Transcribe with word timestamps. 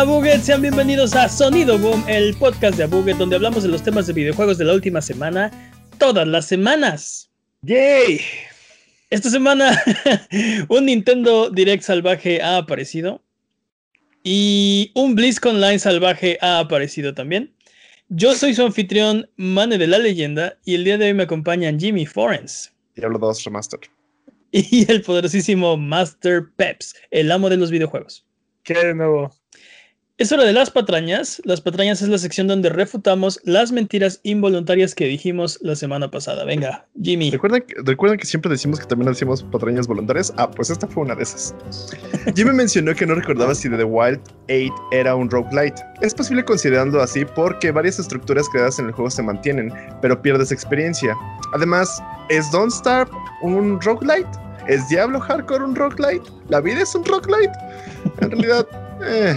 Hola 0.00 0.12
Buget, 0.12 0.40
sean 0.40 0.62
bienvenidos 0.62 1.14
a 1.14 1.28
Sonido 1.28 1.78
Boom, 1.78 2.02
el 2.08 2.34
podcast 2.36 2.78
de 2.78 2.84
Abuget 2.84 3.18
donde 3.18 3.36
hablamos 3.36 3.64
de 3.64 3.68
los 3.68 3.82
temas 3.82 4.06
de 4.06 4.14
videojuegos 4.14 4.56
de 4.56 4.64
la 4.64 4.72
última 4.72 5.02
semana, 5.02 5.50
todas 5.98 6.26
las 6.26 6.46
semanas. 6.46 7.30
¡Yay! 7.60 8.18
Esta 9.10 9.28
semana 9.28 9.78
un 10.70 10.86
Nintendo 10.86 11.50
Direct 11.50 11.82
salvaje 11.82 12.40
ha 12.40 12.56
aparecido 12.56 13.22
y 14.24 14.90
un 14.94 15.14
BlizzCon 15.14 15.56
Online 15.56 15.78
salvaje 15.78 16.38
ha 16.40 16.60
aparecido 16.60 17.12
también. 17.12 17.54
Yo 18.08 18.34
soy 18.34 18.54
su 18.54 18.64
anfitrión, 18.64 19.28
Mane 19.36 19.76
de 19.76 19.86
la 19.86 19.98
Leyenda, 19.98 20.56
y 20.64 20.76
el 20.76 20.84
día 20.84 20.96
de 20.96 21.08
hoy 21.08 21.14
me 21.14 21.24
acompañan 21.24 21.78
Jimmy 21.78 22.06
Forens. 22.06 22.72
Diablo 22.96 23.18
2 23.18 23.44
Remaster. 23.44 23.80
Y 24.50 24.90
el 24.90 25.02
poderosísimo 25.02 25.76
Master 25.76 26.44
Peps, 26.56 26.96
el 27.10 27.30
amo 27.30 27.50
de 27.50 27.58
los 27.58 27.70
videojuegos. 27.70 28.26
¿Qué 28.62 28.72
de 28.72 28.94
nuevo? 28.94 29.30
Es 30.20 30.30
hora 30.32 30.44
de 30.44 30.52
las 30.52 30.70
patrañas. 30.70 31.40
Las 31.46 31.62
patrañas 31.62 32.02
es 32.02 32.08
la 32.08 32.18
sección 32.18 32.46
donde 32.46 32.68
refutamos 32.68 33.40
las 33.44 33.72
mentiras 33.72 34.20
involuntarias 34.22 34.94
que 34.94 35.06
dijimos 35.06 35.58
la 35.62 35.74
semana 35.74 36.10
pasada. 36.10 36.44
Venga, 36.44 36.86
Jimmy. 37.02 37.30
¿Recuerdan 37.30 37.62
que, 37.62 37.74
¿Recuerdan 37.82 38.18
que 38.18 38.26
siempre 38.26 38.50
decimos 38.50 38.78
que 38.78 38.84
también 38.84 39.10
hacíamos 39.10 39.42
patrañas 39.44 39.86
voluntarias? 39.86 40.30
Ah, 40.36 40.50
pues 40.50 40.68
esta 40.68 40.86
fue 40.86 41.04
una 41.04 41.14
de 41.14 41.22
esas. 41.22 41.54
Jimmy 42.36 42.52
mencionó 42.52 42.94
que 42.94 43.06
no 43.06 43.14
recordaba 43.14 43.54
si 43.54 43.70
The 43.70 43.82
Wild 43.82 44.20
8 44.50 44.74
era 44.92 45.14
un 45.14 45.30
roguelite. 45.30 45.82
Es 46.02 46.14
posible 46.14 46.44
considerarlo 46.44 47.00
así 47.00 47.24
porque 47.24 47.70
varias 47.70 47.98
estructuras 47.98 48.46
creadas 48.50 48.78
en 48.78 48.88
el 48.88 48.92
juego 48.92 49.10
se 49.10 49.22
mantienen, 49.22 49.72
pero 50.02 50.20
pierdes 50.20 50.52
experiencia. 50.52 51.16
Además, 51.54 52.02
¿es 52.28 52.50
Don't 52.50 52.72
Starve 52.72 53.10
un 53.40 53.80
roguelite? 53.80 54.28
¿Es 54.68 54.86
Diablo 54.90 55.18
Hardcore 55.18 55.64
un 55.64 55.74
roguelite? 55.74 56.30
¿La 56.50 56.60
vida 56.60 56.82
es 56.82 56.94
un 56.94 57.06
roguelite? 57.06 57.54
En 58.20 58.32
realidad, 58.32 58.66
eh. 59.02 59.34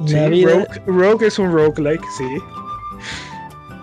La 0.00 0.24
sí, 0.24 0.30
vida- 0.30 0.52
Rogue, 0.52 0.82
Rogue 0.86 1.26
es 1.26 1.38
un 1.38 1.52
roguelike, 1.52 2.04
sí. 2.16 2.24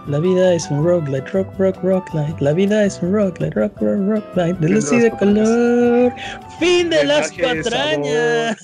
La 0.08 0.20
vida 0.20 0.54
es 0.54 0.70
un 0.70 0.84
roguelite, 0.86 1.28
rock, 1.32 1.58
rock, 1.58 1.78
roguelite. 1.84 2.36
La 2.44 2.54
vida 2.54 2.86
es 2.86 3.02
un 3.02 3.12
roguelite, 3.14 3.50
rock, 3.60 3.74
rock, 3.82 4.26
roguelite. 4.36 4.60
De 4.62 4.70
luz 4.70 4.92
y 4.94 4.98
de 5.00 5.10
patrañas. 5.12 5.50
color. 5.50 6.14
Fin 6.60 6.90
de 6.92 7.04
las 7.06 7.32
patrañas. 7.34 8.58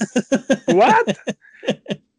¿What? 0.68 1.16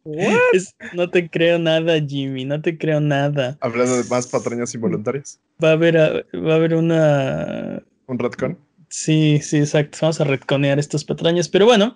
¿What? 0.03 0.37
Es- 0.53 0.75
no 0.93 1.09
te 1.09 1.29
creo 1.29 1.57
nada, 1.57 1.93
Jimmy. 2.05 2.43
No 2.43 2.61
te 2.61 2.77
creo 2.77 2.99
nada. 2.99 3.57
hablando 3.61 3.95
de 3.95 4.03
más 4.09 4.27
patrañas 4.27 4.73
involuntarias. 4.75 5.39
Va 5.63 5.69
a 5.69 5.73
haber, 5.73 5.95
va 5.95 6.53
a 6.53 6.55
haber 6.55 6.75
una. 6.75 7.81
Un 8.07 8.19
retcon. 8.19 8.57
Sí, 8.89 9.39
sí, 9.41 9.57
exacto. 9.59 9.99
Vamos 10.01 10.19
a 10.19 10.25
retconear 10.25 10.77
estas 10.79 11.05
patrañas. 11.05 11.47
Pero 11.47 11.65
bueno, 11.65 11.95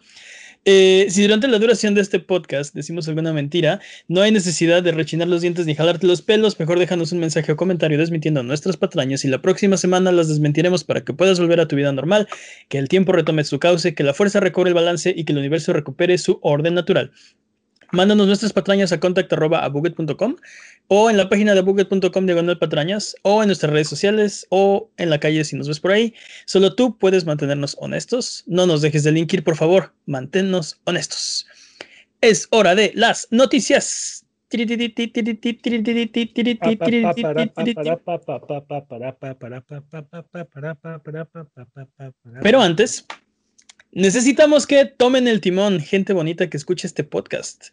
eh, 0.70 1.08
si 1.10 1.22
durante 1.22 1.48
la 1.48 1.60
duración 1.60 1.96
de 1.96 2.02
este 2.02 2.20
podcast 2.20 2.76
decimos 2.76 3.08
alguna 3.08 3.32
mentira, 3.32 3.80
no 4.10 4.20
hay 4.22 4.34
necesidad 4.34 4.84
de 4.84 4.92
rechinar 4.92 5.30
los 5.30 5.40
dientes 5.40 5.66
ni 5.66 5.76
jalarte 5.76 6.06
los 6.06 6.22
pelos. 6.22 6.60
Mejor 6.60 6.78
déjanos 6.78 7.14
un 7.14 7.20
mensaje 7.20 7.54
o 7.54 7.56
comentario 7.56 7.98
desmintiendo 7.98 8.44
nuestras 8.44 8.76
patrañas 8.76 9.24
y 9.24 9.30
la 9.30 9.42
próxima 9.42 9.78
semana 9.78 10.12
las 10.12 10.28
desmentiremos 10.28 10.84
para 10.84 11.06
que 11.06 11.14
puedas 11.14 11.40
volver 11.40 11.62
a 11.62 11.70
tu 11.70 11.78
vida 11.78 11.94
normal, 11.94 12.28
que 12.68 12.80
el 12.80 12.90
tiempo 12.90 13.14
retome 13.14 13.46
su 13.46 13.60
cauce, 13.60 13.96
que 13.96 14.04
la 14.04 14.14
fuerza 14.14 14.42
recobre 14.42 14.68
el 14.68 14.74
balance 14.74 15.14
y 15.16 15.24
que 15.24 15.32
el 15.32 15.40
universo 15.40 15.72
recupere 15.72 16.18
su 16.18 16.38
orden 16.42 16.74
natural. 16.74 17.14
Mándanos 17.92 18.28
nuestras 18.28 18.54
patrañas 18.54 18.92
a 18.92 19.00
contact.abuget.com 19.00 20.36
o 20.88 21.10
en 21.10 21.18
la 21.18 21.30
página 21.30 21.54
de 21.54 21.60
abuget.com 21.60 22.26
diagonal 22.26 22.60
patrañas 22.60 23.16
o 23.22 23.42
en 23.42 23.48
nuestras 23.48 23.72
redes 23.72 23.88
sociales 23.88 24.46
o 24.50 24.90
en 24.98 25.10
la 25.10 25.20
calle 25.20 25.44
si 25.44 25.56
nos 25.56 25.68
ves 25.68 25.80
por 25.80 25.92
ahí. 25.92 26.14
Solo 26.46 26.76
tú 26.76 26.98
puedes 26.98 27.26
mantenernos 27.26 27.78
honestos. 27.80 28.44
No 28.48 28.66
nos 28.66 28.82
dejes 28.82 29.04
de 29.04 29.12
linkir, 29.12 29.44
por 29.44 29.56
favor. 29.56 29.94
Manténnos 30.06 30.80
honestos. 30.86 31.48
Es 32.22 32.48
hora 32.52 32.76
de 32.76 32.92
las 32.96 33.28
noticias. 33.32 34.26
Pero 42.42 42.62
antes, 42.62 43.06
necesitamos 43.92 44.68
que 44.68 44.86
tomen 44.86 45.28
el 45.28 45.42
timón, 45.42 45.80
gente 45.80 46.14
bonita 46.14 46.50
que 46.50 46.58
escuche 46.58 46.88
este 46.88 47.04
podcast. 47.04 47.68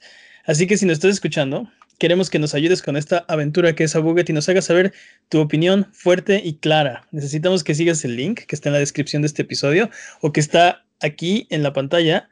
Así 0.46 0.66
que 0.66 0.76
si 0.76 0.86
nos 0.86 0.94
estás 0.94 1.12
escuchando, 1.12 1.68
queremos 1.98 2.30
que 2.30 2.38
nos 2.38 2.54
ayudes 2.54 2.82
con 2.82 2.96
esta 2.96 3.24
aventura 3.28 3.74
que 3.74 3.84
es 3.84 3.96
Abuget 3.96 4.28
y 4.28 4.32
nos 4.32 4.48
hagas 4.48 4.66
saber 4.66 4.92
tu 5.28 5.40
opinión 5.40 5.86
fuerte 5.92 6.42
y 6.44 6.54
clara. 6.54 7.06
Necesitamos 7.12 7.64
que 7.64 7.74
sigas 7.74 8.04
el 8.04 8.16
link 8.16 8.40
que 8.40 8.54
está 8.54 8.68
en 8.68 8.74
la 8.74 8.78
descripción 8.78 9.22
de 9.22 9.26
este 9.26 9.42
episodio 9.42 9.90
o 10.20 10.32
que 10.32 10.40
está 10.40 10.84
aquí 11.00 11.46
en 11.50 11.62
la 11.62 11.72
pantalla 11.72 12.28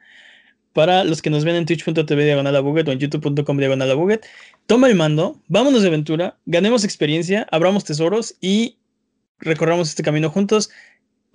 para 0.73 1.03
los 1.03 1.21
que 1.21 1.29
nos 1.29 1.45
ven 1.45 1.55
en 1.55 1.65
twitch.tv 1.65 2.25
diagonal 2.25 2.55
o 2.55 2.91
en 2.91 2.99
youtube.com 2.99 3.57
diagonal. 3.57 4.19
Toma 4.65 4.87
el 4.87 4.95
mando, 4.95 5.39
vámonos 5.47 5.83
de 5.83 5.87
aventura, 5.87 6.37
ganemos 6.45 6.83
experiencia, 6.83 7.47
abramos 7.51 7.83
tesoros 7.83 8.35
y 8.41 8.77
recorramos 9.39 9.89
este 9.89 10.03
camino 10.03 10.29
juntos. 10.29 10.71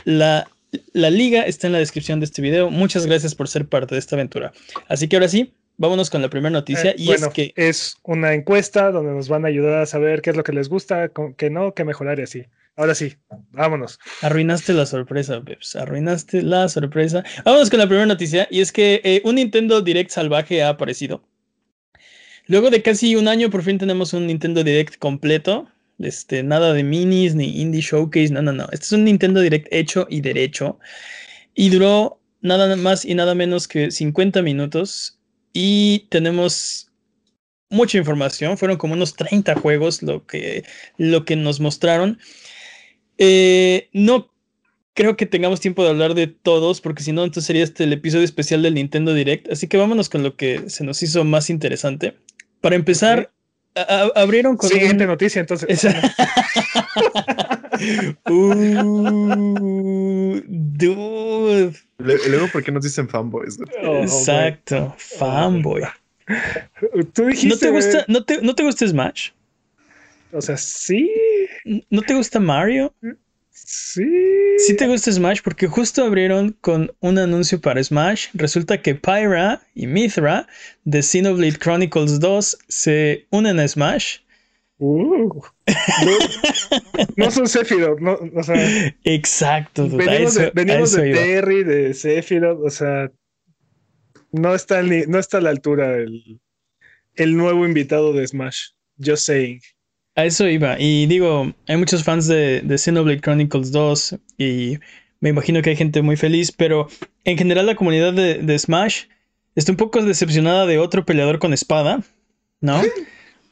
La, 0.05 0.49
la 0.93 1.11
liga 1.11 1.43
está 1.43 1.67
en 1.67 1.73
la 1.73 1.79
descripción 1.79 2.21
de 2.21 2.25
este 2.27 2.43
video. 2.43 2.71
Muchas 2.71 3.07
gracias 3.07 3.35
por 3.35 3.49
ser 3.49 3.67
parte 3.67 3.95
de 3.95 3.99
esta 4.01 4.17
aventura. 4.17 4.53
Así 4.89 5.09
que 5.09 5.17
ahora 5.17 5.29
sí, 5.29 5.53
vámonos 5.77 6.11
con 6.11 6.21
la 6.23 6.29
primera 6.29 6.51
noticia 6.51 6.91
Eh, 6.91 6.97
y 6.99 7.07
bueno, 7.07 7.29
es 7.29 7.33
que 7.33 7.53
es 7.57 7.97
una 8.03 8.35
encuesta 8.35 8.91
donde 8.91 9.13
nos 9.13 9.29
van 9.29 9.45
a 9.45 9.49
ayudar 9.49 9.81
a 9.83 9.87
saber 9.87 10.23
qué 10.23 10.31
es 10.31 10.37
lo 10.37 10.45
que 10.45 10.53
les 10.53 10.69
gusta, 10.69 11.09
con- 11.09 11.35
qué 11.35 11.51
no, 11.51 11.75
qué 11.75 11.85
mejorar 11.85 12.19
y 12.19 12.23
así. 12.23 12.45
Ahora 12.77 12.95
sí, 12.95 13.17
vámonos. 13.51 13.99
Arruinaste 14.23 14.73
la 14.73 14.87
sorpresa, 14.87 15.41
Peps. 15.43 15.75
Arruinaste 15.75 16.43
la 16.43 16.69
sorpresa. 16.69 17.25
Vamos 17.45 17.71
con 17.71 17.81
la 17.81 17.87
primera 17.87 18.07
noticia. 18.07 18.47
Y 18.53 18.61
es 18.61 18.71
que 18.71 19.01
eh, 19.03 19.21
un 19.25 19.35
Nintendo 19.35 19.81
Direct 19.81 20.11
salvaje 20.11 20.63
ha 20.63 20.69
aparecido. 20.69 21.25
Luego 22.47 22.71
de 22.71 22.81
casi 22.83 23.17
un 23.17 23.27
año, 23.29 23.51
por 23.51 23.63
fin 23.63 23.79
tenemos 23.79 24.13
un 24.13 24.27
Nintendo 24.29 24.63
Direct 24.63 24.97
completo. 24.99 25.67
Este, 25.99 26.43
nada 26.43 26.73
de 26.73 26.83
minis 26.85 27.35
ni 27.35 27.61
indie 27.61 27.81
showcase. 27.81 28.31
No, 28.31 28.43
no, 28.43 28.53
no. 28.53 28.65
Este 28.73 28.87
es 28.87 28.93
un 28.93 29.05
Nintendo 29.05 29.41
Direct 29.41 29.69
hecho 29.71 30.07
y 30.09 30.21
derecho. 30.21 30.79
Y 31.55 31.71
duró 31.71 32.21
nada 32.41 32.75
más 32.77 33.05
y 33.05 33.15
nada 33.15 33.35
menos 33.35 33.69
que 33.69 33.91
50 33.91 34.43
minutos. 34.43 35.19
Y 35.53 36.07
tenemos 36.11 36.91
mucha 37.71 37.99
información. 37.99 38.59
Fueron 38.59 38.77
como 38.77 38.95
unos 38.95 39.15
30 39.15 39.55
juegos 39.57 40.03
lo 40.03 40.27
que, 40.27 40.65
lo 40.97 41.25
que 41.25 41.37
nos 41.37 41.61
mostraron. 41.61 42.19
Eh, 43.19 43.89
no 43.93 44.31
creo 44.95 45.17
que 45.17 45.27
tengamos 45.27 45.61
tiempo 45.61 45.85
de 45.85 45.91
hablar 45.91 46.15
de 46.15 46.27
todos, 46.27 46.81
porque 46.81 47.05
si 47.05 47.13
no, 47.13 47.23
entonces 47.23 47.47
sería 47.47 47.63
este 47.63 47.85
el 47.85 47.93
episodio 47.93 48.25
especial 48.25 48.63
del 48.63 48.75
Nintendo 48.75 49.15
Direct. 49.15 49.51
Así 49.51 49.69
que 49.69 49.77
vámonos 49.77 50.09
con 50.09 50.23
lo 50.23 50.37
que 50.37 50.69
se 50.71 50.85
nos 50.85 51.03
hizo 51.03 51.25
más 51.25 51.51
interesante. 51.51 52.17
Para 52.61 52.75
empezar, 52.75 53.31
a- 53.75 54.11
abrieron 54.17 54.57
con 54.57 54.69
Siguiente 54.69 55.05
un- 55.05 55.11
noticia, 55.11 55.41
entonces. 55.41 55.69
Esa- 55.71 56.15
Uh, 58.29 60.41
dude. 60.47 61.73
Luego, 61.99 62.49
¿por 62.53 62.65
qué 62.65 62.73
nos 62.73 62.83
dicen 62.83 63.09
fanboys? 63.09 63.59
Oh, 63.85 63.99
Exacto, 64.03 64.95
fanboy. 64.99 65.83
Tú 67.13 67.27
dijiste. 67.27 67.49
¿No 67.49 67.57
te 67.59 67.71
gusta, 67.71 68.05
no 68.09 68.25
te, 68.25 68.43
no 68.43 68.55
te 68.55 68.63
gusta 68.65 68.87
Smash? 68.87 69.31
O 70.33 70.41
sea, 70.43 70.57
sí, 70.57 71.11
¿No 71.91 72.03
te 72.03 72.15
gusta 72.15 72.39
Mario? 72.41 72.93
Sí. 73.67 74.05
Sí 74.67 74.77
te 74.77 74.87
gusta 74.87 75.13
Smash 75.13 75.41
porque 75.43 75.67
justo 75.67 76.05
abrieron 76.05 76.57
con 76.61 76.93
un 77.01 77.19
anuncio 77.19 77.61
para 77.61 77.83
Smash. 77.83 78.29
Resulta 78.35 78.81
que 78.83 78.95
Pyra 78.95 79.63
y 79.75 79.87
Mithra 79.87 80.47
de 80.85 81.03
Xenoblade 81.03 81.59
Chronicles 81.59 82.19
2 82.21 82.59
se 82.69 83.27
unen 83.31 83.59
a 83.61 83.69
Smash. 83.69 84.19
Uh. 84.81 85.29
No, 86.05 86.13
no 87.17 87.31
son 87.33 87.49
Sephiroth, 87.49 87.99
no, 88.01 88.17
o 88.35 88.43
sea, 88.45 88.95
Exacto. 89.05 89.89
dude, 89.89 90.05
venimos 90.07 90.33
eso- 90.37 90.41
de, 90.43 90.51
venimos. 90.55 90.93
Terry, 90.93 91.65
de 91.65 91.95
Sephiroth, 91.95 92.61
o 92.65 92.71
sea, 92.71 93.11
no 94.31 94.55
está, 94.55 94.83
ni, 94.83 95.03
no 95.07 95.19
está 95.19 95.39
a 95.39 95.41
la 95.41 95.51
altura 95.51 95.97
el, 95.97 96.41
el 97.15 97.37
nuevo 97.37 97.67
invitado 97.67 98.13
de 98.13 98.27
Smash. 98.27 98.69
Just 99.05 99.25
saying. 99.27 99.61
A 100.19 100.25
eso 100.25 100.49
iba. 100.49 100.75
Y 100.81 101.07
digo, 101.07 101.55
hay 101.69 101.77
muchos 101.77 102.03
fans 102.03 102.27
de, 102.27 102.61
de 102.63 102.77
Xenoblade 102.77 103.21
Chronicles 103.21 103.71
2 103.71 104.17
y 104.37 104.81
me 105.21 105.29
imagino 105.29 105.63
que 105.63 105.71
hay 105.71 105.77
gente 105.77 106.03
muy 106.03 106.17
feliz, 106.17 106.51
pero 106.51 106.89
en 107.23 107.39
general 107.39 107.67
la 107.67 107.77
comunidad 107.77 108.13
de, 108.13 108.39
de 108.39 108.59
Smash 108.59 109.05
está 109.55 109.71
un 109.71 109.77
poco 109.77 110.03
decepcionada 110.03 110.67
de 110.67 110.79
otro 110.79 111.07
peleador 111.07 111.39
con 111.39 111.53
espada, 111.53 112.03
¿no? 112.61 112.83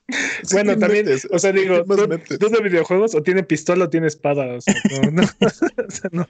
Sí, 0.09 0.55
bueno, 0.55 0.75
¿qué 0.75 0.81
también, 0.81 1.05
metes? 1.05 1.27
o 1.33 1.39
sea, 1.41 1.51
digo, 1.51 1.83
¿Qué 1.83 1.89
más 1.89 2.25
¿tú, 2.29 2.39
tú 2.39 2.49
de 2.49 2.61
videojuegos 2.61 3.17
o 3.17 3.23
tiene 3.25 3.43
pistola 3.43 3.87
o 3.87 3.91
tiene 3.91 4.07
espada? 4.07 4.55
O 4.55 4.61
sea, 4.61 4.75
no, 5.03 5.11
no, 5.11 5.23
o 5.41 5.91
sea, 5.91 6.11
no. 6.13 6.29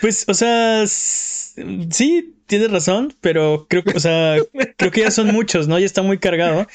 Pues, 0.00 0.24
o 0.26 0.32
sea, 0.32 0.84
sí, 0.86 2.34
tienes 2.46 2.70
razón, 2.70 3.14
pero 3.20 3.66
creo 3.68 3.84
que, 3.84 3.94
o 3.94 4.00
sea, 4.00 4.38
creo 4.78 4.90
que 4.90 5.02
ya 5.02 5.10
son 5.10 5.34
muchos, 5.34 5.68
¿no? 5.68 5.78
Ya 5.78 5.84
está 5.84 6.00
muy 6.00 6.16
cargado. 6.16 6.66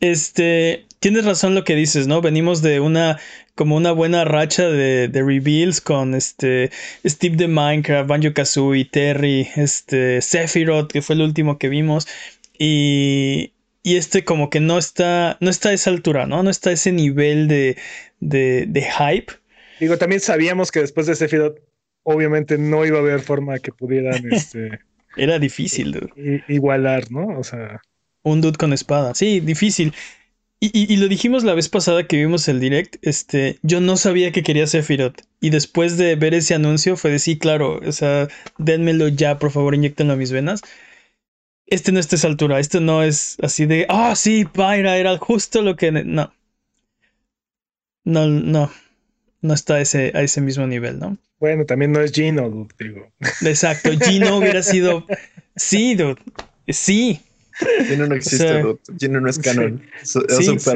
Este, 0.00 0.86
tienes 1.04 1.26
razón 1.26 1.54
lo 1.54 1.64
que 1.64 1.74
dices, 1.74 2.06
¿no? 2.06 2.22
Venimos 2.22 2.62
de 2.62 2.80
una, 2.80 3.20
como 3.54 3.76
una 3.76 3.92
buena 3.92 4.24
racha 4.24 4.70
de, 4.70 5.08
de 5.08 5.22
reveals 5.22 5.82
con 5.82 6.14
este 6.14 6.70
Steve 7.04 7.36
de 7.36 7.46
Minecraft, 7.46 8.08
Banjo 8.08 8.32
Kazooie, 8.32 8.86
Terry, 8.86 9.46
este, 9.54 10.22
Sephiroth, 10.22 10.90
que 10.90 11.02
fue 11.02 11.16
el 11.16 11.20
último 11.20 11.58
que 11.58 11.68
vimos. 11.68 12.08
Y, 12.58 13.52
y 13.82 13.96
este 13.96 14.24
como 14.24 14.48
que 14.48 14.60
no 14.60 14.78
está, 14.78 15.36
no 15.42 15.50
está 15.50 15.68
a 15.68 15.72
esa 15.74 15.90
altura, 15.90 16.24
¿no? 16.24 16.42
No 16.42 16.48
está 16.48 16.70
a 16.70 16.72
ese 16.72 16.90
nivel 16.90 17.48
de, 17.48 17.76
de, 18.20 18.64
de 18.66 18.82
hype. 18.82 19.34
Digo, 19.78 19.98
también 19.98 20.22
sabíamos 20.22 20.72
que 20.72 20.80
después 20.80 21.06
de 21.06 21.16
Sephiroth, 21.16 21.58
obviamente 22.02 22.56
no 22.56 22.86
iba 22.86 22.96
a 22.96 23.02
haber 23.02 23.20
forma 23.20 23.58
que 23.58 23.72
pudieran 23.72 24.24
este, 24.32 24.80
Era 25.16 25.38
difícil, 25.38 25.92
dude. 25.92 26.44
igualar, 26.48 27.10
¿no? 27.10 27.38
O 27.38 27.44
sea, 27.44 27.82
Un 28.22 28.40
dude 28.40 28.56
con 28.56 28.72
espada. 28.72 29.14
Sí, 29.14 29.40
difícil. 29.40 29.92
Y, 30.60 30.70
y- 30.72 30.92
y 30.92 30.96
lo 30.96 31.08
dijimos 31.08 31.44
la 31.44 31.54
vez 31.54 31.68
pasada 31.68 32.06
que 32.06 32.16
vimos 32.16 32.48
el 32.48 32.58
direct. 32.60 32.96
Este, 33.02 33.58
yo 33.62 33.80
no 33.80 33.96
sabía 33.96 34.32
que 34.32 34.42
quería 34.42 34.66
Sephiroth. 34.66 35.20
Y 35.40 35.50
después 35.50 35.96
de 35.98 36.16
ver 36.16 36.32
ese 36.34 36.54
anuncio 36.54 36.96
fue 36.96 37.10
de 37.10 37.18
sí, 37.18 37.38
claro. 37.38 37.80
O 37.86 37.92
sea, 37.92 38.28
dénmelo 38.58 39.08
ya, 39.08 39.38
por 39.38 39.50
favor, 39.50 39.74
inyectenlo 39.74 40.14
a 40.14 40.16
mis 40.16 40.32
venas. 40.32 40.62
Este 41.66 41.92
no 41.92 42.00
está 42.00 42.16
a 42.16 42.18
esa 42.18 42.28
altura. 42.28 42.60
Este 42.60 42.80
no 42.80 43.02
es 43.02 43.36
así 43.42 43.66
de. 43.66 43.86
Ah, 43.88 44.14
sí, 44.16 44.44
Pyra, 44.46 44.96
era 44.96 45.16
justo 45.18 45.60
lo 45.62 45.76
que. 45.76 45.92
ne-". 45.92 46.04
No. 46.04 46.32
No, 48.04 48.26
no. 48.26 48.70
No 49.42 49.54
está 49.54 49.74
a 49.74 49.80
ese, 49.80 50.12
a 50.14 50.22
ese 50.22 50.40
mismo 50.40 50.66
nivel, 50.66 50.98
¿no? 50.98 51.18
bueno, 51.38 51.66
también 51.66 51.92
no 51.92 52.00
es 52.00 52.12
Gino, 52.12 52.48
dude, 52.48 52.74
digo. 52.78 53.12
Exacto. 53.44 53.90
Gino 54.02 54.38
hubiera 54.38 54.62
sido. 54.62 55.06
Sí, 55.56 55.94
dude. 55.94 56.16
Sí. 56.66 57.20
Gino 57.86 58.06
no 58.06 58.14
existe, 58.14 58.38
sea, 58.48 58.60
dude. 58.62 58.78
Gino 58.98 59.20
no 59.20 59.28
es 59.30 59.38
canon. 59.38 59.82
Sí, 60.02 60.18
sí. 60.58 60.70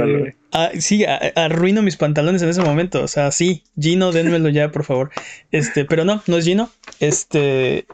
Ah, 0.53 0.71
sí, 0.79 1.05
a- 1.05 1.33
arruino 1.35 1.83
mis 1.83 1.97
pantalones 1.97 2.43
en 2.43 2.49
ese 2.49 2.63
momento. 2.63 3.03
O 3.03 3.09
sea, 3.09 3.31
sí, 3.33 3.65
Gino, 3.79 4.13
dénmelo 4.13 4.49
ya, 4.49 4.71
por 4.71 4.85
favor. 4.85 5.11
Este, 5.51 5.85
pero 5.85 6.05
no, 6.05 6.23
no 6.27 6.37
es 6.39 6.45
Gino. 6.45 6.71
Este. 7.01 7.87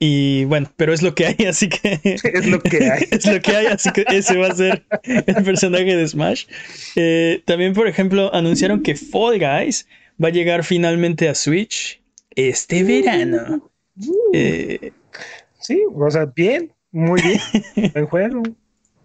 Y 0.00 0.44
bueno, 0.44 0.70
pero 0.76 0.92
es 0.92 1.02
lo 1.02 1.14
que 1.14 1.26
hay, 1.26 1.46
así 1.46 1.68
que. 1.68 1.98
Es 2.04 2.46
lo 2.46 2.60
que 2.60 2.90
hay. 2.90 3.04
es 3.10 3.26
lo 3.26 3.40
que 3.40 3.56
hay, 3.56 3.66
así 3.66 3.90
que 3.90 4.04
ese 4.08 4.36
va 4.36 4.48
a 4.48 4.54
ser 4.54 4.84
el 5.02 5.44
personaje 5.44 5.96
de 5.96 6.06
Smash. 6.06 6.44
Eh, 6.94 7.42
también, 7.46 7.72
por 7.74 7.88
ejemplo, 7.88 8.32
anunciaron 8.34 8.82
que 8.82 8.94
Fall 8.94 9.38
Guys 9.38 9.88
va 10.22 10.28
a 10.28 10.32
llegar 10.32 10.62
finalmente 10.64 11.28
a 11.28 11.34
Switch 11.34 12.00
este 12.36 12.84
verano. 12.84 13.70
Eh, 14.32 14.92
Sí, 15.60 15.82
o 15.92 16.10
sea, 16.10 16.24
bien, 16.26 16.72
muy 16.92 17.20
bien. 17.22 17.40
Buen 17.94 18.06
juego. 18.06 18.42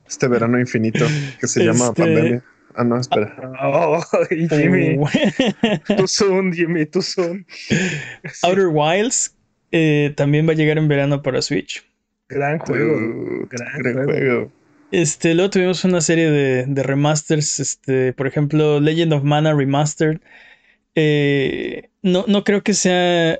Este 0.08 0.28
verano 0.28 0.60
infinito 0.60 1.06
que 1.40 1.48
se 1.48 1.64
llama 1.64 1.86
Este- 1.88 2.02
pandemia. 2.04 2.44
Ah, 2.76 2.84
no, 2.84 3.00
espera. 3.00 3.36
Oh, 3.62 4.04
y 4.32 4.48
Jimmy, 4.50 4.98
uh, 4.98 5.08
tú 5.98 6.08
soon, 6.08 6.52
Jimmy, 6.52 6.88
tú 6.88 7.04
soon. 7.04 7.46
Outer 8.44 8.68
Wilds 8.68 9.36
eh, 9.72 10.12
también 10.18 10.48
va 10.48 10.54
a 10.54 10.56
llegar 10.56 10.80
en 10.80 10.88
verano 10.88 11.22
para 11.22 11.42
Switch. 11.44 11.86
Gran 12.30 12.58
juego. 12.58 12.96
Uh, 12.96 13.48
gran 13.48 13.78
gran 13.80 13.94
juego. 14.06 14.12
juego. 14.12 14.52
Este, 14.92 15.36
luego 15.36 15.52
tuvimos 15.52 15.84
una 15.84 16.02
serie 16.02 16.32
de, 16.32 16.66
de 16.68 16.84
remasters, 16.84 17.60
este, 17.60 18.12
por 18.14 18.26
ejemplo, 18.26 18.80
Legend 18.80 19.14
of 19.14 19.24
Mana 19.24 19.54
Remastered. 19.54 20.20
Eh, 20.96 21.90
no, 22.02 22.26
no 22.28 22.44
creo 22.44 22.64
que 22.64 22.74
sea. 22.74 23.34
e- 23.34 23.40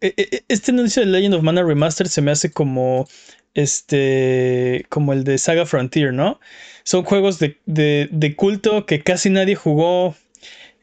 e- 0.00 0.44
Este 0.48 0.72
anuncio 0.72 1.02
de 1.04 1.08
Legend 1.08 1.34
of 1.34 1.42
Mana 1.42 1.62
Remastered 1.62 2.10
se 2.10 2.22
me 2.22 2.30
hace 2.30 2.50
como. 2.50 3.06
Este. 3.54 4.86
como 4.88 5.12
el 5.12 5.24
de 5.24 5.38
Saga 5.38 5.66
Frontier, 5.66 6.12
¿no? 6.12 6.40
Son 6.84 7.04
juegos 7.04 7.38
de, 7.38 7.58
de- 7.66 8.08
de 8.10 8.36
culto 8.36 8.86
que 8.86 9.02
casi 9.02 9.30
nadie 9.30 9.54
jugó. 9.54 10.14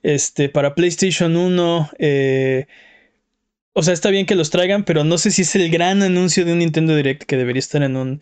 Este, 0.04 0.48
para 0.48 0.76
PlayStation 0.76 1.36
1. 1.36 1.90
eh, 2.00 2.68
o 3.74 3.84
sea, 3.84 3.94
está 3.94 4.10
bien 4.10 4.26
que 4.26 4.36
los 4.36 4.50
traigan, 4.50 4.84
pero 4.86 5.04
no 5.04 5.18
sé 5.18 5.32
si 5.32 5.42
es 5.44 5.56
el 5.56 5.70
gran 5.70 6.02
anuncio 6.02 6.46
de 6.46 6.54
un 6.54 6.60
Nintendo 6.60 6.96
Direct 6.96 7.24
que 7.24 7.38
debería 7.38 7.60
estar 7.60 7.84
en 7.84 7.96
un. 7.96 8.22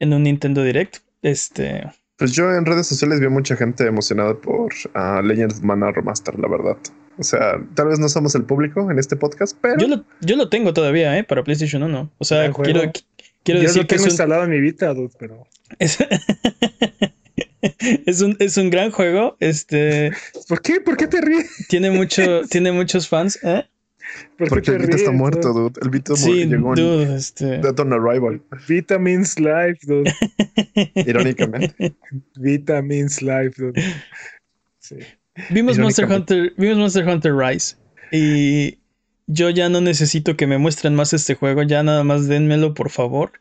En 0.00 0.12
un 0.12 0.22
Nintendo 0.24 0.62
Direct. 0.62 0.98
Este. 1.22 1.84
Pues 2.16 2.32
yo 2.32 2.52
en 2.52 2.64
redes 2.66 2.86
sociales 2.88 3.20
vi 3.20 3.26
a 3.26 3.30
mucha 3.30 3.56
gente 3.56 3.84
emocionada 3.86 4.34
por 4.34 4.72
ah, 4.94 5.20
Legend 5.24 5.52
of 5.52 5.60
Mana 5.62 5.92
Remaster, 5.92 6.38
la 6.38 6.48
verdad. 6.48 6.76
O 7.16 7.22
sea, 7.24 7.60
tal 7.74 7.88
vez 7.88 7.98
no 7.98 8.08
somos 8.08 8.34
el 8.36 8.44
público 8.44 8.90
en 8.90 8.98
este 8.98 9.16
podcast, 9.16 9.56
pero 9.60 9.76
Yo 9.78 9.88
lo, 9.88 10.04
yo 10.20 10.36
lo 10.36 10.48
tengo 10.48 10.72
todavía, 10.72 11.16
¿eh? 11.18 11.24
Para 11.24 11.42
PlayStation 11.42 11.82
1. 11.82 12.10
O 12.18 12.24
sea, 12.24 12.52
quiero, 12.52 12.82
qui- 12.84 13.04
quiero 13.48 13.62
Yo 13.62 13.68
decir 13.68 13.82
lo 13.82 13.88
que 13.88 13.94
tengo 13.94 14.06
es 14.06 14.06
un, 14.06 14.10
instalado 14.10 14.44
en 14.44 14.50
mi 14.50 14.60
Vita, 14.60 14.92
dude, 14.92 15.14
pero. 15.18 15.46
es, 15.78 15.98
es 18.06 18.20
un, 18.20 18.36
es 18.38 18.56
un 18.58 18.68
gran 18.68 18.90
juego. 18.90 19.36
Este 19.40 20.12
¿Por 20.48 20.60
qué? 20.60 20.80
¿Por 20.80 20.98
qué 20.98 21.06
te 21.06 21.22
ríes? 21.22 21.66
tiene 21.68 21.90
mucho, 21.90 22.42
tiene 22.50 22.72
muchos 22.72 23.08
fans, 23.08 23.38
¿eh? 23.42 23.64
¿Por 24.36 24.48
porque 24.48 24.62
qué 24.62 24.70
el 24.72 24.78
te 24.78 24.86
Vita 24.86 24.96
está 24.96 25.10
ríes, 25.10 25.18
muerto, 25.18 25.52
dude? 25.52 25.62
dude. 25.62 25.80
El 25.82 25.90
Vita 25.90 26.16
Sí, 26.16 26.44
llegó 26.44 26.70
en 26.70 26.74
dude, 26.74 27.16
este. 27.16 27.58
Dead 27.58 27.78
on 27.78 27.92
Arrival, 27.92 28.42
Vita 28.68 28.98
means 28.98 29.38
life, 29.38 29.78
dude. 29.86 30.12
irónicamente. 30.94 31.94
Vita 32.36 32.82
means 32.82 33.22
life, 33.22 33.52
dude. 33.56 33.82
Sí. 34.78 34.96
Vimos 35.50 35.78
Monster. 35.78 36.10
Hunter, 36.10 36.52
vimos 36.58 36.76
Monster 36.76 37.08
Hunter 37.08 37.34
Rise. 37.34 37.76
Y 38.12 38.77
yo 39.28 39.50
ya 39.50 39.68
no 39.68 39.80
necesito 39.80 40.36
que 40.36 40.46
me 40.46 40.58
muestren 40.58 40.94
más 40.94 41.12
este 41.12 41.34
juego. 41.34 41.62
Ya 41.62 41.82
nada 41.84 42.02
más 42.02 42.26
dénmelo, 42.26 42.74
por 42.74 42.90
favor. 42.90 43.32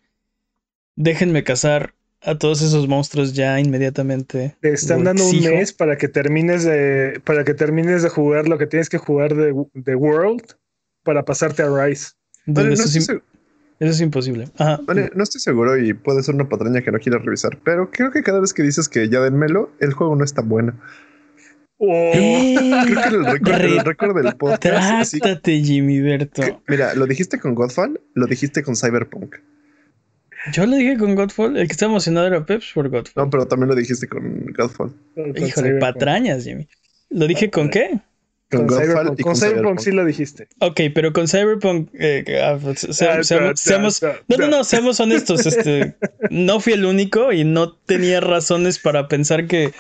Déjenme 0.95 1.43
cazar 1.43 1.95
a 2.21 2.37
todos 2.37 2.61
esos 2.61 2.87
monstruos 2.87 3.33
ya 3.33 3.59
inmediatamente. 3.59 4.55
Te 4.59 4.73
están 4.73 5.05
dando 5.05 5.25
un 5.25 5.39
mes 5.39 5.71
para 5.71 5.97
que 5.97 6.09
termines 6.09 6.63
de 6.63 7.21
para 7.23 7.43
que 7.43 7.53
termines 7.53 8.03
de 8.03 8.09
jugar 8.09 8.47
lo 8.47 8.57
que 8.57 8.67
tienes 8.67 8.89
que 8.89 8.97
jugar 8.97 9.33
de, 9.35 9.53
de 9.73 9.95
World 9.95 10.43
para 11.03 11.23
pasarte 11.23 11.63
a 11.63 11.69
Rise. 11.69 12.11
Vale, 12.45 12.69
no, 12.69 12.73
eso, 12.73 12.83
es 12.83 12.95
estoy 12.95 13.21
eso 13.79 14.03
imposible. 14.03 14.49
Ajá. 14.57 14.79
vale, 14.83 15.11
no 15.15 15.23
estoy 15.23 15.39
seguro 15.39 15.77
y 15.77 15.93
puede 15.93 16.21
ser 16.23 16.35
una 16.35 16.49
patraña 16.49 16.81
que 16.81 16.91
no 16.91 16.99
quiera 16.99 17.19
revisar, 17.19 17.59
pero 17.63 17.91
creo 17.91 18.11
que 18.11 18.23
cada 18.23 18.39
vez 18.41 18.53
que 18.53 18.63
dices 18.63 18.89
que 18.89 19.07
ya 19.07 19.21
denmelo, 19.21 19.71
el 19.79 19.93
juego 19.93 20.15
no 20.15 20.25
es 20.25 20.33
tan 20.33 20.49
bueno. 20.49 20.73
Oh, 21.79 22.11
Creo 22.11 23.01
que 23.01 23.15
el 23.15 23.25
récord, 23.25 23.61
el 23.61 23.79
récord 23.85 24.23
del 24.23 24.35
podcast. 24.35 24.91
así- 25.01 25.19
Trátate, 25.19 25.61
Jimmy 25.61 25.99
Berto. 26.01 26.41
que- 26.41 26.57
mira, 26.67 26.95
lo 26.95 27.05
dijiste 27.05 27.39
con 27.39 27.53
Godfall, 27.55 28.01
lo 28.15 28.25
dijiste 28.25 28.63
con 28.63 28.75
Cyberpunk. 28.75 29.35
Yo 30.53 30.65
lo 30.65 30.75
dije 30.77 30.97
con 30.97 31.13
Godfall. 31.15 31.57
El 31.57 31.67
que 31.67 31.73
está 31.73 31.85
emocionado 31.85 32.25
era 32.27 32.45
Peps 32.45 32.71
por 32.73 32.89
Godfall. 32.89 33.25
No, 33.25 33.29
pero 33.29 33.47
también 33.47 33.69
lo 33.69 33.75
dijiste 33.75 34.07
con 34.07 34.45
Godfall. 34.57 34.91
con 35.13 35.29
Híjole, 35.31 35.51
Cyberpunk. 35.51 35.79
patrañas, 35.81 36.43
Jimmy. 36.45 36.67
¿Lo 37.09 37.27
dije 37.27 37.49
con 37.51 37.69
qué? 37.69 37.99
Con, 38.49 38.59
Con 38.65 38.67
Godfall 38.67 38.85
Cyberpunk, 38.87 39.19
y 39.19 39.23
con 39.23 39.31
con 39.33 39.35
Cyberpunk 39.35 39.57
Cyberpunk. 39.61 39.79
sí 39.81 39.91
lo 39.91 40.05
dijiste. 40.05 40.47
Ok, 40.59 40.81
pero 40.95 41.11
con 41.13 41.27
Cyberpunk. 41.27 41.89
eh, 41.93 42.23
se- 42.75 43.23
seamos, 43.55 44.01
no, 44.01 44.37
no, 44.37 44.47
no, 44.47 44.63
seamos 44.63 44.99
honestos. 45.01 45.45
Este, 45.45 45.95
no 46.31 46.59
fui 46.61 46.73
el 46.73 46.85
único 46.85 47.33
y 47.33 47.43
no 47.43 47.73
tenía 47.73 48.21
razones 48.21 48.79
para 48.79 49.07
pensar 49.09 49.47
que, 49.47 49.73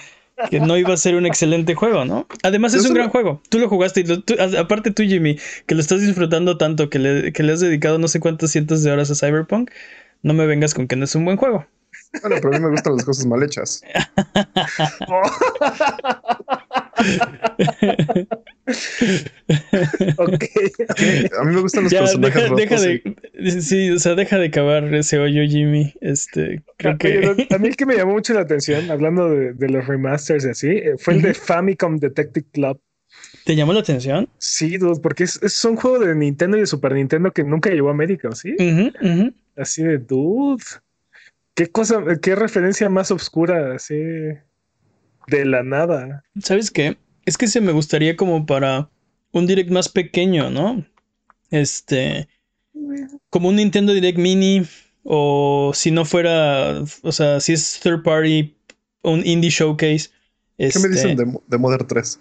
que 0.49 0.59
no 0.59 0.77
iba 0.77 0.93
a 0.93 0.97
ser 0.97 1.15
un 1.15 1.25
excelente 1.25 1.73
juego, 1.75 2.05
¿no? 2.05 2.27
Además, 2.43 2.71
Yo 2.73 2.77
es 2.79 2.83
un 2.83 2.89
solo- 2.89 2.99
gran 2.99 3.09
juego. 3.09 3.41
Tú 3.49 3.59
lo 3.59 3.67
jugaste 3.69 4.01
y 4.01 4.03
lo- 4.03 4.21
tú- 4.21 4.35
aparte 4.59 4.91
tú, 4.91 5.03
Jimmy, 5.03 5.37
que 5.65 5.75
lo 5.75 5.81
estás 5.81 6.01
disfrutando 6.01 6.57
tanto, 6.57 6.89
que 6.89 6.99
le, 6.99 7.33
que 7.33 7.43
le 7.43 7.53
has 7.53 7.59
dedicado 7.59 7.97
no 7.97 8.07
sé 8.07 8.19
cuántas 8.19 8.51
cientos 8.51 8.83
de 8.83 8.91
horas 8.91 9.09
a 9.11 9.15
Cyberpunk. 9.15 9.71
No 10.23 10.33
me 10.33 10.45
vengas 10.45 10.73
con 10.73 10.87
que 10.87 10.95
no 10.95 11.03
es 11.05 11.15
un 11.15 11.25
buen 11.25 11.37
juego. 11.37 11.65
Bueno, 12.21 12.37
pero 12.41 12.49
a 12.55 12.59
mí 12.59 12.63
me 12.65 12.71
gustan 12.71 12.95
las 12.95 13.05
cosas 13.05 13.25
mal 13.25 13.43
hechas. 13.43 13.81
ok. 20.17 20.43
A 21.39 21.43
mí 21.43 21.55
me 21.55 21.61
gustan 21.61 21.83
los 21.83 21.91
Ya, 21.93 21.99
personajes 21.99 22.35
deja, 22.35 22.47
rotos. 22.49 22.69
deja 22.81 22.89
y- 22.91 23.15
de. 23.43 23.61
Sí, 23.61 23.91
o 23.91 23.99
sea, 23.99 24.15
deja 24.15 24.37
de 24.37 24.51
cavar 24.51 24.93
ese 24.93 25.19
hoyo, 25.19 25.43
Jimmy. 25.47 25.93
Este, 26.01 26.63
creo 26.77 26.93
Oye, 27.01 27.35
que. 27.47 27.47
a 27.53 27.57
mí 27.57 27.67
el 27.67 27.75
que 27.75 27.85
me 27.85 27.95
llamó 27.95 28.13
mucho 28.13 28.33
la 28.33 28.41
atención, 28.41 28.89
hablando 28.91 29.29
de, 29.29 29.53
de 29.53 29.69
los 29.69 29.85
remasters 29.87 30.45
y 30.45 30.49
así, 30.49 30.67
eh, 30.69 30.95
fue 30.97 31.15
el 31.15 31.21
de 31.21 31.33
Famicom 31.33 31.97
Detective 31.97 32.45
Club. 32.51 32.79
¿Te 33.45 33.55
llamó 33.55 33.73
la 33.73 33.79
atención? 33.79 34.27
Sí, 34.37 34.77
dude, 34.77 34.99
porque 35.01 35.23
es, 35.23 35.41
es 35.41 35.63
un 35.65 35.75
juego 35.77 35.99
de 35.99 36.13
Nintendo 36.13 36.57
y 36.57 36.61
de 36.61 36.65
Super 36.67 36.93
Nintendo 36.93 37.31
que 37.31 37.43
nunca 37.43 37.69
llegó 37.69 37.87
a 37.87 37.91
América, 37.91 38.29
¿sí? 38.33 38.53
Ujú, 38.59 38.91
ujú. 39.01 39.33
Así 39.55 39.83
de, 39.83 39.97
dude. 39.97 40.63
¿Qué 41.55 41.67
cosa, 41.67 42.03
qué 42.21 42.35
referencia 42.35 42.87
más 42.89 43.09
oscura, 43.09 43.73
así 43.73 43.95
de 45.27 45.45
la 45.45 45.63
nada? 45.63 46.23
¿Sabes 46.41 46.71
qué? 46.71 46.97
Es 47.25 47.37
que 47.37 47.47
se 47.47 47.61
me 47.61 47.71
gustaría 47.73 48.15
como 48.15 48.45
para 48.45 48.89
un 49.31 49.47
direct 49.47 49.69
más 49.69 49.89
pequeño, 49.89 50.49
¿no? 50.49 50.85
Este, 51.51 52.27
como 53.29 53.49
un 53.49 53.57
Nintendo 53.57 53.93
Direct 53.93 54.17
Mini 54.17 54.63
o 55.03 55.71
si 55.73 55.91
no 55.91 56.05
fuera, 56.05 56.81
o 57.01 57.11
sea, 57.11 57.39
si 57.39 57.53
es 57.53 57.79
third 57.81 58.03
party, 58.03 58.55
un 59.03 59.25
indie 59.25 59.49
showcase. 59.49 60.09
¿Qué 60.57 60.67
Este, 60.67 60.79
me 60.79 60.87
dicen 60.89 61.15
de, 61.15 61.39
de 61.47 61.57
Modern 61.57 61.87
3? 61.87 62.19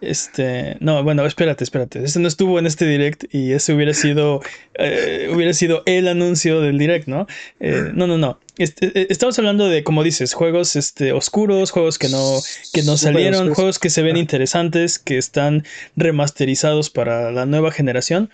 Este, 0.00 0.76
no, 0.80 1.02
bueno, 1.02 1.24
espérate, 1.24 1.64
espérate. 1.64 2.04
Ese 2.04 2.20
no 2.20 2.28
estuvo 2.28 2.58
en 2.58 2.66
este 2.66 2.86
direct 2.86 3.24
y 3.32 3.52
ese 3.52 3.72
hubiera 3.72 3.94
sido, 3.94 4.42
eh, 4.74 5.30
hubiera 5.32 5.54
sido 5.54 5.82
el 5.86 6.08
anuncio 6.08 6.60
del 6.60 6.78
direct, 6.78 7.08
¿no? 7.08 7.26
Eh, 7.60 7.90
no, 7.94 8.06
no, 8.06 8.18
no. 8.18 8.38
Este, 8.58 8.86
eh, 8.98 9.06
estamos 9.10 9.38
hablando 9.38 9.68
de, 9.68 9.84
como 9.84 10.02
dices, 10.02 10.34
juegos 10.34 10.76
este, 10.76 11.12
oscuros, 11.12 11.70
juegos 11.70 11.98
que 11.98 12.08
no, 12.08 12.40
que 12.72 12.82
no 12.82 12.96
salieron, 12.96 13.54
juegos 13.54 13.78
que 13.78 13.90
se 13.90 14.02
ven 14.02 14.16
interesantes, 14.16 14.98
que 14.98 15.16
están 15.16 15.64
remasterizados 15.96 16.90
para 16.90 17.32
la 17.32 17.46
nueva 17.46 17.70
generación. 17.70 18.30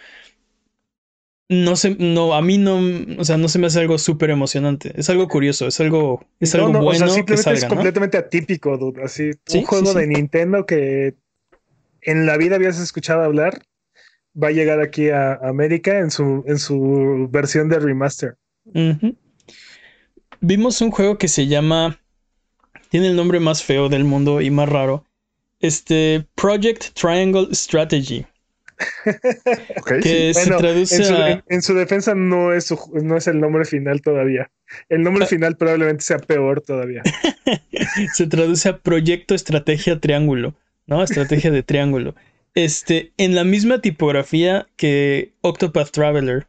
no 1.49 1.77
sé, 1.77 1.97
no, 1.99 2.35
a 2.35 2.43
mí 2.43 2.59
no, 2.59 2.81
o 3.19 3.25
sea, 3.25 3.37
no 3.37 3.49
se 3.49 3.61
me 3.61 3.69
hace 3.69 3.79
algo 3.79 3.99
súper 3.99 4.31
emocionante. 4.31 4.93
Es 4.97 5.11
algo 5.11 5.29
curioso, 5.29 5.69
es 5.69 5.79
algo, 5.79 6.25
es 6.41 6.55
algo 6.57 6.73
bueno. 6.73 6.89
O 6.89 6.95
sea, 6.95 7.09
simplemente 7.09 7.53
es 7.53 7.65
completamente 7.67 8.17
atípico, 8.17 8.77
dude. 8.79 9.05
Así, 9.05 9.31
un 9.55 9.63
juego 9.63 9.95
de 9.95 10.07
Nintendo 10.09 10.67
que 10.67 11.15
en 12.03 12.27
la 12.27 12.37
vida 12.37 12.57
habías 12.57 12.79
escuchado 12.79 13.23
hablar, 13.23 13.63
va 14.41 14.49
a 14.49 14.53
llegar 14.53 14.81
aquí 14.81 15.11
a 15.11 15.35
América 15.35 15.99
en 15.99 16.11
su, 16.11 16.45
en 16.47 16.59
su 16.59 17.29
versión 17.31 17.69
de 17.69 17.79
remaster. 17.79 18.37
Vimos 20.41 20.81
un 20.81 20.91
juego 20.91 21.19
que 21.19 21.29
se 21.29 21.47
llama, 21.47 21.99
tiene 22.89 23.09
el 23.09 23.17
nombre 23.17 23.41
más 23.41 23.63
feo 23.63 23.89
del 23.89 24.05
mundo 24.05 24.41
y 24.41 24.51
más 24.51 24.69
raro. 24.69 25.05
Este 25.61 26.27
Project 26.35 26.93
Triangle 26.95 27.49
Strategy. 27.55 28.27
que 30.03 30.35
se 30.35 30.51
traduce 30.51 30.97
en 30.97 31.05
su, 31.05 31.43
en, 31.47 31.63
su, 31.63 31.75
defensa 31.75 32.17
no 32.17 32.53
es, 32.53 32.75
no 32.93 33.17
es 33.17 33.29
el 33.29 33.39
nombre 33.39 33.65
final 33.65 34.03
todavía. 34.03 34.51
El 34.89 35.03
nombre 35.03 35.25
ah. 35.25 35.29
final 35.29 35.57
probablemente 35.57 36.03
sea 36.03 36.19
peor 36.19 36.63
todavía. 36.63 37.03
se 38.15 38.27
traduce 38.27 38.69
a 38.69 38.79
Proyecto 38.79 39.37
Estrategia 39.37 40.01
Triángulo, 40.01 40.55
¿no? 40.93 41.03
Estrategia 41.03 41.51
de 41.51 41.63
Triángulo. 41.63 42.15
Este, 42.55 43.13
en 43.17 43.35
la 43.35 43.45
misma 43.45 43.81
tipografía 43.81 44.67
que 44.77 45.33
Octopath 45.41 45.91
Traveler. 45.91 46.47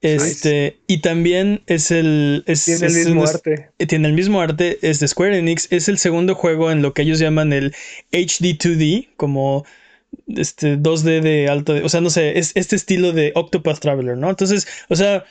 Este, 0.00 0.78
y 0.86 0.98
también 0.98 1.62
es 1.66 1.90
el. 1.90 2.44
tiene 2.46 2.86
el 2.86 2.92
mismo 2.94 3.24
arte. 3.24 3.70
Tiene 3.86 4.08
el 4.08 4.14
mismo 4.14 4.40
arte, 4.40 4.78
es 4.82 5.00
de 5.00 5.08
Square 5.08 5.38
Enix. 5.38 5.68
Es 5.70 5.88
el 5.88 5.98
segundo 5.98 6.34
juego 6.34 6.70
en 6.70 6.82
lo 6.82 6.92
que 6.92 7.02
ellos 7.02 7.18
llaman 7.18 7.52
el 7.52 7.74
HD2D, 8.12 9.08
como 9.16 9.64
este 10.28 10.78
2D 10.78 11.20
de 11.20 11.48
alto, 11.48 11.74
o 11.82 11.88
sea, 11.88 12.00
no 12.00 12.10
sé, 12.10 12.38
es 12.38 12.52
este 12.54 12.76
estilo 12.76 13.12
de 13.12 13.32
Octopath 13.34 13.80
Traveler, 13.80 14.16
¿no? 14.16 14.30
Entonces, 14.30 14.66
o 14.88 14.96
sea, 14.96 15.24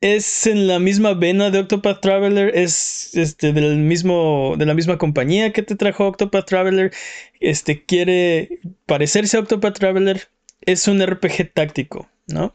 es 0.00 0.46
en 0.46 0.68
la 0.68 0.78
misma 0.78 1.14
vena 1.14 1.50
de 1.50 1.60
Octopath 1.60 2.00
Traveler, 2.00 2.56
es 2.56 3.14
este 3.14 3.52
del 3.52 3.78
mismo 3.78 4.54
de 4.56 4.66
la 4.66 4.74
misma 4.74 4.98
compañía 4.98 5.52
que 5.52 5.62
te 5.62 5.74
trajo 5.74 6.06
Octopath 6.06 6.46
Traveler, 6.46 6.92
este 7.40 7.84
quiere 7.84 8.60
parecerse 8.86 9.36
a 9.36 9.40
Octopath 9.40 9.78
Traveler, 9.78 10.28
es 10.60 10.86
un 10.86 11.04
RPG 11.04 11.52
táctico, 11.52 12.08
¿no? 12.26 12.54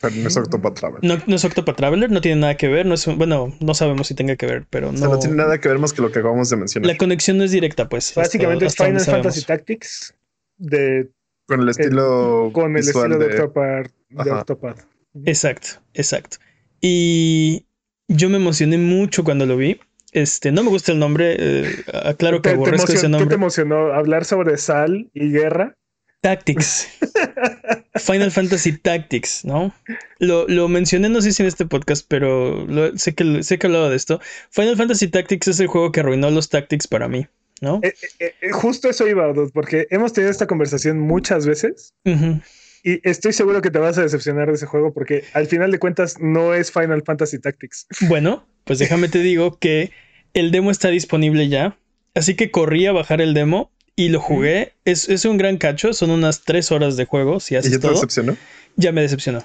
Pero 0.00 0.16
no 0.16 0.28
es 0.28 0.36
Octopath 0.36 0.74
Traveler. 0.74 1.04
No, 1.04 1.22
no, 1.26 1.36
es 1.36 1.44
Octopath 1.44 1.76
Traveler, 1.76 2.10
no 2.10 2.20
tiene 2.20 2.40
nada 2.40 2.56
que 2.56 2.68
ver, 2.68 2.86
no 2.86 2.94
es 2.94 3.06
bueno, 3.06 3.56
no 3.60 3.74
sabemos 3.74 4.08
si 4.08 4.14
tenga 4.14 4.36
que 4.36 4.46
ver, 4.46 4.66
pero 4.68 4.92
no. 4.92 5.08
no 5.08 5.18
tiene 5.18 5.36
nada 5.36 5.58
que 5.58 5.68
ver 5.68 5.78
más 5.78 5.92
que 5.92 6.02
lo 6.02 6.10
que 6.10 6.20
acabamos 6.20 6.50
de 6.50 6.56
mencionar. 6.56 6.86
La 6.86 6.96
conexión 6.96 7.38
no 7.38 7.44
es 7.44 7.50
directa, 7.50 7.88
pues. 7.88 8.12
Básicamente 8.14 8.66
es 8.66 8.76
Final 8.76 9.00
Fantasy 9.00 9.42
Tactics 9.44 10.14
de 10.58 11.08
con 11.46 11.60
el 11.60 11.68
estilo 11.68 12.50
con 12.52 12.72
el 12.72 12.78
estilo 12.78 13.18
de, 13.18 13.40
Octopath, 13.40 14.80
Exacto, 15.24 15.68
exacto. 15.94 16.38
Y 16.82 17.64
yo 18.08 18.28
me 18.28 18.36
emocioné 18.36 18.76
mucho 18.76 19.24
cuando 19.24 19.46
lo 19.46 19.56
vi. 19.56 19.80
Este, 20.12 20.52
no 20.52 20.62
me 20.62 20.68
gusta 20.68 20.92
el 20.92 20.98
nombre, 20.98 21.36
eh, 21.38 21.84
aclaro 22.04 22.42
que 22.42 22.50
aborrezco 22.50 22.92
ese 22.92 23.08
nombre. 23.08 23.26
¿Qué 23.26 23.30
te 23.30 23.34
emocionó 23.36 23.94
hablar 23.94 24.26
sobre 24.26 24.58
sal 24.58 25.08
y 25.14 25.30
guerra? 25.30 25.78
Tactics. 26.20 26.88
Final 27.94 28.30
Fantasy 28.30 28.76
Tactics, 28.76 29.44
¿no? 29.44 29.72
Lo, 30.18 30.46
lo, 30.48 30.68
mencioné, 30.68 31.08
no 31.08 31.22
sé 31.22 31.32
si 31.32 31.42
en 31.42 31.48
este 31.48 31.64
podcast, 31.66 32.04
pero 32.08 32.66
sé, 32.96 33.14
que, 33.14 33.42
sé 33.42 33.58
que 33.58 33.66
he 33.66 33.68
hablado 33.68 33.88
de 33.88 33.96
esto. 33.96 34.20
Final 34.50 34.76
Fantasy 34.76 35.08
Tactics 35.08 35.48
es 35.48 35.60
el 35.60 35.68
juego 35.68 35.92
que 35.92 36.00
arruinó 36.00 36.30
los 36.30 36.50
Tactics 36.50 36.86
para 36.86 37.08
mí. 37.08 37.26
¿no? 37.62 37.78
Eh, 37.82 37.94
eh, 38.18 38.34
eh, 38.40 38.50
justo 38.50 38.90
eso 38.90 39.06
iba, 39.06 39.32
porque 39.54 39.86
hemos 39.90 40.12
tenido 40.12 40.30
esta 40.30 40.48
conversación 40.48 40.98
muchas 40.98 41.46
veces. 41.46 41.94
Y 42.82 43.00
estoy 43.08 43.32
seguro 43.32 43.62
que 43.62 43.70
te 43.70 43.78
vas 43.78 43.96
a 43.98 44.02
decepcionar 44.02 44.48
de 44.48 44.54
ese 44.54 44.66
juego 44.66 44.92
porque 44.92 45.24
al 45.34 45.46
final 45.46 45.70
de 45.70 45.78
cuentas 45.78 46.16
no 46.20 46.54
es 46.54 46.72
Final 46.72 47.02
Fantasy 47.04 47.38
Tactics. 47.38 47.86
Bueno, 48.08 48.46
pues 48.64 48.78
déjame 48.78 49.08
te 49.08 49.20
digo 49.20 49.58
que 49.58 49.92
el 50.34 50.50
demo 50.50 50.70
está 50.70 50.88
disponible 50.88 51.48
ya. 51.48 51.78
Así 52.14 52.34
que 52.34 52.50
corrí 52.50 52.86
a 52.86 52.92
bajar 52.92 53.20
el 53.20 53.34
demo 53.34 53.70
y 53.96 54.08
lo 54.08 54.20
jugué. 54.20 54.72
Es, 54.84 55.08
es 55.08 55.24
un 55.24 55.36
gran 55.36 55.56
cacho, 55.58 55.92
son 55.92 56.10
unas 56.10 56.42
tres 56.42 56.72
horas 56.72 56.96
de 56.96 57.04
juego. 57.04 57.40
Si 57.40 57.56
haces 57.56 57.70
¿Y 57.70 57.74
ya 57.76 57.80
te 57.80 57.88
decepcionó? 57.88 58.36
Ya 58.76 58.92
me 58.92 59.00
decepcionó. 59.00 59.44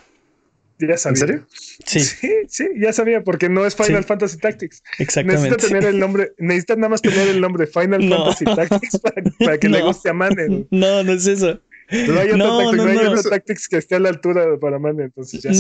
Ya 0.80 0.98
sabía. 0.98 1.22
¿En 1.22 1.28
serio? 1.28 1.48
Sí. 1.86 2.00
sí. 2.48 2.68
ya 2.78 2.94
sabía, 2.94 3.24
porque 3.24 3.50
no 3.50 3.66
es 3.66 3.76
Final 3.76 4.04
Fantasy 4.04 4.38
Tactics. 4.38 4.84
Exactamente. 5.00 5.50
Necesita 5.50 5.68
tener 5.68 5.90
el 5.90 6.00
nombre, 6.00 6.34
necesita 6.38 6.76
nada 6.76 6.90
más 6.90 7.02
tener 7.02 7.28
el 7.28 7.42
nombre 7.42 7.66
Final 7.66 8.08
Fantasy 8.10 8.46
Tactics 8.46 9.00
para, 9.40 9.58
que 9.58 9.70
le 9.70 9.82
guste 9.82 10.10
a 10.10 10.14
Mane. 10.14 10.68
No, 10.70 11.04
no 11.04 11.14
es 11.14 11.26
eso. 11.26 11.60
No 11.90 12.20
hay 12.20 12.32
otro, 12.32 12.38
no, 12.38 12.86
hay 12.86 12.98
otro 12.98 13.30
Tactics 13.30 13.68
que 13.68 13.78
esté 13.78 13.96
a 13.96 14.00
la 14.00 14.10
altura 14.10 14.46
para 14.60 14.78
Mane, 14.78 15.06
entonces 15.06 15.42
ya. 15.42 15.54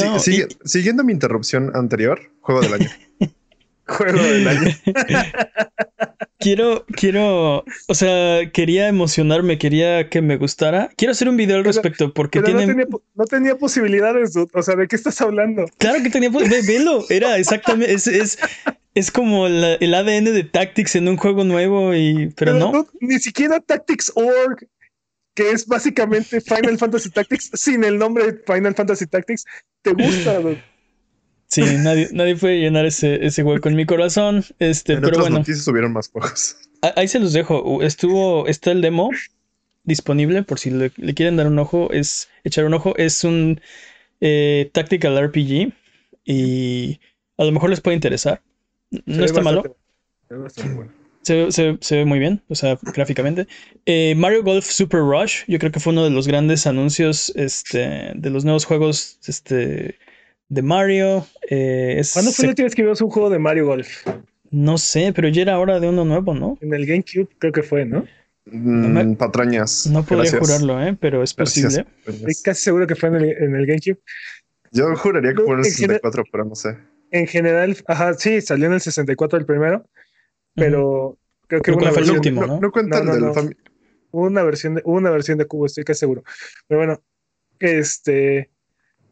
Siguiendo 0.66 1.04
mi 1.04 1.14
interrupción 1.14 1.72
anterior, 1.74 2.20
juego 2.42 2.62
del 2.62 2.74
año. 2.74 2.90
juego 3.88 4.22
del 4.22 4.48
año. 4.48 4.76
quiero, 6.40 6.86
quiero, 6.88 7.64
o 7.88 7.94
sea, 7.94 8.52
quería 8.52 8.88
emocionarme, 8.88 9.58
quería 9.58 10.10
que 10.10 10.22
me 10.22 10.38
gustara. 10.38 10.90
Quiero 10.98 11.14
hacer 11.14 11.30
un 11.30 11.38
video 11.38 11.58
al 11.58 11.64
respecto 11.64 12.14
porque 12.14 12.42
tiene... 12.42 12.66
no, 13.16 13.26
tenía, 13.26 13.56
posibilidades, 13.56 14.36
o 14.36 14.62
sea, 14.62 14.76
¿de 14.76 14.88
qué 14.88 14.96
estás 14.96 15.20
hablando? 15.22 15.66
Claro 15.78 16.04
que 16.04 16.10
tenía 16.10 16.30
posibilidades, 16.30 16.68
velo, 16.68 17.06
era 17.10 17.38
exactamente, 17.38 17.94
es, 17.94 18.08
es, 18.08 18.38
es 18.94 19.12
como 19.12 19.48
el 19.48 19.94
ADN 19.94 20.26
de 20.26 20.44
Tactics 20.44 20.96
en 20.96 21.08
un 21.08 21.18
juego 21.18 21.44
nuevo 21.44 21.96
y, 21.96 22.34
pero, 22.36 22.54
no. 22.54 22.88
Ni 23.00 23.20
siquiera 23.20 23.60
Tactics 23.60 24.12
Org, 24.16 24.68
que 25.38 25.52
es 25.52 25.68
básicamente 25.68 26.42
Final 26.42 26.78
Fantasy 26.80 27.12
Tactics 27.12 27.52
sin 27.54 27.84
el 27.84 28.00
nombre 28.00 28.32
de 28.32 28.44
Final 28.44 28.74
Fantasy 28.74 29.06
Tactics, 29.06 29.46
te 29.84 29.94
gusta, 29.94 30.42
Sí, 31.50 31.62
nadie, 31.62 32.10
nadie 32.12 32.36
puede 32.36 32.60
llenar 32.60 32.86
ese, 32.86 33.26
ese 33.26 33.42
hueco 33.42 33.70
en 33.70 33.76
mi 33.76 33.86
corazón. 33.86 34.44
Este, 34.60 34.94
en 34.94 35.00
pero 35.00 35.10
otras 35.10 35.22
bueno. 35.22 35.38
noticias 35.38 35.64
subieron 35.64 35.94
más 35.94 36.10
pocos. 36.10 36.58
Ahí 36.98 37.08
se 37.08 37.20
los 37.20 37.32
dejo. 37.32 37.82
Estuvo, 37.82 38.48
está 38.48 38.72
el 38.72 38.82
demo 38.82 39.12
disponible 39.86 40.44
por 40.44 40.60
si 40.60 40.72
le, 40.72 40.90
quieren 40.90 41.38
dar 41.38 41.48
un 41.48 41.58
ojo. 41.58 41.90
Es 41.94 42.28
echar 42.44 42.66
un 42.66 42.74
ojo. 42.74 42.98
Es 42.98 43.24
un 43.24 43.62
eh, 44.20 44.70
tactical 44.74 45.18
RPG 45.26 45.72
y 46.26 47.00
a 47.38 47.46
lo 47.46 47.52
mejor 47.54 47.70
les 47.70 47.80
puede 47.80 47.96
interesar. 47.96 48.42
No 49.06 49.24
está 49.24 49.42
malo. 49.42 49.78
Se, 51.28 51.52
se, 51.52 51.78
se, 51.82 51.98
ve 51.98 52.06
muy 52.06 52.20
bien, 52.20 52.42
o 52.48 52.56
sea, 52.56 52.80
gráficamente. 52.94 53.48
Eh, 53.86 54.16
Mario 54.16 54.44
Golf 54.44 54.66
Super 54.66 55.02
Rush, 55.02 55.44
yo 55.50 55.60
creo 55.60 55.74
que 55.74 55.82
fue 55.82 55.92
uno 55.92 56.06
de 56.06 56.10
los 56.10 56.26
grandes 56.26 56.66
anuncios 56.66 57.34
este, 57.36 58.14
de 58.16 58.30
los 58.30 58.46
nuevos 58.46 58.64
juegos 58.64 59.20
este, 59.28 59.98
de 60.48 60.62
Mario. 60.62 61.28
Eh, 61.50 62.02
¿Cuándo 62.14 62.32
fue 62.32 62.46
la 62.46 62.52
última 62.52 62.68
vez 62.68 62.76
que 62.76 62.82
vimos 62.84 63.02
un 63.02 63.10
juego 63.10 63.30
de 63.30 63.40
Mario 63.40 63.66
Golf? 63.66 64.08
No 64.52 64.78
sé, 64.78 65.12
pero 65.14 65.28
ya 65.28 65.42
era 65.42 65.60
hora 65.60 65.82
de 65.82 65.90
uno 65.90 66.06
nuevo, 66.06 66.34
¿no? 66.34 66.58
En 66.62 66.74
el 66.74 66.86
GameCube 66.86 67.28
creo 67.40 67.52
que 67.52 67.62
fue, 67.62 67.84
¿no? 67.84 68.06
Mm, 68.46 69.16
patrañas. 69.16 69.86
No 69.88 70.06
podría 70.06 70.32
jurarlo, 70.40 70.82
¿eh? 70.82 70.96
pero 70.98 71.24
es 71.24 71.34
posible. 71.34 71.86
Estoy 72.06 72.36
casi 72.42 72.64
seguro 72.64 72.88
que 72.88 72.96
fue 72.96 73.10
en 73.10 73.16
el, 73.54 73.66
GameCube. 73.66 74.00
Yo 74.72 74.96
juraría 74.96 75.34
que 75.34 75.44
fue 75.44 75.56
en 75.56 75.60
el 75.60 75.66
64, 75.66 76.24
pero 76.32 76.46
no 76.46 76.56
sé. 76.56 76.78
En 77.12 77.28
general, 77.28 77.76
ajá, 77.86 78.14
sí, 78.14 78.40
salió 78.40 78.68
en 78.68 78.76
el 78.76 78.80
64 78.80 79.40
el 79.40 79.46
primero, 79.46 79.86
pero 80.58 81.18
creo 81.48 81.62
que 81.62 81.72
una 81.72 81.92
fue 81.92 82.02
el 82.02 82.12
último, 82.12 82.46
¿no? 82.46 82.60
No, 82.60 82.72
cuenta 82.72 83.00
el 83.00 83.06
del 83.06 83.58
Una 84.12 84.44
versión 84.44 84.76
de 84.76 84.82
una 84.84 85.12
versión 85.12 85.38
de 85.38 85.46
cubo, 85.46 85.68
estoy 85.68 85.84
casi 85.84 86.02
seguro. 86.02 86.24
Pero 86.68 86.80
bueno, 86.80 87.02
este 87.60 88.50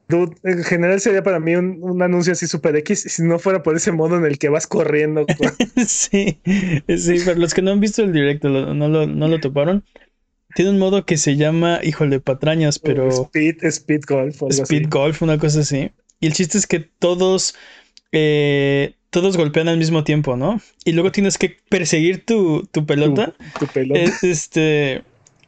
en 0.09 0.63
general 0.63 1.01
sería 1.01 1.23
para 1.23 1.39
mí 1.39 1.55
un, 1.55 2.01
anuncio 2.01 2.33
así 2.33 2.45
super 2.45 2.75
X 2.75 3.05
si 3.07 3.23
no 3.23 3.39
fuera 3.39 3.63
por 3.63 3.75
ese 3.75 3.91
modo 3.91 4.17
en 4.17 4.25
el 4.25 4.37
que 4.37 4.49
vas 4.49 4.67
corriendo. 4.67 5.25
sí, 5.87 6.39
sí, 6.87 7.17
pero 7.25 7.39
los 7.39 7.53
que 7.53 7.61
no 7.61 7.71
han 7.71 7.79
visto 7.79 8.03
el 8.03 8.13
directo, 8.13 8.49
no, 8.49 8.87
lo, 8.87 9.07
no 9.07 9.27
lo 9.27 9.39
toparon. 9.39 9.83
Tiene 10.53 10.71
un 10.71 10.79
modo 10.79 11.05
que 11.05 11.17
se 11.17 11.35
llama, 11.35 11.79
híjole, 11.83 12.19
patrañas, 12.19 12.79
pero. 12.79 13.09
Speed, 13.09 13.63
speed 13.63 14.01
golf. 14.07 14.41
speed 14.49 14.87
golf, 14.89 15.21
una 15.21 15.37
cosa 15.37 15.61
así. 15.61 15.91
Y 16.19 16.27
el 16.27 16.33
chiste 16.33 16.57
es 16.57 16.67
que 16.67 16.79
todos. 16.79 17.55
Eh, 18.11 18.95
todos 19.15 19.37
golpean 19.37 19.69
al 19.69 19.77
mismo 19.77 20.03
tiempo, 20.03 20.35
¿no? 20.35 20.59
Y 20.83 20.91
luego 20.91 21.09
tienes 21.09 21.37
que 21.37 21.57
perseguir 21.69 22.25
tu, 22.25 22.67
tu 22.69 22.85
pelota. 22.85 23.33
Tu, 23.57 23.65
pelota. 23.67 24.01
este 24.21 25.03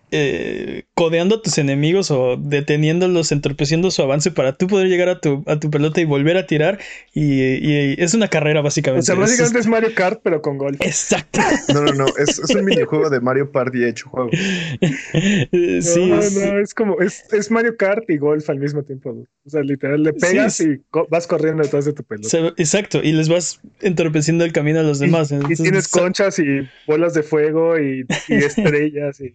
eh, 0.10 0.84
codeando 0.94 1.36
a 1.36 1.42
tus 1.42 1.58
enemigos 1.58 2.12
o 2.12 2.38
deteniéndolos, 2.38 3.32
entorpeciendo 3.32 3.92
su 3.92 4.02
avance 4.02 4.32
para 4.32 4.56
tú 4.56 4.68
poder 4.68 4.88
llegar 4.88 5.10
a 5.10 5.20
tu, 5.20 5.44
a 5.48 5.60
tu 5.60 5.70
pelota 5.70 6.00
y 6.00 6.06
volver 6.06 6.38
a 6.38 6.48
tirar. 6.48 6.80
Y, 7.14 8.02
es 8.02 8.14
una 8.14 8.28
carrera, 8.28 8.62
básicamente. 8.62 9.02
O 9.02 9.06
sea, 9.06 9.16
básicamente 9.16 9.60
es, 9.60 9.68
Mario 9.68 9.94
Kart, 9.94 10.22
pero 10.24 10.42
con 10.42 10.58
golf. 10.58 10.78
Exacto. 10.80 11.40
No, 11.74 11.82
no, 11.82 11.94
no. 11.94 12.06
Es, 12.18 12.40
un 12.40 12.66
minijuego 12.66 13.10
de 13.10 13.20
Mario 13.20 13.52
Party 13.52 13.84
hecho 13.84 14.10
juego. 14.10 14.30
sí. 14.82 16.06
No, 16.06 16.16
no, 16.18 16.60
es 16.60 16.74
como, 16.74 16.98
es, 17.00 17.52
Mario 17.52 17.76
Kart 17.76 18.10
y 18.10 18.18
golf 18.18 18.50
al 18.50 18.60
mismo 18.60 18.84
tiempo. 18.84 19.12
O 19.46 19.50
sea, 19.50 19.62
literal, 19.62 20.04
le 20.04 20.14
pegas 20.14 20.60
y 20.62 20.82
vas 21.10 21.28
corriendo 21.28 21.64
detrás 21.64 21.86
de 21.86 21.94
tu 21.94 22.04
pelota. 22.04 22.54
exacto. 22.58 23.02
Y 23.04 23.12
les 23.12 23.30
vas 23.30 23.60
entorpeciendo 23.82 24.46
el 24.46 24.54
camino 24.54 24.80
a 24.80 24.84
los 24.84 25.00
demás. 25.00 25.32
Y, 25.32 25.56
tienes 25.56 25.88
conchas 25.88 26.40
y 26.40 26.68
bolas 26.86 27.14
de 27.14 27.24
fuego 27.24 27.78
y, 27.78 28.06
estrellas. 28.28 29.20
Y, 29.20 29.34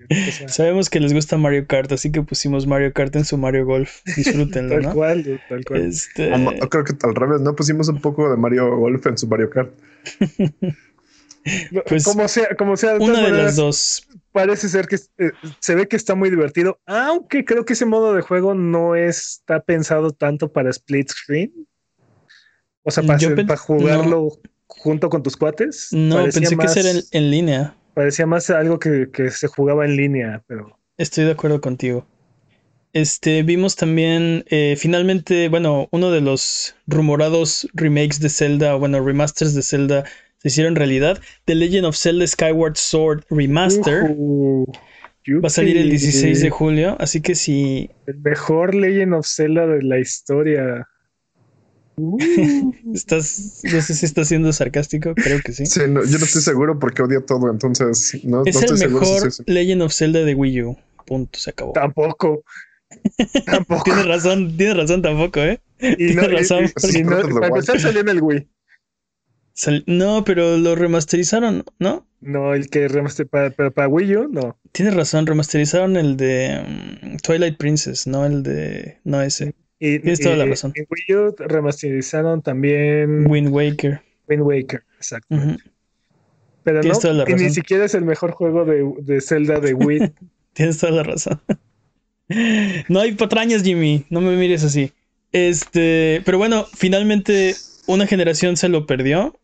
Sabemos 0.62 0.90
que 0.90 1.00
les 1.00 1.12
gusta 1.12 1.36
Mario 1.36 1.66
Kart, 1.66 1.90
así 1.90 2.12
que 2.12 2.22
pusimos 2.22 2.68
Mario 2.68 2.92
Kart 2.92 3.16
en 3.16 3.24
su 3.24 3.36
Mario 3.36 3.66
Golf. 3.66 4.00
Disfrútenlo, 4.16 4.80
tal 4.80 4.94
Cual, 4.94 5.40
tal 5.48 5.64
cual. 5.64 5.80
Este... 5.80 6.30
creo 6.70 6.84
que 6.84 6.94
al 7.02 7.16
revés, 7.16 7.40
¿no? 7.40 7.56
Pusimos 7.56 7.88
un 7.88 8.00
poco 8.00 8.30
de 8.30 8.36
Mario 8.36 8.76
Golf 8.76 9.04
en 9.08 9.18
su 9.18 9.26
Mario 9.26 9.50
Kart. 9.50 9.72
pues, 11.88 12.04
como 12.04 12.28
sea, 12.28 12.54
como 12.56 12.76
sea. 12.76 12.94
una 12.94 13.26
de 13.26 13.32
las 13.32 13.56
dos. 13.56 14.06
Parece 14.30 14.68
ser 14.68 14.86
que 14.86 15.00
eh, 15.18 15.32
se 15.58 15.74
ve 15.74 15.88
que 15.88 15.96
está 15.96 16.14
muy 16.14 16.30
divertido, 16.30 16.78
aunque 16.86 17.44
creo 17.44 17.64
que 17.64 17.72
ese 17.72 17.84
modo 17.84 18.14
de 18.14 18.22
juego 18.22 18.54
no 18.54 18.94
está 18.94 19.64
pensado 19.64 20.12
tanto 20.12 20.52
para 20.52 20.70
split 20.70 21.10
screen. 21.10 21.52
O 22.84 22.92
sea, 22.92 23.02
para, 23.02 23.56
jugarlo 23.56 24.28
junto 24.68 25.10
con 25.10 25.24
tus 25.24 25.36
cuates. 25.36 25.88
No, 25.90 26.22
pensé 26.22 26.56
que 26.56 26.80
era 26.80 27.00
en, 27.10 27.30
línea. 27.32 27.74
Parecía 27.94 28.26
más 28.26 28.48
algo 28.50 28.78
que, 28.78 29.08
se 29.30 29.48
jugaba 29.48 29.84
en 29.84 29.96
línea, 29.96 30.42
pero. 30.46 30.78
Estoy 30.96 31.24
de 31.24 31.32
acuerdo 31.32 31.60
contigo. 31.60 32.06
Este, 32.92 33.42
vimos 33.42 33.76
también, 33.76 34.44
eh, 34.50 34.76
finalmente, 34.78 35.48
bueno, 35.48 35.88
uno 35.92 36.10
de 36.10 36.20
los 36.20 36.74
rumorados 36.86 37.68
remakes 37.72 38.20
de 38.20 38.28
Zelda, 38.28 38.74
bueno, 38.74 39.02
remasters 39.02 39.54
de 39.54 39.62
Zelda 39.62 40.04
se 40.38 40.48
hicieron 40.48 40.76
realidad. 40.76 41.20
The 41.44 41.54
Legend 41.54 41.86
of 41.86 41.96
Zelda 41.96 42.26
Skyward 42.26 42.76
Sword 42.76 43.24
Remaster. 43.30 44.10
va 44.10 45.46
a 45.46 45.50
salir 45.50 45.78
el 45.78 45.88
16 45.88 46.40
de 46.40 46.50
julio, 46.50 46.96
así 46.98 47.20
que 47.20 47.34
si... 47.34 47.90
El 48.06 48.18
mejor 48.18 48.74
Legend 48.74 49.14
of 49.14 49.26
Zelda 49.26 49.66
de 49.66 49.82
la 49.82 49.98
historia. 49.98 50.88
estás, 52.94 53.60
no 53.64 53.80
sé 53.80 53.94
si 53.94 54.06
estás 54.06 54.28
siendo 54.28 54.52
sarcástico, 54.52 55.14
creo 55.14 55.40
que 55.44 55.52
sí. 55.52 55.66
Sí, 55.66 55.80
yo 55.80 55.88
no 55.88 56.02
estoy 56.02 56.42
seguro 56.42 56.78
porque 56.78 57.02
odio 57.02 57.22
todo, 57.24 57.50
entonces 57.50 58.20
no, 58.24 58.44
es 58.44 58.62
el 58.62 58.90
mejor 58.90 59.30
Legend 59.46 59.82
of 59.82 59.92
Zelda 59.92 60.24
de 60.24 60.34
Wii 60.34 60.62
U. 60.62 60.76
Punto, 61.06 61.38
se 61.38 61.50
acabó. 61.50 61.72
Tampoco. 61.72 62.44
Tampoco. 63.46 63.84
tienes 63.84 64.06
razón, 64.06 64.56
tienes 64.56 64.76
razón 64.76 65.02
tampoco, 65.02 65.40
¿eh? 65.40 65.60
Y 65.80 65.96
tienes 65.96 66.30
razón. 66.30 66.70
para 67.34 67.48
empezar 67.48 67.80
salió 67.80 68.00
en 68.00 68.08
el 68.08 68.22
Wii. 68.22 68.48
no, 69.86 70.24
pero 70.24 70.58
lo 70.58 70.74
remasterizaron, 70.74 71.64
¿no? 71.78 72.06
No, 72.20 72.54
el 72.54 72.68
que 72.68 72.86
remasterizaron 72.88 73.52
para, 73.54 73.70
para, 73.70 73.88
Wii 73.88 74.16
U, 74.16 74.28
no. 74.28 74.58
Tienes 74.72 74.94
razón, 74.94 75.26
remasterizaron 75.26 75.96
el 75.96 76.16
de 76.16 76.62
mm, 77.02 77.16
Twilight 77.16 77.56
Princess, 77.56 78.06
no 78.06 78.24
el 78.24 78.42
de. 78.42 78.98
No 79.04 79.20
ese. 79.22 79.54
Y, 79.84 79.98
Tienes 79.98 80.20
toda 80.20 80.36
la 80.36 80.46
razón. 80.46 80.72
En 80.76 80.86
Wii 80.88 81.16
U 81.16 81.34
remasterizaron 81.36 82.40
también. 82.40 83.28
Wind 83.28 83.48
Waker. 83.48 84.00
Wind 84.28 84.42
Waker, 84.42 84.84
exacto. 84.96 85.36
Pero 86.62 86.82
no, 86.84 87.24
ni 87.24 87.50
siquiera 87.50 87.84
es 87.86 87.94
el 87.96 88.04
mejor 88.04 88.30
juego 88.30 88.64
de, 88.64 88.88
de 89.00 89.20
Zelda 89.20 89.58
de 89.58 89.74
Wii. 89.74 90.12
Tienes 90.52 90.78
toda 90.78 90.92
la 90.92 91.02
razón. 91.02 91.42
no 92.88 93.00
hay 93.00 93.16
patrañas, 93.16 93.64
Jimmy. 93.64 94.06
No 94.08 94.20
me 94.20 94.36
mires 94.36 94.62
así. 94.62 94.92
Este, 95.32 96.22
pero 96.24 96.38
bueno, 96.38 96.64
finalmente 96.72 97.56
una 97.88 98.06
generación 98.06 98.56
se 98.56 98.68
lo 98.68 98.86
perdió. 98.86 99.36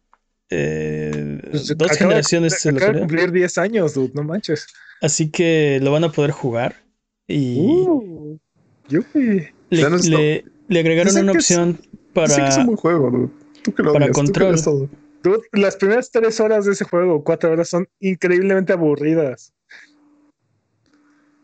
Eh, 0.50 1.40
pues, 1.50 1.76
dos 1.76 1.98
generaciones 1.98 2.60
se 2.60 2.70
lo 2.70 2.78
perdió. 2.78 3.00
cumplir 3.00 3.32
10 3.32 3.58
años, 3.58 3.94
dude, 3.94 4.12
no 4.14 4.22
manches. 4.22 4.68
Así 5.02 5.32
que 5.32 5.80
lo 5.82 5.90
van 5.90 6.04
a 6.04 6.12
poder 6.12 6.30
jugar. 6.30 6.76
Y. 7.26 7.58
Uh, 7.58 8.38
le, 9.70 10.44
le, 10.68 10.80
agregaron 10.80 11.16
una 11.16 11.32
opción 11.32 11.78
para. 12.12 12.28
Sí 12.28 12.40
que 12.40 12.48
es 12.48 12.56
un 12.56 12.66
buen 12.66 12.76
juego, 12.76 13.30
para 13.92 14.10
control. 14.10 14.56
las 15.52 15.76
primeras 15.76 16.10
tres 16.10 16.40
horas 16.40 16.64
de 16.64 16.72
ese 16.72 16.84
juego, 16.84 17.22
cuatro 17.24 17.50
horas, 17.50 17.68
son 17.68 17.88
increíblemente 18.00 18.72
aburridas. 18.72 19.52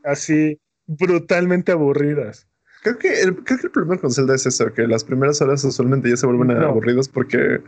Así, 0.04 0.58
brutalmente 0.86 1.72
aburridas. 1.72 2.46
Creo 2.82 2.98
que, 2.98 3.20
el, 3.22 3.34
creo 3.36 3.58
que 3.58 3.66
el 3.66 3.72
problema 3.72 3.98
con 3.98 4.10
Zelda 4.12 4.34
es 4.34 4.44
eso, 4.44 4.70
que 4.74 4.86
las 4.86 5.04
primeras 5.04 5.40
horas 5.40 5.64
usualmente 5.64 6.10
ya 6.10 6.18
se 6.18 6.26
vuelven 6.26 6.50
aburridas 6.50 7.08
porque 7.08 7.60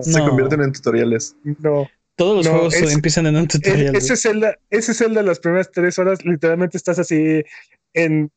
se 0.00 0.20
convierten 0.20 0.62
en 0.62 0.72
tutoriales. 0.72 1.36
No. 1.60 1.86
Todos 2.16 2.46
los 2.46 2.48
juegos 2.48 2.92
empiezan 2.92 3.26
en 3.26 3.36
un 3.36 3.48
tutorial. 3.48 3.94
Ese 3.94 4.16
Zelda, 4.16 4.56
ese 4.70 4.94
Zelda 4.94 5.22
las 5.22 5.40
primeras 5.40 5.70
tres 5.70 5.98
horas, 5.98 6.24
literalmente 6.24 6.78
estás 6.78 6.98
así 6.98 7.42
en, 7.92 8.30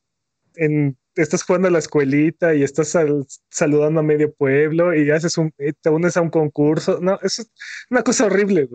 en 0.56 0.97
estás 1.17 1.43
jugando 1.43 1.67
a 1.67 1.71
la 1.71 1.80
escuelita 1.80 2.56
y 2.56 2.63
estás 2.63 2.97
saludando 3.49 3.99
a 3.99 4.03
medio 4.03 4.34
pueblo 4.34 4.95
y 4.95 5.10
haces 5.12 5.38
un, 5.38 5.53
te 5.82 5.89
unes 5.89 6.17
a 6.17 6.21
un 6.21 6.30
concurso. 6.30 6.99
No, 7.01 7.19
eso 7.21 7.41
es 7.41 7.51
una 7.89 8.03
cosa 8.03 8.25
horrible. 8.25 8.69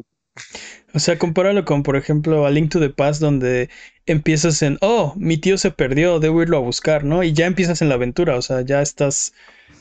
O 0.95 0.99
sea, 0.99 1.19
compáralo 1.19 1.65
con, 1.65 1.83
por 1.83 1.97
ejemplo, 1.97 2.47
a 2.47 2.51
Link 2.51 2.71
to 2.71 2.81
the 2.81 2.91
Past, 2.91 3.21
donde 3.21 3.71
empiezas 4.07 4.63
en, 4.63 4.79
oh, 4.81 5.15
mi 5.17 5.39
tío 5.39 5.57
se 5.57 5.71
perdió, 5.71 6.21
debo 6.21 6.43
irlo 6.43 6.59
a 6.59 6.61
buscar, 6.61 7.05
¿no? 7.05 7.23
Y 7.23 7.33
ya 7.33 7.47
empiezas 7.47 7.81
en 7.83 7.89
la 7.89 7.95
aventura, 7.95 8.37
o 8.37 8.43
sea, 8.43 8.61
ya 8.63 8.83
estás, 8.83 9.33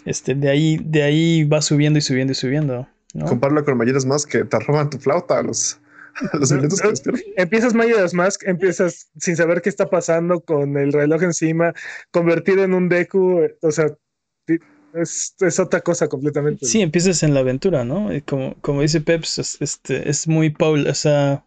este, 0.06 0.36
de 0.36 0.50
ahí, 0.50 0.80
de 0.84 1.04
ahí 1.04 1.44
vas 1.44 1.66
subiendo 1.66 2.00
y 2.00 2.02
subiendo 2.02 2.32
y 2.32 2.36
subiendo. 2.36 2.88
¿no? 3.14 3.26
Compáralo 3.26 3.66
con 3.66 3.78
Mayoras 3.78 4.06
más 4.06 4.26
que 4.26 4.46
te 4.46 4.60
roban 4.60 4.90
tu 4.90 5.00
flauta 5.00 5.40
a 5.40 5.44
los, 5.44 5.81
los 6.34 6.52
minutos 6.52 6.82
que 6.82 7.34
Empiezas 7.38 7.74
Majora's 7.74 8.14
Mask, 8.14 8.44
empiezas 8.46 9.10
sin 9.18 9.36
saber 9.36 9.62
qué 9.62 9.70
está 9.70 9.90
pasando 9.90 10.42
con 10.42 10.78
el 10.78 10.94
reloj 10.94 11.24
encima, 11.24 11.74
convertido 12.12 12.64
en 12.64 12.74
un 12.74 12.90
Deku, 12.90 13.48
o 13.62 13.72
sea, 13.72 13.88
es, 14.94 15.36
es, 15.40 15.60
otra 15.60 15.82
cosa 15.82 16.08
completamente. 16.08 16.66
Sí, 16.66 16.82
empiezas 16.82 17.24
en 17.24 17.34
la 17.34 17.40
aventura, 17.40 17.86
¿no? 17.86 18.10
Como, 18.26 18.56
como 18.62 18.82
dice 18.82 19.02
Peps, 19.02 19.40
es, 19.40 19.58
este, 19.62 20.10
es 20.10 20.28
muy 20.28 20.50
Paul, 20.50 20.88
o 20.88 20.94
sea, 20.94 21.46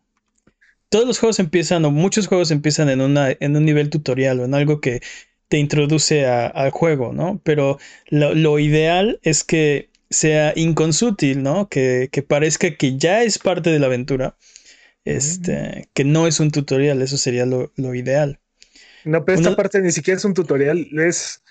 todos 0.89 1.07
los 1.07 1.19
juegos 1.19 1.39
empiezan, 1.41 1.85
o 1.85 1.91
muchos 1.91 2.27
juegos 2.27 2.51
empiezan 2.51 2.89
en, 2.89 3.01
una, 3.01 3.31
en 3.31 3.57
un 3.57 3.65
nivel 3.65 3.91
tutorial 3.91 4.41
o 4.41 4.45
en 4.45 4.55
algo 4.55 4.81
que 4.81 5.01
te 5.49 5.59
introduce 5.59 6.27
al 6.27 6.71
juego, 6.71 7.13
¿no? 7.13 7.41
Pero 7.45 7.79
lo, 8.09 8.35
lo, 8.35 8.59
ideal 8.59 9.21
es 9.23 9.45
que 9.45 9.91
sea 10.11 10.53
inconsútil, 10.57 11.43
¿no? 11.43 11.69
Que, 11.69 12.09
que, 12.11 12.23
parezca 12.23 12.77
que 12.77 12.97
ya 12.97 13.23
es 13.23 13.39
parte 13.39 13.71
de 13.71 13.79
la 13.79 13.87
aventura, 13.87 14.37
este, 15.05 15.89
que 15.95 16.05
no 16.05 16.27
es 16.27 16.41
un 16.41 16.51
tutorial, 16.51 17.03
eso 17.03 17.17
sería 17.17 17.47
lo, 17.47 17.73
lo 17.77 17.95
ideal. 17.95 18.41
No, 19.05 19.25
pero 19.25 19.39
esta 19.39 19.55
parte 19.55 19.81
ni 19.83 19.93
siquiera 19.93 20.17
es 20.17 20.25
un 20.25 20.35
tutorial, 20.35 20.89
es 20.99 21.43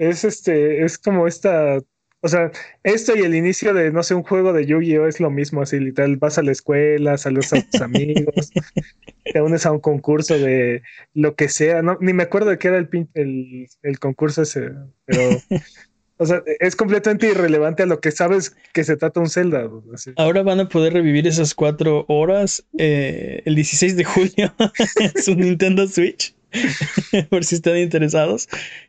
es 0.00 0.24
este, 0.24 0.82
es 0.82 0.96
como 0.96 1.26
esta, 1.26 1.78
o 2.22 2.28
sea, 2.28 2.50
esto 2.82 3.14
y 3.14 3.20
el 3.20 3.34
inicio 3.34 3.74
de, 3.74 3.92
no 3.92 4.02
sé, 4.02 4.14
un 4.14 4.22
juego 4.22 4.54
de 4.54 4.64
Yu-Gi-Oh 4.64 5.06
es 5.06 5.20
lo 5.20 5.30
mismo, 5.30 5.60
así 5.60 5.78
literal, 5.78 6.16
vas 6.16 6.38
a 6.38 6.42
la 6.42 6.52
escuela, 6.52 7.18
saludas 7.18 7.52
a 7.52 7.60
tus 7.60 7.82
amigos, 7.82 8.50
te 9.24 9.42
unes 9.42 9.66
a 9.66 9.72
un 9.72 9.80
concurso 9.80 10.38
de 10.38 10.82
lo 11.12 11.34
que 11.34 11.50
sea, 11.50 11.82
no, 11.82 11.98
ni 12.00 12.14
me 12.14 12.22
acuerdo 12.22 12.48
de 12.48 12.58
qué 12.58 12.68
era 12.68 12.78
el, 12.78 12.88
el, 13.12 13.68
el 13.82 13.98
concurso 13.98 14.42
ese, 14.42 14.70
pero... 15.04 15.20
O 16.20 16.26
sea, 16.26 16.42
es 16.60 16.76
completamente 16.76 17.28
irrelevante 17.28 17.82
a 17.82 17.86
lo 17.86 18.00
que 18.00 18.10
sabes 18.10 18.54
que 18.74 18.84
se 18.84 18.96
trata 18.96 19.20
un 19.20 19.30
Zelda. 19.30 19.68
Ahora 20.16 20.42
van 20.42 20.60
a 20.60 20.68
poder 20.68 20.92
revivir 20.92 21.26
esas 21.26 21.54
cuatro 21.54 22.04
horas 22.08 22.62
eh, 22.76 23.40
el 23.46 23.54
16 23.54 23.96
de 23.96 24.04
julio 24.04 24.54
en 24.96 25.22
su 25.22 25.34
Nintendo 25.34 25.88
Switch. 25.88 26.34
por 27.30 27.44
si 27.44 27.56
están 27.56 27.78
interesados. 27.78 28.48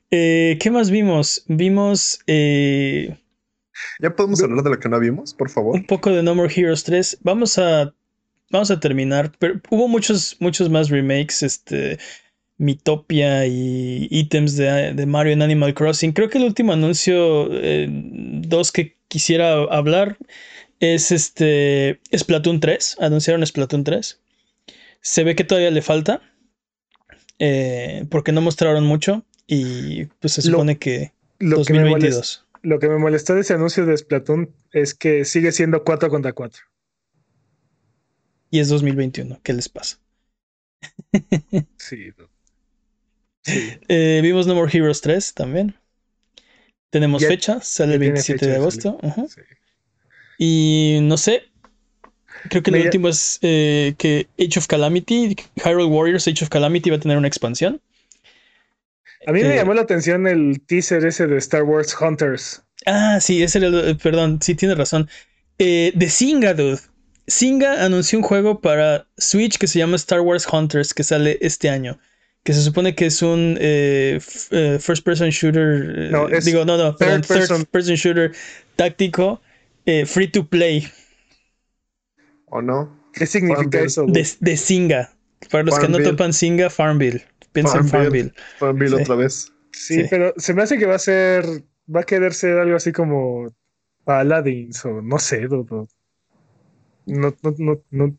Eh, 0.10 0.58
¿Qué 0.60 0.72
más 0.72 0.92
vimos? 0.92 1.46
Vimos. 1.48 2.20
Eh, 2.28 3.18
ya 4.00 4.16
podemos 4.16 4.44
hablar 4.44 4.64
de 4.64 4.70
lo 4.72 4.80
que 4.80 4.90
no 4.90 5.00
vimos, 5.00 5.34
por 5.34 5.50
favor. 5.50 5.76
Un 5.76 5.86
poco 5.86 6.12
de 6.12 6.24
No 6.24 6.36
More 6.36 6.54
Heroes 6.54 6.84
3. 6.84 7.20
Vamos 7.22 7.58
a. 7.58 7.94
Vamos 8.50 8.72
a 8.72 8.80
terminar. 8.80 9.32
Pero 9.40 9.62
hubo 9.70 9.88
muchos, 9.88 10.36
muchos 10.40 10.70
más 10.70 10.90
remakes. 10.90 11.44
Este. 11.44 11.98
Mitopia 12.62 13.48
y 13.48 14.08
ítems 14.12 14.56
de, 14.56 15.06
Mario 15.08 15.34
en 15.34 15.42
Animal 15.42 15.74
Crossing. 15.74 16.12
Creo 16.12 16.30
que 16.30 16.38
el 16.38 16.44
último 16.44 16.74
anuncio, 16.74 17.50
eh, 17.52 17.88
dos 17.90 18.72
que 18.72 18.98
quisiera 19.08 19.54
hablar, 19.64 20.18
es 20.80 21.12
este 21.12 22.00
Splatoon 22.16 22.60
3. 22.60 22.98
Anunciaron 23.00 23.44
Splatoon 23.44 23.84
3. 23.84 24.20
Se 25.02 25.24
ve 25.24 25.34
que 25.36 25.44
todavía 25.44 25.72
le 25.72 25.82
falta. 25.82 26.22
Eh, 27.40 28.06
porque 28.12 28.32
no 28.32 28.42
mostraron 28.42 28.86
mucho 28.86 29.26
y 29.48 30.06
pues 30.20 30.34
se 30.34 30.44
supone 30.44 30.78
que 30.78 31.14
lo 31.40 31.58
2022. 31.58 32.46
Que 32.62 32.68
lo 32.68 32.78
que 32.78 32.90
me 32.90 33.00
molestó 33.00 33.34
de 33.34 33.42
ese 33.42 33.56
anuncio 33.56 33.88
de 33.88 33.98
Splatoon 33.98 34.54
es 34.72 34.94
que 34.94 35.26
sigue 35.26 35.52
siendo 35.52 35.84
4 35.84 36.10
contra 36.10 36.34
4. 36.34 36.62
Y 38.52 38.60
es 38.60 38.70
2021, 38.70 39.40
¿qué 39.42 39.54
les 39.54 39.68
pasa? 39.68 39.98
sí. 41.78 42.12
Eh, 43.46 44.20
vimos 44.22 44.46
No 44.48 44.56
More 44.56 44.72
Heroes 44.72 45.02
3 45.02 45.34
también. 45.34 45.76
Tenemos 46.90 47.26
fecha, 47.26 47.60
sale 47.62 47.94
el 47.94 48.00
27 48.00 48.46
de 48.46 48.56
agosto. 48.56 49.00
Y 50.38 51.00
no 51.02 51.18
sé, 51.18 51.52
Creo 52.50 52.64
que 52.64 52.72
el 52.72 52.86
último 52.86 53.08
es 53.08 53.40
eh, 53.42 53.94
que 53.98 54.28
Age 54.40 54.60
of 54.60 54.68
Calamity, 54.68 55.36
Hyrule 55.64 55.86
Warriors 55.86 56.28
Age 56.28 56.44
of 56.44 56.50
Calamity 56.50 56.90
va 56.90 56.96
a 56.96 57.00
tener 57.00 57.18
una 57.18 57.28
expansión. 57.28 57.82
A 59.28 59.32
mí 59.32 59.44
me 59.44 59.54
eh, 59.54 59.58
llamó 59.58 59.74
la 59.74 59.82
atención 59.82 60.26
el 60.26 60.62
teaser 60.66 61.06
ese 61.06 61.28
de 61.28 61.38
Star 61.38 61.64
Wars 61.64 61.96
Hunters. 62.00 62.64
Ah, 62.86 63.20
sí, 63.22 63.44
ese 63.44 63.60
era 63.60 63.68
el, 63.68 63.98
perdón, 63.98 64.40
sí 64.42 64.56
tienes 64.56 64.78
razón. 64.78 65.08
Eh, 65.60 65.92
de 65.94 66.10
Singa, 66.10 66.54
dude. 66.56 66.80
Singa 67.28 67.86
anunció 67.86 68.18
un 68.18 68.24
juego 68.24 68.60
para 68.62 69.08
Switch 69.18 69.60
que 69.60 69.68
se 69.68 69.78
llama 69.78 69.96
Star 69.98 70.22
Wars 70.22 70.48
Hunters 70.52 70.94
que 70.94 71.04
sale 71.04 71.38
este 71.42 71.70
año. 71.70 72.00
Que 72.44 72.54
se 72.54 72.62
supone 72.62 72.96
que 72.96 73.06
es 73.06 73.22
un 73.22 73.58
eh, 73.60 74.20
eh, 74.52 74.78
first 74.80 75.04
person 75.04 75.30
shooter. 75.30 76.12
No, 76.12 76.28
digo, 76.28 76.66
no, 76.66 76.78
no, 76.78 76.96
third, 76.96 77.26
person. 77.28 77.66
person. 77.66 77.96
shooter 77.96 78.32
táctico 78.76 79.42
free 80.06 80.28
to 80.28 80.48
play. 80.48 80.88
¿O 82.48 82.62
no? 82.62 82.98
¿Qué 83.14 83.26
significa 83.26 83.82
eso? 83.82 84.06
De, 84.06 84.28
de, 84.40 84.58
Singa. 84.58 85.14
Para 85.50 85.64
los 85.64 85.78
que 85.80 85.88
no 85.88 86.00
topan 86.00 86.34
Singa, 86.34 86.70
Farmville. 86.70 87.24
Piensa 87.52 87.78
en 87.78 87.88
Farmville. 87.88 88.34
Farmville 88.58 88.96
otra 88.96 89.16
vez. 89.16 89.52
Sí, 89.72 90.06
pero 90.10 90.34
se 90.38 90.54
me 90.54 90.64
hace 90.64 90.78
que 90.78 90.86
va 90.86 90.96
a 90.96 91.00
ser. 91.00 91.46
Va 91.94 92.02
a 92.02 92.04
querer 92.04 92.34
ser 92.34 92.58
algo 92.58 92.76
así 92.76 92.92
como 92.92 93.54
Paladins 94.04 94.84
o 94.86 95.02
no 95.02 95.20
sé, 95.20 95.42
no, 95.48 95.66
no, 97.06 97.36
no, 97.42 97.56
no, 97.58 97.84
no 97.90 98.18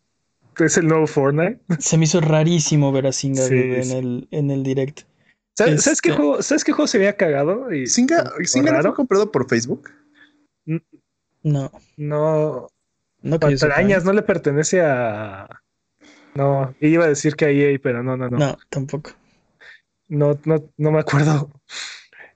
es 0.59 0.77
el 0.77 0.87
nuevo 0.87 1.07
Fortnite. 1.07 1.61
Se 1.79 1.99
me 1.99 2.05
hizo 2.05 2.21
rarísimo 2.21 2.93
ver 2.93 3.07
a 3.07 3.13
Singa 3.13 3.45
en, 3.47 3.91
el, 3.91 4.29
en 4.31 4.51
el 4.51 4.63
direct. 4.63 5.01
¿Sabes, 5.55 5.83
¿sabes, 5.83 6.01
qué 6.01 6.11
este 6.11 6.23
juego, 6.23 6.43
¿Sabes 6.43 6.65
qué 6.65 6.73
juego 6.73 6.87
se 6.87 6.97
había 6.97 7.17
cagado? 7.17 7.73
Y, 7.73 7.87
¿Singa, 7.87 8.33
¿Singa 8.45 8.73
no 8.73 8.83
fue 8.83 8.95
comprado 8.95 9.31
por 9.31 9.49
Facebook? 9.49 9.91
No. 11.43 11.71
No. 11.97 12.69
No 13.21 13.39
Patrañas 13.39 14.05
no 14.05 14.13
le 14.13 14.23
pertenece 14.23 14.81
a. 14.81 15.63
No, 16.35 16.75
iba 16.81 17.05
a 17.05 17.09
decir 17.09 17.37
que 17.37 17.45
a 17.45 17.51
EA, 17.51 17.79
pero 17.81 18.03
no, 18.03 18.17
no, 18.17 18.29
no. 18.29 18.39
No, 18.39 18.59
tampoco. 18.69 19.11
No, 20.09 20.39
no, 20.45 20.69
no 20.77 20.91
me 20.91 21.01
acuerdo. 21.01 21.51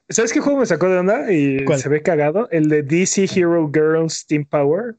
¿Sabes 0.08 0.32
qué 0.32 0.40
juego 0.40 0.60
me 0.60 0.66
sacó 0.66 0.88
de 0.88 0.98
onda 0.98 1.32
y 1.32 1.64
se 1.76 1.88
ve 1.88 2.02
cagado? 2.02 2.48
El 2.50 2.68
de 2.68 2.82
DC 2.82 3.24
Hero 3.34 3.68
Girls 3.72 4.26
Team 4.26 4.44
Power. 4.44 4.96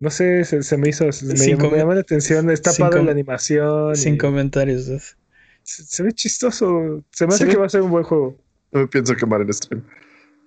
No 0.00 0.10
sé, 0.10 0.44
se, 0.44 0.76
me 0.76 0.90
hizo, 0.90 1.04
me, 1.04 1.34
llamó, 1.34 1.92
la 1.92 2.00
atención, 2.00 2.50
está 2.50 2.72
padre 2.72 3.02
la 3.02 3.10
animación. 3.10 3.96
Sin 3.96 4.16
comentarios. 4.16 5.16
Se, 5.64 6.02
ve 6.02 6.12
chistoso, 6.12 7.04
se 7.10 7.26
me 7.26 7.34
hace 7.34 7.48
que 7.48 7.56
va 7.56 7.66
a 7.66 7.68
ser 7.68 7.82
un 7.82 7.90
buen 7.90 8.04
juego. 8.04 8.38
No 8.70 8.80
me 8.80 8.86
pienso 8.86 9.16
quemar 9.16 9.40
el 9.40 9.52
stream. 9.52 9.84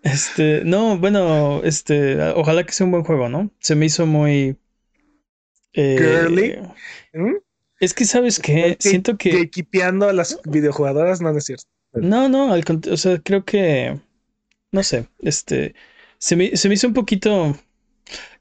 Este, 0.03 0.63
no, 0.63 0.97
bueno, 0.97 1.61
este, 1.63 2.19
ojalá 2.31 2.65
que 2.65 2.71
sea 2.71 2.85
un 2.85 2.91
buen 2.91 3.03
juego, 3.03 3.27
¿no? 3.27 3.51
Se 3.59 3.75
me 3.75 3.85
hizo 3.85 4.05
muy... 4.05 4.57
Eh, 5.73 5.97
Girly. 5.99 6.57
¿Mm? 7.13 7.35
Es 7.79 7.93
que, 7.93 8.05
¿sabes 8.05 8.39
qué? 8.39 8.77
Siento 8.79 9.17
que... 9.17 9.31
que... 9.31 9.41
equipeando 9.41 10.07
a 10.07 10.13
las 10.13 10.39
videojugadoras, 10.45 11.21
no, 11.21 11.35
es 11.37 11.43
cierto. 11.43 11.65
No, 11.93 12.29
no, 12.29 12.53
al 12.53 12.63
o 12.89 12.97
sea, 12.97 13.19
creo 13.19 13.43
que... 13.43 13.99
No 14.71 14.81
sé, 14.81 15.07
este... 15.19 15.75
Se 16.17 16.35
me, 16.35 16.55
se 16.55 16.67
me 16.67 16.75
hizo 16.75 16.87
un 16.87 16.93
poquito 16.93 17.57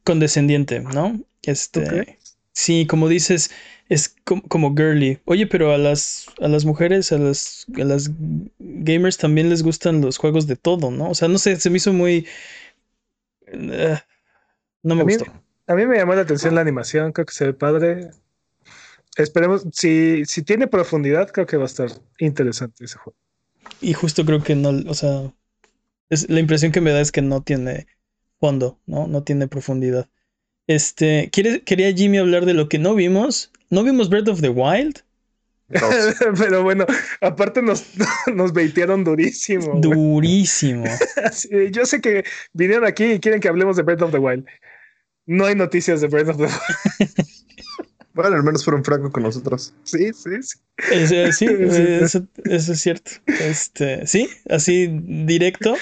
condescendiente, 0.05 0.81
¿no? 0.81 1.21
Este, 1.43 2.19
sí, 2.53 2.87
como 2.87 3.09
dices, 3.09 3.51
es 3.89 4.15
como, 4.25 4.75
girly. 4.75 5.19
Oye, 5.25 5.47
pero 5.47 5.73
a 5.73 5.79
las, 5.79 6.27
a 6.41 6.49
las 6.49 6.65
mujeres, 6.65 7.11
a 7.13 7.19
las, 7.19 7.67
a 7.77 7.85
las 7.85 8.11
gamers 8.59 9.19
también 9.19 9.51
les 9.51 9.63
gustan 9.63 10.01
los 10.01 10.17
juegos 10.17 10.47
de 10.47 10.57
todo, 10.57 10.91
¿no? 10.91 11.11
O 11.11 11.15
sea, 11.15 11.29
no 11.29 11.39
sé, 11.39 11.57
se 11.57 11.71
me 11.71 11.79
hizo 11.79 11.93
muy... 11.93 12.27
Eh, 13.47 13.99
no 14.83 14.95
me 14.95 15.03
gustó. 15.03 15.25
a 15.67 15.75
mí 15.75 15.87
me 15.87 15.97
llamó 15.97 16.15
la 16.15 16.23
atención 16.23 16.55
la 16.55 16.61
animación, 16.61 17.13
creo 17.13 17.27
que 17.27 17.35
se 17.35 17.47
ve 17.47 17.53
padre. 17.53 18.11
Esperemos, 19.17 19.67
si, 19.73 20.25
si 20.25 20.43
tiene 20.43 20.69
profundidad, 20.69 21.31
creo 21.31 21.47
que 21.47 21.57
va 21.57 21.65
a 21.65 21.67
estar 21.67 21.91
interesante 22.19 22.85
ese 22.85 22.97
juego. 22.97 23.19
Y 23.81 23.93
justo 23.93 24.25
creo 24.25 24.43
que 24.43 24.55
no, 24.55 24.71
o 24.89 24.95
sea, 24.95 25.33
es, 26.11 26.31
la 26.31 26.41
impresión 26.41 26.71
que 26.71 26.81
me 26.81 26.93
da 26.93 27.01
es 27.01 27.13
que 27.13 27.23
no 27.23 27.43
tiene 27.43 27.87
fondo, 28.41 28.81
¿no? 28.87 29.07
No 29.07 29.23
tiene 29.23 29.47
profundidad. 29.47 30.09
Este, 30.67 31.29
¿quiere, 31.31 31.63
quería 31.63 31.93
Jimmy 31.93 32.19
hablar 32.19 32.47
de 32.47 32.55
lo 32.55 32.69
que 32.69 32.79
no 32.79 32.95
vimos. 32.95 33.53
¿No 33.69 33.85
vimos 33.85 34.09
Breath 34.09 34.29
of 34.29 34.41
the 34.41 34.49
Wild? 34.49 35.03
Pero 36.39 36.65
bueno, 36.65 36.85
aparte 37.21 37.63
nos, 37.63 37.85
nos 38.35 38.53
baitearon 38.53 39.05
durísimo. 39.05 39.81
Durísimo. 39.81 40.85
yo 41.71 41.87
sé 41.87 42.01
que 42.01 42.25
vinieron 42.53 42.87
aquí 42.87 43.05
y 43.05 43.21
quieren 43.21 43.41
que 43.41 43.49
hablemos 43.49 43.77
de 43.77 43.83
Breath 43.83 44.03
of 44.03 44.11
the 44.11 44.19
Wild. 44.19 44.47
No 45.27 45.47
hay 45.47 45.55
noticias 45.55 46.01
de 46.01 46.09
Breath 46.09 46.31
of 46.31 46.39
the 46.39 46.45
Wild. 46.45 47.30
Bueno, 48.21 48.37
al 48.37 48.43
menos 48.43 48.63
fueron 48.65 48.85
francos 48.85 49.13
con 49.13 49.23
nosotros. 49.23 49.73
Sí, 49.83 50.13
sí, 50.13 50.31
sí. 50.43 51.33
sí, 51.33 51.47
eso, 52.05 52.27
es 52.45 52.81
cierto. 52.81 53.13
Este, 53.27 54.07
sí, 54.07 54.29
así 54.51 54.89
directo. 55.03 55.75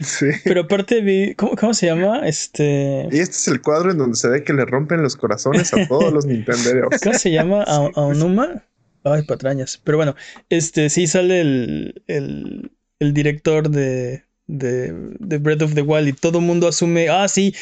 Sí. 0.00 0.26
Pero 0.44 0.62
aparte 0.62 1.00
vi, 1.00 1.34
¿cómo, 1.34 1.72
se 1.72 1.86
llama? 1.86 2.28
Este. 2.28 3.08
Y 3.10 3.18
este 3.18 3.36
es 3.36 3.48
el 3.48 3.62
cuadro 3.62 3.92
en 3.92 3.96
donde 3.96 4.16
se 4.16 4.28
ve 4.28 4.44
que 4.44 4.52
le 4.52 4.66
rompen 4.66 5.02
los 5.02 5.16
corazones 5.16 5.72
a 5.72 5.88
todos 5.88 6.12
los 6.12 6.26
Nintendo. 6.26 6.88
¿Cómo 7.02 7.18
se 7.18 7.30
llama? 7.30 7.62
¿A, 7.62 7.80
Onuma? 7.80 8.62
Ay, 9.02 9.22
patrañas. 9.22 9.80
Pero 9.82 9.96
bueno, 9.96 10.16
este 10.50 10.90
sí 10.90 11.06
sale 11.06 11.40
el, 11.40 12.02
el, 12.08 12.72
el 12.98 13.14
director 13.14 13.70
de, 13.70 14.25
de, 14.46 14.92
de, 15.18 15.38
Breath 15.38 15.62
of 15.62 15.74
the 15.74 15.82
Wild 15.82 16.08
y 16.08 16.12
todo 16.12 16.38
el 16.38 16.44
mundo 16.44 16.68
asume, 16.68 17.08
ah, 17.08 17.28
sí, 17.28 17.54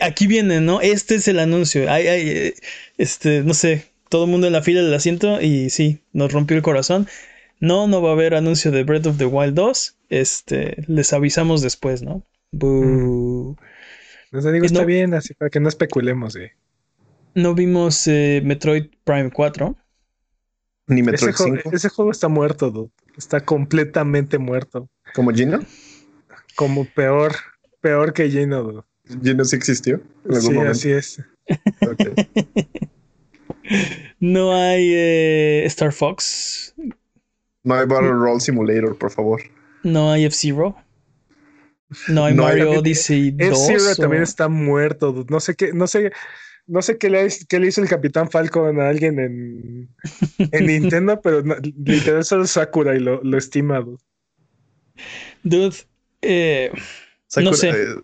aquí 0.00 0.26
viene, 0.26 0.60
¿no? 0.60 0.80
Este 0.80 1.16
es 1.16 1.28
el 1.28 1.38
anuncio. 1.38 1.90
Ay, 1.90 2.06
ay, 2.06 2.28
eh, 2.28 2.54
este, 2.98 3.42
no 3.42 3.54
sé, 3.54 3.86
todo 4.08 4.24
el 4.24 4.30
mundo 4.30 4.46
en 4.46 4.52
la 4.52 4.62
fila 4.62 4.82
del 4.82 4.94
asiento 4.94 5.40
y 5.40 5.70
sí, 5.70 6.00
nos 6.12 6.32
rompió 6.32 6.56
el 6.56 6.62
corazón. 6.62 7.06
No, 7.60 7.88
no 7.88 8.02
va 8.02 8.10
a 8.10 8.12
haber 8.12 8.34
anuncio 8.34 8.70
de 8.70 8.84
Breath 8.84 9.06
of 9.06 9.18
the 9.18 9.26
Wild 9.26 9.54
2. 9.54 9.96
Este, 10.10 10.84
les 10.86 11.12
avisamos 11.12 11.60
después, 11.60 12.02
¿no? 12.02 12.22
Boo. 12.52 13.56
Nos 14.30 14.44
digo, 14.52 14.64
está 14.64 14.84
bien, 14.84 15.14
así 15.14 15.34
para 15.34 15.50
que 15.50 15.58
no 15.58 15.68
especulemos, 15.68 16.36
eh. 16.36 16.52
No 17.34 17.54
vimos 17.54 18.06
eh, 18.06 18.42
Metroid 18.44 18.86
Prime 19.04 19.30
4. 19.30 19.76
Ni 20.88 21.02
Metroid 21.02 21.30
ese 21.30 21.44
5. 21.44 21.70
ese 21.72 21.88
juego 21.88 22.10
está 22.10 22.28
muerto, 22.28 22.70
dude. 22.70 22.90
Está 23.16 23.40
completamente 23.44 24.38
muerto. 24.38 24.88
¿Como 25.14 25.32
Gino? 25.32 25.60
Como 26.58 26.86
peor, 26.86 27.36
peor 27.80 28.12
que 28.12 28.28
Gino, 28.28 28.64
dude. 28.64 28.82
¿Gino 29.22 29.44
sí 29.44 29.54
existió? 29.54 30.02
sí, 30.28 30.58
así 30.58 30.90
es. 30.90 31.22
no 34.18 34.52
hay 34.52 34.92
eh, 34.92 35.62
Star 35.66 35.92
Fox. 35.92 36.74
No 37.62 37.76
hay 37.76 37.86
Battle 37.86 38.10
Roll 38.10 38.40
Simulator, 38.40 38.98
por 38.98 39.12
favor. 39.12 39.40
No 39.84 40.10
hay 40.10 40.24
F-Zero. 40.24 40.74
No 42.08 42.24
hay 42.24 42.34
Mario 42.34 42.72
Odyssey 42.72 43.30
2. 43.30 43.40
F-Zero 43.40 43.94
también 43.94 44.24
está 44.24 44.48
muerto. 44.48 45.24
No 45.30 45.38
sé 45.38 45.54
qué, 45.54 45.72
no 45.72 45.86
sé, 45.86 46.10
no 46.66 46.82
sé 46.82 46.98
qué 46.98 47.08
le, 47.08 47.28
qué 47.48 47.60
le 47.60 47.68
hizo 47.68 47.82
el 47.82 47.88
Capitán 47.88 48.32
Falcon 48.32 48.80
a 48.80 48.88
alguien 48.88 49.20
en, 49.20 49.94
en 50.50 50.66
Nintendo, 50.66 51.20
pero 51.20 51.40
literal 51.84 52.24
solo 52.24 52.48
Sakura 52.48 52.96
y 52.96 52.98
lo, 52.98 53.22
lo 53.22 53.38
estima. 53.38 53.86
Dude, 55.44 55.76
eh, 56.22 56.70
no 57.36 57.52
sé. 57.52 57.70
Eh, 57.70 57.94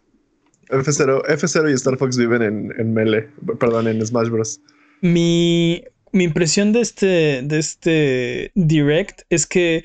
F0, 0.71 1.23
F0 1.27 1.71
y 1.71 1.75
Star 1.75 1.97
Fox 1.99 2.17
viven 2.17 2.43
en, 2.43 2.75
en 2.79 2.95
Melee, 2.95 3.29
perdón, 3.61 3.89
en 3.89 4.05
Smash 4.05 4.29
Bros. 4.29 4.61
Mi, 5.01 5.85
mi 6.13 6.25
impresión 6.25 6.73
de 6.73 6.81
este, 6.81 7.43
de 7.43 7.59
este 7.59 8.53
Direct 8.55 9.23
es 9.31 9.47
que 9.47 9.85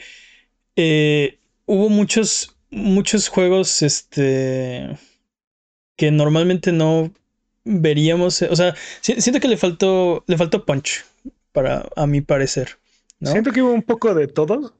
eh, 0.75 1.39
hubo 1.65 1.89
muchos, 1.89 2.55
muchos 2.69 3.27
juegos 3.27 3.81
este, 3.81 4.97
que 5.97 6.11
normalmente 6.11 6.71
no 6.71 7.11
veríamos. 7.65 8.41
O 8.43 8.55
sea, 8.55 8.75
siento 9.01 9.39
que 9.39 9.47
le 9.47 9.57
faltó, 9.57 10.23
le 10.27 10.37
faltó 10.37 10.65
punch, 10.65 11.05
para, 11.51 11.89
a 11.95 12.07
mi 12.07 12.21
parecer. 12.21 12.77
Siento 13.21 13.51
que 13.51 13.61
hubo 13.61 13.73
un 13.73 13.83
poco 13.83 14.13
de 14.13 14.27
todo, 14.27 14.73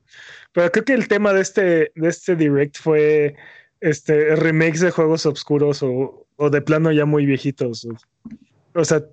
pero 0.54 0.72
creo 0.72 0.86
que 0.86 0.94
el 0.94 1.08
tema 1.08 1.34
de 1.34 1.42
este, 1.42 1.92
de 1.96 2.10
este 2.10 2.36
Direct 2.36 2.78
fue 2.78 3.36
este, 3.82 4.36
remakes 4.36 4.82
de 4.82 4.92
juegos 4.92 5.26
oscuros 5.26 5.84
o, 5.84 6.26
o 6.38 6.50
de 6.50 6.62
plano 6.62 6.92
ya 6.92 7.06
muy 7.06 7.26
viejitos. 7.26 7.88
O, 8.74 8.86
sea, 8.86 9.04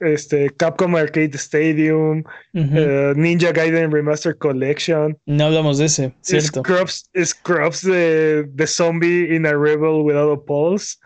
este, 0.00 0.50
Capcom 0.50 0.96
Arcade 0.96 1.34
Stadium, 1.34 2.24
eh, 2.54 3.12
Ninja 3.16 3.52
Gaiden 3.52 3.92
Remastered 3.92 4.38
Collection. 4.38 5.18
No 5.26 5.44
hablamos 5.44 5.78
de 5.78 5.86
ese, 5.86 6.14
¿cierto? 6.22 6.60
Scrubs, 6.60 7.10
Scrubs 7.24 7.82
de, 7.82 8.44
de 8.44 8.66
Zombie 8.66 9.34
in 9.34 9.46
a 9.46 9.52
Rebel 9.52 10.02
Without 10.02 10.38
a 10.38 10.44
Pulse. 10.44 10.96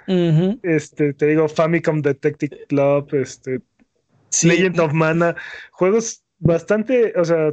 Este, 0.62 1.12
te 1.14 1.26
digo, 1.26 1.48
Famicom 1.48 2.02
Detective 2.02 2.66
Club, 2.68 3.12
este, 3.14 3.60
Legend 4.42 4.80
of 4.80 4.92
Mana. 4.92 5.34
Juegos 5.72 6.22
bastante, 6.38 7.12
o 7.16 7.24
sea, 7.24 7.52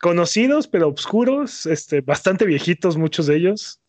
conocidos, 0.00 0.68
pero 0.68 0.88
oscuros, 0.88 1.66
este, 1.66 2.00
bastante 2.00 2.44
viejitos, 2.44 2.96
muchos 2.96 3.26
de 3.26 3.36
ellos. 3.36 3.80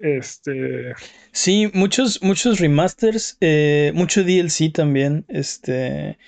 Este. 0.00 0.94
Sí, 1.32 1.70
muchos, 1.74 2.22
muchos 2.22 2.60
remasters, 2.60 3.36
eh, 3.40 3.92
mucho 3.94 4.22
DLC 4.22 4.72
también. 4.72 5.24
Este. 5.28 6.18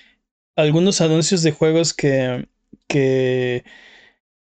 Algunos 0.55 1.01
anuncios 1.01 1.43
de 1.43 1.51
juegos 1.51 1.93
que. 1.93 2.47
que 2.87 3.63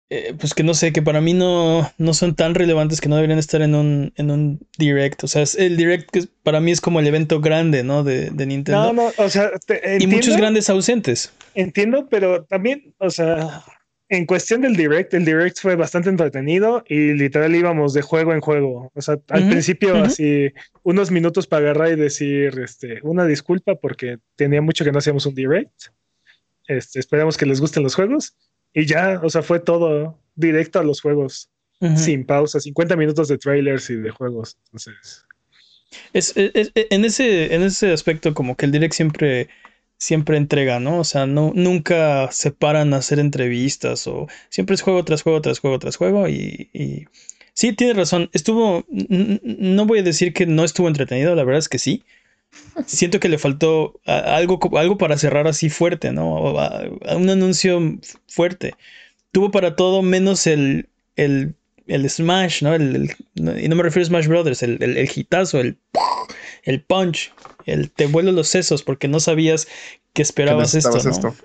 eh, 0.09 0.35
pues 0.39 0.53
que 0.53 0.63
no 0.63 0.75
sé, 0.75 0.93
que 0.93 1.01
para 1.01 1.21
mí 1.21 1.33
no, 1.33 1.91
no 1.97 2.13
son 2.13 2.35
tan 2.35 2.53
relevantes 2.53 3.01
que 3.01 3.09
no 3.09 3.15
deberían 3.15 3.39
estar 3.39 3.63
en 3.63 3.73
un, 3.73 4.13
en 4.15 4.29
un 4.29 4.59
direct. 4.77 5.23
O 5.23 5.27
sea, 5.27 5.43
el 5.57 5.75
direct 5.75 6.11
que 6.11 6.25
para 6.43 6.59
mí 6.59 6.71
es 6.71 6.81
como 6.81 6.99
el 6.99 7.07
evento 7.07 7.41
grande, 7.41 7.83
¿no? 7.83 8.03
De, 8.03 8.29
de 8.29 8.45
Nintendo. 8.45 8.93
No, 8.93 9.03
no, 9.05 9.11
o 9.17 9.29
sea, 9.29 9.49
y 9.99 10.05
muchos 10.05 10.37
grandes 10.37 10.69
ausentes. 10.69 11.33
Entiendo, 11.55 12.07
pero 12.09 12.43
también, 12.43 12.93
o 12.99 13.09
sea, 13.09 13.63
en 14.09 14.25
cuestión 14.25 14.61
del 14.61 14.75
direct, 14.75 15.13
el 15.13 15.25
direct 15.25 15.59
fue 15.59 15.75
bastante 15.75 16.09
entretenido 16.09 16.83
y 16.87 17.13
literal 17.13 17.55
íbamos 17.55 17.93
de 17.93 18.01
juego 18.01 18.33
en 18.33 18.41
juego. 18.41 18.91
O 18.93 19.01
sea, 19.01 19.17
al 19.29 19.49
principio 19.49 19.95
así 19.95 20.51
unos 20.83 21.09
minutos 21.09 21.47
para 21.47 21.71
agarrar 21.71 21.93
y 21.93 21.95
decir 21.95 22.59
este, 22.59 22.99
una 23.03 23.25
disculpa 23.25 23.75
porque 23.75 24.17
tenía 24.35 24.61
mucho 24.61 24.83
que 24.83 24.91
no 24.91 24.99
hacíamos 24.99 25.25
un 25.25 25.35
direct. 25.35 25.73
Este, 26.67 26.99
esperamos 26.99 27.37
que 27.37 27.45
les 27.45 27.59
gusten 27.59 27.83
los 27.83 27.95
juegos 27.95 28.35
y 28.73 28.85
ya, 28.85 29.19
o 29.23 29.29
sea, 29.29 29.41
fue 29.41 29.59
todo 29.59 30.19
directo 30.35 30.79
a 30.79 30.83
los 30.83 31.01
juegos, 31.01 31.49
sin 31.97 32.25
pausa, 32.25 32.61
50 32.61 32.95
minutos 32.95 33.27
de 33.27 33.37
trailers 33.37 33.89
y 33.89 33.95
de 33.95 34.09
juegos. 34.09 34.57
Entonces, 34.65 35.25
es, 36.13 36.33
en, 36.35 37.05
ese, 37.05 37.53
en 37.53 37.61
ese 37.61 37.91
aspecto 37.91 38.33
como 38.33 38.55
que 38.55 38.65
el 38.65 38.71
direct 38.71 38.93
siempre 38.93 39.49
siempre 40.03 40.35
entrega, 40.35 40.81
¿no? 40.81 40.99
O 40.99 41.03
sea, 41.05 41.25
no, 41.25 41.53
nunca 41.55 42.29
se 42.31 42.51
paran 42.51 42.93
a 42.93 42.97
hacer 42.97 43.19
entrevistas 43.19 44.05
o 44.05 44.27
siempre 44.49 44.75
es 44.75 44.81
juego 44.81 45.05
tras 45.05 45.21
juego 45.21 45.41
tras 45.41 45.59
juego 45.59 45.79
tras 45.79 45.95
juego 45.95 46.27
y, 46.27 46.69
y... 46.73 47.05
sí, 47.53 47.71
tiene 47.71 47.93
razón, 47.93 48.29
estuvo, 48.33 48.85
no 48.89 49.85
voy 49.85 49.99
a 49.99 50.03
decir 50.03 50.33
que 50.33 50.45
no 50.45 50.65
estuvo 50.65 50.89
entretenido, 50.89 51.35
la 51.35 51.45
verdad 51.45 51.59
es 51.59 51.69
que 51.69 51.79
sí. 51.79 52.03
Siento 52.85 53.19
que 53.21 53.29
le 53.29 53.37
faltó 53.37 54.01
algo, 54.05 54.59
algo 54.77 54.97
para 54.97 55.17
cerrar 55.17 55.47
así 55.47 55.69
fuerte, 55.69 56.11
¿no? 56.11 56.53
un 57.15 57.29
anuncio 57.29 57.97
fuerte. 58.27 58.75
Tuvo 59.31 59.51
para 59.51 59.75
todo 59.77 60.01
menos 60.01 60.47
el, 60.47 60.89
el, 61.15 61.55
el 61.87 62.09
Smash, 62.09 62.61
¿no? 62.61 62.75
El, 62.75 63.15
y 63.35 63.69
no 63.69 63.75
me 63.75 63.83
refiero 63.83 64.05
a 64.05 64.09
Smash 64.09 64.27
Brothers, 64.27 64.63
el, 64.63 64.83
el, 64.83 64.97
el 64.97 65.09
hitazo, 65.15 65.61
el, 65.61 65.77
el 66.63 66.81
punch 66.81 67.31
el 67.65 67.91
te 67.91 68.07
vuelo 68.07 68.31
los 68.31 68.47
sesos 68.47 68.83
porque 68.83 69.07
no 69.07 69.19
sabías 69.19 69.67
que 70.13 70.21
esperabas 70.21 70.75
esto, 70.75 70.99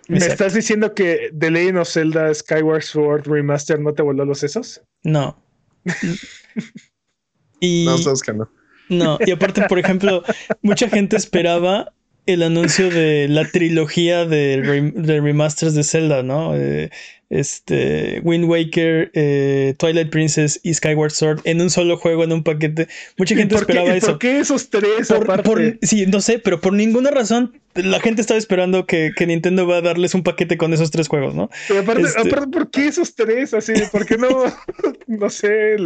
¿Me 0.08 0.18
estás 0.18 0.54
diciendo 0.54 0.94
que 0.94 1.30
The 1.38 1.50
Legend 1.50 1.78
of 1.78 1.88
Zelda 1.88 2.32
Skyward 2.34 2.82
Sword 2.82 3.26
Remaster 3.26 3.80
no 3.80 3.94
te 3.94 4.02
voló 4.02 4.24
los 4.24 4.40
sesos? 4.40 4.82
No. 5.02 5.42
y... 7.60 7.84
No, 7.86 7.96
sabes 7.98 8.22
que 8.22 8.32
no. 8.34 8.50
No, 8.90 9.18
y 9.24 9.30
aparte, 9.30 9.62
por 9.68 9.78
ejemplo, 9.78 10.22
mucha 10.62 10.88
gente 10.88 11.16
esperaba 11.16 11.92
el 12.26 12.42
anuncio 12.42 12.90
de 12.90 13.26
la 13.28 13.46
trilogía 13.50 14.26
de, 14.26 14.92
remasters 15.20 15.74
de 15.74 15.82
Zelda, 15.82 16.22
¿no? 16.22 16.54
Eh, 16.54 16.90
este, 17.30 18.20
Wind 18.24 18.44
Waker, 18.46 19.10
eh, 19.14 19.74
Twilight 19.78 20.10
Princess 20.10 20.60
y 20.62 20.74
Skyward 20.74 21.12
Sword 21.12 21.40
en 21.44 21.60
un 21.60 21.70
solo 21.70 21.96
juego, 21.96 22.24
en 22.24 22.32
un 22.32 22.42
paquete. 22.42 22.88
Mucha 23.16 23.34
gente 23.34 23.54
esperaba 23.54 23.94
eso. 23.94 24.08
¿Por 24.08 24.18
qué 24.18 24.40
esos 24.40 24.70
tres 24.70 25.10
aparte? 25.10 25.78
sí, 25.82 26.06
no 26.06 26.20
sé, 26.20 26.38
pero 26.38 26.60
por 26.60 26.72
ninguna 26.72 27.10
razón 27.10 27.52
la 27.82 28.00
gente 28.00 28.20
estaba 28.20 28.38
esperando 28.38 28.86
que, 28.86 29.12
Nintendo 29.26 29.66
va 29.66 29.76
a 29.76 29.80
darles 29.80 30.14
un 30.14 30.22
paquete 30.22 30.56
con 30.56 30.72
esos 30.72 30.90
tres 30.90 31.08
juegos, 31.08 31.34
¿no? 31.34 31.50
Pero 31.68 31.80
aparte, 31.80 32.02
este 32.02 32.20
aparte 32.20 32.48
¿por 32.48 32.70
qué 32.70 32.88
esos 32.88 33.14
tres? 33.14 33.54
Así, 33.54 33.72
¿por 33.92 34.06
qué 34.06 34.16
no, 34.16 34.28
no 35.06 35.30
sé, 35.30 35.76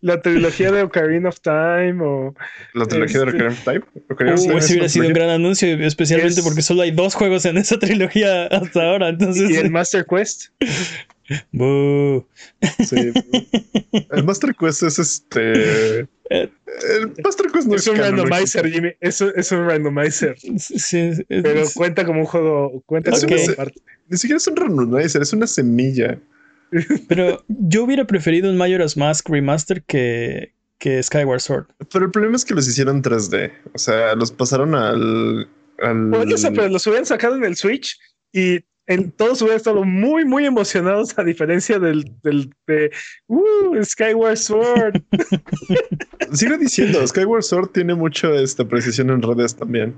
la, 0.00 0.20
trilogía 0.20 0.70
de 0.72 0.82
Ocarina 0.82 1.28
of 1.28 1.40
Time 1.40 1.98
o... 2.02 2.34
¿La 2.74 2.86
trilogía 2.86 3.20
de 3.20 3.24
Ocarina 3.28 3.48
of 3.48 3.64
Time? 3.64 3.80
Ocarina 4.10 4.36
uh, 4.36 4.58
ese 4.58 4.72
hubiera 4.72 4.88
sido 4.88 5.06
un 5.06 5.12
gran 5.12 5.30
anuncio, 5.30 5.68
especialmente 5.84 6.42
porque 6.42 6.62
solo 6.62 6.82
hay 6.82 6.90
dos 6.90 7.14
juegos 7.14 7.44
en 7.44 7.56
esa 7.56 7.78
trilogía 7.80 8.46
hasta 8.46 8.82
ahora, 8.82 9.08
entonces... 9.08 9.50
¿Y 9.50 9.56
el 9.56 9.70
Master 9.70 10.04
Quest? 10.04 10.50
Sí. 12.84 13.12
El 14.10 14.24
Master 14.24 14.54
Quest 14.54 14.82
es 14.82 14.98
este. 14.98 16.06
El 16.32 17.12
Quest 17.52 17.66
no 17.66 17.76
es, 17.76 17.86
un 17.86 17.96
randomizer, 17.96 18.70
Jimmy. 18.70 18.92
Es, 19.00 19.20
es, 19.20 19.52
un 19.52 19.66
randomizer. 19.68 20.36
Sí, 20.58 21.10
Pero 21.28 21.64
cuenta 21.74 22.04
como 22.04 22.20
un 22.20 22.26
juego. 22.26 22.82
Cuenta 22.86 23.10
Ni 23.10 24.16
siquiera 24.16 24.38
es 24.38 24.46
un 24.46 24.56
randomizer, 24.56 25.22
es 25.22 25.32
una 25.32 25.46
semilla. 25.46 26.18
Pero 27.08 27.44
yo 27.48 27.84
hubiera 27.84 28.06
preferido 28.06 28.50
un 28.50 28.56
Majora's 28.56 28.96
Mask 28.96 29.28
Remaster 29.28 29.82
que, 29.82 30.54
que 30.78 31.02
Skyward 31.02 31.40
Sword. 31.40 31.66
Pero 31.92 32.06
el 32.06 32.10
problema 32.10 32.36
es 32.36 32.44
que 32.44 32.54
los 32.54 32.66
hicieron 32.66 33.02
3D. 33.02 33.52
O 33.74 33.78
sea, 33.78 34.14
los 34.14 34.32
pasaron 34.32 34.74
al. 34.74 35.48
al... 35.80 36.06
Bueno, 36.08 36.34
pero 36.54 36.68
los 36.68 36.86
hubieran 36.86 37.06
sacado 37.06 37.36
en 37.36 37.44
el 37.44 37.56
Switch 37.56 37.98
y 38.32 38.64
todos 39.16 39.40
hubieran 39.42 39.56
estado 39.56 39.84
muy, 39.84 40.24
muy 40.24 40.44
emocionados 40.46 41.18
a 41.18 41.24
diferencia 41.24 41.78
del, 41.78 42.10
del 42.22 42.50
de 42.66 42.90
uh, 43.28 43.82
Skyward 43.82 44.36
Sword. 44.36 45.02
Sigo 46.32 46.56
diciendo, 46.58 47.06
Skyward 47.06 47.42
Sword 47.42 47.68
tiene 47.70 47.94
mucho 47.94 48.34
esta 48.34 48.66
precisión 48.66 49.10
en 49.10 49.22
redes 49.22 49.54
también. 49.54 49.94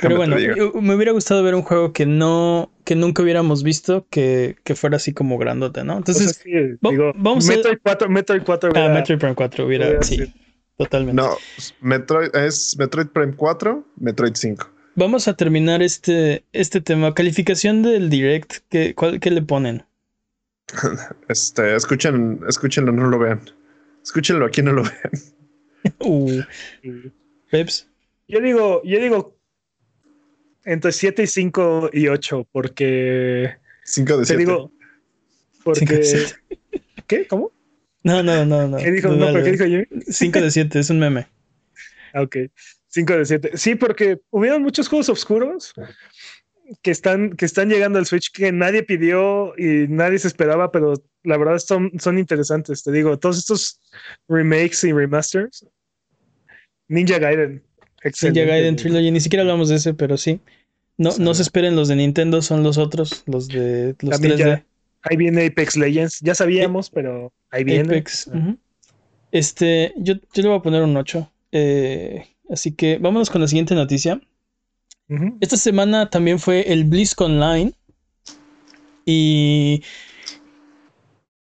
Pero 0.00 0.16
bueno, 0.16 0.36
me 0.80 0.94
hubiera 0.94 1.12
gustado 1.12 1.42
ver 1.42 1.54
un 1.54 1.62
juego 1.62 1.92
que 1.92 2.06
no, 2.06 2.72
que 2.84 2.94
nunca 2.96 3.22
hubiéramos 3.22 3.62
visto, 3.62 4.06
que, 4.08 4.56
que 4.64 4.74
fuera 4.74 4.96
así 4.96 5.12
como 5.12 5.36
grandote, 5.36 5.84
¿no? 5.84 5.98
Entonces, 5.98 6.42
vamos 6.80 7.46
Metroid 7.46 7.76
a... 7.76 7.80
4, 7.82 8.08
Metroid 8.08 8.42
4 8.42 8.72
Ah, 8.76 8.88
Metroid 8.88 9.18
Prime 9.18 9.34
4 9.34 9.66
hubiera, 9.66 10.02
sí, 10.02 10.32
totalmente. 10.78 11.20
No, 11.20 11.36
Metroid 11.80 12.34
es 12.34 12.76
Metroid 12.78 13.08
Prime 13.08 13.34
4, 13.36 13.84
Metroid 13.98 14.32
5 14.34 14.69
vamos 14.94 15.28
a 15.28 15.36
terminar 15.36 15.82
este, 15.82 16.44
este 16.52 16.80
tema. 16.80 17.14
Calificación 17.14 17.82
del 17.82 18.10
direct, 18.10 18.58
¿qué, 18.68 18.94
cuál, 18.94 19.20
qué 19.20 19.30
le 19.30 19.42
ponen? 19.42 19.84
Este, 21.28 21.74
escuchen, 21.74 22.40
escúchenlo, 22.48 22.92
no 22.92 23.08
lo 23.08 23.18
vean. 23.18 23.40
Escúchenlo, 24.02 24.46
aquí 24.46 24.62
no 24.62 24.72
lo 24.72 24.82
vean. 24.84 25.12
uh. 26.00 26.42
Peps. 27.50 27.88
Yo 28.28 28.40
digo, 28.40 28.82
yo 28.84 29.00
digo 29.00 29.36
entre 30.64 30.92
7 30.92 31.22
y 31.22 31.26
5 31.26 31.90
y 31.92 32.08
8, 32.08 32.48
porque. 32.52 33.56
5 33.84 34.18
de 34.18 34.24
7. 34.24 34.32
Te 34.32 34.38
digo, 34.38 34.72
porque. 35.64 36.26
¿Qué? 37.06 37.26
¿Cómo? 37.26 37.52
No, 38.04 38.22
no, 38.22 38.44
no, 38.44 38.68
no. 38.68 38.76
¿Qué 38.78 38.90
dijo? 38.92 39.08
No, 39.08 39.32
¿por 39.32 39.42
qué 39.42 39.52
dijo 39.52 39.64
Jimmy? 39.64 39.86
5 40.06 40.40
de 40.40 40.50
7, 40.50 40.78
es 40.78 40.90
un 40.90 41.00
meme. 41.00 41.26
ok. 42.14 42.36
5 42.90 43.16
de 43.16 43.24
7. 43.24 43.50
Sí, 43.54 43.74
porque 43.74 44.20
hubieron 44.30 44.62
muchos 44.62 44.88
juegos 44.88 45.08
oscuros 45.08 45.72
que 46.82 46.90
están, 46.90 47.30
que 47.30 47.44
están 47.44 47.68
llegando 47.68 47.98
al 47.98 48.06
Switch 48.06 48.30
que 48.32 48.52
nadie 48.52 48.82
pidió 48.82 49.54
y 49.56 49.86
nadie 49.88 50.18
se 50.18 50.28
esperaba, 50.28 50.70
pero 50.70 50.94
la 51.24 51.36
verdad 51.36 51.58
son, 51.58 51.92
son 51.98 52.18
interesantes. 52.18 52.82
Te 52.82 52.92
digo, 52.92 53.18
todos 53.18 53.38
estos 53.38 53.80
remakes 54.28 54.84
y 54.84 54.92
remasters. 54.92 55.66
Ninja 56.88 57.18
Gaiden. 57.18 57.62
Ninja 58.22 58.44
Gaiden 58.44 58.76
Trilogy, 58.76 59.10
ni 59.10 59.20
siquiera 59.20 59.42
hablamos 59.42 59.68
de 59.68 59.76
ese, 59.76 59.94
pero 59.94 60.16
sí. 60.16 60.40
No, 60.96 61.10
no 61.18 61.34
se 61.34 61.42
esperen 61.42 61.76
los 61.76 61.88
de 61.88 61.96
Nintendo, 61.96 62.42
son 62.42 62.62
los 62.62 62.76
otros, 62.76 63.22
los 63.26 63.48
de 63.48 63.94
los 64.00 64.20
3D. 64.20 64.64
ahí 65.02 65.16
viene 65.16 65.46
Apex 65.46 65.76
Legends, 65.76 66.20
ya 66.20 66.34
sabíamos, 66.34 66.90
pero 66.90 67.32
ahí 67.50 67.64
viene. 67.64 67.88
Apex. 67.88 68.30
Este, 69.32 69.94
yo, 69.96 70.14
yo 70.14 70.42
le 70.42 70.48
voy 70.48 70.58
a 70.58 70.62
poner 70.62 70.82
un 70.82 70.96
8. 70.96 71.32
Eh, 71.52 72.26
Así 72.50 72.72
que 72.72 72.98
vámonos 72.98 73.30
con 73.30 73.40
la 73.40 73.48
siguiente 73.48 73.74
noticia. 73.74 74.20
Esta 75.40 75.56
semana 75.56 76.08
también 76.08 76.38
fue 76.38 76.72
el 76.72 76.84
BlizzCon 76.84 77.32
Online. 77.32 77.72
Y 79.04 79.82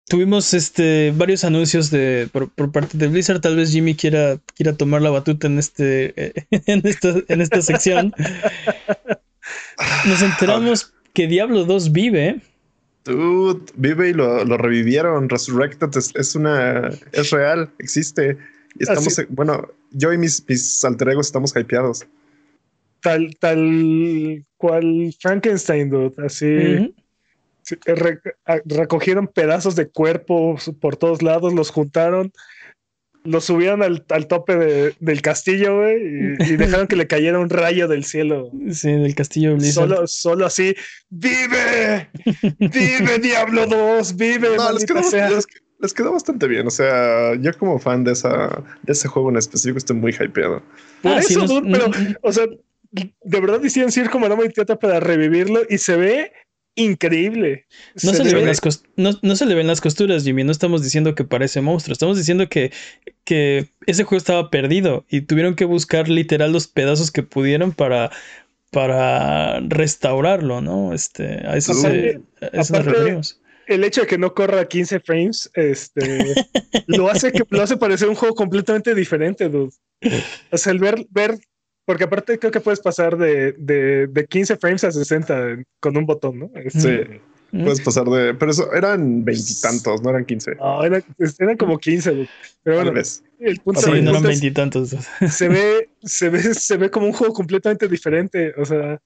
tuvimos 0.07 0.55
este, 0.55 1.13
varios 1.17 1.45
anuncios 1.45 1.91
de, 1.91 2.29
por, 2.33 2.51
parte 2.71 2.97
de 2.97 3.09
Blizzard. 3.09 3.41
Tal 3.41 3.57
vez 3.57 3.73
Jimmy 3.73 3.95
quiera, 3.95 4.39
quiera 4.55 4.77
tomar 4.77 5.03
la 5.03 5.11
batuta 5.11 5.47
en, 5.47 5.59
este, 5.59 6.47
en, 6.51 6.87
esta, 6.87 7.15
en 7.29 7.41
esta 7.41 7.63
sección. 7.63 8.13
Nos 10.07 10.23
enteramos 10.23 10.93
que 11.13 11.27
Diablo 11.27 11.65
2 11.65 11.93
vive. 11.93 12.41
Dude, 13.05 13.73
vive 13.77 14.11
y 14.11 14.13
lo, 14.13 14.45
revivieron. 14.45 15.29
Resurrected 15.29 15.91
es, 15.97 16.35
una. 16.35 16.91
es 17.13 17.31
real, 17.31 17.71
existe. 17.79 18.37
Estamos, 18.85 19.21
bueno, 19.29 19.69
yo 19.91 20.13
y 20.13 20.19
mis, 20.19 20.47
mis 20.49 20.85
alter 20.85 21.11
egos 21.11 21.27
estamos 21.27 21.55
hypeados. 21.57 22.07
Tal, 23.01 23.37
tal 23.39 24.45
cual 24.57 25.15
Frankenstein, 25.21 25.91
dude. 25.91 26.15
Así. 26.25 26.95
recogieron 28.65 29.29
pedazos 29.29 29.77
de 29.77 29.89
cuerpo 29.89 30.57
por 30.81 30.97
todos 30.97 31.23
lados, 31.23 31.55
los 31.55 31.71
juntaron, 31.71 32.33
los 33.25 33.45
subieron 33.45 33.83
al, 33.83 34.27
tope 34.27 34.95
del 34.99 35.23
castillo, 35.23 35.79
güey, 35.79 36.37
y, 36.41 36.57
dejaron 36.57 36.87
que 36.87 36.97
le 36.97 37.07
cayera 37.07 37.39
un 37.39 37.51
rayo 37.51 37.87
del 37.89 38.05
cielo. 38.05 38.51
Sí, 38.73 38.91
del 38.93 39.15
castillo 39.15 39.55
Blizzard. 39.55 39.89
Solo, 39.89 40.07
solo 40.07 40.47
así, 40.47 40.75
¡vive! 41.11 42.09
¡Vive, 42.59 43.19
Diablo 43.21 43.67
2! 43.67 44.17
¡Vive! 44.17 44.57
No, 44.57 44.71
les 45.81 45.95
quedó 45.95 46.13
bastante 46.13 46.47
bien. 46.47 46.67
O 46.67 46.71
sea, 46.71 47.35
yo 47.37 47.57
como 47.59 47.79
fan 47.79 48.05
de, 48.05 48.13
esa, 48.13 48.63
de 48.83 48.93
ese 48.93 49.09
juego 49.09 49.31
en 49.31 49.37
específico 49.37 49.79
estoy 49.79 49.97
muy 49.97 50.13
hypeado. 50.13 50.63
Por 51.03 51.13
ah, 51.13 51.19
eso, 51.19 51.63
pero, 51.71 51.91
o 52.23 52.33
sea, 52.33 52.47
de 52.93 53.41
verdad 53.41 53.63
hicieron 53.63 53.93
circo, 53.93 54.13
como 54.13 54.29
no 54.29 54.37
me 54.37 54.49
para 54.51 55.01
revivirlo 55.01 55.61
y 55.69 55.79
se 55.79 55.97
ve 55.97 56.33
increíble. 56.75 57.67
No 58.03 58.13
se, 58.13 58.25
le 58.25 58.35
ven 58.35 58.47
las 58.47 58.61
no, 58.97 59.37
se 59.37 59.47
le 59.47 59.55
ven 59.55 59.67
las 59.67 59.81
costuras, 59.81 60.25
Jimmy. 60.25 60.45
No 60.45 60.53
estamos 60.53 60.83
diciendo 60.83 61.15
que 61.15 61.25
parece 61.25 61.61
monstruo. 61.61 61.93
Estamos 61.93 62.17
diciendo 62.17 62.49
que, 62.49 62.73
que 63.25 63.69
ese 63.87 64.05
juego 64.05 64.19
estaba 64.19 64.51
perdido 64.51 65.05
y 65.09 65.23
tuvieron 65.23 65.55
que 65.55 65.65
buscar 65.65 66.09
literal 66.09 66.53
los 66.53 66.67
pedazos 66.67 67.11
que 67.11 67.23
pudieron 67.23 67.73
para, 67.73 68.11
para 68.71 69.61
restaurarlo, 69.61 70.61
¿no? 70.61 70.93
Este, 70.93 71.47
a 71.47 71.57
eso, 71.57 71.75
se, 71.75 72.21
nos 72.53 72.71
referimos. 72.71 73.40
El 73.71 73.85
hecho 73.85 74.03
de 74.03 74.07
que 74.07 74.19
no 74.19 74.35
corra 74.35 74.67
15 74.67 75.01
frames, 75.01 75.51
este, 75.55 76.35
lo 76.87 77.09
hace 77.09 77.31
que 77.33 77.45
lo 77.49 77.63
hace 77.63 77.77
parecer 77.77 78.09
un 78.09 78.17
juego 78.17 78.35
completamente 78.35 78.95
diferente, 78.95 79.49
dude. 79.49 79.73
O 80.51 80.59
sea, 80.59 80.73
el 80.73 80.79
ver, 80.79 81.07
ver 81.11 81.39
porque 81.85 82.05
aparte 82.05 82.39
creo 82.39 82.53
que 82.53 82.61
puedes 82.61 82.81
pasar 82.81 83.17
de, 83.17 83.53
de, 83.53 84.07
de 84.07 84.27
15 84.27 84.57
frames 84.57 84.85
a 84.85 84.93
60 84.93 85.63
con 85.81 85.97
un 85.97 86.07
botón, 86.07 86.39
¿no? 86.39 86.51
Este, 86.55 87.05
sí. 87.05 87.21
Puedes 87.51 87.81
pasar 87.81 88.05
de. 88.07 88.35
Pero 88.35 88.51
eso 88.51 88.73
eran 88.73 89.25
veintitantos, 89.25 90.03
no 90.03 90.11
eran 90.11 90.25
15. 90.25 90.55
No, 90.57 90.85
eran, 90.85 91.05
eran 91.39 91.57
como 91.57 91.79
15. 91.79 92.29
Pero 92.63 92.77
bueno, 92.77 93.01
el 93.41 93.61
punto, 93.61 93.81
sí, 93.81 93.91
no 94.03 94.11
eran 94.11 94.23
veintitantos. 94.23 94.97
Se 95.29 95.49
ve, 95.49 95.91
se, 96.03 96.29
ve, 96.29 96.55
se 96.55 96.77
ve 96.77 96.91
como 96.91 97.07
un 97.07 97.13
juego 97.13 97.35
completamente 97.35 97.89
diferente. 97.89 98.55
O 98.57 98.65
sea, 98.65 99.01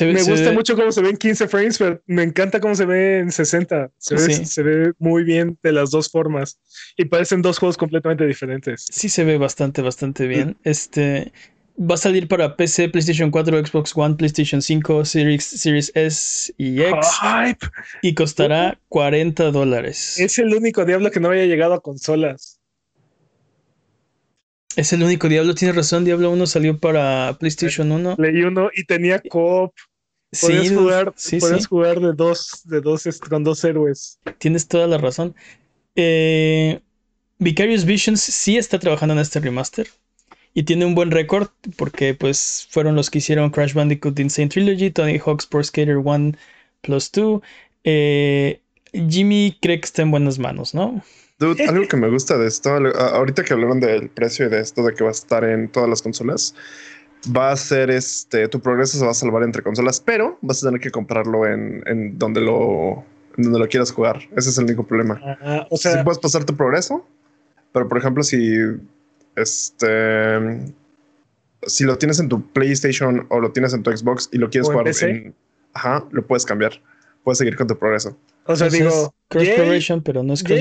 me 0.00 0.22
gusta 0.22 0.52
mucho 0.52 0.76
cómo 0.76 0.92
se 0.92 1.02
ve 1.02 1.10
en 1.10 1.16
15 1.16 1.48
frames, 1.48 1.78
pero 1.78 2.00
me 2.06 2.22
encanta 2.22 2.60
cómo 2.60 2.74
se 2.74 2.84
ve 2.84 3.18
en 3.18 3.32
60. 3.32 3.90
Se, 3.98 4.14
ve, 4.14 4.46
se 4.46 4.62
ve 4.62 4.92
muy 4.98 5.24
bien 5.24 5.58
de 5.62 5.72
las 5.72 5.90
dos 5.90 6.10
formas. 6.10 6.58
Y 6.96 7.06
parecen 7.06 7.42
dos 7.42 7.58
juegos 7.58 7.76
completamente 7.76 8.26
diferentes. 8.26 8.86
Sí, 8.90 9.08
se 9.08 9.24
ve 9.24 9.38
bastante, 9.38 9.82
bastante 9.82 10.26
bien. 10.26 10.56
Este 10.64 11.32
va 11.78 11.94
a 11.94 11.98
salir 11.98 12.26
para 12.28 12.56
PC, 12.56 12.88
PlayStation 12.88 13.30
4, 13.30 13.66
Xbox 13.66 13.92
One, 13.96 14.16
PlayStation 14.16 14.60
5, 14.60 15.04
Series, 15.04 15.44
Series 15.44 15.92
S 15.94 16.52
y 16.58 16.82
X. 16.82 17.08
Y 18.02 18.14
costará 18.14 18.78
40 18.88 19.50
dólares. 19.50 20.18
Es 20.18 20.38
el 20.38 20.54
único 20.54 20.84
diablo 20.84 21.10
que 21.10 21.20
no 21.20 21.28
había 21.28 21.46
llegado 21.46 21.74
a 21.74 21.80
consolas. 21.80 22.57
Es 24.76 24.92
el 24.92 25.02
único 25.02 25.28
Diablo, 25.28 25.54
tiene 25.54 25.72
razón. 25.72 26.04
Diablo 26.04 26.30
1 26.30 26.46
salió 26.46 26.78
para 26.78 27.36
PlayStation 27.38 27.90
1. 27.90 28.16
Leí 28.18 28.42
uno 28.42 28.70
y 28.74 28.84
tenía 28.84 29.20
co 29.20 29.72
Podías 30.40 30.70
jugar, 30.72 31.14
sí, 31.16 31.38
jugar 31.68 32.00
de 32.00 32.12
dos, 32.12 32.62
de 32.64 32.82
dos 32.82 33.04
con 33.18 33.44
dos 33.44 33.64
héroes. 33.64 34.18
Tienes 34.36 34.68
toda 34.68 34.86
la 34.86 34.98
razón. 34.98 35.34
Eh, 35.96 36.80
Vicarious 37.38 37.86
Visions 37.86 38.20
sí 38.20 38.58
está 38.58 38.78
trabajando 38.78 39.14
en 39.14 39.20
este 39.20 39.40
remaster. 39.40 39.88
Y 40.52 40.64
tiene 40.64 40.84
un 40.84 40.94
buen 40.94 41.10
récord 41.10 41.48
porque 41.76 42.14
pues 42.14 42.66
fueron 42.70 42.94
los 42.94 43.10
que 43.10 43.18
hicieron 43.18 43.50
Crash 43.50 43.74
Bandicoot 43.74 44.18
Insane 44.18 44.48
Trilogy, 44.48 44.90
Tony 44.90 45.18
Hawk's 45.18 45.46
Pro 45.46 45.62
Skater 45.62 45.96
1 45.98 46.32
Plus 46.82 47.10
2. 47.12 47.40
Eh, 47.84 48.60
Jimmy 48.92 49.56
cree 49.62 49.80
que 49.80 49.86
está 49.86 50.02
en 50.02 50.10
buenas 50.10 50.38
manos, 50.38 50.74
¿no? 50.74 51.02
Dude, 51.38 51.64
algo 51.68 51.86
que 51.86 51.96
me 51.96 52.08
gusta 52.08 52.36
de 52.36 52.48
esto, 52.48 52.70
ahorita 52.70 53.44
que 53.44 53.52
hablaron 53.52 53.80
del 53.80 54.08
precio 54.08 54.46
y 54.46 54.48
de 54.48 54.60
esto, 54.60 54.82
de 54.82 54.94
que 54.94 55.04
va 55.04 55.10
a 55.10 55.12
estar 55.12 55.44
en 55.44 55.68
todas 55.68 55.88
las 55.88 56.02
consolas, 56.02 56.54
va 57.34 57.50
a 57.50 57.56
ser 57.56 57.90
este, 57.90 58.48
tu 58.48 58.60
progreso 58.60 58.98
se 58.98 59.04
va 59.04 59.10
a 59.10 59.14
salvar 59.14 59.42
entre 59.42 59.62
consolas, 59.62 60.00
pero 60.00 60.38
vas 60.40 60.62
a 60.62 60.68
tener 60.68 60.80
que 60.80 60.90
comprarlo 60.90 61.46
en, 61.46 61.82
en 61.86 62.18
donde 62.18 62.40
lo 62.40 63.04
donde 63.36 63.58
lo 63.58 63.68
quieras 63.68 63.92
jugar. 63.92 64.18
Ese 64.36 64.50
es 64.50 64.58
el 64.58 64.64
único 64.64 64.84
problema. 64.84 65.20
o 65.70 65.76
sea, 65.76 66.02
puedes 66.02 66.18
pasar 66.18 66.44
tu 66.44 66.56
progreso, 66.56 67.06
pero 67.72 67.88
por 67.88 67.98
ejemplo, 67.98 68.22
si 68.22 68.56
este 69.36 70.74
si 71.66 71.84
lo 71.84 71.98
tienes 71.98 72.18
en 72.20 72.28
tu 72.28 72.46
PlayStation 72.52 73.26
o 73.30 73.40
lo 73.40 73.52
tienes 73.52 73.74
en 73.74 73.82
tu 73.82 73.96
Xbox 73.96 74.28
y 74.32 74.38
lo 74.38 74.50
quieres 74.50 74.68
jugar 74.68 74.88
en, 74.88 75.34
ajá, 75.72 76.04
lo 76.10 76.26
puedes 76.26 76.44
cambiar. 76.44 76.80
Puedes 77.24 77.38
seguir 77.38 77.56
con 77.56 77.66
tu 77.66 77.76
progreso. 77.76 78.16
O 78.44 78.56
sea, 78.56 78.68
digo, 78.68 79.14
cross 79.28 79.48
pero 80.04 80.22
no 80.22 80.32
es 80.32 80.42
cross 80.42 80.60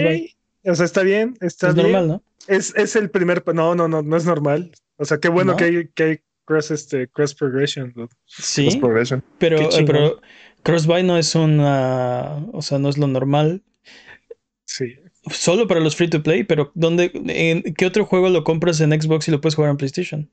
O 0.68 0.76
sea, 0.76 0.86
está 0.86 1.02
bien, 1.04 1.36
está 1.40 1.70
es 1.70 1.76
normal, 1.76 2.08
¿no? 2.08 2.24
Es, 2.48 2.74
es 2.76 2.96
el 2.96 3.10
primer, 3.10 3.44
no, 3.54 3.74
no, 3.74 3.88
no, 3.88 4.02
no 4.02 4.18
es 4.18 4.26
normal. 4.26 4.72
O 4.98 5.06
sea, 5.06 5.20
qué 5.20 5.30
bueno 5.30 5.56
que, 5.56 5.64
hay, 5.64 5.88
que 5.94 6.04
hay 6.04 6.20
cross, 6.46 6.72
este, 6.72 7.08
cross 7.08 7.34
progression. 7.34 7.94
Sí, 8.26 8.80
pero, 9.40 9.62
eh, 9.62 9.84
pero 9.86 10.22
crossbuy 10.64 11.04
no 11.04 11.18
es 11.18 11.36
una, 11.36 12.46
o 12.52 12.62
sea, 12.62 12.80
no 12.80 12.90
es 12.90 12.98
lo 12.98 13.08
normal. 13.08 13.64
Sí. 14.66 14.96
Solo 15.30 15.68
para 15.68 15.80
los 15.80 15.96
free 15.96 16.10
to 16.10 16.24
play, 16.24 16.44
pero 16.44 16.72
¿dónde, 16.74 17.12
en, 17.14 17.62
¿qué 17.76 17.86
otro 17.86 18.06
juego 18.06 18.30
lo 18.30 18.44
compras 18.44 18.80
en 18.82 19.00
Xbox 19.00 19.28
y 19.28 19.32
lo 19.32 19.42
puedes 19.42 19.56
jugar 19.56 19.72
en 19.72 19.78
PlayStation? 19.78 20.30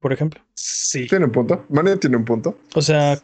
Por 0.00 0.12
ejemplo. 0.12 0.42
Sí. 0.54 1.06
Tiene 1.06 1.26
un 1.26 1.32
punto. 1.32 1.64
Mane 1.70 1.96
tiene 1.96 2.16
un 2.16 2.24
punto. 2.24 2.58
O 2.74 2.82
sea, 2.82 3.18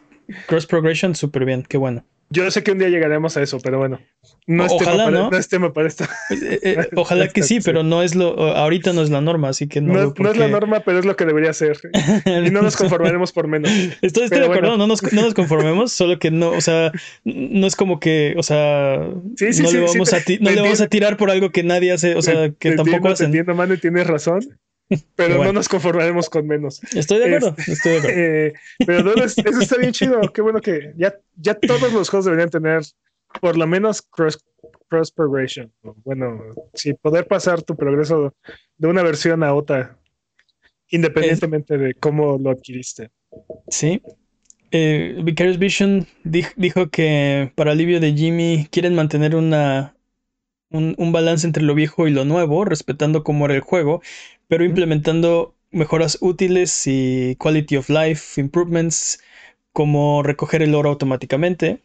cross 0.47 0.65
progression, 0.65 1.15
súper 1.15 1.45
bien, 1.45 1.63
qué 1.67 1.77
bueno. 1.77 2.03
Yo 2.31 2.49
sé 2.49 2.63
que 2.63 2.71
un 2.71 2.79
día 2.79 2.87
llegaremos 2.87 3.35
a 3.35 3.41
eso, 3.41 3.59
pero 3.59 3.77
bueno. 3.77 3.99
No 4.47 4.65
es, 4.65 4.71
ojalá, 4.71 5.05
tema, 5.05 5.11
¿no? 5.11 5.17
Para, 5.17 5.29
no 5.31 5.37
es 5.37 5.49
tema 5.49 5.73
para 5.73 5.87
esto. 5.87 6.05
Eh, 6.31 6.59
eh, 6.63 6.87
ojalá 6.95 7.27
que 7.27 7.43
sí, 7.43 7.59
pero 7.59 7.83
no 7.83 8.01
es 8.01 8.15
lo. 8.15 8.55
Ahorita 8.55 8.93
no 8.93 9.01
es 9.01 9.09
la 9.09 9.21
norma, 9.21 9.49
así 9.49 9.67
que 9.67 9.81
no. 9.81 9.93
No, 9.93 10.31
es 10.31 10.37
la 10.37 10.47
norma, 10.47 10.79
pero 10.79 10.99
es 10.99 11.05
lo 11.05 11.15
que 11.15 11.25
debería 11.25 11.51
ser. 11.53 11.77
y 12.25 12.49
no 12.49 12.61
nos 12.61 12.77
conformaremos 12.77 13.31
por 13.31 13.47
menos. 13.47 13.69
Estoy, 14.01 14.29
de 14.29 14.45
acuerdo, 14.45 14.77
no, 14.77 14.87
nos, 14.87 15.03
no, 15.11 15.21
nos, 15.21 15.33
conformemos, 15.33 15.91
solo 15.91 16.19
que 16.19 16.31
no, 16.31 16.51
o 16.51 16.61
sea, 16.61 16.91
no 17.25 17.67
es 17.67 17.75
como 17.75 17.99
que, 17.99 18.33
o 18.37 18.43
sea, 18.43 19.09
sí, 19.35 19.51
sí, 19.53 19.63
no, 19.63 19.71
le, 19.71 19.81
vamos 19.81 20.13
a 20.13 20.19
no 20.39 20.51
le 20.51 20.61
vamos 20.61 20.81
a 20.81 20.87
tirar 20.87 21.17
por 21.17 21.29
algo 21.31 21.51
que 21.51 21.63
nadie 21.63 21.91
hace, 21.91 22.15
o 22.15 22.21
sea, 22.21 22.49
que 22.57 22.71
tampoco 22.71 23.09
hacen. 23.09 23.27
Entiendo, 23.27 23.53
Manu, 23.53 23.77
tienes 23.77 24.07
razón. 24.07 24.39
Pero 25.15 25.43
no 25.43 25.53
nos 25.53 25.69
conformaremos 25.69 26.29
con 26.29 26.45
menos. 26.47 26.81
Estoy 26.93 27.19
de 27.19 27.25
acuerdo, 27.25 27.55
este, 27.57 27.71
estoy 27.71 27.91
de 27.91 27.97
acuerdo. 27.97 28.19
Eh, 28.19 28.53
pero 28.85 29.23
eso 29.23 29.59
está 29.61 29.77
bien 29.77 29.91
chido. 29.93 30.19
Qué 30.33 30.41
bueno 30.41 30.59
que 30.59 30.93
ya, 30.97 31.15
ya 31.35 31.53
todos 31.55 31.93
los 31.93 32.09
juegos 32.09 32.25
deberían 32.25 32.49
tener 32.49 32.83
por 33.39 33.57
lo 33.57 33.65
menos 33.67 34.01
cross, 34.01 34.43
cross 34.89 35.11
progression. 35.11 35.71
Bueno, 36.03 36.41
sí, 36.73 36.93
poder 36.93 37.27
pasar 37.27 37.61
tu 37.61 37.75
progreso 37.75 38.33
de 38.77 38.87
una 38.87 39.03
versión 39.03 39.43
a 39.43 39.53
otra, 39.53 39.97
independientemente 40.89 41.77
de 41.77 41.93
cómo 41.93 42.37
lo 42.37 42.49
adquiriste. 42.49 43.11
Sí. 43.69 44.01
Eh, 44.71 45.19
Vicarious 45.23 45.59
Vision 45.59 46.07
dijo 46.23 46.89
que 46.89 47.51
para 47.55 47.71
alivio 47.71 47.99
de 47.99 48.13
Jimmy 48.13 48.67
quieren 48.71 48.95
mantener 48.95 49.35
una, 49.35 49.95
un, 50.69 50.95
un, 50.97 51.11
balance 51.11 51.45
entre 51.45 51.63
lo 51.63 51.75
viejo 51.75 52.07
y 52.07 52.11
lo 52.11 52.23
nuevo, 52.23 52.63
respetando 52.63 53.23
cómo 53.23 53.45
era 53.45 53.55
el 53.55 53.61
juego, 53.61 54.01
pero 54.51 54.65
implementando 54.65 55.55
mejoras 55.71 56.17
útiles 56.19 56.83
y 56.85 57.37
quality 57.37 57.77
of 57.77 57.89
life 57.89 58.37
improvements, 58.41 59.23
como 59.71 60.23
recoger 60.23 60.61
el 60.61 60.75
oro 60.75 60.89
automáticamente. 60.89 61.81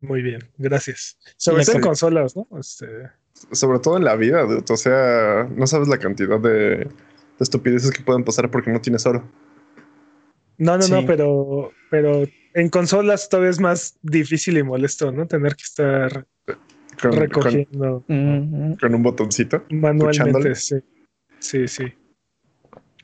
Muy 0.00 0.22
bien, 0.22 0.38
gracias. 0.56 1.18
Sobre 1.36 1.64
todo 1.64 1.74
en 1.74 1.82
consolas, 1.82 2.36
¿no? 2.36 2.46
Este... 2.60 2.86
Sobre 3.50 3.80
todo 3.80 3.96
en 3.96 4.04
la 4.04 4.14
vida, 4.14 4.44
o 4.44 4.76
sea, 4.76 5.48
no 5.52 5.66
sabes 5.66 5.88
la 5.88 5.98
cantidad 5.98 6.38
de, 6.38 6.86
estupideces 7.40 7.90
que 7.90 8.04
pueden 8.04 8.22
pasar 8.22 8.52
porque 8.52 8.70
no 8.70 8.80
tienes 8.80 9.04
oro. 9.04 9.28
No, 10.58 10.78
no, 10.78 10.86
no, 10.86 11.04
pero, 11.04 11.72
pero 11.90 12.22
en 12.54 12.68
consolas 12.68 13.28
todavía 13.28 13.50
es 13.50 13.58
más 13.58 13.98
difícil 14.02 14.58
y 14.58 14.62
molesto, 14.62 15.10
¿no? 15.10 15.26
Tener 15.26 15.56
que 15.56 15.64
estar 15.64 16.24
recogiendo. 16.98 18.04
Con, 18.06 18.94
un 18.94 19.02
botoncito. 19.02 19.64
Manualmente, 19.70 20.54
sí. 20.54 20.76
Sí, 21.40 21.66
sí. 21.66 21.84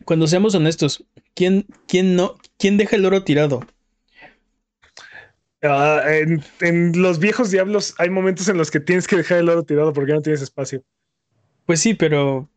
Cuando 0.05 0.27
seamos 0.29 0.55
honestos, 0.55 1.05
¿quién, 1.35 1.67
quién 1.89 2.15
no, 2.15 2.37
quién 2.59 2.77
deja 2.77 2.97
el 2.97 3.05
oro 3.05 3.25
tirado? 3.25 3.67
Ah, 5.63 6.03
en, 6.61 6.93
los 6.95 7.19
viejos 7.19 7.51
diablos 7.51 7.95
hay 7.99 8.11
momentos 8.11 8.49
en 8.49 8.57
los 8.57 8.71
que 8.71 8.79
tienes 8.79 9.09
que 9.09 9.17
dejar 9.17 9.39
el 9.39 9.49
oro 9.49 9.65
tirado 9.65 9.93
porque 9.93 10.13
no 10.13 10.23
tienes 10.23 10.43
espacio. 10.43 10.85
Pues 11.65 11.81
sí, 11.81 11.95
pero 11.95 12.49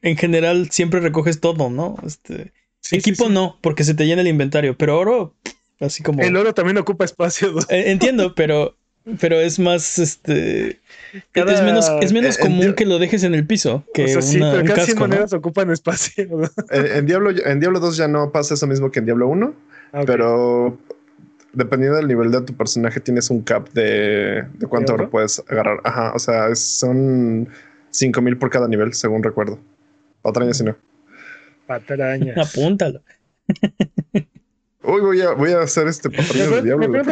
en 0.00 0.16
general 0.16 0.70
siempre 0.70 1.00
recoges 1.00 1.40
todo, 1.40 1.68
¿no? 1.68 1.96
Este, 2.06 2.52
equipo 2.90 3.28
no, 3.28 3.58
porque 3.60 3.84
se 3.84 3.94
te 3.94 4.06
llena 4.06 4.22
el 4.22 4.28
inventario, 4.28 4.78
pero 4.78 4.98
oro, 4.98 5.36
así 5.80 6.02
como... 6.02 6.22
El 6.22 6.36
oro 6.36 6.54
también 6.54 6.78
ocupa 6.78 7.04
espacio. 7.04 7.58
Eh, 7.68 7.90
entiendo, 7.90 8.34
pero 8.34 8.78
pero 9.20 9.40
es 9.40 9.58
más, 9.58 9.98
este, 9.98 10.80
es 11.34 11.62
menos, 11.62 11.90
es 12.00 12.12
menos 12.12 12.38
común 12.38 12.74
que 12.74 12.86
lo 12.86 12.98
dejes 12.98 13.22
en 13.22 13.34
el 13.34 13.46
piso 13.46 13.84
que 13.92 14.04
o 14.04 14.08
sea, 14.08 14.22
sí, 14.22 14.38
pero 14.40 14.74
casi 14.74 14.94
monedas 14.94 15.32
ocupan 15.32 15.70
espacio. 15.70 16.26
En, 16.70 17.06
Diablo, 17.06 17.30
en 17.30 17.60
Diablo 17.60 17.80
2 17.80 17.96
ya 17.96 18.08
no 18.08 18.32
pasa 18.32 18.54
eso 18.54 18.66
mismo 18.66 18.90
que 18.90 19.00
en 19.00 19.04
Diablo 19.04 19.28
1, 19.28 19.54
ah, 19.92 20.02
pero 20.06 20.78
dependiendo 21.52 21.96
del 21.98 22.08
nivel 22.08 22.30
de 22.30 22.40
tu 22.42 22.54
personaje 22.54 23.00
tienes 23.00 23.30
un 23.30 23.42
cap 23.42 23.68
de, 23.72 24.44
de 24.54 24.66
cuánto 24.66 24.94
oro 24.94 25.10
puedes 25.10 25.42
agarrar. 25.48 25.80
Ajá, 25.84 26.12
o 26.14 26.18
sea, 26.18 26.54
son 26.54 27.48
5000 27.90 28.38
por 28.38 28.50
cada 28.50 28.68
nivel, 28.68 28.94
según 28.94 29.22
recuerdo. 29.22 29.58
Patrañas 30.22 30.58
si 30.58 30.64
no. 30.64 30.76
Patrañas. 31.66 32.36
Apúntalo. 32.38 33.02
Hoy 34.86 35.00
voy 35.00 35.20
a, 35.22 35.32
voy 35.32 35.52
a 35.52 35.62
hacer 35.62 35.88
este 35.88 36.10
patrón 36.10 36.50
del 36.50 36.64
diablo. 36.64 36.88
Me 36.88 37.02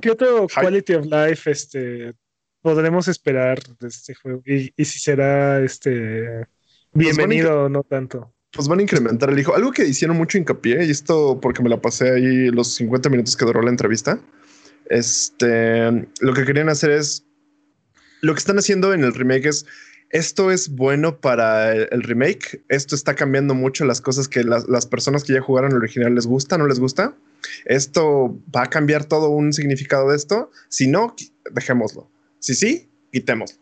¿qué, 0.00 0.10
otro 0.10 0.46
quality 0.48 0.94
of 0.94 1.06
life 1.06 1.48
este, 1.50 2.14
podremos 2.60 3.06
esperar 3.06 3.60
de 3.78 3.88
este 3.88 4.14
juego? 4.14 4.42
Y, 4.44 4.72
y 4.76 4.84
si 4.84 4.98
será 4.98 5.60
este 5.60 6.46
pues 6.92 7.06
bienvenido 7.06 7.64
o 7.64 7.68
no 7.68 7.84
tanto. 7.84 8.34
Pues 8.52 8.66
van 8.66 8.80
a 8.80 8.82
incrementar 8.82 9.30
el 9.30 9.38
hijo. 9.38 9.54
Algo 9.54 9.70
que 9.70 9.86
hicieron 9.86 10.16
mucho 10.16 10.36
hincapié, 10.36 10.84
y 10.84 10.90
esto 10.90 11.38
porque 11.40 11.62
me 11.62 11.70
la 11.70 11.80
pasé 11.80 12.10
ahí 12.10 12.50
los 12.50 12.74
50 12.74 13.08
minutos 13.08 13.36
que 13.36 13.44
duró 13.44 13.62
la 13.62 13.70
entrevista, 13.70 14.20
Este, 14.86 15.90
lo 16.20 16.34
que 16.34 16.44
querían 16.44 16.68
hacer 16.68 16.90
es, 16.90 17.24
lo 18.20 18.34
que 18.34 18.38
están 18.38 18.58
haciendo 18.58 18.92
en 18.92 19.04
el 19.04 19.14
remake 19.14 19.46
es, 19.46 19.64
esto 20.12 20.50
es 20.50 20.68
bueno 20.68 21.20
para 21.20 21.72
el, 21.72 22.02
remake, 22.02 22.62
esto 22.68 22.94
está 22.94 23.14
cambiando 23.14 23.54
mucho 23.54 23.84
las 23.84 24.00
cosas 24.00 24.28
que 24.28 24.44
las, 24.44 24.86
personas 24.86 25.24
que 25.24 25.32
ya 25.32 25.40
jugaron 25.40 25.72
el 25.72 25.78
original 25.78 26.14
les 26.14 26.26
gusta, 26.26 26.58
no 26.58 26.66
les 26.66 26.78
gusta. 26.78 27.14
Esto 27.64 28.38
va 28.54 28.64
a 28.64 28.70
cambiar 28.70 29.06
todo 29.06 29.30
un 29.30 29.52
significado 29.52 30.10
de 30.10 30.16
esto. 30.16 30.50
Si 30.68 30.86
no, 30.86 31.16
dejémoslo. 31.50 32.08
Si 32.38 32.54
sí, 32.54 32.88
quitémoslo. 33.10 33.58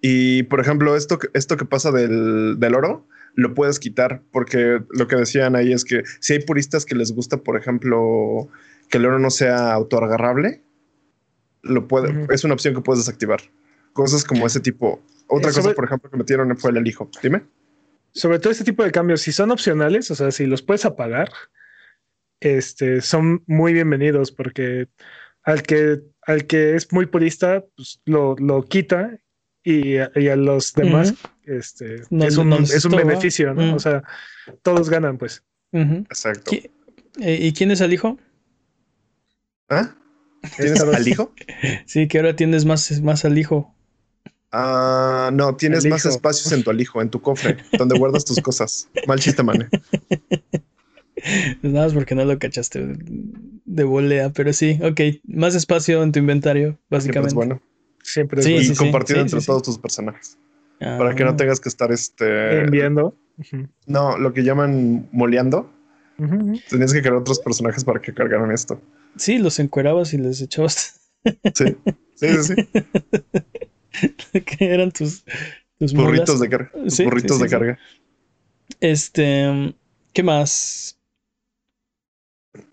Y 0.00 0.44
por 0.44 0.60
ejemplo, 0.60 0.96
esto, 0.96 1.18
esto 1.34 1.56
que 1.56 1.66
pasa 1.66 1.92
del, 1.92 2.58
del 2.58 2.74
oro, 2.74 3.06
lo 3.34 3.54
puedes 3.54 3.78
quitar 3.78 4.22
porque 4.32 4.80
lo 4.90 5.06
que 5.06 5.16
decían 5.16 5.54
ahí 5.54 5.72
es 5.72 5.84
que 5.84 6.02
si 6.20 6.32
hay 6.32 6.40
puristas 6.40 6.84
que 6.84 6.94
les 6.94 7.12
gusta, 7.12 7.36
por 7.36 7.56
ejemplo, 7.56 8.48
que 8.88 8.98
el 8.98 9.06
oro 9.06 9.18
no 9.18 9.30
sea 9.30 9.72
autoagarrable, 9.72 10.62
lo 11.62 11.86
puede, 11.86 12.26
es 12.32 12.44
una 12.44 12.54
opción 12.54 12.74
que 12.74 12.80
puedes 12.80 13.04
desactivar. 13.04 13.40
Cosas 13.92 14.24
como 14.24 14.46
ese 14.46 14.60
tipo. 14.60 15.00
Otra 15.30 15.52
cosa, 15.52 15.72
por 15.72 15.84
ejemplo, 15.84 16.10
que 16.10 16.16
metieron 16.16 16.56
fue 16.56 16.72
el 16.72 16.78
elijo. 16.78 17.10
Dime. 17.22 17.44
Sobre 18.12 18.38
todo 18.38 18.50
este 18.50 18.64
tipo 18.64 18.82
de 18.82 18.90
cambios, 18.90 19.20
si 19.20 19.32
son 19.32 19.50
opcionales, 19.50 20.10
o 20.10 20.14
sea, 20.14 20.32
si 20.32 20.46
los 20.46 20.62
puedes 20.62 20.84
apagar, 20.84 21.30
este, 22.40 23.00
son 23.00 23.44
muy 23.46 23.72
bienvenidos 23.72 24.32
porque 24.32 24.88
al 25.44 25.62
que, 25.62 26.00
al 26.22 26.46
que 26.46 26.74
es 26.74 26.92
muy 26.92 27.06
purista, 27.06 27.64
pues 27.76 28.00
lo, 28.04 28.34
lo 28.36 28.64
quita 28.64 29.18
y, 29.62 29.98
a 29.98 30.36
los 30.36 30.72
demás 30.72 31.14
este, 31.44 31.96
es, 31.96 32.36
un, 32.36 32.52
es, 32.52 32.84
un, 32.84 32.96
beneficio, 32.96 33.54
¿no? 33.54 33.74
O 33.74 33.78
sea, 33.78 34.02
todos 34.62 34.90
ganan, 34.90 35.18
pues. 35.18 35.44
Exacto. 35.72 36.52
Eh, 37.20 37.38
¿Y 37.40 37.52
quién 37.52 37.70
es 37.70 37.80
el 37.80 37.92
hijo? 37.92 38.18
¿Ah? 39.68 39.94
¿Tienes 40.56 40.80
al 40.80 41.06
hijo? 41.06 41.34
Sí, 41.86 42.08
que 42.08 42.18
ahora 42.18 42.34
tienes 42.34 42.64
más, 42.64 43.00
más 43.02 43.24
al 43.24 43.38
hijo. 43.38 43.74
Ah, 44.52 45.30
no, 45.32 45.56
tienes 45.56 45.86
más 45.86 46.04
espacios 46.06 46.52
en 46.52 46.64
tu 46.64 46.70
alijo, 46.70 47.00
en 47.00 47.10
tu 47.10 47.20
cofre, 47.20 47.58
donde 47.78 47.98
guardas 47.98 48.24
tus 48.24 48.40
cosas. 48.40 48.88
Mal 49.06 49.20
chiste, 49.20 49.42
man. 49.42 49.68
Nada 51.62 51.86
más 51.86 51.94
porque 51.94 52.14
no 52.14 52.24
lo 52.24 52.38
cachaste 52.38 52.96
de 53.64 53.84
volea, 53.84 54.30
pero 54.30 54.52
sí, 54.52 54.78
ok. 54.82 55.22
Más 55.24 55.54
espacio 55.54 56.02
en 56.02 56.12
tu 56.12 56.18
inventario, 56.18 56.78
básicamente. 56.88 57.34
bueno. 57.34 57.62
Siempre 58.02 58.42
y 58.50 58.74
compartido 58.74 59.20
entre 59.20 59.40
todos 59.40 59.62
tus 59.62 59.78
personajes. 59.78 60.38
Para 60.78 61.14
que 61.14 61.24
no 61.24 61.30
ah. 61.30 61.36
tengas 61.36 61.60
que 61.60 61.68
estar 61.68 61.92
este. 61.92 62.60
Enviando. 62.60 63.14
No, 63.86 64.16
lo 64.18 64.32
que 64.32 64.42
llaman 64.42 65.08
moleando. 65.12 65.70
Tenías 66.68 66.92
que 66.92 67.00
crear 67.00 67.16
otros 67.16 67.38
personajes 67.40 67.84
para 67.84 68.00
que 68.00 68.12
cargaran 68.12 68.50
esto. 68.50 68.80
Sí, 69.16 69.38
los 69.38 69.58
encuerabas 69.58 70.12
y 70.12 70.18
les 70.18 70.40
echabas. 70.40 71.00
Sí, 71.54 71.76
sí, 72.14 72.28
sí. 72.42 72.54
que 74.44 74.72
eran 74.72 74.90
tus, 74.92 75.24
tus 75.78 75.92
burritos 75.92 76.40
de 76.40 76.48
carga. 76.48 76.70
burritos 77.04 77.38
de 77.38 77.48
carga. 77.48 77.78
Este, 78.80 79.74
¿qué 80.12 80.22
más? 80.22 80.96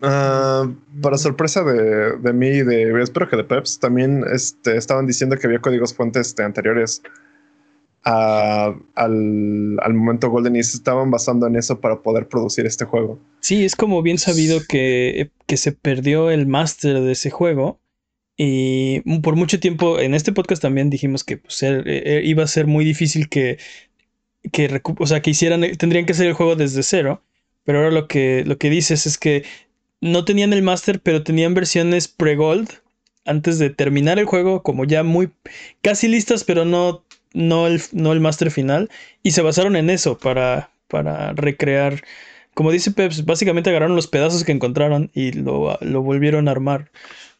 Ah, 0.02 0.68
para 1.00 1.18
sorpresa 1.18 1.62
de, 1.62 2.16
de, 2.16 2.32
mí 2.32 2.48
y 2.48 2.62
de 2.62 3.02
espero 3.02 3.28
que 3.28 3.36
de 3.36 3.44
Peps, 3.44 3.78
también 3.78 4.24
este, 4.32 4.76
estaban 4.76 5.06
diciendo 5.06 5.36
que 5.36 5.46
había 5.46 5.60
códigos 5.60 5.94
fuentes 5.94 6.28
este, 6.28 6.42
anteriores 6.42 7.02
al, 8.02 9.78
al, 9.80 9.94
momento 9.94 10.30
Golden 10.30 10.56
y 10.56 10.62
se 10.62 10.76
estaban 10.76 11.10
basando 11.10 11.46
en 11.46 11.56
eso 11.56 11.80
para 11.80 12.00
poder 12.00 12.28
producir 12.28 12.66
este 12.66 12.84
juego. 12.84 13.18
Sí, 13.40 13.64
es 13.64 13.76
como 13.76 14.02
bien 14.02 14.18
sabido 14.18 14.60
que, 14.68 15.30
que 15.46 15.56
se 15.56 15.72
perdió 15.72 16.30
el 16.30 16.46
máster 16.46 17.00
de 17.00 17.12
ese 17.12 17.30
juego. 17.30 17.78
Y 18.38 19.00
por 19.20 19.36
mucho 19.36 19.60
tiempo 19.60 19.98
en 20.00 20.14
este 20.14 20.32
podcast 20.32 20.62
también 20.62 20.90
dijimos 20.90 21.24
que 21.24 21.38
pues, 21.38 21.62
er, 21.62 22.24
iba 22.24 22.44
a 22.44 22.46
ser 22.46 22.66
muy 22.66 22.84
difícil 22.84 23.28
que, 23.28 23.58
que, 24.52 24.80
o 24.98 25.06
sea, 25.06 25.20
que 25.20 25.30
hicieran, 25.30 25.60
tendrían 25.76 26.06
que 26.06 26.12
hacer 26.12 26.26
el 26.26 26.34
juego 26.34 26.56
desde 26.56 26.82
cero. 26.82 27.22
Pero 27.64 27.78
ahora 27.78 27.90
lo 27.90 28.08
que, 28.08 28.44
lo 28.46 28.56
que 28.56 28.70
dices 28.70 29.06
es 29.06 29.18
que 29.18 29.44
no 30.00 30.24
tenían 30.24 30.52
el 30.52 30.62
máster, 30.62 31.00
pero 31.00 31.24
tenían 31.24 31.54
versiones 31.54 32.08
pre-gold 32.08 32.70
antes 33.26 33.58
de 33.58 33.70
terminar 33.70 34.18
el 34.18 34.24
juego, 34.24 34.62
como 34.62 34.84
ya 34.84 35.02
muy 35.02 35.30
casi 35.82 36.08
listas, 36.08 36.44
pero 36.44 36.64
no 36.64 37.04
no 37.34 37.66
el, 37.66 37.80
no 37.92 38.12
el 38.12 38.20
máster 38.20 38.50
final, 38.50 38.90
y 39.22 39.32
se 39.32 39.42
basaron 39.42 39.76
en 39.76 39.90
eso 39.90 40.18
para, 40.18 40.70
para 40.88 41.32
recrear. 41.32 42.02
Como 42.54 42.72
dice 42.72 42.90
Peps, 42.90 43.24
básicamente 43.24 43.70
agarraron 43.70 43.96
los 43.96 44.08
pedazos 44.08 44.44
que 44.44 44.52
encontraron 44.52 45.10
y 45.14 45.32
lo, 45.32 45.78
lo 45.80 46.02
volvieron 46.02 46.48
a 46.48 46.52
armar. 46.52 46.90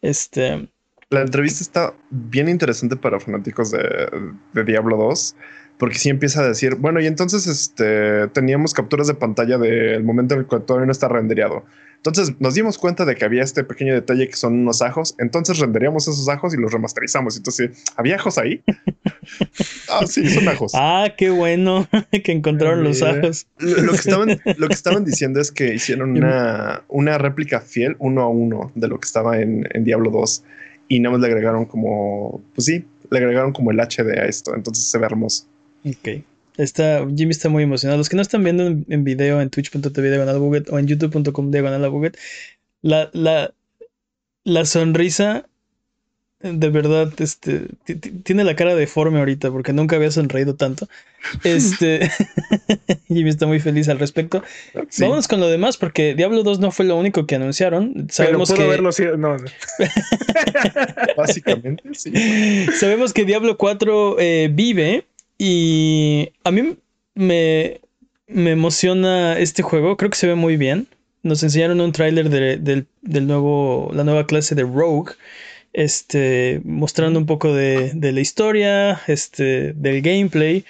Este. 0.03 0.69
La 1.11 1.23
entrevista 1.23 1.63
está 1.63 1.95
bien 2.11 2.51
interesante 2.51 2.95
para 2.95 3.19
fanáticos 3.19 3.71
de, 3.71 4.11
de 4.53 4.65
Diablo 4.65 4.97
2 4.99 5.37
porque 5.79 5.97
sí 5.97 6.11
empieza 6.11 6.43
a 6.43 6.49
decir, 6.49 6.75
bueno, 6.75 7.01
y 7.01 7.07
entonces 7.07 7.47
este, 7.47 8.29
teníamos 8.29 8.75
capturas 8.75 9.07
de 9.07 9.15
pantalla 9.15 9.59
del 9.59 10.03
momento 10.05 10.35
en 10.35 10.41
el 10.41 10.47
que 10.47 10.59
todavía 10.61 10.87
no 10.87 10.93
está 10.93 11.09
rendereado. 11.09 11.65
Entonces 11.97 12.35
nos 12.41 12.55
dimos 12.55 12.79
cuenta 12.79 13.05
de 13.05 13.15
que 13.17 13.25
había 13.25 13.43
este 13.43 13.65
pequeño 13.65 13.95
detalle 13.95 14.29
que 14.29 14.37
son 14.37 14.55
unos 14.55 14.83
ajos. 14.83 15.15
Entonces 15.19 15.59
renderíamos 15.59 16.07
esos 16.07 16.29
ajos 16.29 16.55
y 16.55 16.57
los 16.57 16.73
remasterizamos. 16.73 17.37
Entonces, 17.37 17.85
¿había 17.97 18.17
ajos 18.17 18.39
ahí? 18.39 18.63
ah, 19.89 20.07
sí, 20.07 20.29
son 20.29 20.49
ajos. 20.49 20.73
Ah, 20.75 21.09
qué 21.17 21.31
bueno 21.31 21.89
que 22.25 22.33
encontraron 22.33 22.85
los 22.85 23.03
ajos. 23.03 23.47
Lo, 23.59 23.93
que 23.93 23.99
estaban, 23.99 24.41
lo 24.57 24.69
que 24.69 24.75
estaban 24.75 25.05
diciendo 25.07 25.41
es 25.41 25.51
que 25.51 25.75
hicieron 25.75 26.11
una, 26.11 26.83
una 26.89 27.19
réplica 27.19 27.61
fiel 27.61 27.97
uno 27.99 28.23
a 28.23 28.29
uno 28.29 28.73
de 28.75 28.89
lo 28.89 29.01
que 29.01 29.07
estaba 29.07 29.41
en, 29.41 29.67
en 29.73 29.85
Diablo 29.85 30.11
2 30.11 30.45
y 30.89 31.01
nada 31.01 31.13
más 31.13 31.21
le 31.21 31.29
agregaron 31.29 31.67
como, 31.67 32.43
pues 32.55 32.65
sí, 32.65 32.85
le 33.11 33.19
agregaron 33.19 33.53
como 33.53 33.71
el 33.71 33.79
HD 33.79 34.19
a 34.19 34.27
esto. 34.27 34.55
Entonces 34.55 34.85
se 34.91 34.99
ve 34.99 35.07
hermoso. 35.07 35.45
Ok. 35.85 36.25
Está, 36.57 37.07
Jimmy 37.15 37.31
está 37.31 37.49
muy 37.49 37.63
emocionado. 37.63 37.99
Los 37.99 38.09
que 38.09 38.17
no 38.17 38.23
están 38.23 38.43
viendo 38.43 38.67
en, 38.67 39.05
video 39.05 39.41
en 39.41 39.51
twitch.tv 39.51 40.09
diagonal 40.09 40.37
o 40.71 40.79
en 40.79 40.87
youtube.com 40.87 41.51
diagonal 41.51 42.13
la, 42.83 43.11
la, 43.13 43.55
la 44.45 44.65
sonrisa 44.65 45.49
de 46.41 46.69
verdad, 46.71 47.13
este, 47.19 47.67
tiene 48.23 48.45
la 48.45 48.55
cara 48.55 48.77
deforme 48.77 49.19
ahorita 49.19 49.51
porque 49.51 49.73
nunca 49.73 49.97
había 49.97 50.11
sonreído 50.11 50.55
tanto. 50.55 50.89
Este, 51.43 52.11
Jimmy 53.09 53.31
está 53.31 53.47
muy 53.47 53.59
feliz 53.59 53.89
al 53.89 53.99
respecto. 53.99 54.43
Vámonos 54.99 55.27
con 55.27 55.41
lo 55.41 55.49
demás 55.49 55.77
porque 55.77 56.15
Diablo 56.15 56.45
2 56.45 56.61
no 56.61 56.71
fue 56.71 56.85
lo 56.85 56.97
único 56.97 57.27
que 57.27 57.35
anunciaron. 57.35 58.07
Sabemos 58.11 58.53
que 58.53 58.63
no. 59.17 59.37
Básicamente, 61.17 61.83
sí. 61.95 62.13
Sabemos 62.79 63.13
que 63.13 63.25
Diablo 63.25 63.57
4 63.57 64.17
eh, 64.21 64.51
vive 64.53 65.07
y 65.39 66.31
a 66.45 66.53
mí 66.53 66.77
me, 67.15 67.81
me 68.29 68.51
emociona 68.53 69.39
este 69.39 69.63
juego. 69.63 69.97
Creo 69.97 70.11
que 70.11 70.17
se 70.17 70.29
ve 70.29 70.37
muy 70.37 70.57
bien. 70.57 70.87
Nos 71.25 71.43
enseñaron 71.43 71.81
un 71.81 71.93
tráiler 71.93 72.31
del, 72.31 72.87
nuevo, 73.27 73.91
la 73.93 74.05
nueva 74.05 74.27
clase 74.27 74.55
de 74.55 74.63
Rogue. 74.63 75.13
Este, 75.79 76.61
mostrando 76.65 77.21
un 77.21 77.27
poco 77.27 77.55
de, 77.55 77.93
de, 77.95 78.11
la 78.11 78.19
historia, 78.19 79.01
este, 79.07 79.75
del 79.75 80.03
gameplay. 80.03 80.65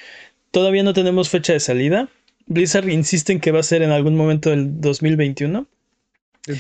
Todavía 0.51 0.83
no 0.83 0.93
tenemos 0.93 1.31
fecha 1.31 1.55
de 1.55 1.61
salida. 1.61 2.11
Blizzard 2.47 2.91
insiste 2.91 3.33
en 3.33 3.41
que 3.41 3.51
va 3.51 3.61
a 3.61 3.63
ser 3.63 3.81
en 3.81 3.91
algún 3.91 4.17
momento 4.17 4.51
del 4.51 4.83
2021. 4.83 5.67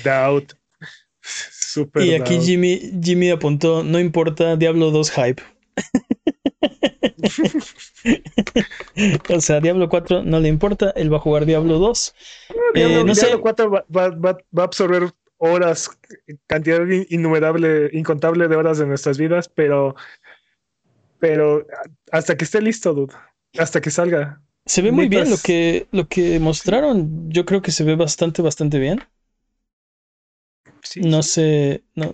Doubt. 0.02 0.54
Super 1.20 2.02
y 2.02 2.14
aquí 2.14 2.40
Jimmy, 2.40 2.90
Jimmy 3.02 3.28
apuntó, 3.28 3.84
no 3.84 4.00
importa, 4.00 4.56
Diablo 4.56 4.92
2 4.92 5.10
hype. 5.10 5.42
o 9.28 9.42
sea, 9.42 9.60
Diablo 9.60 9.90
4 9.90 10.22
no 10.22 10.40
le 10.40 10.48
importa, 10.48 10.90
él 10.96 11.12
va 11.12 11.18
a 11.18 11.20
jugar 11.20 11.44
Diablo 11.44 11.78
2. 11.78 12.14
Diablo, 12.74 13.04
no 13.04 13.12
Diablo 13.12 13.42
4 13.42 13.70
va, 13.70 13.84
a 14.56 14.62
absorber 14.62 15.12
horas, 15.38 15.90
cantidad 16.46 16.80
innumerable, 17.08 17.90
incontable 17.92 18.48
de 18.48 18.56
horas 18.56 18.78
de 18.78 18.86
nuestras 18.86 19.18
vidas, 19.18 19.48
pero, 19.48 19.96
pero 21.18 21.66
hasta 22.12 22.36
que 22.36 22.44
esté 22.44 22.60
listo, 22.60 22.92
dude, 22.92 23.14
hasta 23.58 23.80
que 23.80 23.90
salga. 23.90 24.42
Se 24.66 24.82
ve 24.82 24.92
muy 24.92 25.08
bien 25.08 25.30
lo 25.30 25.36
que, 25.42 25.86
lo 25.92 26.08
que 26.08 26.38
mostraron. 26.40 27.30
Yo 27.30 27.46
creo 27.46 27.62
que 27.62 27.70
se 27.70 27.84
ve 27.84 27.96
bastante, 27.96 28.42
bastante 28.42 28.78
bien. 28.78 29.00
no 30.96 31.22
sé, 31.22 31.82
no, 31.94 32.12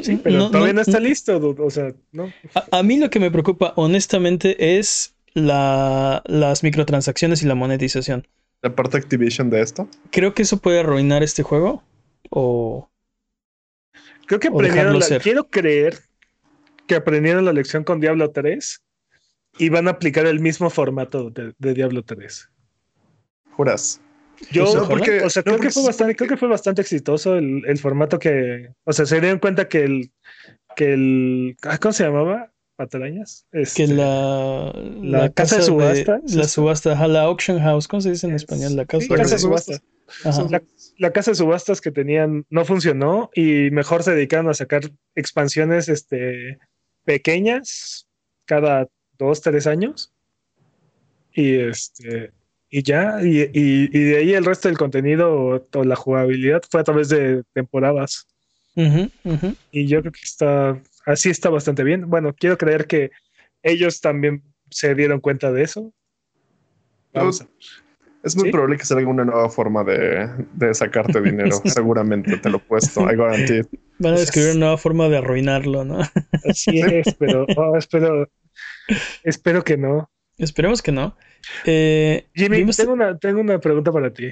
Sí, 0.00 0.18
pero 0.22 0.50
todavía 0.50 0.72
no, 0.72 0.80
está 0.80 0.98
listo, 1.00 1.54
o 1.58 1.70
sea, 1.70 1.92
no. 2.12 2.32
A, 2.70 2.82
mí 2.82 2.98
lo 2.98 3.10
que 3.10 3.20
me 3.20 3.30
preocupa, 3.30 3.74
honestamente, 3.76 4.78
es 4.78 5.14
la, 5.34 6.22
las 6.24 6.62
microtransacciones 6.62 7.42
y 7.42 7.46
la 7.46 7.54
monetización. 7.54 8.26
¿La 8.62 8.74
parte 8.74 8.96
Activision 8.96 9.50
de 9.50 9.60
esto? 9.60 9.88
Creo 10.10 10.32
que 10.32 10.42
eso 10.42 10.58
puede 10.58 10.80
arruinar 10.80 11.22
este 11.22 11.42
juego. 11.42 11.82
O. 12.34 12.90
Creo 14.26 14.40
que 14.40 14.48
aprendieron 14.48 14.98
la, 14.98 15.18
Quiero 15.18 15.44
creer 15.48 15.98
que 16.86 16.94
aprendieron 16.94 17.44
la 17.44 17.52
lección 17.52 17.84
con 17.84 18.00
Diablo 18.00 18.30
3 18.30 18.82
y 19.58 19.68
van 19.68 19.86
a 19.86 19.92
aplicar 19.92 20.24
el 20.24 20.40
mismo 20.40 20.70
formato 20.70 21.28
de, 21.28 21.52
de 21.58 21.74
Diablo 21.74 22.02
3. 22.02 22.48
¿Juras? 23.50 24.00
Yo, 24.50 24.64
pues, 24.64 24.88
porque, 24.88 25.20
o 25.20 25.30
sea, 25.30 25.42
creo, 25.42 25.58
que 25.58 25.70
fue 25.70 25.84
bastante, 25.84 26.16
creo 26.16 26.28
que 26.28 26.36
fue 26.36 26.48
bastante 26.48 26.80
exitoso 26.80 27.36
el, 27.36 27.62
el, 27.66 27.78
formato 27.78 28.18
que, 28.18 28.70
o 28.84 28.92
sea, 28.92 29.06
se 29.06 29.20
dieron 29.20 29.38
cuenta 29.38 29.68
que 29.68 29.84
el, 29.84 30.10
que 30.74 30.94
el, 30.94 31.56
ah, 31.62 31.78
¿cómo 31.78 31.92
se 31.92 32.04
llamaba? 32.04 32.50
Patarañas. 32.76 33.46
Este, 33.52 33.86
que 33.86 33.92
la, 33.92 34.72
la, 35.02 35.30
casa, 35.30 35.58
de 35.58 35.62
subasta. 35.62 36.20
la 36.26 36.48
subasta, 36.48 37.06
la 37.06 37.22
auction 37.22 37.60
house, 37.60 37.86
¿cómo 37.86 38.00
se 38.00 38.10
dice 38.10 38.26
en 38.26 38.34
español? 38.34 38.74
La 38.74 38.86
casa, 38.86 39.14
de 39.14 39.38
subasta. 39.38 39.78
La, 40.50 40.62
la, 40.98 41.12
casa 41.12 41.30
de 41.30 41.36
subastas 41.36 41.80
que 41.80 41.90
tenían 41.90 42.44
no 42.50 42.64
funcionó 42.64 43.30
y 43.34 43.70
mejor 43.70 44.02
se 44.02 44.14
dedicaron 44.14 44.48
a 44.48 44.54
sacar 44.54 44.82
expansiones 45.14 45.88
este, 45.88 46.58
pequeñas 47.04 48.08
cada 48.44 48.88
dos, 49.18 49.40
tres 49.40 49.66
años. 49.66 50.12
Y 51.32 51.56
este 51.56 52.32
y 52.74 52.82
ya, 52.82 53.18
y, 53.22 53.50
y, 53.52 53.86
de 53.86 54.16
ahí 54.16 54.32
el 54.32 54.46
resto 54.46 54.68
del 54.68 54.78
contenido 54.78 55.60
o, 55.70 55.84
la 55.84 55.94
jugabilidad 55.94 56.62
fue 56.70 56.80
a 56.80 56.84
través 56.84 57.10
de 57.10 57.42
temporadas. 57.52 58.26
Y 58.74 59.86
yo 59.86 60.00
creo 60.00 60.10
que 60.12 60.20
está, 60.22 60.82
así 61.04 61.28
está 61.28 61.50
bastante 61.50 61.84
bien. 61.84 62.08
Bueno, 62.08 62.34
quiero 62.34 62.56
creer 62.56 62.86
que 62.86 63.10
ellos 63.62 64.00
también 64.00 64.42
se 64.70 64.94
dieron 64.94 65.20
cuenta 65.20 65.52
de 65.52 65.64
eso. 65.64 65.92
Vamos 67.12 67.46
Es 68.22 68.36
muy 68.36 68.52
probable 68.52 68.76
que 68.76 68.84
salga 68.84 69.08
una 69.08 69.24
nueva 69.24 69.50
forma 69.50 69.82
de, 69.82 70.28
de 70.54 70.74
sacarte 70.74 71.20
dinero. 71.20 71.60
Seguramente 71.64 72.36
te 72.36 72.50
lo 72.50 72.58
he 72.58 72.60
puesto. 72.60 73.10
I 73.10 73.16
guarantee. 73.16 73.64
Van 73.98 74.14
a 74.14 74.18
descubrir 74.18 74.50
una 74.50 74.60
nueva 74.60 74.78
forma 74.78 75.08
de 75.08 75.18
arruinarlo, 75.18 75.84
¿no? 75.84 75.98
Así 76.48 76.80
es, 76.80 77.14
pero 77.18 77.46
oh, 77.56 77.76
espero, 77.76 78.28
espero 79.24 79.64
que 79.64 79.76
no. 79.76 80.08
Esperemos 80.38 80.82
que 80.82 80.92
no. 80.92 81.16
Eh, 81.66 82.28
Jimmy, 82.34 82.64
tengo 82.66 82.92
una, 82.92 83.18
tengo 83.18 83.40
una 83.40 83.58
pregunta 83.58 83.90
para 83.90 84.12
ti. 84.12 84.30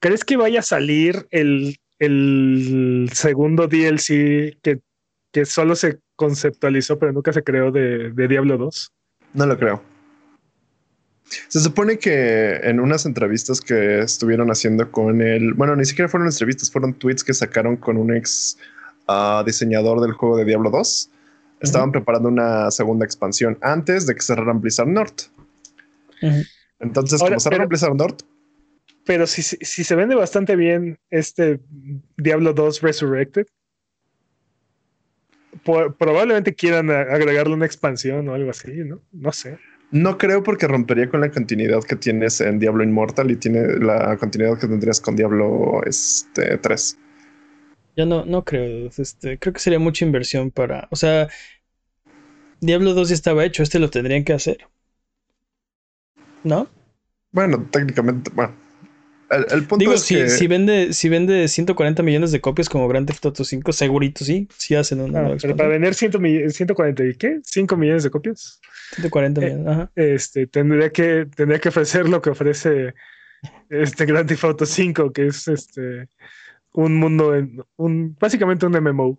¿Crees 0.00 0.24
que 0.24 0.36
vaya 0.36 0.60
a 0.60 0.62
salir 0.62 1.26
el, 1.30 1.76
el 1.98 3.10
segundo 3.12 3.68
DLC 3.68 4.58
que, 4.62 4.80
que, 5.32 5.44
solo 5.44 5.74
se 5.74 5.98
conceptualizó 6.14 6.98
pero 6.98 7.12
nunca 7.12 7.32
se 7.32 7.42
creó 7.42 7.70
de, 7.70 8.10
de 8.10 8.28
Diablo 8.28 8.58
2? 8.58 8.92
No 9.34 9.46
lo 9.46 9.58
creo. 9.58 9.82
Se 11.48 11.60
supone 11.60 11.98
que 11.98 12.56
en 12.56 12.80
unas 12.80 13.06
entrevistas 13.06 13.60
que 13.60 14.00
estuvieron 14.00 14.50
haciendo 14.50 14.90
con 14.90 15.20
el, 15.20 15.54
bueno, 15.54 15.76
ni 15.76 15.84
siquiera 15.84 16.08
fueron 16.08 16.28
entrevistas, 16.28 16.70
fueron 16.70 16.94
tweets 16.94 17.22
que 17.22 17.34
sacaron 17.34 17.76
con 17.76 17.96
un 17.96 18.14
ex 18.14 18.56
ah, 19.06 19.42
diseñador 19.44 20.00
del 20.00 20.12
juego 20.12 20.36
de 20.36 20.44
Diablo 20.44 20.70
2. 20.70 21.10
Estaban 21.60 21.90
preparando 21.90 22.28
una 22.28 22.70
segunda 22.70 23.04
expansión 23.04 23.58
antes 23.62 24.06
de 24.06 24.14
que 24.14 24.22
cerraran 24.22 24.60
Blizzard 24.60 24.88
North. 24.88 25.22
Entonces, 26.78 27.20
como 27.20 27.40
se 27.40 27.50
pero, 27.50 27.94
North. 27.94 28.22
Pero 29.04 29.26
si, 29.26 29.42
si, 29.42 29.84
se 29.84 29.94
vende 29.96 30.14
bastante 30.14 30.54
bien 30.54 30.98
este 31.10 31.60
Diablo 32.16 32.52
2 32.52 32.80
Resurrected, 32.82 33.46
probablemente 35.64 36.54
quieran 36.54 36.90
agregarle 36.90 37.54
una 37.54 37.66
expansión 37.66 38.28
o 38.28 38.34
algo 38.34 38.50
así, 38.50 38.72
¿no? 38.84 39.00
No 39.12 39.32
sé. 39.32 39.58
No 39.90 40.18
creo 40.18 40.42
porque 40.42 40.66
rompería 40.66 41.08
con 41.08 41.20
la 41.20 41.30
continuidad 41.30 41.82
que 41.82 41.96
tienes 41.96 42.40
en 42.40 42.58
Diablo 42.58 42.84
Immortal 42.84 43.30
y 43.30 43.36
tiene 43.36 43.78
la 43.78 44.16
continuidad 44.18 44.58
que 44.58 44.66
tendrías 44.66 45.00
con 45.00 45.16
Diablo 45.16 45.80
este, 45.86 46.58
3. 46.58 46.98
Yo 47.96 48.06
no, 48.06 48.24
no 48.24 48.44
creo. 48.44 48.90
Este, 48.96 49.38
creo 49.38 49.52
que 49.52 49.60
sería 49.60 49.78
mucha 49.78 50.04
inversión 50.04 50.50
para. 50.50 50.88
O 50.90 50.96
sea, 50.96 51.28
Diablo 52.60 52.94
2 52.94 53.08
ya 53.08 53.14
estaba 53.14 53.44
hecho, 53.44 53.62
este 53.62 53.78
lo 53.78 53.88
tendrían 53.88 54.24
que 54.24 54.34
hacer. 54.34 54.58
¿no? 56.44 56.68
Bueno, 57.32 57.66
técnicamente, 57.70 58.30
bueno. 58.34 58.54
El, 59.30 59.64
punto 59.64 59.76
Digo, 59.76 59.92
es 59.92 60.04
si, 60.04 60.14
que... 60.14 60.30
si, 60.30 60.46
vende, 60.46 60.94
si 60.94 61.10
vende 61.10 61.48
140 61.48 62.02
millones 62.02 62.32
de 62.32 62.40
copias 62.40 62.70
como 62.70 62.88
Grand 62.88 63.06
Theft 63.06 63.26
Auto 63.26 63.44
5, 63.44 63.72
segurito 63.72 64.24
sí, 64.24 64.48
sí 64.56 64.74
hacen 64.74 65.02
una. 65.02 65.20
Ah, 65.20 65.36
pero 65.38 65.54
para 65.54 65.68
vender 65.68 65.94
140 65.94 67.04
y 67.04 67.14
qué? 67.14 67.38
5 67.42 67.76
millones 67.76 68.04
de 68.04 68.10
copias. 68.10 68.58
140 68.94 69.40
eh, 69.40 69.44
millones, 69.44 69.66
ajá. 69.68 69.90
Este, 69.94 70.46
tendría 70.46 70.90
que, 70.90 71.26
tendría 71.34 71.60
que 71.60 71.68
ofrecer 71.68 72.08
lo 72.08 72.22
que 72.22 72.30
ofrece 72.30 72.94
este 73.68 74.06
Grand 74.06 74.28
Theft 74.28 74.44
Auto 74.44 74.66
5, 74.66 75.12
que 75.12 75.26
es 75.26 75.48
este 75.48 76.08
un 76.72 76.96
mundo, 76.96 77.34
en, 77.34 77.62
un, 77.76 78.16
básicamente 78.18 78.66
un 78.66 78.72
MMO. 78.72 79.18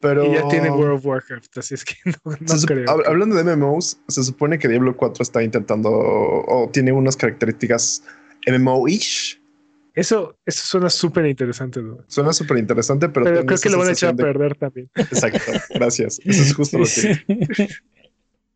Pero... 0.00 0.24
Y 0.26 0.34
ya 0.34 0.46
tiene 0.48 0.70
World 0.70 0.98
of 0.98 1.06
Warcraft, 1.06 1.58
así 1.58 1.74
es 1.74 1.84
que 1.84 1.94
no, 2.24 2.36
creo. 2.66 2.88
Hablando 3.06 3.36
de 3.36 3.56
MMOs, 3.56 3.98
se 4.08 4.22
supone 4.22 4.58
que 4.58 4.68
Diablo 4.68 4.96
4 4.96 5.22
está 5.22 5.42
intentando 5.42 5.90
o 5.90 6.70
tiene 6.72 6.92
unas 6.92 7.16
características 7.16 8.04
MMO-ish. 8.46 9.40
Eso, 9.94 10.38
eso 10.46 10.64
suena 10.64 10.90
súper 10.90 11.26
interesante. 11.26 11.80
Suena 12.06 12.32
súper 12.32 12.58
interesante, 12.58 13.08
pero, 13.08 13.24
pero 13.24 13.44
creo 13.44 13.58
que 13.58 13.68
lo 13.68 13.78
van 13.78 13.88
a 13.88 13.92
echar 13.92 14.14
a 14.14 14.16
perder 14.16 14.54
también. 14.54 14.88
Exacto, 14.94 15.52
gracias. 15.74 16.20
Eso 16.24 16.42
es 16.42 16.54
justo 16.54 16.78
lo 16.78 16.84
que. 16.84 17.18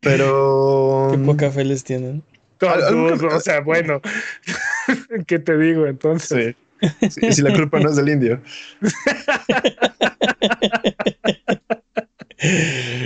Pero. 0.03 1.09
Qué 1.11 1.17
poca 1.19 1.51
fe 1.51 1.63
les 1.65 1.83
tienen. 1.83 2.23
o 2.61 3.39
sea, 3.39 3.61
bueno, 3.61 4.01
¿qué 5.27 5.39
te 5.39 5.57
digo 5.57 5.87
entonces? 5.87 6.55
Sí. 6.55 6.55
Y 7.21 7.31
si 7.31 7.41
la 7.41 7.53
culpa 7.53 7.79
no 7.79 7.89
es 7.89 7.95
del 7.95 8.09
indio. 8.09 8.41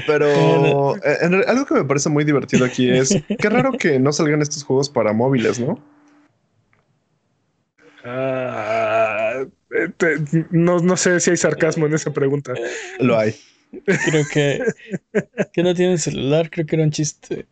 Pero 0.08 0.96
eh, 0.98 1.44
algo 1.48 1.66
que 1.66 1.76
me 1.76 1.86
parece 1.86 2.10
muy 2.10 2.24
divertido 2.24 2.66
aquí 2.66 2.90
es 2.90 3.16
qué 3.40 3.50
raro 3.50 3.74
que 3.74 4.00
no 4.00 4.12
salgan 4.12 4.42
estos 4.42 4.64
juegos 4.64 4.90
para 4.90 5.14
móviles, 5.14 5.60
¿no? 5.60 5.80
Ah, 8.04 9.46
no, 10.50 10.80
no 10.80 10.98
sé 10.98 11.20
si 11.20 11.32
hay 11.32 11.38
sarcasmo 11.38 11.86
en 11.86 11.94
esa 11.94 12.12
pregunta. 12.12 12.54
Lo 13.00 13.20
hay. 13.20 13.36
Creo 13.86 14.24
que, 14.32 14.64
que 15.54 15.64
no 15.64 15.74
tienen 15.74 15.98
celular, 15.98 16.50
creo 16.50 16.66
que 16.66 16.76
era 16.76 16.86
un 16.86 16.92
chiste. 16.92 17.48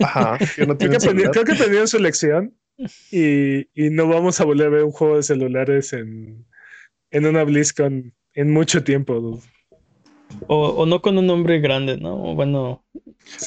Ajá, 0.00 0.38
que 0.56 0.66
no 0.66 0.76
creo, 0.76 0.90
que 0.90 0.98
creo 0.98 1.44
que 1.44 1.52
aprendieron 1.52 1.88
su 1.88 1.98
lección 1.98 2.54
y, 3.10 3.68
y, 3.74 3.90
no 3.90 4.08
vamos 4.08 4.40
a 4.40 4.44
volver 4.44 4.66
a 4.66 4.70
ver 4.70 4.84
un 4.84 4.92
juego 4.92 5.16
de 5.16 5.22
celulares 5.22 5.92
en, 5.92 6.44
en 7.10 7.26
una 7.26 7.44
BlizzCon 7.44 8.12
en 8.34 8.50
mucho 8.50 8.82
tiempo. 8.82 9.40
O, 10.46 10.86
no 10.86 11.02
con 11.02 11.18
un 11.18 11.26
nombre 11.26 11.60
grande, 11.60 11.98
¿no? 11.98 12.34
Bueno. 12.34 12.84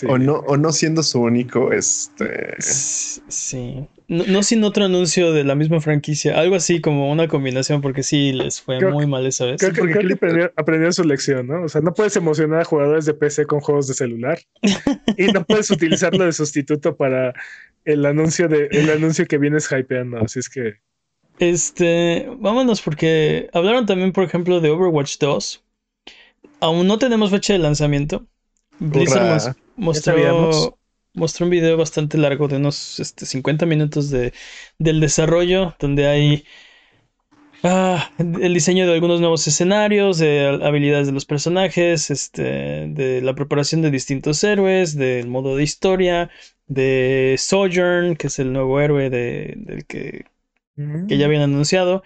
O, 0.07 0.17
no, 0.17 0.35
o 0.35 0.57
no 0.57 0.71
siendo 0.71 1.03
su 1.03 1.19
único, 1.21 1.71
este. 1.71 2.55
Sí. 2.59 3.87
No, 4.07 4.43
sin 4.43 4.63
otro 4.63 4.85
anuncio 4.85 5.33
de 5.33 5.43
la 5.43 5.55
misma 5.55 5.81
franquicia. 5.81 6.39
Algo 6.39 6.55
así 6.55 6.79
como 6.79 7.11
una 7.11 7.27
combinación, 7.27 7.81
porque 7.81 8.03
sí 8.03 8.33
les 8.33 8.61
fue 8.61 8.79
muy 8.79 9.07
mal 9.07 9.25
esa 9.25 9.45
vez. 9.45 9.59
Creo, 9.59 9.73
que, 9.73 10.51
aprendieron, 10.55 10.93
su 10.93 11.03
lección, 11.03 11.47
¿no? 11.47 11.63
O 11.63 11.69
sea, 11.69 11.81
no 11.81 11.93
puedes 11.93 12.15
emocionar 12.15 12.61
a 12.61 12.65
jugadores 12.65 13.05
de 13.05 13.15
PC 13.15 13.45
con 13.45 13.61
juegos 13.61 13.87
de 13.87 13.95
celular. 13.95 14.39
y 15.17 15.25
no 15.27 15.43
puedes 15.43 15.71
utilizarlo 15.71 16.25
de 16.25 16.33
sustituto 16.33 16.95
para 16.95 17.33
el 17.83 18.05
anuncio 18.05 18.47
de 18.47 18.67
el 18.71 18.89
anuncio 18.91 19.25
que 19.25 19.37
vienes 19.39 19.69
hypeando. 19.71 20.19
Así 20.19 20.39
es 20.39 20.49
que. 20.49 20.75
Este, 21.39 22.29
vámonos 22.37 22.81
porque 22.81 23.49
hablaron 23.53 23.85
también, 23.85 24.11
por 24.11 24.23
ejemplo, 24.23 24.61
de 24.61 24.69
Overwatch 24.69 25.17
2. 25.17 25.63
Aún 26.59 26.87
no 26.87 26.99
tenemos 26.99 27.31
fecha 27.31 27.53
de 27.53 27.59
lanzamiento. 27.59 28.25
Blizzard 28.79 29.55
mostró, 29.75 30.77
mostró 31.15 31.45
un 31.45 31.49
video 31.51 31.77
bastante 31.77 32.17
largo 32.17 32.47
de 32.47 32.57
unos 32.57 32.99
este, 32.99 33.25
50 33.25 33.65
minutos 33.65 34.09
de, 34.09 34.33
del 34.79 34.99
desarrollo, 34.99 35.75
donde 35.79 36.07
hay 36.07 36.45
ah, 37.63 38.11
el 38.19 38.53
diseño 38.53 38.85
de 38.87 38.93
algunos 38.93 39.19
nuevos 39.19 39.47
escenarios, 39.47 40.17
de 40.17 40.59
habilidades 40.63 41.07
de 41.07 41.13
los 41.13 41.25
personajes, 41.25 42.11
este, 42.11 42.87
de 42.87 43.21
la 43.21 43.35
preparación 43.35 43.81
de 43.81 43.91
distintos 43.91 44.43
héroes, 44.43 44.95
del 44.95 45.27
modo 45.27 45.55
de 45.55 45.63
historia, 45.63 46.29
de 46.67 47.35
Sojourn, 47.37 48.15
que 48.15 48.27
es 48.27 48.39
el 48.39 48.53
nuevo 48.53 48.79
héroe 48.79 49.09
de, 49.09 49.53
del 49.57 49.85
que, 49.85 50.25
que 51.07 51.17
ya 51.17 51.25
habían 51.25 51.43
anunciado. 51.43 52.03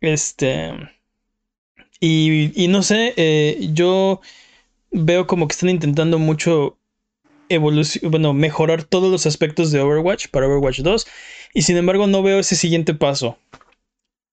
Este. 0.00 0.72
Y, 2.00 2.66
no 2.68 2.82
sé, 2.82 3.12
eh, 3.16 3.58
yo 3.72 4.20
veo 4.90 5.26
como 5.26 5.46
que 5.46 5.52
están 5.52 5.68
intentando 5.70 6.18
mucho 6.18 6.79
bueno, 7.58 8.32
mejorar 8.32 8.84
todos 8.84 9.10
los 9.10 9.26
aspectos 9.26 9.70
de 9.70 9.80
Overwatch 9.80 10.28
para 10.28 10.46
Overwatch 10.46 10.80
2. 10.80 11.06
Y 11.54 11.62
sin 11.62 11.76
embargo, 11.76 12.06
no 12.06 12.22
veo 12.22 12.38
ese 12.38 12.56
siguiente 12.56 12.94
paso. 12.94 13.38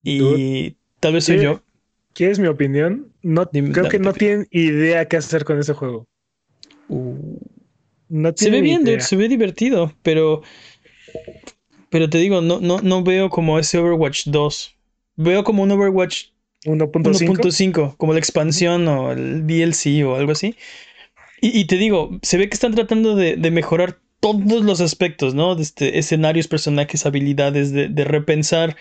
Y 0.03 0.75
tal 0.99 1.13
vez 1.13 1.25
soy 1.25 1.41
yo. 1.41 1.61
¿Quieres 2.13 2.39
mi 2.39 2.47
opinión? 2.47 3.11
No, 3.21 3.49
creo 3.49 3.89
que 3.89 3.99
no 3.99 4.13
tienen 4.13 4.47
idea 4.51 5.05
qué 5.07 5.17
hacer 5.17 5.43
con 5.43 5.59
ese 5.59 5.73
juego. 5.73 6.07
Uh. 6.89 7.39
se 8.35 8.49
ve 8.49 8.61
bien, 8.61 8.85
se 9.01 9.15
ve 9.15 9.27
divertido, 9.27 9.93
pero. 10.01 10.41
Pero 11.89 12.09
te 12.09 12.17
digo, 12.17 12.41
no, 12.41 12.59
no, 12.59 12.81
no 12.81 13.03
veo 13.03 13.29
como 13.29 13.59
ese 13.59 13.77
Overwatch 13.77 14.27
2. 14.27 14.75
Veo 15.15 15.43
como 15.43 15.63
un 15.63 15.71
Overwatch 15.71 16.29
1.5, 16.65 17.95
como 17.97 18.13
la 18.13 18.19
expansión 18.19 18.87
o 18.87 19.11
el 19.11 19.45
DLC 19.45 20.05
o 20.05 20.15
algo 20.15 20.31
así. 20.31 20.55
Y, 21.39 21.65
te 21.65 21.77
digo, 21.77 22.17
se 22.23 22.37
ve 22.37 22.49
que 22.49 22.55
están 22.55 22.73
tratando 22.73 23.15
de, 23.15 23.37
mejorar 23.51 23.99
todos 24.19 24.63
los 24.63 24.81
aspectos, 24.81 25.35
¿no? 25.35 25.55
De 25.55 25.61
este, 25.61 25.99
escenarios, 25.99 26.47
personajes, 26.47 27.05
habilidades, 27.05 27.71
de, 27.71 28.03
repensar 28.05 28.75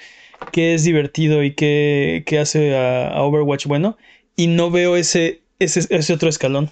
qué 0.53 0.75
es 0.75 0.85
divertido 0.85 1.43
y 1.43 1.55
qué, 1.55 2.25
hace 2.41 2.77
a, 2.77 3.23
Overwatch 3.23 3.67
bueno. 3.67 3.99
Y 4.37 4.47
no 4.47 4.71
veo 4.71 4.97
ese, 4.97 5.43
ese, 5.59 5.87
ese 5.91 6.13
otro 6.13 6.29
escalón. 6.29 6.71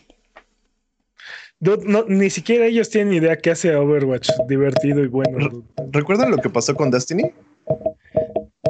No, 1.60 2.04
ni 2.06 2.28
siquiera 2.28 2.66
ellos 2.66 2.90
tienen 2.90 3.14
idea 3.14 3.36
qué 3.36 3.50
hace 3.50 3.74
Overwatch 3.74 4.28
divertido 4.48 5.02
y 5.02 5.08
bueno. 5.08 5.64
¿Recuerdan 5.92 6.30
lo 6.30 6.38
que 6.38 6.50
pasó 6.50 6.74
con 6.74 6.90
Destiny? 6.90 7.30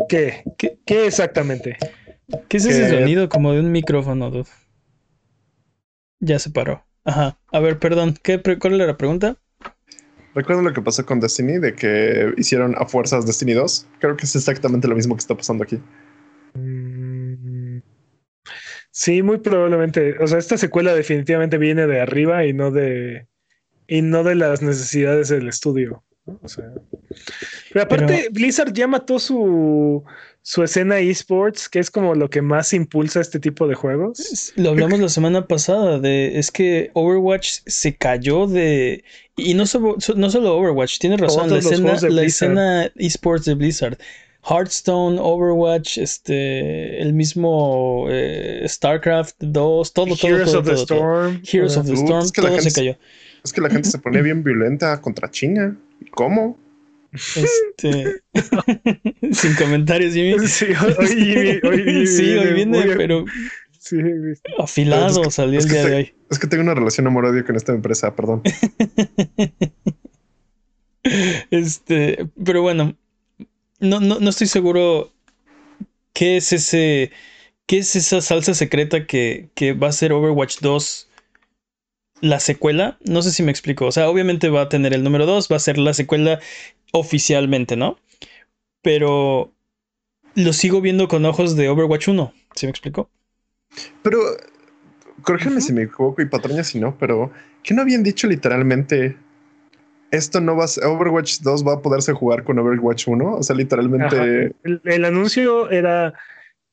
¿Qué? 0.09 0.45
¿Qué, 0.57 1.07
exactamente? 1.07 1.77
¿Qué 2.49 2.57
es 2.57 2.67
ese 2.67 2.91
sonido 2.91 3.29
como 3.29 3.53
de 3.53 3.61
un 3.61 3.73
micrófono, 3.73 4.31
dude? 4.31 4.49
Ya 6.21 6.39
se 6.39 6.51
paró. 6.51 6.85
Ajá. 7.05 7.39
A 7.53 7.61
ver, 7.61 7.79
perdón. 7.79 8.15
¿qué, 8.23 8.41
¿Cuál 8.43 8.75
era 8.75 8.87
la 8.87 8.97
pregunta? 8.97 9.37
¿Recuerdan 10.35 10.65
lo 10.65 10.73
que 10.73 10.83
pasó 10.83 11.07
con 11.07 11.21
Destiny? 11.21 11.59
De 11.59 11.75
que 11.75 12.33
hicieron 12.37 12.75
a 12.77 12.87
fuerzas 12.87 13.27
Destiny 13.27 13.53
2. 13.53 13.87
Creo 14.01 14.17
que 14.17 14.25
es 14.25 14.35
exactamente 14.35 14.89
lo 14.89 14.97
mismo 14.97 15.15
que 15.15 15.21
está 15.21 15.37
pasando 15.37 15.65
aquí. 15.65 15.79
Mm, 16.55 17.79
Sí, 18.91 19.23
muy 19.23 19.39
probablemente. 19.39 20.17
O 20.23 20.27
sea, 20.29 20.39
esta 20.39 20.57
secuela 20.57 20.95
definitivamente 20.95 21.59
viene 21.59 21.87
de 21.89 22.01
arriba 22.01 22.47
y 22.47 22.53
no 22.53 22.71
de 22.71 23.27
y 23.89 24.03
no 24.03 24.23
de 24.23 24.37
las 24.37 24.63
necesidades 24.63 25.29
del 25.29 25.49
estudio. 25.49 26.05
O 26.27 26.49
sea, 26.49 26.73
pero 27.73 27.85
aparte, 27.85 28.29
Blizzard 28.31 28.73
ya 28.73 28.87
mató 28.87 29.19
su, 29.19 30.03
su 30.41 30.63
escena 30.63 30.99
esports, 30.99 31.69
que 31.69 31.79
es 31.79 31.91
como 31.91 32.15
lo 32.15 32.31
que 32.31 32.41
más 32.41 32.73
impulsa 32.73 33.21
este 33.21 33.39
tipo 33.39 33.69
de 33.69 33.75
juegos. 33.75 34.53
Lo 34.57 34.71
hablamos 34.71 35.01
la 35.01 35.11
semana 35.11 35.47
pasada 35.47 35.99
de 35.99 36.39
es 36.39 36.51
que 36.51 36.91
Overwatch 36.95 37.61
se 37.67 37.97
cayó 37.97 38.47
de 38.47 39.05
y 39.37 39.55
no 39.55 39.67
solo, 39.67 39.97
no 40.17 40.31
solo 40.31 40.57
Overwatch, 40.57 40.99
tiene 40.99 41.19
razón, 41.19 41.51
la 41.51 41.59
escena, 41.59 41.97
la 42.09 42.23
escena 42.23 42.93
esports 42.97 43.45
de 43.45 43.55
Blizzard 43.55 43.99
Hearthstone, 44.47 45.19
Overwatch, 45.19 45.99
este, 45.99 47.01
el 47.01 47.15
mismo 47.15 48.07
eh, 48.11 48.65
StarCraft 48.69 49.37
2, 49.39 49.93
todo, 49.93 50.17
todo, 50.17 50.29
Heroes 50.29 50.53
todo, 50.53 50.61
of 50.61 50.67
the 50.67 50.75
Storm. 50.75 51.43
Heroes 51.51 51.77
of 51.77 51.87
the 51.87 51.95
Storm, 51.95 52.31
todo 52.31 52.61
se 52.61 52.73
cayó. 52.73 52.97
Es 53.45 53.53
que 53.53 53.61
la 53.61 53.69
gente 53.69 53.89
se 53.91 53.99
pone 53.99 54.23
bien 54.23 54.43
violenta 54.43 55.01
contra 55.03 55.31
China. 55.31 55.77
¿Cómo? 56.11 56.59
Este, 57.13 58.23
sin 59.33 59.55
comentarios, 59.55 60.15
Jimmy. 60.15 60.49
Sí, 60.49 60.67
hoy, 60.99 61.07
Jimmy, 61.07 61.61
hoy, 61.63 62.07
sí, 62.07 62.37
hoy 62.37 62.55
viene, 62.55 62.83
pero 62.97 63.25
sí, 63.79 63.99
afilado 64.59 65.31
salió 65.31 65.61
el 65.61 65.69
día 65.69 65.85
de 65.85 65.95
hoy. 65.95 66.15
Es 66.31 66.39
que 66.39 66.47
tengo 66.47 66.65
una 66.65 66.75
relación 66.75 67.07
amor-odio 67.07 67.45
con 67.45 67.55
esta 67.55 67.73
empresa, 67.73 68.17
perdón. 68.17 68.43
este, 71.51 72.27
pero 72.43 72.63
bueno, 72.63 72.97
no, 73.79 74.01
no, 74.01 74.19
no 74.19 74.31
estoy 74.31 74.47
seguro 74.47 75.13
qué 76.13 76.39
es 76.39 76.53
ese. 76.53 77.13
¿Qué 77.67 77.79
es 77.79 77.97
esa 77.97 78.21
salsa 78.21 78.53
secreta 78.53 79.07
que, 79.07 79.49
que, 79.55 79.73
va 79.73 79.89
a 79.89 79.93
ser 79.93 80.13
Overwatch 80.13 80.59
2 80.61 81.09
la 82.21 82.41
secuela? 82.41 82.99
No 83.05 83.23
sé 83.23 83.31
si 83.31 83.43
me 83.43 83.51
explico. 83.51 83.87
O 83.87 83.93
sea, 83.93 84.09
obviamente 84.09 84.49
va 84.49 84.63
a 84.63 84.69
tener 84.69 84.93
el 84.93 85.03
número 85.03 85.27
2, 85.27 85.49
va 85.51 85.57
a 85.57 85.61
ser 85.61 85.79
la 85.79 85.95
secuela 85.95 86.41
oficialmente, 86.93 87.77
¿no? 87.77 87.99
Pero 88.83 89.53
lo 90.35 90.53
sigo 90.53 90.81
viendo 90.81 91.09
con 91.09 91.25
ojos 91.25 91.57
de 91.57 91.69
Overwatch 91.69 92.09
1. 92.09 92.33
¿Sí 92.55 92.67
me 92.67 92.71
explico? 92.71 93.11
Pero, 94.03 94.19
corrígeme 95.23 95.61
si 95.61 95.73
me 95.73 95.83
equivoco 95.83 96.23
y 96.23 96.27
patroña 96.27 96.65
si 96.65 96.79
no, 96.79 96.97
pero 96.99 97.33
¿qué 97.63 97.75
no 97.75 97.83
habían 97.83 98.03
dicho 98.03 98.27
literalmente 98.29 99.17
esto 100.15 100.41
no 100.41 100.57
va 100.57 100.65
a 100.65 100.69
ser, 100.69 100.85
Overwatch 100.85 101.41
2 101.41 101.67
va 101.67 101.75
a 101.75 101.83
poderse 101.83 102.13
jugar 102.13 102.45
con 102.45 102.59
Overwatch 102.59 103.09
1. 103.09 103.37
O 103.37 103.43
sea, 103.43 103.57
literalmente. 103.57 104.55
El, 104.63 105.05
anuncio 105.05 105.71
era 105.71 106.15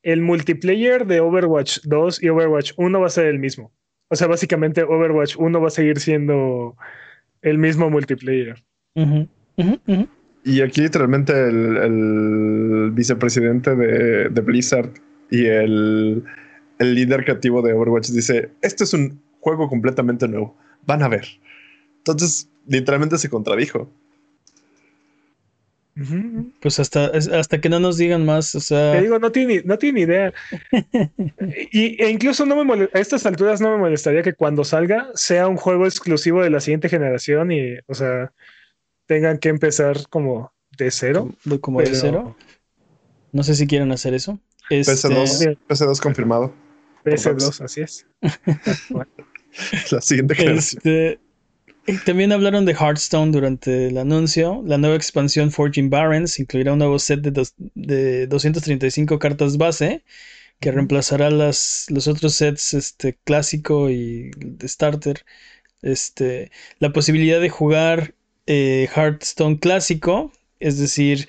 el 0.04 0.22
multiplayer 0.22 1.06
de 1.06 1.20
Overwatch 1.20 1.80
2 1.84 2.24
y 2.24 2.30
Overwatch 2.30 2.74
1 2.78 3.00
va 3.00 3.08
a 3.08 3.10
ser 3.10 3.26
el 3.26 3.40
mismo. 3.40 3.72
O 4.12 4.16
sea, 4.18 4.28
básicamente 4.28 4.84
Overwatch 4.84 5.38
1 5.38 5.62
va 5.62 5.68
a 5.68 5.72
seguir 5.72 5.98
siendo 5.98 6.76
el 7.42 7.58
mismo 7.58 7.90
multiplayer. 7.90 8.62
Y 10.44 10.62
aquí 10.62 10.82
literalmente 10.82 11.32
el, 11.32 12.92
vicepresidente 12.92 13.74
de, 13.74 14.42
Blizzard 14.42 14.92
y 15.30 15.46
el, 15.46 16.26
el 16.80 16.94
líder 16.94 17.24
creativo 17.24 17.62
de 17.62 17.72
Overwatch 17.72 18.10
dice, 18.10 18.50
este 18.62 18.84
es 18.84 18.94
un 18.94 19.22
juego 19.40 19.70
completamente 19.70 20.28
nuevo. 20.28 20.58
Van 20.86 21.04
a 21.04 21.08
ver. 21.08 21.26
Entonces, 22.00 22.50
literalmente 22.68 23.18
se 23.18 23.30
contradijo. 23.30 23.90
Pues 26.62 26.80
hasta, 26.80 27.08
hasta 27.08 27.60
que 27.60 27.68
no 27.70 27.80
nos 27.80 27.98
digan 27.98 28.26
más, 28.26 28.56
o 28.56 28.62
sea. 28.62 28.94
Te 28.94 29.02
digo, 29.02 29.20
no 29.20 29.32
tiene, 29.32 29.62
no 29.66 29.78
tiene 29.78 30.02
idea. 30.02 30.34
y, 31.72 32.02
e 32.02 32.10
incluso 32.10 32.46
no 32.46 32.64
me 32.64 32.90
a 32.94 33.00
estas 33.00 33.26
alturas 33.26 33.60
no 33.60 33.72
me 33.72 33.78
molestaría 33.78 34.24
que 34.24 34.34
cuando 34.34 34.64
salga 34.64 35.10
sea 35.16 35.48
un 35.48 35.58
juego 35.58 35.86
exclusivo 35.86 36.42
de 36.44 36.50
la 36.50 36.62
siguiente 36.62 36.88
generación 36.88 37.52
y, 37.52 37.76
o 37.88 37.94
sea, 37.94 38.32
tengan 39.06 39.38
que 39.38 39.50
empezar 39.50 40.08
como 40.10 40.54
de 40.78 40.92
cero. 40.92 41.30
Como, 41.60 41.82
de 41.82 41.94
cero. 41.94 42.36
No 43.34 43.44
sé 43.44 43.56
si 43.56 43.68
quieren 43.68 43.92
hacer 43.92 44.14
eso. 44.14 44.40
PC2, 44.70 45.58
PC2 45.68 45.92
este, 45.92 46.04
confirmado. 46.04 46.54
PC2, 47.04 47.62
así 47.66 47.82
es. 47.82 48.08
la 49.92 50.02
siguiente 50.02 50.36
generación. 50.36 50.78
Este, 50.78 51.20
también 52.06 52.32
hablaron 52.32 52.66
de 52.66 52.74
Hearthstone 52.74 53.32
durante 53.32 53.88
el 53.88 53.98
anuncio. 53.98 54.62
La 54.66 54.78
nueva 54.78 54.96
expansión 54.96 55.52
Forging 55.52 55.90
Barrens 55.90 56.40
incluirá 56.40 56.74
un 56.74 56.80
nuevo 56.80 57.00
set 57.00 57.22
de, 57.22 57.48
de 57.76 58.28
235 58.28 59.20
cartas 59.20 59.58
base 59.58 60.04
que 60.62 60.72
reemplazará 60.72 61.32
las, 61.32 61.88
los 61.90 62.08
otros 62.08 62.36
sets 62.36 62.74
este, 62.76 63.18
clásico 63.26 63.90
y 63.90 64.32
de 64.38 64.68
starter. 64.68 65.26
Este, 65.82 66.52
la 66.80 66.94
posibilidad 66.94 67.42
de 67.42 67.50
jugar 67.50 68.14
eh, 68.46 68.88
Hearthstone 68.96 69.58
clásico, 69.58 70.32
es 70.60 70.78
decir, 70.78 71.28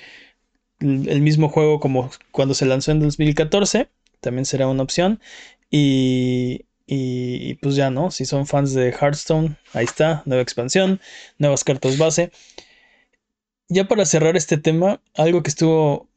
el 0.81 1.23
mismo 1.23 1.49
juego 1.49 1.81
como 1.81 2.11
cuando 2.31 2.55
se 2.55 2.67
lanzó 2.67 2.93
en 2.93 3.01
2014, 3.01 3.89
también 4.21 4.45
será 4.45 4.69
una 4.69 4.83
opción. 4.83 5.21
Y 5.71 6.67
y, 6.95 7.55
pues 7.55 7.75
ya, 7.75 7.91
¿no? 7.91 8.11
Si 8.11 8.27
son 8.27 8.47
fans 8.47 8.75
de 8.75 8.91
Hearthstone, 8.91 9.57
ahí 9.73 9.87
está, 9.87 10.23
nueva 10.27 10.43
expansión, 10.43 11.01
nuevas 11.39 11.65
cartas 11.65 11.97
base. 11.97 12.31
Ya 13.69 13.89
para 13.89 14.05
cerrar 14.05 14.37
este 14.37 14.59
tema, 14.59 15.01
algo 15.15 15.43
que 15.43 15.49
estuvo. 15.49 16.11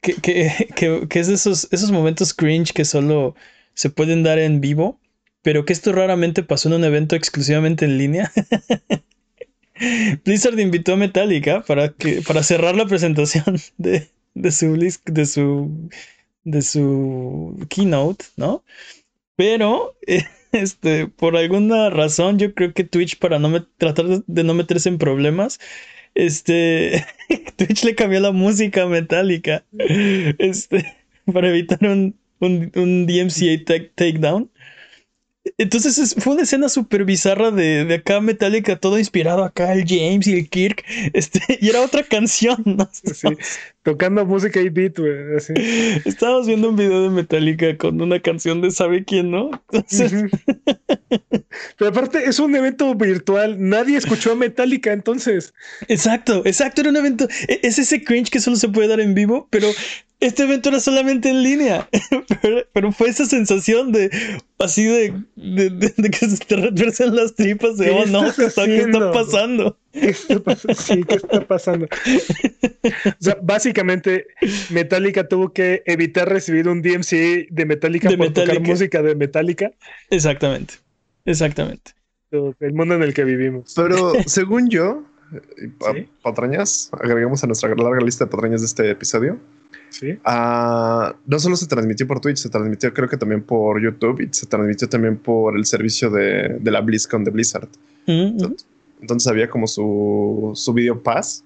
que, 0.00 0.14
que, 0.14 1.06
es 1.20 1.28
esos, 1.28 1.68
esos 1.70 1.90
momentos 1.90 2.32
cringe 2.32 2.72
que 2.72 2.86
solo 2.86 3.34
se 3.74 3.90
pueden 3.90 4.22
dar 4.22 4.38
en 4.38 4.62
vivo, 4.62 4.98
pero 5.42 5.66
que 5.66 5.74
esto 5.74 5.92
raramente 5.92 6.42
pasó 6.42 6.68
en 6.70 6.76
un 6.76 6.84
evento 6.84 7.14
exclusivamente 7.14 7.84
en 7.84 7.98
línea. 7.98 8.32
Blizzard 10.24 10.58
invitó 10.58 10.94
a 10.94 10.96
Metallica 10.96 11.62
para, 11.62 11.90
que, 11.90 12.22
para 12.22 12.42
cerrar 12.42 12.74
la 12.74 12.86
presentación 12.86 13.58
de, 13.76 14.08
de, 14.32 14.50
su, 14.50 14.78
de, 15.04 15.26
su, 15.26 15.90
de 16.44 16.62
su 16.62 17.66
keynote, 17.68 18.24
¿no? 18.36 18.64
Pero, 19.42 19.96
este, 20.52 21.08
por 21.08 21.36
alguna 21.36 21.90
razón, 21.90 22.38
yo 22.38 22.54
creo 22.54 22.72
que 22.72 22.84
Twitch, 22.84 23.18
para 23.18 23.40
no 23.40 23.64
tratar 23.76 24.22
de 24.24 24.44
no 24.44 24.54
meterse 24.54 24.88
en 24.88 24.98
problemas, 24.98 25.58
este, 26.14 27.04
Twitch 27.56 27.82
le 27.82 27.96
cambió 27.96 28.20
la 28.20 28.30
música 28.30 28.86
metálica, 28.86 29.64
este, 30.38 30.96
para 31.32 31.48
evitar 31.48 31.80
un, 31.82 32.16
un, 32.38 32.70
un 32.76 33.06
DMCA 33.06 33.64
takedown. 33.96 34.48
Entonces 35.58 36.14
fue 36.18 36.34
una 36.34 36.42
escena 36.42 36.68
súper 36.68 37.04
bizarra 37.04 37.50
de, 37.50 37.84
de, 37.84 37.94
acá 37.94 38.20
Metallica, 38.20 38.76
todo 38.76 38.98
inspirado 38.98 39.44
acá, 39.44 39.72
el 39.72 39.84
James 39.86 40.26
y 40.26 40.34
el 40.34 40.48
Kirk, 40.48 40.84
este, 41.12 41.40
y 41.60 41.68
era 41.68 41.80
otra 41.82 42.02
canción, 42.02 42.62
¿no? 42.64 42.88
Sí, 42.92 43.28
tocando 43.82 44.24
música 44.24 44.60
y 44.60 44.68
beat, 44.68 44.98
güey. 44.98 45.12
Estábamos 46.04 46.46
viendo 46.46 46.70
un 46.70 46.76
video 46.76 47.02
de 47.02 47.10
Metallica 47.10 47.76
con 47.76 48.00
una 48.00 48.20
canción 48.20 48.60
de 48.60 48.70
sabe 48.70 49.04
quién, 49.04 49.30
¿no? 49.30 49.50
Pero 51.76 51.90
aparte 51.90 52.24
es 52.28 52.38
un 52.38 52.54
evento 52.56 52.94
virtual, 52.94 53.56
nadie 53.58 53.96
escuchó 53.98 54.32
a 54.32 54.36
Metallica 54.36 54.92
entonces. 54.92 55.52
Exacto, 55.88 56.42
exacto, 56.44 56.80
era 56.80 56.90
un 56.90 56.96
evento, 56.96 57.28
e, 57.48 57.60
es 57.62 57.78
ese 57.78 58.02
cringe 58.02 58.30
que 58.30 58.40
solo 58.40 58.56
se 58.56 58.68
puede 58.68 58.88
dar 58.88 59.00
en 59.00 59.14
vivo, 59.14 59.48
pero 59.50 59.68
este 60.22 60.44
evento 60.44 60.68
era 60.68 60.78
solamente 60.78 61.28
en 61.28 61.42
línea, 61.42 61.88
pero, 62.72 62.92
fue 62.92 63.08
esa 63.08 63.26
sensación 63.26 63.90
de 63.90 64.10
así 64.60 64.84
de, 64.84 65.20
de, 65.34 66.10
que 66.10 66.28
se 66.28 66.36
te 66.44 66.56
retuercen 66.56 67.14
las 67.16 67.34
tripas 67.34 67.76
de, 67.76 67.90
oh 67.90 68.06
no, 68.06 68.32
¿qué 68.34 68.44
está, 68.44 69.12
pasando? 69.12 69.76
¿Qué 69.92 70.10
está, 70.10 70.56
sí, 70.74 71.02
¿qué 71.02 71.16
está 71.16 71.46
pasando? 71.46 71.86
o 71.86 73.16
sea, 73.18 73.36
básicamente 73.42 74.28
Metallica 74.70 75.26
tuvo 75.26 75.52
que 75.52 75.82
evitar 75.86 76.28
recibir 76.28 76.68
un 76.68 76.82
DMC 76.82 77.48
de 77.50 77.66
Metallica 77.66 78.08
por 78.16 78.32
tocar 78.32 78.60
música 78.60 79.02
de 79.02 79.16
Metallica. 79.16 79.72
Exactamente, 80.10 80.74
exactamente. 81.24 81.92
El 82.30 82.72
mundo 82.72 82.94
en 82.94 83.02
el 83.02 83.12
que 83.12 83.24
vivimos. 83.24 83.74
Pero 83.74 84.12
según 84.26 84.70
yo, 84.70 85.04
patrañas, 86.22 86.90
agregamos 86.92 87.42
a 87.42 87.46
nuestra 87.48 87.74
larga 87.74 88.00
lista 88.00 88.24
de 88.24 88.30
patrañas 88.30 88.60
de 88.60 88.66
este 88.68 88.90
episodio. 88.90 89.38
Sí. 89.92 90.18
Ah, 90.24 91.14
no 91.26 91.38
solo 91.38 91.56
se 91.56 91.66
transmitió 91.66 92.06
por 92.06 92.20
Twitch, 92.20 92.38
se 92.38 92.48
transmitió 92.48 92.92
creo 92.92 93.08
que 93.08 93.16
también 93.16 93.42
por 93.42 93.80
YouTube 93.80 94.20
y 94.20 94.28
se 94.32 94.46
transmitió 94.46 94.88
también 94.88 95.16
por 95.18 95.56
el 95.56 95.64
servicio 95.66 96.10
de, 96.10 96.56
de 96.58 96.70
la 96.70 96.80
BlizzCon 96.80 97.24
de 97.24 97.30
Blizzard. 97.30 97.68
entonces, 98.06 99.26
había 99.28 99.48
como 99.48 99.66
su, 99.66 100.52
su 100.54 100.72
video 100.72 101.00
pass. 101.02 101.44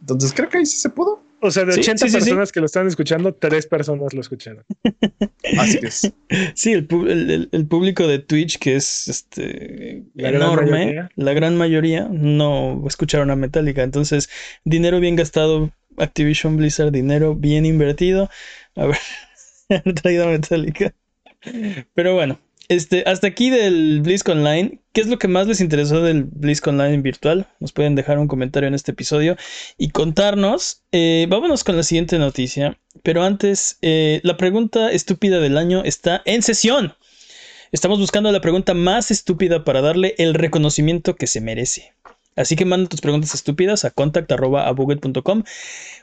Entonces 0.00 0.32
creo 0.32 0.48
que 0.48 0.58
ahí 0.58 0.66
sí 0.66 0.78
se 0.78 0.88
pudo. 0.88 1.22
O 1.42 1.50
sea, 1.50 1.64
de 1.64 1.72
80 1.72 2.06
personas 2.06 2.52
que 2.52 2.60
lo 2.60 2.66
están 2.66 2.86
escuchando, 2.86 3.32
tres 3.32 3.66
personas 3.66 4.12
lo 4.12 4.20
escucharon. 4.20 4.62
Así 5.58 5.78
es. 5.82 6.12
Sí, 6.54 6.72
el, 6.72 6.86
público 6.86 8.06
de 8.06 8.18
Twitch, 8.18 8.58
que 8.58 8.76
es 8.76 9.08
este 9.08 10.04
enorme, 10.16 11.08
la 11.16 11.32
gran 11.32 11.56
mayoría 11.56 12.08
no 12.10 12.84
escucharon 12.86 13.30
a 13.30 13.36
Metallica. 13.36 13.82
Entonces, 13.82 14.28
dinero 14.64 15.00
bien 15.00 15.16
gastado, 15.16 15.70
Activision 15.96 16.56
Blizzard, 16.56 16.92
dinero 16.92 17.34
bien 17.34 17.66
invertido. 17.66 18.30
A 18.76 18.86
ver, 18.86 18.98
traído 20.02 20.24
a 20.24 20.28
Metallica. 20.28 20.94
Pero 21.94 22.14
bueno, 22.14 22.38
este, 22.70 23.02
hasta 23.04 23.26
aquí 23.26 23.50
del 23.50 24.00
BlizzCon 24.00 24.38
Online. 24.38 24.80
¿Qué 24.92 25.00
es 25.00 25.08
lo 25.08 25.18
que 25.18 25.26
más 25.26 25.48
les 25.48 25.60
interesó 25.60 26.02
del 26.02 26.22
BlizzCon 26.22 26.80
Online 26.80 27.02
virtual? 27.02 27.48
Nos 27.58 27.72
pueden 27.72 27.96
dejar 27.96 28.20
un 28.20 28.28
comentario 28.28 28.68
en 28.68 28.74
este 28.74 28.92
episodio 28.92 29.36
y 29.76 29.90
contarnos. 29.90 30.84
Eh, 30.92 31.26
vámonos 31.28 31.64
con 31.64 31.76
la 31.76 31.82
siguiente 31.82 32.16
noticia. 32.18 32.78
Pero 33.02 33.24
antes, 33.24 33.78
eh, 33.82 34.20
la 34.22 34.36
pregunta 34.36 34.92
estúpida 34.92 35.40
del 35.40 35.58
año 35.58 35.82
está 35.84 36.22
en 36.24 36.42
sesión. 36.42 36.94
Estamos 37.72 37.98
buscando 37.98 38.30
la 38.30 38.40
pregunta 38.40 38.72
más 38.72 39.10
estúpida 39.10 39.64
para 39.64 39.80
darle 39.80 40.14
el 40.18 40.34
reconocimiento 40.34 41.16
que 41.16 41.26
se 41.26 41.40
merece. 41.40 41.92
Así 42.36 42.56
que 42.56 42.64
manda 42.64 42.88
tus 42.88 43.00
preguntas 43.00 43.34
estúpidas 43.34 43.84
a 43.84 43.90
contact.abuget.com 43.90 45.42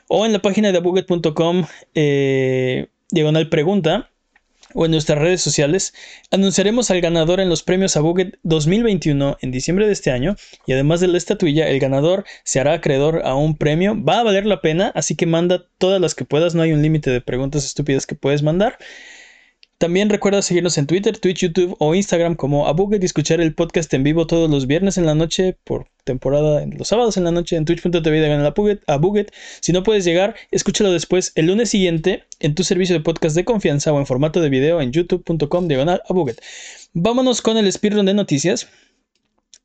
o 0.08 0.26
en 0.26 0.32
la 0.32 0.38
página 0.40 0.72
de 0.72 0.78
abuget.com 0.78 1.66
eh, 1.94 2.88
diagonal 3.10 3.48
pregunta 3.48 4.10
o 4.74 4.84
en 4.84 4.90
nuestras 4.90 5.18
redes 5.18 5.40
sociales, 5.40 5.94
anunciaremos 6.30 6.90
al 6.90 7.00
ganador 7.00 7.40
en 7.40 7.48
los 7.48 7.62
premios 7.62 7.96
Abuget 7.96 8.38
2021 8.42 9.38
en 9.40 9.50
diciembre 9.50 9.86
de 9.86 9.92
este 9.92 10.10
año 10.10 10.36
y 10.66 10.72
además 10.72 11.00
de 11.00 11.08
la 11.08 11.18
estatuilla, 11.18 11.68
el 11.68 11.80
ganador 11.80 12.24
se 12.44 12.60
hará 12.60 12.74
acreedor 12.74 13.22
a 13.24 13.34
un 13.34 13.56
premio. 13.56 13.96
Va 14.02 14.20
a 14.20 14.24
valer 14.24 14.46
la 14.46 14.60
pena, 14.60 14.92
así 14.94 15.16
que 15.16 15.26
manda 15.26 15.64
todas 15.78 16.00
las 16.00 16.14
que 16.14 16.24
puedas, 16.24 16.54
no 16.54 16.62
hay 16.62 16.72
un 16.72 16.82
límite 16.82 17.10
de 17.10 17.20
preguntas 17.20 17.64
estúpidas 17.64 18.06
que 18.06 18.14
puedes 18.14 18.42
mandar. 18.42 18.78
También 19.78 20.10
recuerda 20.10 20.42
seguirnos 20.42 20.76
en 20.76 20.88
Twitter, 20.88 21.18
Twitch, 21.18 21.38
YouTube 21.38 21.76
o 21.78 21.94
Instagram 21.94 22.34
como 22.34 22.66
Abuget 22.66 23.00
y 23.00 23.06
escuchar 23.06 23.40
el 23.40 23.54
podcast 23.54 23.94
en 23.94 24.02
vivo 24.02 24.26
todos 24.26 24.50
los 24.50 24.66
viernes 24.66 24.98
en 24.98 25.06
la 25.06 25.14
noche 25.14 25.56
por 25.62 25.86
temporada, 26.02 26.64
en 26.64 26.76
los 26.76 26.88
sábados 26.88 27.16
en 27.16 27.22
la 27.22 27.30
noche 27.30 27.54
en 27.54 27.64
twitch.tv 27.64 28.20
de 28.20 28.80
Abuget. 28.88 29.32
Si 29.60 29.72
no 29.72 29.84
puedes 29.84 30.04
llegar, 30.04 30.34
escúchalo 30.50 30.90
después 30.90 31.30
el 31.36 31.46
lunes 31.46 31.70
siguiente 31.70 32.24
en 32.40 32.56
tu 32.56 32.64
servicio 32.64 32.96
de 32.96 33.04
podcast 33.04 33.36
de 33.36 33.44
confianza 33.44 33.92
o 33.92 34.00
en 34.00 34.06
formato 34.06 34.40
de 34.40 34.48
video 34.48 34.80
en 34.80 34.90
youtube.com 34.90 35.68
diagonal 35.68 36.02
Abuget. 36.08 36.42
Vámonos 36.92 37.40
con 37.40 37.56
el 37.56 37.70
speedrun 37.72 38.06
de 38.06 38.14
noticias. 38.14 38.66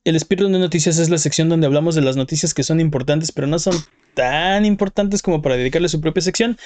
El 0.04 0.20
speedrun 0.20 0.52
de 0.52 0.60
noticias 0.60 1.00
es 1.00 1.10
la 1.10 1.18
sección 1.18 1.50
donde 1.50 1.66
hablamos 1.66 1.96
de 1.96 2.02
las 2.02 2.18
noticias 2.18 2.54
que 2.54 2.62
son 2.62 2.80
importantes, 2.80 3.32
pero 3.32 3.48
no 3.48 3.58
son 3.58 3.74
tan 4.14 4.64
importantes 4.66 5.24
como 5.24 5.42
para 5.42 5.58
dedicarle 5.58 5.90
su 5.90 6.02
propia 6.02 6.22
sección. 6.22 6.58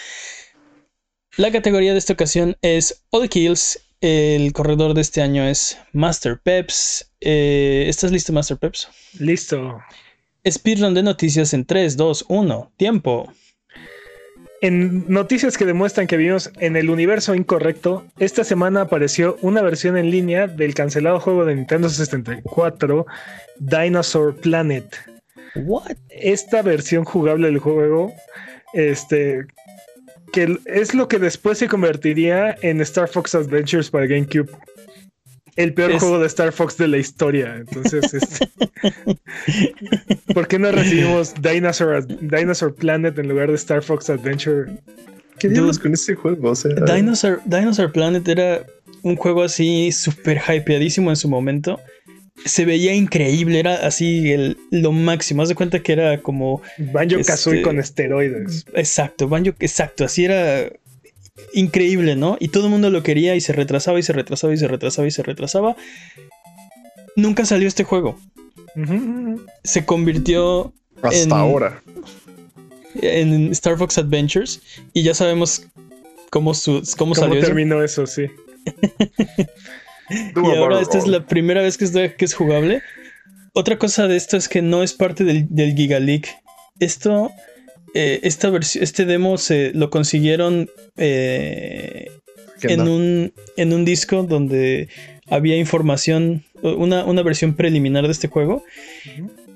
La 1.37 1.51
categoría 1.51 1.91
de 1.91 1.99
esta 1.99 2.13
ocasión 2.13 2.57
es 2.63 3.03
All 3.11 3.29
Kills. 3.29 3.79
El 4.01 4.51
corredor 4.53 4.95
de 4.95 5.01
este 5.01 5.21
año 5.21 5.43
es 5.43 5.77
Master 5.93 6.39
Peps. 6.41 7.11
Eh, 7.21 7.85
¿Estás 7.87 8.11
listo, 8.11 8.33
Master 8.33 8.57
Peps? 8.57 8.87
Listo. 9.19 9.79
Speedrun 10.49 10.95
de 10.95 11.03
noticias 11.03 11.53
en 11.53 11.63
3, 11.63 11.95
2, 11.95 12.25
1. 12.27 12.71
Tiempo. 12.77 13.31
En 14.61 15.07
noticias 15.07 15.59
que 15.59 15.65
demuestran 15.65 16.07
que 16.07 16.17
vivimos 16.17 16.51
en 16.57 16.75
el 16.75 16.89
universo 16.89 17.35
incorrecto, 17.35 18.07
esta 18.17 18.43
semana 18.43 18.81
apareció 18.81 19.37
una 19.43 19.61
versión 19.61 19.95
en 19.95 20.09
línea 20.09 20.47
del 20.47 20.73
cancelado 20.73 21.19
juego 21.19 21.45
de 21.45 21.53
Nintendo 21.53 21.87
64, 21.87 23.05
Dinosaur 23.59 24.35
Planet. 24.37 24.91
What? 25.53 25.97
Esta 26.09 26.63
versión 26.63 27.05
jugable 27.05 27.45
del 27.45 27.59
juego 27.59 28.11
este, 28.73 29.45
que 30.31 30.59
es 30.65 30.93
lo 30.93 31.07
que 31.07 31.19
después 31.19 31.57
se 31.57 31.67
convertiría 31.67 32.55
en 32.61 32.81
Star 32.81 33.07
Fox 33.07 33.35
Adventures 33.35 33.89
para 33.89 34.05
GameCube. 34.05 34.49
El 35.55 35.73
peor 35.73 35.97
juego 35.97 36.19
de 36.19 36.27
Star 36.27 36.51
Fox 36.51 36.77
de 36.77 36.87
la 36.87 36.97
historia. 36.97 37.55
Entonces, 37.57 38.13
este, 38.13 38.47
¿por 40.33 40.47
qué 40.47 40.59
no 40.59 40.71
recibimos 40.71 41.33
Dinosaur, 41.41 42.05
Dinosaur 42.05 42.75
Planet 42.75 43.17
en 43.17 43.27
lugar 43.27 43.49
de 43.49 43.55
Star 43.55 43.81
Fox 43.81 44.09
Adventure? 44.09 44.71
¿Qué 45.39 45.49
diablos 45.49 45.79
con 45.79 45.93
ese 45.93 46.13
juego? 46.13 46.53
Dinosaur, 46.53 47.41
Dinosaur 47.45 47.91
Planet 47.91 48.27
era 48.27 48.63
un 49.01 49.15
juego 49.15 49.43
así 49.43 49.91
súper 49.91 50.39
hypeadísimo 50.47 51.09
en 51.09 51.15
su 51.15 51.27
momento 51.27 51.79
se 52.45 52.65
veía 52.65 52.93
increíble, 52.93 53.59
era 53.59 53.75
así 53.87 54.31
el, 54.31 54.57
lo 54.71 54.91
máximo. 54.91 55.41
Haz 55.41 55.49
de 55.49 55.55
cuenta 55.55 55.79
que 55.79 55.93
era 55.93 56.21
como. 56.21 56.61
Banjo 56.77 57.17
Kazooie 57.25 57.57
este, 57.57 57.63
con 57.63 57.79
esteroides. 57.79 58.65
Exacto, 58.73 59.27
Banjo, 59.27 59.53
exacto, 59.59 60.05
así 60.05 60.25
era 60.25 60.69
increíble, 61.53 62.15
¿no? 62.15 62.37
Y 62.39 62.49
todo 62.49 62.65
el 62.65 62.71
mundo 62.71 62.89
lo 62.89 63.03
quería 63.03 63.35
y 63.35 63.41
se 63.41 63.53
retrasaba 63.53 63.99
y 63.99 64.03
se 64.03 64.13
retrasaba 64.13 64.53
y 64.53 64.57
se 64.57 64.67
retrasaba 64.67 65.07
y 65.07 65.11
se 65.11 65.23
retrasaba. 65.23 65.75
Nunca 67.15 67.45
salió 67.45 67.67
este 67.67 67.83
juego. 67.83 68.19
Se 69.63 69.85
convirtió. 69.85 70.73
Hasta 71.01 71.39
ahora. 71.39 71.81
En 73.01 73.51
Star 73.51 73.77
Fox 73.77 73.97
Adventures. 73.97 74.61
Y 74.93 75.03
ya 75.03 75.13
sabemos 75.13 75.67
cómo, 76.29 76.53
su, 76.53 76.83
cómo, 76.97 77.15
¿Cómo 77.15 77.39
terminó 77.39 77.83
eso, 77.83 78.05
sí. 78.05 78.27
y 80.09 80.55
ahora 80.55 80.81
esta 80.81 80.97
es 80.97 81.07
la 81.07 81.25
primera 81.25 81.61
vez 81.61 81.77
que 81.77 81.85
es, 81.85 81.91
que 81.91 82.25
es 82.25 82.33
jugable. 82.33 82.81
Otra 83.53 83.77
cosa 83.77 84.07
de 84.07 84.15
esto 84.15 84.37
es 84.37 84.47
que 84.47 84.61
no 84.61 84.83
es 84.83 84.93
parte 84.93 85.23
del, 85.23 85.47
del 85.49 85.75
Giga 85.75 85.99
League. 85.99 86.27
Esto, 86.79 87.31
eh, 87.93 88.19
esta 88.23 88.49
versión, 88.49 88.83
este 88.83 89.05
demo 89.05 89.37
se 89.37 89.71
lo 89.73 89.89
consiguieron 89.89 90.69
eh, 90.95 92.11
en, 92.61 92.81
un, 92.81 93.33
en 93.55 93.73
un 93.73 93.83
disco 93.83 94.23
donde 94.23 94.89
había 95.29 95.57
información, 95.57 96.43
una, 96.61 97.05
una 97.05 97.23
versión 97.23 97.55
preliminar 97.55 98.05
de 98.05 98.11
este 98.11 98.27
juego. 98.27 98.63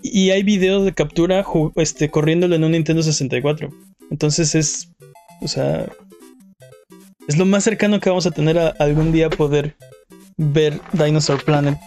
Y 0.02 0.32
hay 0.32 0.42
videos 0.42 0.84
de 0.84 0.94
captura 0.94 1.46
este, 1.76 2.10
corriéndolo 2.10 2.56
en 2.56 2.64
un 2.64 2.72
Nintendo 2.72 3.04
64. 3.04 3.70
Entonces 4.10 4.56
es, 4.56 4.90
o 5.42 5.48
sea, 5.48 5.88
es 7.28 7.38
lo 7.38 7.46
más 7.46 7.64
cercano 7.64 8.00
que 8.00 8.10
vamos 8.10 8.26
a 8.26 8.32
tener 8.32 8.58
a 8.58 8.70
algún 8.80 9.12
día 9.12 9.30
poder 9.30 9.76
ver 10.38 10.80
Dinosaur 10.94 11.44
Planet. 11.44 11.78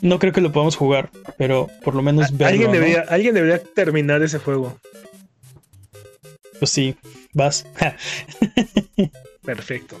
No 0.00 0.18
creo 0.18 0.32
que 0.32 0.40
lo 0.40 0.52
podamos 0.52 0.76
jugar, 0.76 1.10
pero 1.38 1.68
por 1.82 1.94
lo 1.94 2.02
menos 2.02 2.30
verlo. 2.36 2.46
Alguien 2.46 2.72
debería, 2.72 3.04
alguien 3.08 3.34
debería 3.34 3.58
terminar 3.58 4.22
ese 4.22 4.38
juego. 4.38 4.78
Pues 6.58 6.70
sí, 6.70 6.94
vas. 7.32 7.66
Perfecto. 9.44 9.96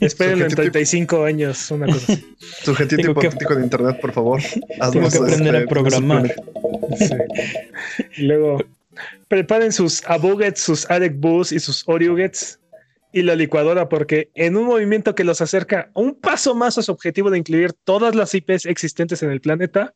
Esperen 0.00 0.42
en 0.42 0.48
35 0.48 1.24
años, 1.24 1.70
una 1.70 1.86
cosa 1.86 2.12
así. 2.12 2.36
Sujetito 2.62 3.10
hipotético 3.10 3.54
de 3.54 3.64
internet, 3.64 4.00
por 4.00 4.12
favor. 4.12 4.40
Tengo 4.92 5.08
que 5.08 5.18
aprender 5.18 5.56
a 5.56 5.66
programar. 5.66 6.34
Luego, 8.18 8.64
preparen 9.28 9.72
sus 9.72 10.04
Abugets, 10.06 10.60
sus 10.60 10.86
Bus 11.14 11.52
y 11.52 11.60
sus 11.60 11.84
Oriugets 11.86 12.59
y 13.12 13.22
la 13.22 13.34
licuadora 13.34 13.88
porque 13.88 14.30
en 14.34 14.56
un 14.56 14.66
movimiento 14.66 15.14
que 15.14 15.24
los 15.24 15.40
acerca 15.40 15.90
un 15.94 16.14
paso 16.14 16.54
más 16.54 16.78
a 16.78 16.82
su 16.82 16.92
objetivo 16.92 17.30
de 17.30 17.38
incluir 17.38 17.72
todas 17.84 18.14
las 18.14 18.34
IPs 18.34 18.66
existentes 18.66 19.22
en 19.22 19.30
el 19.30 19.40
planeta, 19.40 19.94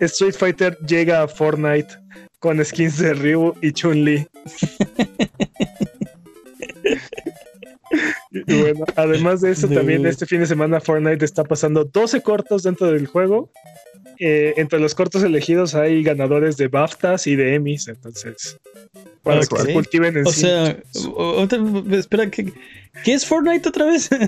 Street 0.00 0.34
Fighter 0.34 0.76
llega 0.86 1.22
a 1.22 1.28
Fortnite 1.28 1.88
con 2.38 2.64
skins 2.64 2.98
de 2.98 3.14
Ryu 3.14 3.54
y 3.60 3.72
Chun-Li. 3.72 4.26
y 8.32 8.60
bueno, 8.60 8.84
además 8.96 9.40
de 9.40 9.50
eso, 9.50 9.68
también 9.68 10.06
este 10.06 10.26
fin 10.26 10.40
de 10.40 10.46
semana 10.46 10.80
Fortnite 10.80 11.24
está 11.24 11.44
pasando 11.44 11.84
12 11.84 12.22
cortos 12.22 12.62
dentro 12.62 12.90
del 12.90 13.06
juego. 13.06 13.50
Eh, 14.22 14.52
entre 14.58 14.78
los 14.78 14.94
cortos 14.94 15.22
elegidos 15.22 15.74
hay 15.74 16.02
ganadores 16.02 16.58
de 16.58 16.68
BAFTAs 16.68 17.26
y 17.26 17.36
de 17.36 17.54
Emmys, 17.54 17.88
entonces 17.88 18.58
para 19.22 19.40
que 19.40 19.72
cultiven 19.72 20.16
en 20.16 20.26
O 20.26 20.30
sea, 20.30 20.76
espera, 21.92 22.30
¿qué, 22.30 22.52
¿qué 23.02 23.14
es 23.14 23.24
Fortnite 23.24 23.68
otra 23.68 23.86
vez? 23.86 24.10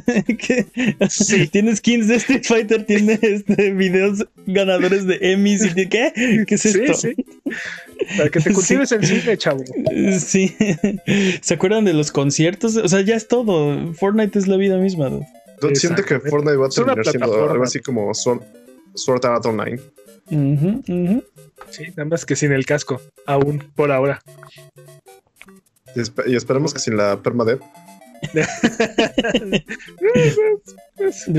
Sí. 1.11 1.47
Tiene 1.49 1.77
skins 1.77 2.09
de 2.09 2.17
Street 2.17 2.45
Fighter, 2.45 2.85
tiene 2.85 3.19
este, 3.21 3.73
videos 3.73 4.27
ganadores 4.47 5.07
de 5.07 5.19
Emmys 5.21 5.65
y 5.77 5.89
¿qué? 5.89 6.13
¿Qué 6.47 6.55
es 6.55 6.65
esto? 6.65 6.95
Sí, 6.95 7.15
Para 8.17 8.31
que 8.31 8.41
te 8.41 8.53
cultives 8.53 8.93
en 8.93 9.07
cine, 9.07 9.37
chavo. 9.37 9.63
Sí. 10.19 10.55
¿Se 11.43 11.55
acuerdan 11.55 11.85
de 11.85 11.93
los 11.93 12.11
conciertos? 12.13 12.77
O 12.77 12.89
sea, 12.89 13.03
ya 13.03 13.17
es 13.17 13.29
todo. 13.29 13.93
Fortnite 13.95 14.39
es 14.39 14.49
la 14.49 14.57
vida 14.57 14.79
misma. 14.79 15.11
¿no? 15.11 15.27
Siento 15.75 16.03
que 16.03 16.19
Fortnite 16.21 16.57
va 16.57 16.67
a 16.67 16.71
terminar 16.71 17.05
siendo 17.07 17.51
algo 17.51 17.65
así 17.65 17.81
como 17.81 18.13
Sword, 18.95 19.25
Art 19.27 19.47
Online. 19.47 19.81
Sí, 21.71 21.85
nada 21.97 22.05
más 22.05 22.25
que 22.25 22.37
sin 22.37 22.53
el 22.53 22.65
casco, 22.67 23.01
aún 23.27 23.63
por 23.75 23.91
ahora. 23.91 24.21
Y, 26.27 26.37
esperamos 26.37 26.73
que 26.73 26.81
sin 26.81 26.97
la 26.97 27.21
permadeath. 27.23 27.61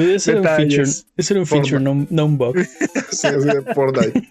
ese 0.06 0.32
era 0.32 1.40
un 1.40 1.48
feature, 1.48 1.78
un 1.78 1.84
no, 1.84 2.08
no, 2.10 2.26
un 2.26 2.38
bug. 2.38 2.58
sí, 3.12 3.28
así 3.28 3.48
de 3.48 3.62
Fortnite, 3.74 4.22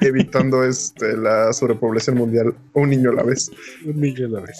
evitando 0.00 0.62
este, 0.62 1.16
la 1.16 1.52
sobrepoblación 1.52 2.16
mundial 2.16 2.54
un 2.74 2.90
niño 2.90 3.10
a 3.10 3.14
la 3.14 3.22
vez. 3.22 3.50
Un 3.84 4.00
niño 4.00 4.26
a 4.26 4.30
la 4.30 4.40
vez. 4.40 4.58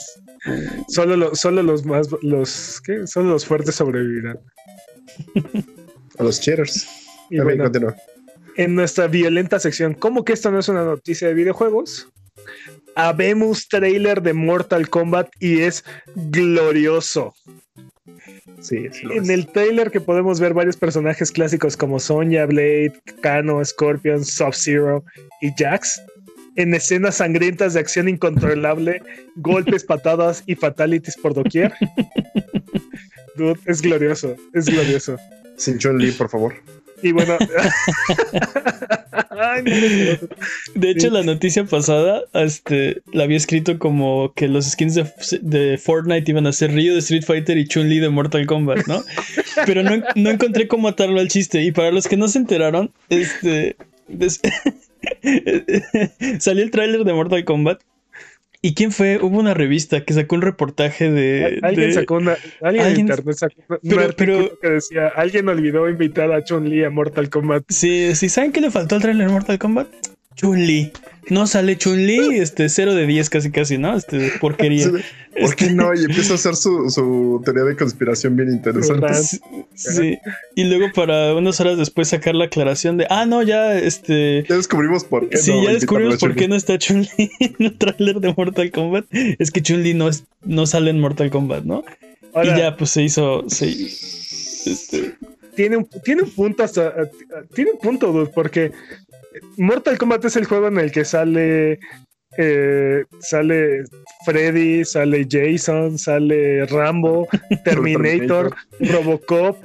Solo, 0.89 1.35
solo 1.35 1.63
los 1.63 1.85
más, 1.85 2.09
los, 2.23 2.81
¿qué? 2.85 3.07
Solo 3.07 3.31
los 3.31 3.47
fuertes 3.47 3.75
sobrevivirán. 3.77 4.41
A 6.19 6.23
los 6.25 6.41
cheaters. 6.41 6.87
Y 7.31 7.39
bueno, 7.41 7.71
en 8.57 8.75
nuestra 8.75 9.07
violenta 9.07 9.59
sección, 9.59 9.95
¿cómo 9.95 10.25
que 10.25 10.33
esto 10.33 10.51
no 10.51 10.59
es 10.59 10.69
una 10.69 10.85
noticia 10.85 11.29
de 11.29 11.35
videojuegos? 11.35 12.09
Habemos 12.95 13.69
trailer 13.69 14.23
de 14.23 14.35
Mortal 14.35 14.89
Kombat 14.89 15.29
y 15.41 15.61
es 15.61 15.85
glorioso. 16.15 17.35
Sí, 18.61 18.87
en 19.11 19.31
el 19.31 19.47
trailer 19.49 19.91
que 19.91 20.01
podemos 20.01 20.39
ver 20.39 20.55
varios 20.55 20.77
personajes 20.77 21.33
clásicos 21.33 21.77
como 21.77 21.99
Sonya, 21.99 22.47
Blade, 22.47 22.93
Kano, 23.21 23.65
Scorpion, 23.65 24.25
Sub-Zero 24.25 25.05
y 25.41 25.53
Jax. 25.57 26.01
En 26.55 26.75
escenas 26.75 27.17
sangrientas 27.17 27.75
de 27.75 27.81
acción 27.81 28.09
incontrolable, 28.09 29.03
golpes, 29.37 29.85
patadas 29.85 30.45
y 30.47 30.55
fatalities 30.55 31.17
por 31.17 31.35
doquier. 31.35 31.73
Dude, 33.37 33.59
es 33.65 33.81
glorioso, 33.81 34.37
es 34.53 34.67
glorioso. 34.67 35.17
Sin 35.57 35.79
Chun 35.79 35.99
Li, 35.99 36.13
por 36.13 36.29
favor. 36.29 36.55
Y 37.03 37.13
bueno. 37.13 37.37
de 40.75 40.91
hecho, 40.91 41.11
la 41.11 41.23
noticia 41.23 41.65
pasada 41.65 42.23
este, 42.35 43.03
la 43.13 43.25
había 43.25 43.37
escrito 43.37 43.79
como 43.79 44.33
que 44.35 44.49
los 44.49 44.71
skins 44.71 44.99
de, 45.43 45.79
Fortnite 45.79 46.31
iban 46.31 46.47
a 46.47 46.53
ser 46.53 46.73
Ryu 46.73 46.93
de 46.93 47.01
Street 47.01 47.25
Fighter 47.25 47.59
y 47.59 47.67
Chun-Li 47.67 47.99
de 47.99 48.09
Mortal 48.09 48.47
Kombat, 48.47 48.87
¿no? 48.87 49.03
Pero 49.67 49.83
no, 49.83 50.03
no, 50.15 50.31
encontré 50.31 50.69
cómo 50.69 50.89
atarlo 50.89 51.21
al 51.21 51.29
chiste. 51.29 51.63
Y 51.63 51.73
para 51.73 51.91
los 51.91 52.09
que 52.09 52.17
no 52.17 52.29
se 52.29 52.39
enteraron, 52.39 52.93
este. 53.09 53.77
salió 56.39 56.63
el 56.63 56.71
tráiler 56.71 57.05
de 57.05 57.13
Mortal 57.13 57.45
Kombat 57.45 57.83
¿Y 58.65 58.75
quién 58.75 58.93
fue? 58.93 59.19
Hubo 59.21 59.41
una 59.41 59.55
revista 59.55 60.05
que 60.05 60.15
sacó 60.15 60.37
un 60.37 60.43
reportaje 60.43 61.11
de. 61.11 61.59
Alguien 61.63 61.93
sacó 61.93 62.15
una. 62.15 62.37
Alguien, 62.61 62.87
en 62.87 63.01
internet 63.01 63.35
sacó 63.35 63.57
un 63.69 64.15
pero, 64.17 64.57
que 64.61 64.71
decía: 64.71 65.09
Alguien 65.09 65.49
olvidó 65.49 65.91
invitar 65.91 66.31
a 66.31 66.45
Chun-Li 66.45 66.85
a 66.85 66.91
Mortal 66.91 67.29
Kombat. 67.29 67.65
Sí, 67.69 68.15
sí. 68.15 68.29
¿Saben 68.29 68.53
qué 68.53 68.61
le 68.61 68.71
faltó 68.71 68.95
al 68.95 69.03
trailer 69.03 69.27
de 69.27 69.33
Mortal 69.33 69.59
Kombat? 69.59 69.89
Chun-Li. 70.37 70.93
No 71.31 71.47
sale 71.47 71.77
Chun-Li, 71.79 72.37
este, 72.41 72.69
0 72.69 72.95
de 72.95 73.07
10 73.07 73.31
casi 73.31 73.51
casi, 73.51 73.79
¿no? 73.79 73.97
Este, 73.97 74.33
porquería. 74.41 74.91
¿Por 75.41 75.57
qué 75.57 75.71
no? 75.71 75.95
Y 75.95 76.05
empieza 76.05 76.33
a 76.33 76.37
hacer 76.37 76.57
su, 76.57 76.91
su 76.91 77.41
teoría 77.45 77.65
de 77.65 77.77
conspiración 77.77 78.37
bien 78.37 78.51
interesante. 78.51 79.15
Sí. 79.75 80.19
Y 80.55 80.65
luego 80.65 80.93
para 80.95 81.35
unas 81.35 81.59
horas 81.61 81.79
después 81.79 82.09
sacar 82.09 82.35
la 82.35 82.47
aclaración 82.47 82.99
de, 82.99 83.07
ah, 83.09 83.25
no, 83.25 83.43
ya, 83.43 83.79
este... 83.79 84.45
Ya 84.49 84.57
descubrimos 84.57 85.05
por 85.05 85.29
qué. 85.29 85.39
Sí, 85.39 85.53
ya 85.65 85.73
descubrimos 85.73 86.19
por 86.19 86.35
qué 86.35 86.49
no 86.49 86.57
está 86.57 86.77
Chun-Li 86.77 87.31
en 87.41 87.55
el 87.59 87.79
trailer 87.79 88.21
de 88.21 88.35
Mortal 88.37 88.71
Kombat. 88.71 89.07
Es 89.11 89.51
que 89.51 89.63
Chun-Li 89.63 89.95
no, 89.95 90.09
es, 90.09 90.25
no 90.45 90.67
sale 90.67 90.91
en 90.91 91.01
Mortal 91.01 91.31
Kombat, 91.31 91.65
¿no? 91.65 91.85
y 92.43 92.47
ya, 92.47 92.77
pues 92.77 92.91
se 92.91 93.03
hizo... 93.03 93.45
Se, 93.49 93.69
este... 93.71 95.15
Tiene 95.55 95.77
un, 95.77 95.89
tiene 96.05 96.23
un 96.23 96.31
punto 96.31 96.63
hasta... 96.63 96.95
Tiene 97.55 97.73
un 97.73 97.79
punto, 97.79 98.31
porque 98.35 98.73
Mortal 99.57 99.99
Kombat 99.99 100.25
es 100.25 100.37
el 100.37 100.45
juego 100.47 100.69
en 100.69 100.79
el 100.79 100.93
que 100.93 101.05
sale 101.05 101.79
eh, 102.39 103.05
sale 103.21 103.85
Freddy, 104.25 104.85
sale 104.85 105.27
Jason, 105.29 105.99
sale 105.99 106.65
Rambo, 106.67 107.29
Terminator, 107.65 108.55
Robocop. 108.81 109.59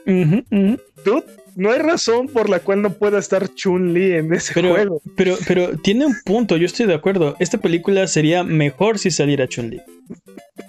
no 1.56 1.72
hay 1.72 1.80
razón 1.80 2.28
por 2.28 2.50
la 2.50 2.60
cual 2.60 2.82
no 2.82 2.92
pueda 2.92 3.20
estar 3.20 3.48
Chun-Li 3.54 4.14
en 4.14 4.34
ese 4.34 4.54
juego. 4.54 5.02
Pero, 5.16 5.38
pero 5.48 5.78
tiene 5.78 6.06
un 6.06 6.16
punto, 6.26 6.58
yo 6.58 6.66
estoy 6.66 6.88
de 6.88 6.94
acuerdo. 6.94 7.36
Esta 7.40 7.58
película 7.58 8.06
sería 8.08 8.44
mejor 8.44 9.00
si 9.00 9.12
saliera 9.12 9.48
Chun-Li. 9.48 9.82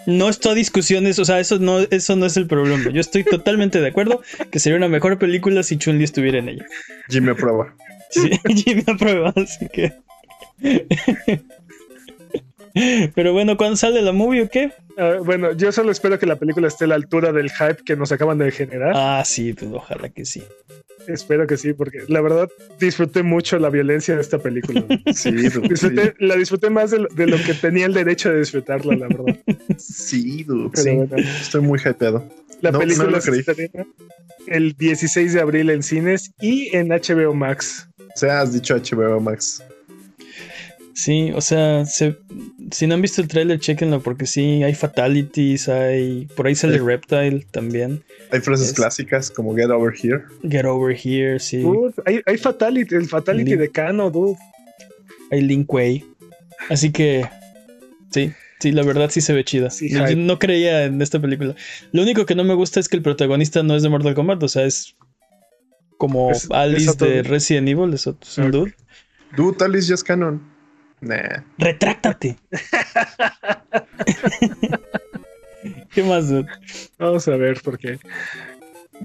No 0.05 0.29
estoy 0.29 0.53
a 0.53 0.55
discusiones, 0.55 1.19
o 1.19 1.25
sea, 1.25 1.39
eso 1.39 1.59
no, 1.59 1.79
eso 1.79 2.15
no 2.15 2.25
es 2.25 2.37
el 2.37 2.47
problema. 2.47 2.91
Yo 2.91 3.01
estoy 3.01 3.23
totalmente 3.25 3.81
de 3.81 3.89
acuerdo 3.89 4.21
que 4.49 4.59
sería 4.59 4.77
una 4.77 4.87
mejor 4.87 5.19
película 5.19 5.63
si 5.63 5.77
Chun-Li 5.77 6.05
estuviera 6.05 6.39
en 6.39 6.49
ella. 6.49 6.65
Jimmy 7.09 7.31
aprueba. 7.31 7.75
Sí, 8.09 8.29
Jimmy 8.55 8.83
aprueba, 8.87 9.33
así 9.35 9.67
que. 9.69 9.93
Pero 13.15 13.33
bueno, 13.33 13.57
¿cuándo 13.57 13.75
sale 13.75 14.01
la 14.01 14.11
movie 14.11 14.43
o 14.43 14.49
qué? 14.49 14.71
Ah, 14.97 15.17
bueno, 15.23 15.53
yo 15.53 15.71
solo 15.71 15.91
espero 15.91 16.19
que 16.19 16.25
la 16.25 16.35
película 16.35 16.67
esté 16.67 16.85
a 16.85 16.87
la 16.87 16.95
altura 16.95 17.31
del 17.31 17.49
hype 17.49 17.83
que 17.85 17.95
nos 17.95 18.11
acaban 18.11 18.37
de 18.37 18.51
generar. 18.51 18.93
Ah, 18.95 19.23
sí, 19.25 19.53
pues 19.53 19.71
ojalá 19.73 20.09
que 20.09 20.25
sí. 20.25 20.43
Espero 21.07 21.47
que 21.47 21.57
sí, 21.57 21.73
porque 21.73 22.03
la 22.07 22.21
verdad 22.21 22.49
disfruté 22.79 23.23
mucho 23.23 23.57
la 23.59 23.69
violencia 23.69 24.15
de 24.15 24.21
esta 24.21 24.39
película. 24.39 24.85
sí, 25.13 25.31
La 26.19 26.35
disfruté 26.35 26.69
más 26.69 26.91
de 26.91 26.99
lo, 26.99 27.37
que 27.37 27.53
tenía 27.53 27.85
el 27.85 27.93
derecho 27.93 28.31
de 28.31 28.39
disfrutarla, 28.39 28.95
la 28.95 29.07
verdad. 29.07 29.39
Sí, 29.77 30.45
sí. 30.73 30.89
Estoy 31.41 31.61
muy 31.61 31.79
hypeado. 31.79 32.23
La 32.61 32.71
película 32.71 33.21
se 33.21 33.31
el 34.47 34.73
16 34.73 35.33
de 35.33 35.41
abril 35.41 35.69
en 35.69 35.83
cines 35.83 36.31
y 36.41 36.75
en 36.75 36.89
HBO 36.89 37.33
Max. 37.33 37.87
O 37.99 38.17
sea, 38.17 38.41
has 38.41 38.53
dicho 38.53 38.75
HBO 38.75 39.19
Max. 39.19 39.63
Sí, 40.99 41.31
o 41.33 41.39
sea, 41.39 41.85
si 41.85 42.85
no 42.85 42.93
han 42.93 43.01
visto 43.01 43.21
el 43.21 43.29
tráiler, 43.29 43.57
chequenlo 43.57 44.01
porque 44.01 44.25
sí, 44.25 44.63
hay 44.63 44.75
fatalities, 44.75 45.69
hay 45.69 46.27
por 46.35 46.45
ahí 46.45 46.55
sale 46.55 46.77
Reptile 46.77 47.47
también. 47.51 48.03
Hay 48.31 48.41
frases 48.41 48.73
clásicas 48.73 49.31
como 49.31 49.55
Get 49.55 49.69
Over 49.69 49.93
Here. 49.95 50.23
Get 50.43 50.65
Over 50.65 50.93
Here, 50.93 51.39
sí. 51.39 51.63
hay, 52.05 52.19
hay 52.25 52.37
fatality, 52.37 52.95
el 52.95 53.07
fatality 53.07 53.55
de 53.55 53.69
Kano, 53.69 54.11
dude. 54.11 54.37
Hay 55.31 55.39
Link 55.39 55.71
Way. 55.71 56.03
Así 56.69 56.91
que, 56.91 57.25
sí, 58.11 58.33
sí, 58.59 58.73
la 58.73 58.83
verdad 58.83 59.09
sí 59.09 59.21
se 59.21 59.31
ve 59.31 59.45
chida. 59.45 59.69
No 60.17 60.37
creía 60.37 60.83
en 60.83 61.01
esta 61.01 61.21
película. 61.21 61.55
Lo 61.93 62.01
único 62.01 62.25
que 62.25 62.35
no 62.35 62.43
me 62.43 62.55
gusta 62.55 62.81
es 62.81 62.89
que 62.89 62.97
el 62.97 63.03
protagonista 63.03 63.63
no 63.63 63.73
es 63.73 63.83
de 63.83 63.89
Mortal 63.89 64.15
Kombat, 64.15 64.43
o 64.43 64.49
sea, 64.49 64.65
es 64.65 64.97
como 65.95 66.29
Alice 66.49 66.91
de 66.97 67.23
Resident 67.23 67.69
Evil, 67.69 67.93
es 67.93 68.05
un 68.05 68.51
dude. 68.51 68.75
Dude, 69.37 69.63
Alice 69.63 69.87
ya 69.87 69.95
es 69.95 70.03
canon. 70.03 70.48
Nah. 71.01 71.43
Retráctate. 71.57 72.37
¿Qué 75.91 76.03
más? 76.03 76.31
Vamos 76.97 77.27
a 77.27 77.35
ver, 77.35 77.59
porque. 77.63 77.99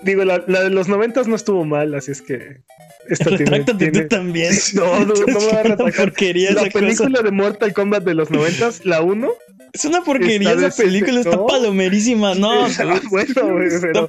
Digo, 0.02 0.24
la, 0.24 0.40
de 0.40 0.70
los 0.70 0.88
noventas 0.88 1.28
no 1.28 1.36
estuvo 1.36 1.64
mal, 1.64 1.94
así 1.94 2.12
es 2.12 2.22
que. 2.22 2.62
Esta 3.08 3.30
Retráctate 3.30 3.90
tú 3.90 4.08
también. 4.08 4.52
No, 4.74 5.00
no, 5.00 5.14
no 5.14 5.26
me 5.26 5.34
voy 5.34 5.50
a 5.50 5.62
retractar. 5.62 6.12
La 6.52 6.64
película 6.72 7.22
de 7.22 7.30
Mortal 7.30 7.72
Kombat 7.72 8.04
de 8.04 8.14
los 8.14 8.30
noventas, 8.30 8.84
la 8.84 9.02
1, 9.02 9.30
es 9.74 9.84
una 9.84 10.04
porquería 10.04 10.52
esa 10.52 10.70
película, 10.70 11.18
está 11.18 11.44
palomerísima. 11.46 12.36
No, 12.36 12.68
bueno, 13.10 13.34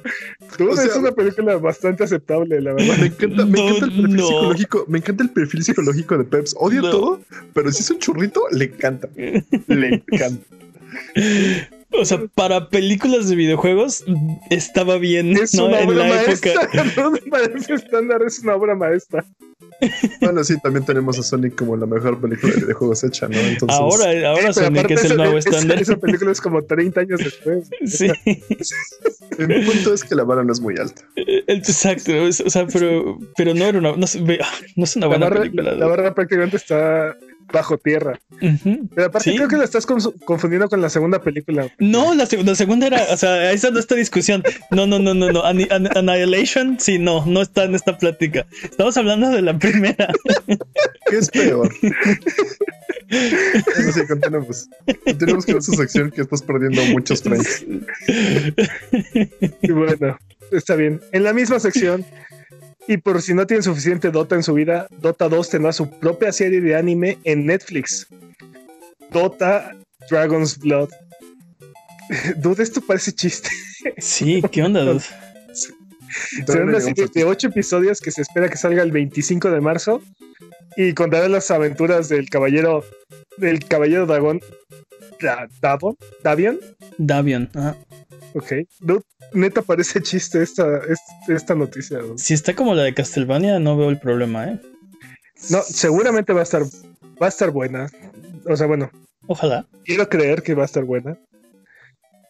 pero 0.56 0.72
es 0.72 0.96
una 0.96 1.10
película 1.10 1.56
bastante 1.56 2.04
aceptable, 2.04 2.60
la 2.60 2.72
verdad. 2.74 2.96
Me 2.98 3.06
encanta, 3.06 3.44
me 3.44 3.58
encanta 3.58 3.84
el 3.86 3.90
perfil 3.90 4.20
psicológico. 4.20 4.84
Me 4.86 4.98
encanta 4.98 5.22
el 5.24 5.30
perfil 5.30 5.64
psicológico 5.64 6.18
de 6.18 6.24
Peps. 6.24 6.54
Odia 6.56 6.82
todo, 6.82 7.20
pero 7.52 7.72
si 7.72 7.82
es 7.82 7.90
un 7.90 7.98
churrito, 7.98 8.42
le 8.52 8.66
encanta. 8.66 9.08
Le 9.66 9.88
encanta. 9.88 10.46
O 11.92 12.04
sea, 12.04 12.20
para 12.34 12.68
películas 12.68 13.28
de 13.28 13.36
videojuegos 13.36 14.04
estaba 14.50 14.98
bien. 14.98 15.36
Es 15.36 15.54
una 15.54 15.78
obra 15.78 16.04
maestra. 16.04 16.68
No 16.96 17.12
me 17.12 17.20
parece 17.20 17.74
estándar, 17.74 18.22
es 18.22 18.40
una 18.40 18.56
obra 18.56 18.74
maestra. 18.74 19.24
Bueno, 20.20 20.44
sí, 20.44 20.58
también 20.60 20.84
tenemos 20.84 21.18
a 21.18 21.22
Sonic 21.22 21.54
como 21.54 21.76
la 21.76 21.86
mejor 21.86 22.20
película 22.20 22.54
de 22.54 22.60
videojuegos 22.60 23.04
hecha, 23.04 23.28
¿no? 23.28 23.38
Entonces... 23.38 23.78
Ahora, 23.78 24.30
ahora 24.30 24.52
Sonic 24.52 24.90
es 24.90 25.04
el 25.04 25.16
nuevo 25.16 25.38
estándar. 25.38 25.80
Esa 25.80 25.96
película 25.96 26.32
es 26.32 26.40
como 26.40 26.62
30 26.62 27.00
años 27.00 27.20
después. 27.22 27.68
Sí. 27.86 28.10
El 29.38 29.66
punto 29.66 29.92
es 29.92 30.02
que 30.02 30.14
la 30.14 30.24
vara 30.24 30.42
no 30.42 30.52
es 30.52 30.60
muy 30.60 30.76
alta. 30.78 31.02
Eh, 31.16 31.44
exacto, 31.46 32.12
o 32.22 32.32
sea, 32.32 32.66
pero, 32.66 33.18
pero 33.36 33.54
no 33.54 33.64
era 33.64 33.78
una, 33.78 33.90
no, 33.90 33.96
no 33.96 34.84
es 34.84 34.96
una 34.96 35.06
buena 35.06 35.28
película. 35.30 35.74
La 35.74 35.86
barra 35.86 36.14
prácticamente 36.14 36.56
está 36.56 37.16
bajo 37.52 37.78
tierra. 37.78 38.18
Pero 38.40 39.06
aparte 39.06 39.34
creo 39.34 39.48
que 39.48 39.56
la 39.56 39.64
estás 39.64 39.86
confundiendo 39.86 40.68
con 40.68 40.80
la 40.80 40.90
segunda 40.90 41.20
película. 41.22 41.68
No, 41.78 42.14
la, 42.14 42.26
segunda 42.26 42.86
era, 42.86 43.02
o 43.10 43.16
sea, 43.16 43.52
esa 43.52 43.70
no 43.70 43.78
está 43.78 43.94
discusión. 43.94 44.42
No, 44.70 44.86
no, 44.86 44.98
no, 44.98 45.14
no, 45.14 45.30
no. 45.30 45.42
Annihilation, 45.44 46.78
sí, 46.80 46.98
no, 46.98 47.24
no 47.26 47.42
está 47.42 47.64
en 47.64 47.74
esta 47.74 47.96
plática. 47.98 48.46
Estamos 48.62 48.96
hablando 48.96 49.30
de 49.30 49.42
la 49.42 49.58
primera. 49.58 50.08
¿Qué 51.10 51.18
es 51.18 51.30
peor? 51.30 51.72
bueno, 53.10 53.92
sí, 53.92 54.06
continuemos. 54.06 54.68
Continuemos 55.04 55.46
con 55.46 55.58
esa 55.58 55.72
sección 55.72 56.10
que 56.10 56.22
estás 56.22 56.42
perdiendo 56.42 56.84
muchos 56.86 57.22
trenes. 57.22 57.64
Y 59.62 59.72
bueno, 59.72 60.18
está 60.52 60.76
bien. 60.76 61.00
En 61.12 61.24
la 61.24 61.32
misma 61.32 61.58
sección 61.58 62.04
Y 62.88 62.98
por 62.98 63.20
si 63.20 63.34
no 63.34 63.46
tienen 63.46 63.62
suficiente 63.62 64.10
Dota 64.10 64.36
en 64.36 64.42
su 64.42 64.54
vida, 64.54 64.86
Dota 65.00 65.28
2 65.28 65.50
tendrá 65.50 65.72
su 65.72 65.90
propia 65.90 66.32
serie 66.32 66.60
de 66.60 66.76
anime 66.76 67.18
en 67.24 67.46
Netflix. 67.46 68.06
Dota 69.10 69.76
Dragon's 70.10 70.58
Blood. 70.58 70.90
Dude, 72.36 72.62
esto 72.62 72.80
parece 72.80 73.12
chiste. 73.12 73.48
Sí, 73.98 74.42
¿qué 74.52 74.62
onda, 74.62 74.82
dude? 74.82 75.04
Será 76.46 76.64
una 76.64 76.80
serie 76.80 77.06
de 77.12 77.24
ocho 77.24 77.48
episodios 77.48 78.00
que 78.00 78.10
se 78.10 78.22
espera 78.22 78.48
que 78.48 78.56
salga 78.56 78.82
el 78.82 78.92
25 78.92 79.50
de 79.50 79.60
marzo 79.60 80.02
y 80.76 80.92
contará 80.94 81.28
las 81.28 81.50
aventuras 81.50 82.08
del 82.08 82.28
caballero 82.28 82.84
del 83.38 83.64
caballero 83.66 84.06
dragón 84.06 84.40
Davon, 85.60 85.96
Davian. 86.22 86.58
Davian, 86.98 87.50
ajá. 87.54 87.76
Ok. 88.36 88.52
neta 89.32 89.62
parece 89.62 90.02
chiste 90.02 90.42
esta, 90.42 90.82
esta, 91.26 91.54
noticia. 91.54 92.00
Si 92.16 92.34
está 92.34 92.54
como 92.54 92.74
la 92.74 92.82
de 92.82 92.92
Castlevania, 92.92 93.58
no 93.58 93.78
veo 93.78 93.88
el 93.88 93.98
problema, 93.98 94.46
¿eh? 94.46 94.60
No, 95.50 95.62
seguramente 95.62 96.34
va 96.34 96.40
a 96.40 96.42
estar, 96.42 96.62
va 96.62 97.26
a 97.26 97.28
estar 97.30 97.50
buena. 97.50 97.88
O 98.46 98.54
sea, 98.54 98.66
bueno. 98.66 98.90
Ojalá. 99.26 99.66
Quiero 99.84 100.06
creer 100.10 100.42
que 100.42 100.54
va 100.54 100.62
a 100.62 100.66
estar 100.66 100.84
buena. 100.84 101.18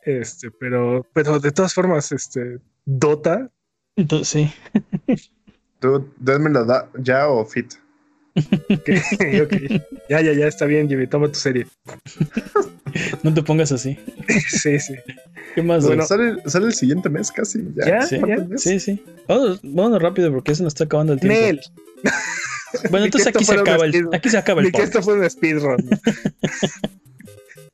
Este, 0.05 0.53
pero, 0.53 1.05
pero 1.13 1.41
de 1.41 1.51
todas 1.51 1.75
formas, 1.75 2.13
este, 2.13 2.61
Dota. 2.85 3.51
Entonces, 3.97 4.29
sí. 4.29 5.21
Tú, 5.81 6.09
la 6.25 6.89
ya 6.99 7.29
o 7.29 7.45
fit. 7.45 7.75
Ya, 10.09 10.21
ya, 10.21 10.33
ya, 10.33 10.47
está 10.47 10.67
bien, 10.67 10.89
Jimmy, 10.89 11.09
toma 11.09 11.27
tu 11.27 11.35
serie. 11.35 11.67
No 13.23 13.33
te 13.33 13.43
pongas 13.43 13.73
así. 13.73 13.99
Sí, 14.49 14.79
sí. 14.79 14.95
¿Qué 15.55 15.63
más? 15.63 15.85
Bueno, 15.87 16.05
sale, 16.05 16.37
sale, 16.47 16.67
el 16.67 16.75
siguiente 16.75 17.09
mes 17.09 17.33
casi. 17.33 17.61
Ya, 17.75 18.03
sí, 18.03 18.21
sí, 18.57 18.81
sí. 18.81 19.05
Vamos, 19.63 20.03
rápido 20.03 20.31
porque 20.33 20.55
se 20.55 20.63
nos 20.63 20.73
está 20.73 20.85
acabando 20.85 21.15
el 21.15 21.21
tiempo. 21.21 21.39
Nel. 21.39 21.61
Bueno, 22.91 23.07
entonces 23.07 23.29
aquí 23.29 23.43
se, 23.43 23.55
acaba 23.55 23.87
el, 23.87 24.09
aquí 24.13 24.29
se 24.29 24.37
acaba 24.37 24.61
el. 24.61 24.71
que 24.71 24.83
esto 24.83 25.01
fue 25.01 25.15
un 25.15 25.31
speedrun. 25.31 25.89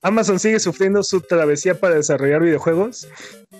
Amazon 0.02 0.38
sigue 0.38 0.60
sufriendo 0.60 1.02
su 1.02 1.22
travesía 1.22 1.74
para 1.74 1.96
desarrollar 1.96 2.42
videojuegos 2.42 3.08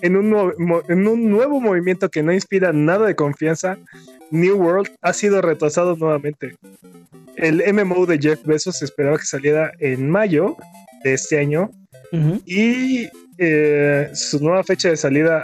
en 0.01 0.15
un, 0.15 0.53
en 0.87 1.07
un 1.07 1.29
nuevo 1.29 1.59
movimiento 1.59 2.09
que 2.09 2.23
no 2.23 2.31
inspira 2.31 2.71
nada 2.71 3.07
de 3.07 3.15
confianza. 3.15 3.77
New 4.31 4.55
World 4.55 4.91
ha 5.01 5.11
sido 5.11 5.41
retrasado 5.41 5.97
nuevamente. 5.97 6.55
El 7.35 7.61
MMO 7.73 8.05
de 8.05 8.19
Jeff 8.19 8.43
Bezos 8.45 8.77
se 8.77 8.85
esperaba 8.85 9.17
que 9.17 9.25
saliera 9.25 9.73
en 9.79 10.09
mayo 10.09 10.55
de 11.03 11.13
este 11.13 11.39
año 11.39 11.71
y 12.45 13.09
eh, 13.39 14.11
su 14.13 14.39
nueva 14.39 14.63
fecha 14.63 14.89
de 14.89 14.97
salida 14.97 15.43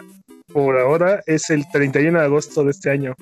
por 0.53 0.78
ahora 0.78 1.24
es 1.26 1.49
el 1.49 1.66
31 1.72 2.20
de 2.20 2.26
agosto 2.26 2.64
de 2.64 2.72
este 2.72 2.91
año. 2.91 3.16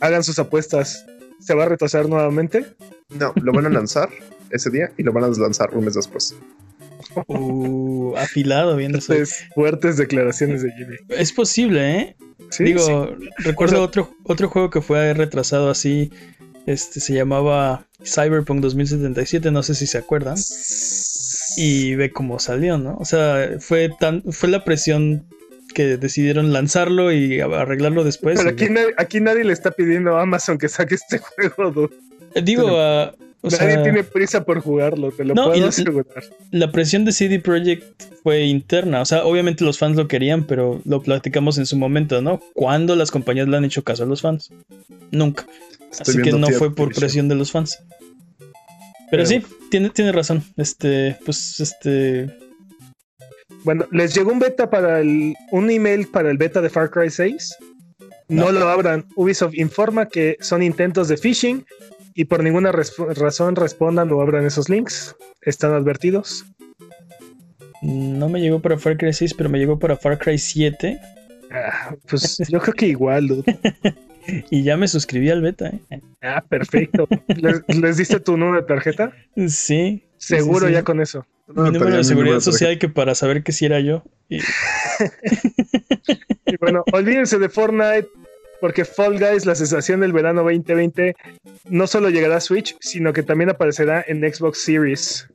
Hagan 0.00 0.24
sus 0.24 0.38
apuestas. 0.38 1.06
¿Se 1.38 1.54
va 1.54 1.64
a 1.64 1.68
retrasar 1.68 2.06
nuevamente? 2.08 2.66
No, 3.08 3.32
lo 3.36 3.52
van 3.52 3.66
a 3.66 3.70
lanzar 3.70 4.10
ese 4.50 4.70
día 4.70 4.92
y 4.98 5.02
lo 5.02 5.12
van 5.12 5.24
a 5.24 5.28
lanzar 5.28 5.70
un 5.74 5.84
mes 5.84 5.94
después. 5.94 6.34
Uh, 7.26 8.14
afilado 8.16 8.76
viendo 8.76 8.98
eso. 8.98 9.14
Fuertes 9.54 9.96
declaraciones 9.96 10.62
de 10.62 10.70
Jimmy. 10.72 10.96
Es 11.08 11.32
posible, 11.32 11.98
¿eh? 11.98 12.16
Digo, 12.58 13.16
recuerdo 13.38 13.82
otro, 13.82 14.14
otro 14.24 14.48
juego 14.48 14.70
que 14.70 14.82
fue 14.82 15.14
retrasado 15.14 15.70
así. 15.70 16.10
Este 16.66 17.00
se 17.00 17.14
llamaba 17.14 17.86
Cyberpunk 18.04 18.60
2077, 18.60 19.50
no 19.50 19.62
sé 19.62 19.74
si 19.74 19.86
se 19.86 19.98
acuerdan. 19.98 20.36
Y 21.56 21.94
ve 21.94 22.10
cómo 22.10 22.38
salió, 22.38 22.78
¿no? 22.78 22.96
O 22.98 23.04
sea, 23.04 23.56
fue 23.58 23.90
tan, 23.98 24.22
fue 24.30 24.48
la 24.48 24.64
presión 24.64 25.24
que 25.74 25.96
decidieron 25.96 26.52
lanzarlo 26.52 27.12
y 27.12 27.40
arreglarlo 27.40 28.04
después. 28.04 28.38
Pero 28.38 28.50
aquí, 28.50 28.68
nadie, 28.68 28.94
aquí 28.96 29.20
nadie 29.20 29.44
le 29.44 29.52
está 29.52 29.70
pidiendo 29.70 30.16
a 30.16 30.22
Amazon 30.22 30.58
que 30.58 30.68
saque 30.68 30.96
este 30.96 31.18
juego, 31.46 31.90
Digo, 32.34 32.78
a 32.78 33.12
Nadie 33.42 33.78
tiene 33.78 34.04
prisa 34.04 34.44
por 34.44 34.60
jugarlo, 34.60 35.12
te 35.12 35.24
lo 35.24 35.34
puedo 35.34 35.66
asegurar. 35.66 36.24
La 36.50 36.70
presión 36.70 37.04
de 37.06 37.12
CD 37.12 37.38
Projekt 37.40 38.04
fue 38.22 38.44
interna. 38.44 39.00
O 39.00 39.04
sea, 39.06 39.24
obviamente 39.24 39.64
los 39.64 39.78
fans 39.78 39.96
lo 39.96 40.08
querían, 40.08 40.44
pero 40.44 40.82
lo 40.84 41.00
platicamos 41.00 41.56
en 41.56 41.64
su 41.64 41.76
momento, 41.76 42.20
¿no? 42.20 42.40
¿Cuándo 42.52 42.96
las 42.96 43.10
compañías 43.10 43.48
le 43.48 43.56
han 43.56 43.64
hecho 43.64 43.82
caso 43.82 44.02
a 44.02 44.06
los 44.06 44.20
fans? 44.20 44.50
Nunca. 45.10 45.46
Así 45.98 46.20
que 46.20 46.32
no 46.32 46.48
fue 46.48 46.74
por 46.74 46.94
presión 46.94 47.28
de 47.28 47.34
los 47.34 47.50
fans. 47.50 47.78
Pero, 49.10 49.26
sí, 49.26 49.42
tiene, 49.70 49.90
tiene 49.90 50.12
razón. 50.12 50.42
Este, 50.56 51.16
pues, 51.24 51.60
este. 51.60 52.34
Bueno, 53.64 53.86
les 53.90 54.14
llegó 54.14 54.32
un 54.32 54.38
beta 54.38 54.70
para 54.70 55.00
el. 55.00 55.34
un 55.50 55.70
email 55.70 56.06
para 56.08 56.30
el 56.30 56.38
beta 56.38 56.60
de 56.60 56.70
Far 56.70 56.90
Cry 56.90 57.10
6. 57.10 57.56
No, 58.28 58.52
no 58.52 58.52
lo 58.52 58.68
abran. 58.68 59.06
Ubisoft 59.16 59.54
informa 59.56 60.06
que 60.06 60.36
son 60.40 60.62
intentos 60.62 61.08
de 61.08 61.16
phishing 61.16 61.66
y 62.14 62.26
por 62.26 62.42
ninguna 62.44 62.70
razón 62.72 63.56
respondan 63.56 64.12
o 64.12 64.20
abran 64.20 64.46
esos 64.46 64.68
links. 64.68 65.16
Están 65.42 65.72
advertidos. 65.72 66.44
No 67.82 68.28
me 68.28 68.40
llegó 68.40 68.60
para 68.60 68.78
Far 68.78 68.96
Cry 68.96 69.12
6, 69.12 69.34
pero 69.34 69.48
me 69.48 69.58
llegó 69.58 69.78
para 69.78 69.96
Far 69.96 70.18
Cry 70.18 70.38
7. 70.38 71.00
Ah, 71.50 71.94
pues 72.08 72.38
yo 72.48 72.60
creo 72.60 72.74
que 72.74 72.86
igual, 72.86 73.44
y 74.50 74.62
ya 74.62 74.76
me 74.76 74.88
suscribí 74.88 75.30
al 75.30 75.42
beta. 75.42 75.68
¿eh? 75.90 76.00
Ah, 76.22 76.44
perfecto. 76.48 77.08
¿Les, 77.68 77.96
diste 77.96 78.20
tu 78.20 78.36
número 78.36 78.60
de 78.60 78.66
tarjeta? 78.66 79.12
Sí. 79.48 80.04
Seguro 80.16 80.68
ya 80.68 80.82
con 80.82 81.00
eso. 81.00 81.26
mi 81.48 81.70
número 81.70 81.96
de 81.96 82.04
seguridad 82.04 82.40
social 82.40 82.78
que 82.78 82.88
para 82.88 83.14
saber 83.14 83.42
que 83.42 83.52
si 83.52 83.64
era 83.66 83.80
yo. 83.80 84.04
y 84.28 84.40
bueno, 86.60 86.84
olvídense 86.92 87.38
de 87.38 87.48
Fortnite, 87.48 88.08
porque 88.60 88.84
Fall 88.84 89.18
Guys, 89.18 89.46
la 89.46 89.54
sensación 89.54 90.00
del 90.00 90.12
verano 90.12 90.42
2020, 90.42 91.16
no 91.70 91.86
solo 91.86 92.10
llegará 92.10 92.36
a 92.36 92.40
Switch, 92.40 92.76
sino 92.80 93.12
que 93.12 93.22
también 93.22 93.50
aparecerá 93.50 94.04
en 94.06 94.20
Xbox 94.20 94.62
Series. 94.62 95.26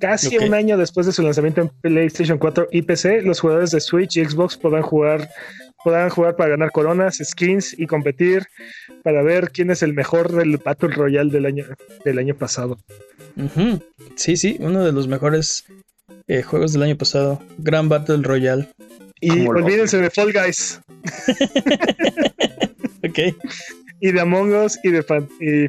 Casi 0.00 0.36
un 0.36 0.52
año 0.52 0.76
después 0.76 1.06
de 1.06 1.12
su 1.12 1.22
lanzamiento 1.22 1.62
en 1.62 1.68
PlayStation 1.80 2.36
4 2.36 2.68
y 2.72 2.82
PC, 2.82 3.22
los 3.22 3.40
jugadores 3.40 3.70
de 3.70 3.80
Switch 3.80 4.16
y 4.16 4.24
Xbox 4.24 4.56
podrán 4.56 4.82
jugar, 4.82 5.30
podrán 5.84 6.08
jugar 6.08 6.34
para 6.34 6.50
ganar 6.50 6.72
coronas, 6.72 7.20
skins 7.22 7.78
y 7.78 7.86
competir 7.86 8.46
para 9.02 9.22
ver 9.22 9.50
quién 9.52 9.70
es 9.70 9.82
el 9.82 9.92
mejor 9.92 10.32
del 10.32 10.56
Battle 10.56 10.88
Royale 10.88 11.30
del 11.30 11.46
año, 11.46 11.66
del 12.04 12.18
año 12.18 12.34
pasado. 12.34 12.78
Sí, 14.16 14.36
sí, 14.36 14.56
uno 14.60 14.84
de 14.84 14.92
los 14.92 15.06
mejores 15.06 15.66
eh, 16.26 16.42
juegos 16.42 16.72
del 16.72 16.82
año 16.82 16.96
pasado. 16.96 17.40
Gran 17.58 17.88
Battle 17.88 18.22
Royale. 18.22 18.68
Y 19.20 19.46
olvídense 19.46 19.98
de 19.98 20.10
Fall 20.10 20.32
Guys. 20.32 20.80
ok. 23.04 23.18
Y 24.00 24.12
de 24.12 24.20
Among 24.20 24.54
Us 24.54 24.78
y 24.82 24.90
de 24.90 25.02
fan, 25.02 25.28
y 25.40 25.66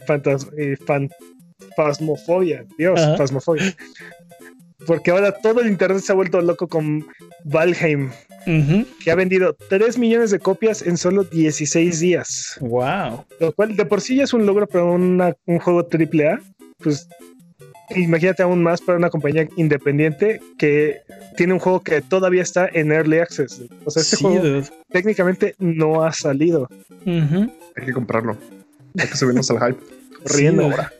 Fasmofobia. 1.76 2.66
Dios, 2.78 2.99
Fasmofobia. 3.18 3.76
Porque 4.86 5.11
ahora 5.11 5.32
todo 5.32 5.61
el 5.61 5.67
internet 5.67 6.01
se 6.01 6.11
ha 6.11 6.15
vuelto 6.15 6.41
loco 6.41 6.67
con 6.67 7.05
Valheim, 7.43 8.11
que 9.03 9.11
ha 9.11 9.15
vendido 9.15 9.55
3 9.69 9.97
millones 9.97 10.32
de 10.32 10.39
copias 10.39 10.82
en 10.82 10.97
solo 10.97 11.23
16 11.23 11.99
días. 11.99 12.57
Wow. 12.61 13.26
Lo 13.39 13.53
cual 13.53 13.76
de 13.76 13.86
por 13.86 14.01
sí 14.01 14.17
ya 14.17 14.23
es 14.23 14.34
un 14.34 14.45
logro 14.45 14.67
para 14.67 14.84
un 14.84 15.59
juego 15.59 15.88
AAA. 15.89 16.39
Pues 16.80 17.07
imagínate 17.91 18.43
aún 18.43 18.63
más 18.63 18.82
para 18.82 18.97
una 18.97 19.09
compañía 19.09 19.47
independiente 19.55 20.41
que 20.57 21.01
tiene 21.38 21.53
un 21.53 21.59
juego 21.59 21.82
que 21.82 22.01
todavía 22.01 22.41
está 22.41 22.69
en 22.71 22.91
Early 22.91 23.19
Access. 23.19 23.63
O 23.86 23.91
sea, 23.91 24.01
este 24.01 24.17
juego 24.17 24.61
técnicamente 24.89 25.55
no 25.59 26.03
ha 26.03 26.11
salido. 26.11 26.69
Hay 27.05 27.86
que 27.86 27.93
comprarlo. 27.93 28.38
Hay 28.97 29.07
que 29.07 29.17
subirnos 29.17 29.49
al 29.51 29.59
hype. 29.59 29.80
Riendo 30.26 30.63
ahora. 30.63 30.91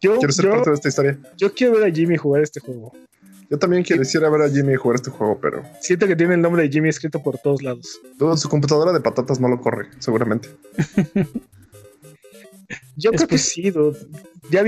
Yo, 0.00 0.16
quiero 0.18 0.32
ser 0.32 0.50
parte 0.50 0.70
de 0.70 0.76
esta 0.76 0.88
historia. 0.88 1.18
Yo 1.36 1.52
quiero 1.52 1.74
ver 1.74 1.90
a 1.90 1.92
Jimmy 1.92 2.16
jugar 2.16 2.42
este 2.42 2.60
juego. 2.60 2.92
Yo 3.50 3.58
también 3.58 3.82
quisiera 3.82 4.28
ver 4.28 4.42
a 4.42 4.50
Jimmy 4.50 4.76
jugar 4.76 4.96
este 4.96 5.10
juego, 5.10 5.38
pero. 5.40 5.62
Siento 5.80 6.06
que 6.06 6.14
tiene 6.14 6.34
el 6.34 6.42
nombre 6.42 6.62
de 6.62 6.68
Jimmy 6.68 6.90
escrito 6.90 7.22
por 7.22 7.38
todos 7.38 7.62
lados. 7.62 8.00
Todo 8.18 8.36
su 8.36 8.48
computadora 8.48 8.92
de 8.92 9.00
patatas 9.00 9.40
no 9.40 9.48
lo 9.48 9.60
corre, 9.60 9.88
seguramente. 9.98 10.50
Yo 12.96 13.12
creo 13.12 13.28
que 13.28 13.38
sí, 13.38 13.72
Ya 14.50 14.62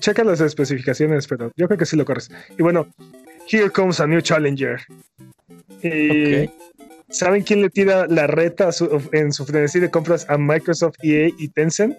checa 0.00 0.24
las 0.24 0.40
especificaciones, 0.40 1.28
pero 1.28 1.52
yo 1.56 1.68
creo 1.68 1.78
que 1.78 1.86
sí 1.86 1.96
lo 1.96 2.04
corres. 2.04 2.30
Y 2.58 2.62
bueno, 2.62 2.88
here 3.48 3.70
comes 3.70 4.00
a 4.00 4.06
new 4.06 4.20
challenger. 4.20 4.80
¿Saben 7.10 7.42
quién 7.42 7.62
le 7.62 7.70
tira 7.70 8.06
la 8.08 8.26
reta 8.26 8.70
en 9.12 9.32
su 9.32 9.46
frenesí 9.46 9.78
de 9.78 9.90
compras 9.90 10.26
a 10.28 10.38
Microsoft, 10.38 10.96
EA 11.02 11.28
y 11.38 11.48
Tencent? 11.48 11.96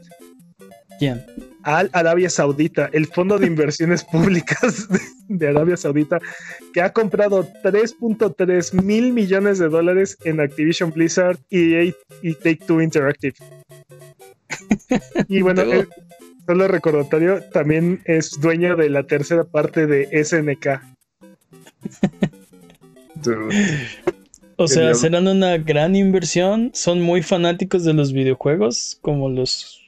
¿Quién? 1.00 1.26
Al 1.64 1.90
Arabia 1.94 2.30
Saudita, 2.30 2.90
el 2.92 3.08
fondo 3.08 3.38
de 3.38 3.48
inversiones 3.48 4.04
públicas 4.12 4.88
de, 5.28 5.48
Arabia 5.48 5.78
Saudita, 5.78 6.20
que 6.74 6.82
ha 6.82 6.94
comprado 6.94 7.48
3.3 7.64 8.82
mil 8.82 9.14
millones 9.14 9.60
de 9.60 9.70
dólares 9.70 10.18
en 10.24 10.40
Activision 10.40 10.92
Blizzard, 10.92 11.38
EA 11.50 11.94
y 12.22 12.34
Take 12.36 12.60
Two 12.66 12.82
Interactive. 12.82 13.36
y 15.28 15.42
bueno, 15.42 15.64
solo 16.46 16.68
recordatorio, 16.68 17.42
también 17.52 18.02
es 18.06 18.40
dueño 18.40 18.76
de 18.76 18.90
la 18.90 19.04
tercera 19.04 19.44
parte 19.44 19.88
de 19.88 20.24
SNK. 20.24 20.82
O 24.58 24.68
sea, 24.68 24.94
serán 24.94 25.28
una 25.28 25.58
gran 25.58 25.96
inversión. 25.96 26.72
Son 26.74 27.02
muy 27.02 27.22
fanáticos 27.22 27.84
de 27.84 27.94
los 27.94 28.14
videojuegos, 28.14 28.98
como 29.02 29.30
los 29.30 29.82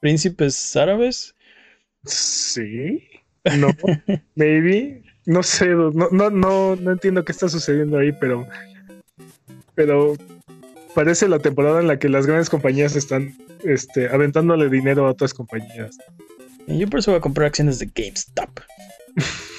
príncipes 0.00 0.76
árabes. 0.76 1.34
Sí. 2.04 3.02
No, 3.58 3.68
maybe. 4.34 5.02
No 5.26 5.42
sé, 5.42 5.68
no, 5.68 5.90
no, 5.90 6.30
no, 6.30 6.76
no 6.76 6.90
entiendo 6.92 7.24
qué 7.24 7.32
está 7.32 7.48
sucediendo 7.48 7.98
ahí, 7.98 8.12
pero. 8.12 8.46
Pero 9.74 10.16
parece 10.94 11.28
la 11.28 11.38
temporada 11.38 11.80
en 11.80 11.86
la 11.86 11.98
que 11.98 12.08
las 12.08 12.26
grandes 12.26 12.50
compañías 12.50 12.96
están 12.96 13.36
este, 13.62 14.08
aventándole 14.08 14.68
dinero 14.68 15.06
a 15.06 15.10
otras 15.10 15.32
compañías. 15.34 15.96
Yo 16.66 16.88
por 16.88 17.00
eso 17.00 17.12
voy 17.12 17.18
a 17.18 17.22
comprar 17.22 17.46
acciones 17.46 17.78
de 17.78 17.90
GameStop. 17.94 18.60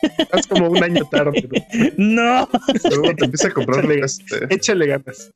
Es 0.00 0.46
como 0.46 0.68
un 0.68 0.82
año 0.82 1.04
tarde. 1.10 1.48
No. 1.96 2.48
Luego 2.90 3.16
te 3.16 3.24
empieza 3.24 3.48
a 3.48 3.50
comprar. 3.52 3.84
Échale, 3.84 4.04
este, 4.04 4.54
échale 4.54 4.86
ganas. 4.86 5.32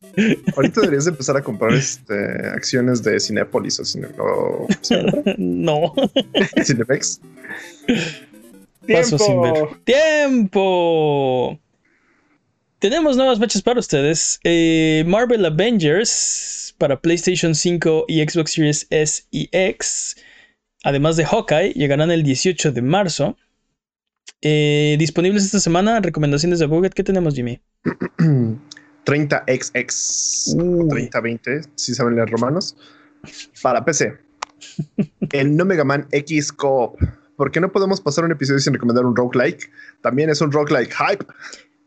Ahorita 0.56 0.80
deberías 0.82 1.06
empezar 1.06 1.36
a 1.36 1.42
comprar 1.42 1.72
este, 1.72 2.14
acciones 2.48 3.02
de 3.02 3.18
Cinepolis 3.18 3.80
o, 3.80 3.84
Cine, 3.84 4.08
o 4.18 4.66
No. 5.38 5.92
Cinemex. 6.64 7.20
Paso 8.86 9.18
sin 9.18 9.42
ver. 9.42 9.54
¡Tiempo! 9.84 11.58
Tenemos 12.78 13.16
nuevas 13.16 13.38
fechas 13.38 13.62
para 13.62 13.78
ustedes. 13.78 14.40
Eh, 14.42 15.04
Marvel 15.06 15.44
Avengers 15.44 16.74
para 16.78 17.00
PlayStation 17.00 17.54
5 17.54 18.06
y 18.08 18.22
Xbox 18.28 18.52
Series 18.52 18.86
S 18.90 19.22
y 19.30 19.48
X. 19.52 20.16
Además 20.82 21.16
de 21.16 21.24
Hawkeye, 21.24 21.74
llegarán 21.74 22.10
el 22.10 22.24
18 22.24 22.72
de 22.72 22.82
marzo. 22.82 23.36
Eh, 24.42 24.96
disponibles 24.98 25.44
esta 25.44 25.60
semana, 25.60 26.00
recomendaciones 26.00 26.58
de 26.58 26.66
Buget. 26.66 26.92
¿Qué 26.94 27.04
tenemos, 27.04 27.34
Jimmy? 27.34 27.60
30XX 29.06 30.56
o 30.58 30.88
3020, 30.88 31.62
si 31.76 31.94
saben 31.94 32.16
leer 32.16 32.28
romanos, 32.28 32.76
para 33.62 33.84
PC. 33.84 34.18
el 35.32 35.56
No 35.56 35.64
Mega 35.64 35.84
Man 35.84 36.08
X 36.10 36.52
Coop. 36.52 37.00
¿Por 37.36 37.52
qué 37.52 37.60
no 37.60 37.70
podemos 37.72 38.00
pasar 38.00 38.24
un 38.24 38.32
episodio 38.32 38.58
sin 38.58 38.74
recomendar 38.74 39.06
un 39.06 39.14
roguelike? 39.14 39.70
También 40.02 40.28
es 40.28 40.40
un 40.40 40.50
roguelike 40.50 40.92
hype. 40.92 41.24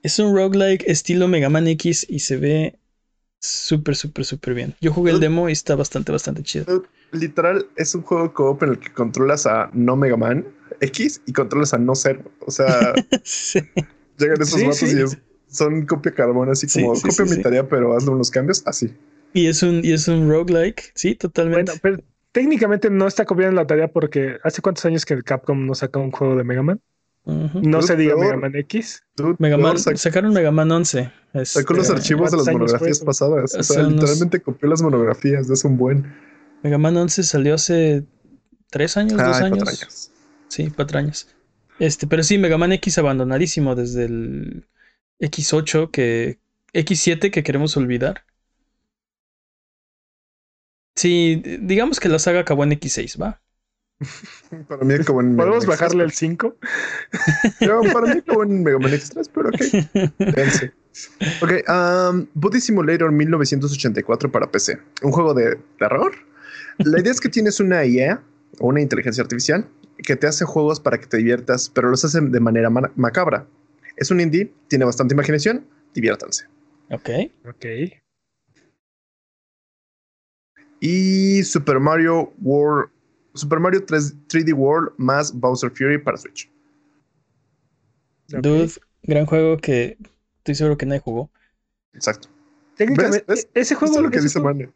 Es 0.02 0.18
un 0.20 0.34
roguelike 0.36 0.84
estilo 0.88 1.28
Mega 1.28 1.50
Man 1.50 1.68
X 1.68 2.06
y 2.10 2.20
se 2.20 2.38
ve 2.38 2.80
súper, 3.40 3.96
súper, 3.96 4.24
súper 4.24 4.54
bien. 4.54 4.76
Yo 4.80 4.94
jugué 4.94 5.12
el 5.12 5.20
demo 5.20 5.50
y 5.50 5.52
está 5.52 5.76
bastante, 5.76 6.12
bastante 6.12 6.44
chido. 6.44 6.84
Literal, 7.12 7.68
es 7.76 7.96
un 7.96 8.02
juego 8.02 8.34
coop 8.34 8.64
en 8.64 8.70
el 8.70 8.80
que 8.80 8.92
controlas 8.92 9.46
a 9.46 9.70
no 9.74 9.96
Mega 9.96 10.18
Man 10.18 10.46
X 10.86 11.22
y 11.26 11.34
controlas 11.34 11.74
a 11.74 11.78
no 11.78 11.96
Zero. 11.96 12.24
O 12.40 12.52
sea, 12.52 12.94
llegan 14.18 14.42
esos 14.42 14.62
matos 14.62 14.84
y 14.84 14.96
son 15.48 15.86
copia 15.86 16.14
carbón, 16.14 16.50
así 16.50 16.68
como 16.68 16.94
copia 17.00 17.26
mi 17.26 17.42
tarea, 17.42 17.68
pero 17.68 17.96
hazle 17.96 18.12
unos 18.12 18.32
cambios 18.32 18.64
así. 18.66 18.94
Y 19.34 19.48
es 19.48 19.64
un, 19.64 19.82
y 19.84 19.92
es 19.92 20.08
un 20.08 20.30
roguelike, 20.30 20.92
sí, 20.96 21.16
totalmente. 21.16 21.72
Bueno, 21.72 21.80
pero 21.82 21.98
técnicamente 22.32 22.90
no 22.90 23.08
está 23.08 23.26
copiando 23.26 23.56
la 23.56 23.68
tarea 23.68 23.90
porque 23.90 24.38
hace 24.44 24.62
cuántos 24.62 24.86
años 24.86 25.06
que 25.06 25.14
el 25.14 25.24
Capcom 25.24 25.66
no 25.66 25.76
saca 25.76 26.00
un 26.00 26.12
juego 26.12 26.36
de 26.36 26.44
Mega 26.44 26.64
Man. 26.64 26.82
No 27.26 27.82
se 27.82 27.96
diga 27.96 28.16
Mega 28.16 28.38
Man 28.38 28.56
X. 28.56 29.04
Mega 29.40 29.58
Man, 29.58 29.78
sacaron 29.80 30.32
Mega 30.32 30.52
Man 30.52 30.72
11. 30.72 31.12
Sacó 31.44 31.74
los 31.74 31.90
archivos 31.90 32.32
de 32.32 32.38
las 32.38 32.48
monografías 32.48 33.00
pasadas. 33.00 33.56
O 33.56 33.64
sea, 33.64 33.84
literalmente 33.84 34.40
copió 34.42 34.70
las 34.70 34.82
monografías. 34.82 35.50
Es 35.50 35.66
un 35.66 35.78
buen. 35.78 36.14
Mega 36.62 36.78
Man 36.78 36.96
11 36.96 37.24
salió 37.24 37.56
hace 37.56 38.04
tres 38.70 38.96
años, 38.98 39.14
dos 39.14 39.38
años. 39.38 39.64
Cuatro 39.64 39.70
años. 39.70 40.12
Sí, 40.56 40.72
cuatro 40.74 41.00
años. 41.00 41.28
Este, 41.80 42.08
pero 42.08 42.24
sí, 42.24 42.38
Mega 42.38 42.58
Man 42.58 42.72
X 42.72 42.98
abandonadísimo 42.98 43.76
desde 43.76 44.06
el 44.06 44.66
X8 45.20 45.92
que. 45.92 46.40
X7 46.74 47.30
que 47.30 47.44
queremos 47.44 47.76
olvidar. 47.76 48.24
Sí, 50.96 51.42
digamos 51.60 52.00
que 52.00 52.08
la 52.08 52.20
saga 52.20 52.40
acabó 52.40 52.64
en 52.64 52.72
X6, 52.72 53.22
¿va? 53.22 53.42
Para 54.70 54.86
mí 54.86 54.94
acabó 54.94 55.20
en 55.20 55.36
¿Podemos 55.36 55.66
bajarle 55.66 56.06
el 56.06 56.12
5? 56.12 56.56
para 57.60 58.14
mí 58.14 58.20
acabó 58.20 58.44
en 58.44 58.64
Mega 58.64 58.80
Man 58.80 58.94
X3, 58.94 59.30
pero 59.34 59.50
ok. 59.50 59.62
Ok, 61.42 61.52
um, 61.70 62.28
Body 62.34 62.62
Simulator 62.62 63.12
1984 63.12 64.32
para 64.32 64.50
PC. 64.50 64.80
Un 65.02 65.12
juego 65.12 65.34
de 65.34 65.58
terror. 65.80 66.16
La 66.78 67.02
idea 67.02 67.12
es 67.12 67.20
que 67.20 67.28
tienes 67.28 67.60
una 67.60 67.86
IA 67.86 68.22
o 68.60 68.68
una 68.68 68.80
inteligencia 68.80 69.22
artificial 69.22 69.68
que 69.98 70.16
te 70.16 70.28
hace 70.28 70.46
juegos 70.46 70.80
para 70.80 71.00
que 71.00 71.08
te 71.08 71.18
diviertas, 71.18 71.70
pero 71.70 71.90
los 71.90 72.04
hace 72.06 72.22
de 72.22 72.40
manera 72.40 72.70
macabra. 72.70 73.48
Es 73.98 74.12
un 74.12 74.20
indie, 74.20 74.54
tiene 74.68 74.86
bastante 74.86 75.14
imaginación, 75.14 75.66
diviértanse. 75.94 76.48
Ok. 76.92 77.10
Ok. 77.48 77.66
Y 80.80 81.44
Super 81.44 81.80
Mario 81.80 82.34
World 82.42 82.90
Super 83.36 83.60
Mario 83.60 83.86
3, 83.86 84.28
d 84.30 84.54
World 84.54 84.94
más 84.98 85.34
Bowser 85.34 85.70
Fury 85.70 85.98
para 85.98 86.18
Switch. 86.18 86.50
Dude, 88.30 88.72
gran 89.04 89.26
juego 89.26 89.58
que 89.58 89.98
estoy 90.38 90.56
seguro 90.56 90.78
que 90.78 90.86
nadie 90.86 91.02
jugó. 91.02 91.30
Exacto. 91.94 92.30
Técnicamente, 92.76 93.26
ese 93.54 93.76
juego. 93.76 93.96
es 93.96 94.02
lo 94.02 94.10
que 94.10 94.22
dice 94.22 94.40
Mane. 94.40 94.70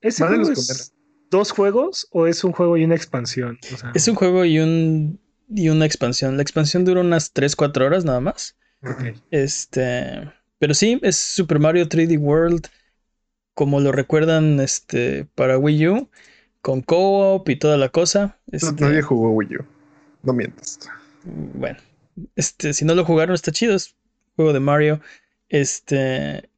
¿Ese 0.00 0.26
juego 0.26 0.50
es 0.50 0.92
dos 1.32 1.50
juegos 1.50 2.06
o 2.12 2.28
es 2.28 2.44
un 2.44 2.52
juego 2.52 2.76
y 2.76 2.84
una 2.84 2.94
expansión? 2.94 3.58
Es 3.94 4.06
un 4.06 4.14
juego 4.14 4.44
y, 4.44 4.60
un, 4.60 5.18
y 5.48 5.70
una 5.70 5.86
expansión. 5.86 6.36
La 6.36 6.42
expansión 6.42 6.84
dura 6.84 7.00
unas 7.00 7.34
3-4 7.34 7.84
horas 7.84 8.04
nada 8.04 8.20
más. 8.20 8.56
Este. 9.32 10.30
Pero 10.58 10.74
sí, 10.74 11.00
es 11.02 11.16
Super 11.16 11.58
Mario 11.58 11.88
3D 11.88 12.18
World. 12.20 12.68
Como 13.54 13.80
lo 13.80 13.92
recuerdan 13.92 14.60
este, 14.60 15.26
para 15.34 15.58
Wii 15.58 15.88
U 15.88 16.08
con 16.60 16.80
co-op 16.80 17.48
y 17.48 17.56
toda 17.56 17.76
la 17.76 17.88
cosa. 17.88 18.38
Este, 18.50 18.84
nadie 18.84 19.02
jugó 19.02 19.30
Wii 19.32 19.56
U. 19.56 19.64
No 20.22 20.32
mientas. 20.32 20.78
Bueno, 21.24 21.78
este, 22.36 22.72
si 22.72 22.84
no 22.84 22.94
lo 22.94 23.04
jugaron, 23.04 23.34
está 23.34 23.50
chido. 23.50 23.74
Es 23.74 23.96
juego 24.36 24.52
de 24.52 24.60
Mario. 24.60 25.00
Este. 25.48 26.48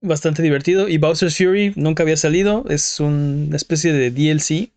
Bastante 0.00 0.42
divertido. 0.42 0.88
Y 0.88 0.98
Bowser's 0.98 1.36
Fury 1.36 1.72
nunca 1.76 2.02
había 2.02 2.16
salido. 2.16 2.64
Es 2.68 3.00
una 3.00 3.56
especie 3.56 3.92
de 3.92 4.10
DLC. 4.10 4.70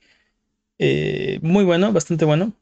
Eh, 0.79 1.39
muy 1.41 1.63
bueno, 1.63 1.91
bastante 1.91 2.25
bueno. 2.25 2.53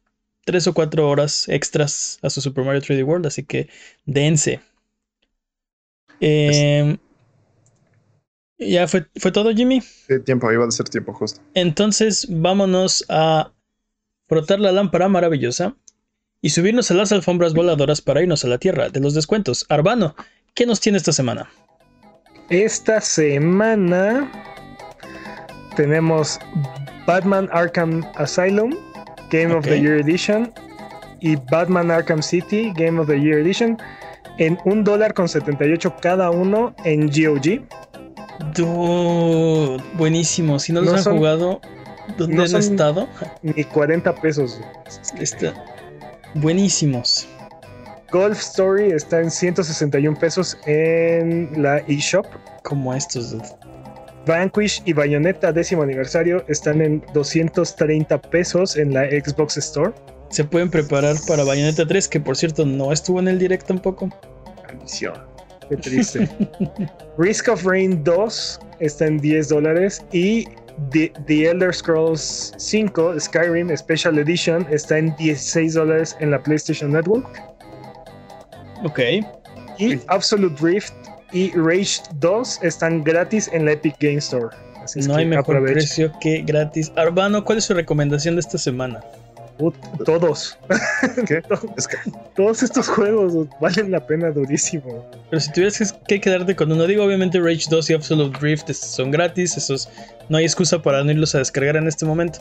Tres 0.45 0.67
o 0.67 0.73
cuatro 0.73 1.09
horas 1.09 1.47
extras 1.47 2.19
a 2.21 2.29
su 2.29 2.41
Super 2.41 2.65
Mario 2.65 2.81
3D 2.81 3.05
World. 3.05 3.27
Así 3.27 3.43
que 3.43 3.69
dense. 4.05 4.59
Eh, 6.19 6.97
¿Ya 8.59 8.87
fue, 8.89 9.07
fue 9.15 9.31
todo, 9.31 9.53
Jimmy? 9.53 9.81
Tiempo, 10.25 10.51
iba 10.51 10.65
a 10.65 10.71
ser 10.71 10.89
tiempo 10.89 11.13
justo. 11.13 11.39
Entonces, 11.53 12.27
vámonos 12.29 13.05
a 13.07 13.53
frotar 14.27 14.59
la 14.59 14.73
lámpara 14.73 15.07
maravillosa 15.07 15.75
y 16.41 16.49
subirnos 16.49 16.91
a 16.91 16.93
las 16.93 17.13
alfombras 17.13 17.53
voladoras 17.53 18.01
para 18.01 18.21
irnos 18.21 18.43
a 18.43 18.49
la 18.49 18.57
tierra 18.57 18.89
de 18.89 18.99
los 18.99 19.13
descuentos. 19.13 19.65
Arbano, 19.69 20.15
¿qué 20.53 20.65
nos 20.65 20.81
tiene 20.81 20.97
esta 20.97 21.13
semana? 21.13 21.49
Esta 22.49 22.99
semana 22.99 24.31
tenemos 25.75 26.39
Batman 27.05 27.47
Arkham 27.51 28.03
Asylum, 28.15 28.75
Game 29.29 29.53
of 29.53 29.65
the 29.65 29.79
Year 29.79 29.99
Edition, 29.99 30.51
y 31.21 31.35
Batman 31.51 31.91
Arkham 31.91 32.23
City, 32.23 32.73
Game 32.75 32.99
of 32.99 33.07
the 33.07 33.19
Year 33.19 33.39
Edition, 33.39 33.77
en 34.39 34.57
un 34.65 34.83
dólar 34.83 35.13
con 35.13 35.29
78 35.29 35.95
cada 36.01 36.31
uno 36.31 36.73
en 36.85 37.07
GOG 37.07 37.61
buenísimo. 39.93 40.59
Si 40.59 40.73
no 40.73 40.81
los 40.81 41.05
han 41.05 41.17
jugado, 41.17 41.61
¿dónde 42.17 42.43
han 42.43 42.55
estado? 42.55 43.07
Ni 43.41 43.63
40 43.63 44.15
pesos. 44.15 44.59
Está 45.19 45.53
buenísimos. 46.35 47.27
Golf 48.11 48.39
Story 48.39 48.91
está 48.91 49.21
en 49.21 49.29
161 49.29 50.17
pesos 50.17 50.57
en 50.65 51.61
la 51.61 51.77
eShop. 51.87 52.25
Como 52.63 52.93
estos. 52.93 53.35
Vanquish 54.25 54.81
y 54.85 54.93
Bayonetta 54.93 55.51
décimo 55.51 55.83
aniversario 55.83 56.43
están 56.47 56.81
en 56.81 57.03
230 57.13 58.21
pesos 58.21 58.75
en 58.77 58.93
la 58.93 59.05
Xbox 59.05 59.57
Store. 59.57 59.93
Se 60.29 60.43
pueden 60.43 60.69
preparar 60.69 61.15
para 61.27 61.43
Bayonetta 61.43 61.87
3, 61.87 62.07
que 62.07 62.19
por 62.19 62.35
cierto 62.35 62.65
no 62.65 62.91
estuvo 62.91 63.19
en 63.19 63.27
el 63.27 63.39
direct 63.39 63.67
tampoco. 63.67 64.09
Maldición. 64.67 65.13
Qué 65.69 65.77
triste. 65.77 66.27
Risk 67.17 67.47
of 67.47 67.63
Rain 67.63 68.03
2 68.03 68.59
está 68.79 69.05
en 69.07 69.17
10 69.17 69.49
dólares 69.49 70.03
y 70.11 70.47
The, 70.91 71.11
Elder 71.27 71.73
Scrolls 71.73 72.53
5 72.57 73.19
Skyrim 73.19 73.75
Special 73.75 74.17
Edition 74.17 74.65
está 74.71 74.97
en 74.97 75.15
16 75.17 75.73
dólares 75.73 76.15
en 76.19 76.31
la 76.31 76.41
PlayStation 76.41 76.91
Network. 76.91 77.48
Ok. 78.83 78.99
Y 79.77 79.99
Absolute 80.07 80.55
Rift 80.61 80.93
y 81.31 81.51
Rage 81.51 82.01
2 82.15 82.63
están 82.63 83.03
gratis 83.03 83.49
en 83.53 83.65
la 83.65 83.73
Epic 83.73 83.95
Game 83.99 84.17
Store. 84.17 84.55
no 85.07 85.15
hay 85.15 85.25
mejor 85.25 85.63
precio 85.63 86.11
que 86.19 86.41
gratis. 86.41 86.91
Arbano, 86.95 87.43
¿cuál 87.43 87.59
es 87.59 87.65
su 87.65 87.73
recomendación 87.73 88.35
de 88.35 88.41
esta 88.41 88.57
semana? 88.57 89.01
todos. 90.05 90.57
¿Qué? 91.27 91.41
Todos 92.35 92.63
estos 92.63 92.87
juegos 92.87 93.47
valen 93.59 93.91
la 93.91 94.05
pena 94.05 94.31
durísimo. 94.31 95.05
Pero 95.29 95.39
si 95.39 95.51
tuvieras 95.51 95.93
que 96.07 96.21
quedarte 96.21 96.55
con 96.55 96.71
uno, 96.71 96.87
digo, 96.87 97.03
obviamente 97.03 97.39
Rage 97.39 97.65
2 97.69 97.89
y 97.89 97.93
Absolute 97.93 98.39
Drift 98.39 98.71
son 98.71 99.11
gratis, 99.11 99.57
esos 99.57 99.89
no 100.29 100.37
hay 100.37 100.45
excusa 100.45 100.81
para 100.81 101.03
no 101.03 101.11
irlos 101.11 101.35
a 101.35 101.39
descargar 101.39 101.75
en 101.75 101.87
este 101.87 102.05
momento. 102.05 102.39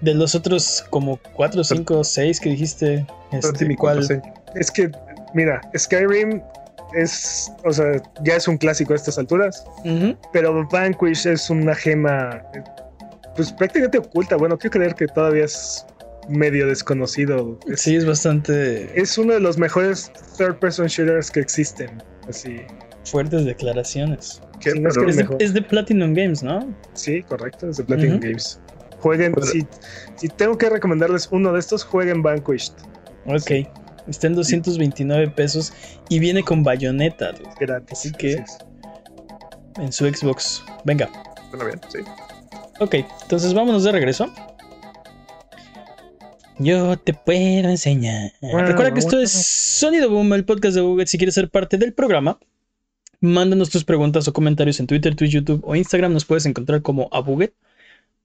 De 0.00 0.14
los 0.14 0.34
otros 0.34 0.84
como 0.90 1.18
4, 1.34 1.64
5, 1.64 2.04
6 2.04 2.40
que 2.40 2.50
dijiste, 2.50 3.06
este, 3.32 3.76
¿cuál? 3.76 3.98
Es 4.54 4.70
que, 4.70 4.90
mira, 5.34 5.60
Skyrim 5.76 6.42
es, 6.94 7.52
o 7.64 7.72
sea, 7.72 8.02
ya 8.24 8.36
es 8.36 8.48
un 8.48 8.56
clásico 8.56 8.92
a 8.92 8.96
estas 8.96 9.18
alturas, 9.18 9.64
pero 10.32 10.66
Vanquish 10.68 11.26
es 11.26 11.50
una 11.50 11.74
gema, 11.74 12.42
pues 13.36 13.52
prácticamente 13.52 13.98
oculta. 13.98 14.36
Bueno, 14.36 14.58
quiero 14.58 14.78
creer 14.78 14.94
que 14.94 15.06
todavía 15.06 15.44
es 15.44 15.86
medio 16.28 16.66
desconocido. 16.66 17.58
sí, 17.74 17.96
es 17.96 18.06
bastante. 18.06 19.00
Es 19.00 19.18
uno 19.18 19.34
de 19.34 19.40
los 19.40 19.58
mejores 19.58 20.10
third-person 20.36 20.86
shooters 20.86 21.30
que 21.30 21.40
existen. 21.40 22.02
Así. 22.28 22.60
Fuertes 23.04 23.44
declaraciones. 23.44 24.40
es, 25.38 25.54
de, 25.54 25.62
Platinum 25.62 26.14
Games, 26.14 26.42
¿no? 26.42 26.74
Sí, 26.92 27.22
correcto, 27.22 27.70
es 27.70 27.78
de 27.78 27.84
Platinum 27.84 28.20
Games. 28.20 28.60
Jueguen, 29.00 29.34
si, 29.42 29.66
si, 30.16 30.28
tengo 30.28 30.58
que 30.58 30.68
recomendarles 30.68 31.28
uno 31.30 31.52
de 31.52 31.60
estos, 31.60 31.84
jueguen 31.84 32.22
Vanquished. 32.22 32.74
Ok. 33.26 33.68
Está 34.08 34.26
en 34.26 34.34
229 34.34 35.28
pesos 35.28 35.72
y 36.08 36.18
viene 36.18 36.42
con 36.42 36.62
bayoneta. 36.62 37.32
Gratis. 37.60 37.92
Así 37.92 38.12
que 38.12 38.42
en 39.76 39.92
su 39.92 40.06
Xbox. 40.06 40.62
Venga. 40.84 41.10
Bueno, 41.50 41.66
bien, 41.66 41.80
sí. 41.88 41.98
Ok, 42.80 42.96
entonces 43.22 43.54
vámonos 43.54 43.84
de 43.84 43.92
regreso. 43.92 44.32
Yo 46.58 46.98
te 46.98 47.14
puedo 47.14 47.68
enseñar. 47.68 48.32
Recuerda 48.40 48.92
que 48.92 48.98
esto 48.98 49.20
es 49.20 49.30
Sonido 49.30 50.10
Boom, 50.10 50.32
el 50.32 50.44
podcast 50.44 50.74
de 50.74 50.80
Google. 50.80 51.06
Si 51.06 51.16
quieres 51.16 51.34
ser 51.34 51.50
parte 51.50 51.78
del 51.78 51.92
programa, 51.92 52.38
mándanos 53.20 53.70
tus 53.70 53.84
preguntas 53.84 54.26
o 54.26 54.32
comentarios 54.32 54.80
en 54.80 54.88
Twitter, 54.88 55.14
Twitch, 55.14 55.32
YouTube 55.32 55.62
o 55.64 55.76
Instagram. 55.76 56.12
Nos 56.12 56.24
puedes 56.24 56.46
encontrar 56.46 56.82
como 56.82 57.08
Abuget. 57.12 57.52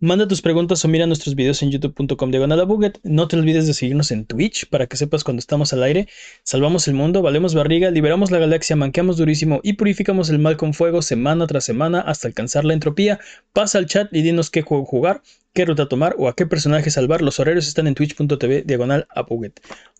Manda 0.04 0.28
tus 0.28 0.42
preguntas 0.42 0.84
o 0.84 0.90
mira 0.90 1.08
nuestros 1.08 1.34
videos 1.34 1.64
en 1.64 1.72
youtube.com 1.72 2.30
diagonal 2.30 2.68
No 3.04 3.30
te 3.30 3.38
olvides 3.38 3.68
de 3.68 3.74
seguirnos 3.74 4.12
en 4.12 4.26
Twitch 4.26 4.68
para 4.68 4.86
que 4.86 4.98
sepas 4.98 5.24
cuando 5.24 5.40
estamos 5.40 5.72
al 5.72 5.82
aire. 5.82 6.10
Salvamos 6.44 6.90
el 6.90 6.94
mundo, 6.94 7.22
valemos 7.22 7.56
barriga, 7.56 7.90
liberamos 7.90 8.30
la 8.30 8.38
galaxia, 8.38 8.76
manqueamos 8.76 9.16
durísimo 9.16 9.62
y 9.64 9.74
purificamos 9.74 10.30
el 10.30 10.40
mal 10.40 10.58
con 10.58 10.74
fuego 10.74 11.02
semana 11.02 11.48
tras 11.48 11.64
semana 11.64 12.02
hasta 12.02 12.28
alcanzar 12.28 12.66
la 12.66 12.74
entropía. 12.74 13.22
Pasa 13.54 13.78
al 13.78 13.86
chat 13.86 14.14
y 14.14 14.24
dinos 14.24 14.50
qué 14.50 14.62
juego 14.62 14.84
jugar, 14.84 15.22
qué 15.54 15.64
ruta 15.64 15.88
tomar 15.88 16.18
o 16.18 16.28
a 16.28 16.36
qué 16.36 16.46
personaje 16.46 16.92
salvar. 16.92 17.22
Los 17.22 17.40
horarios 17.40 17.70
están 17.70 17.88
en 17.88 17.96
twitch.tv 17.96 18.64
diagonal 18.64 19.08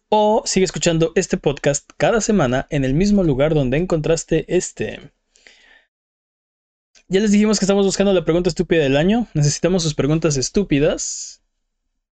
O 0.10 0.44
sigue 0.46 0.66
escuchando 0.66 1.14
este 1.16 1.38
podcast 1.38 1.90
cada 1.96 2.20
semana 2.20 2.68
en 2.72 2.84
el 2.84 2.94
mismo 2.94 3.24
lugar 3.24 3.54
donde 3.54 3.78
encontraste 3.78 4.44
este. 4.54 5.00
Ya 7.14 7.20
les 7.20 7.32
dijimos 7.32 7.60
que 7.60 7.66
estamos 7.66 7.86
buscando 7.86 8.12
la 8.12 8.26
pregunta 8.26 8.50
estúpida 8.50 8.82
del 8.82 8.98
año. 8.98 9.28
Necesitamos 9.36 9.84
sus 9.84 9.94
preguntas 9.94 10.36
estúpidas. 10.36 11.44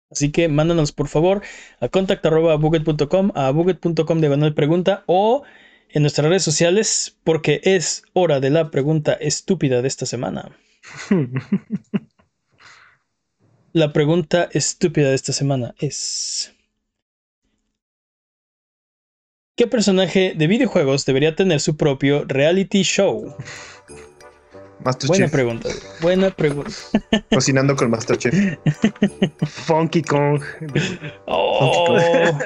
Así 0.09 0.31
que 0.31 0.47
mándanos 0.47 0.93
por 0.93 1.09
favor 1.09 1.41
a 1.81 1.89
contact.buget.com, 1.89 3.33
a 3.35 3.51
buget.com 3.51 4.19
diagonal 4.21 4.53
pregunta 4.53 5.03
o 5.05 5.43
en 5.89 6.03
nuestras 6.03 6.29
redes 6.29 6.43
sociales 6.43 7.17
porque 7.25 7.59
es 7.65 8.03
hora 8.13 8.39
de 8.39 8.51
la 8.51 8.71
pregunta 8.71 9.11
estúpida 9.11 9.81
de 9.81 9.89
esta 9.89 10.05
semana. 10.05 10.57
la 13.73 13.91
pregunta 13.91 14.47
estúpida 14.53 15.09
de 15.09 15.15
esta 15.15 15.33
semana 15.33 15.75
es... 15.77 16.53
¿Qué 19.57 19.67
personaje 19.67 20.35
de 20.37 20.47
videojuegos 20.47 21.05
debería 21.05 21.35
tener 21.35 21.59
su 21.59 21.75
propio 21.75 22.23
reality 22.23 22.83
show? 22.83 23.35
Buena 25.07 25.27
pregunta. 25.27 25.69
Buena 26.01 26.29
pregunta. 26.29 26.71
Cocinando 27.31 27.75
con 27.75 27.89
Masterchef. 27.89 28.35
Funky 29.47 30.03
Kong. 30.03 30.41
Oh. 31.25 32.37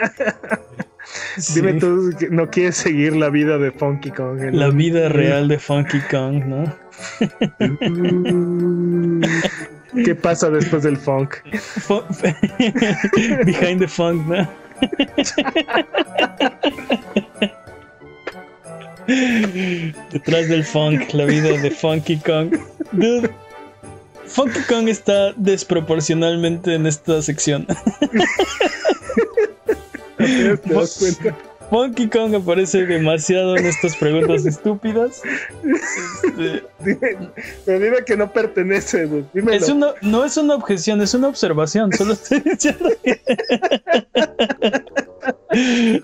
Dime 1.54 1.74
tú, 1.74 2.12
¿no 2.30 2.50
quieres 2.50 2.78
seguir 2.78 3.16
la 3.16 3.30
vida 3.30 3.58
de 3.58 3.72
Funky 3.72 4.12
Kong? 4.12 4.40
La 4.54 4.70
vida 4.70 5.10
real 5.10 5.48
de 5.48 5.60
Funky 5.60 6.00
Kong, 6.10 6.46
¿no? 6.46 6.76
¿Qué 10.06 10.16
pasa 10.16 10.50
después 10.50 10.84
del 10.84 10.98
funk? 10.98 11.36
Behind 13.46 13.80
the 13.80 13.88
funk, 13.88 14.28
¿no? 14.28 14.48
Detrás 20.12 20.50
del 20.50 20.64
funk, 20.64 21.14
la 21.14 21.26
vida 21.26 21.50
de 21.50 21.72
Funky 21.72 22.18
Kong. 22.18 22.56
Dude, 22.92 23.30
Funky 24.26 24.60
Kong 24.68 24.88
está 24.88 25.34
desproporcionalmente 25.36 26.76
en 26.76 26.86
esta 26.86 27.22
sección. 27.22 27.66
¿Te 30.18 30.58
das 30.74 30.98
cuenta? 31.00 31.36
Funky 31.72 32.08
Kong 32.08 32.36
aparece 32.36 32.86
demasiado 32.86 33.58
en 33.58 33.66
estas 33.66 33.96
preguntas 33.96 34.46
estúpidas. 34.46 35.22
Este... 35.64 36.64
Dime, 36.80 37.18
dime 37.66 37.98
que 38.06 38.16
no 38.16 38.32
pertenece, 38.32 39.08
es 39.52 39.70
una, 39.70 39.94
no 40.02 40.26
es 40.26 40.38
una 40.38 40.56
objeción, 40.56 41.02
es 41.02 41.14
una 41.14 41.28
observación. 41.28 41.92
Solo 41.94 42.14
estoy 42.14 42.40
diciendo 42.40 42.90
que 43.04 43.22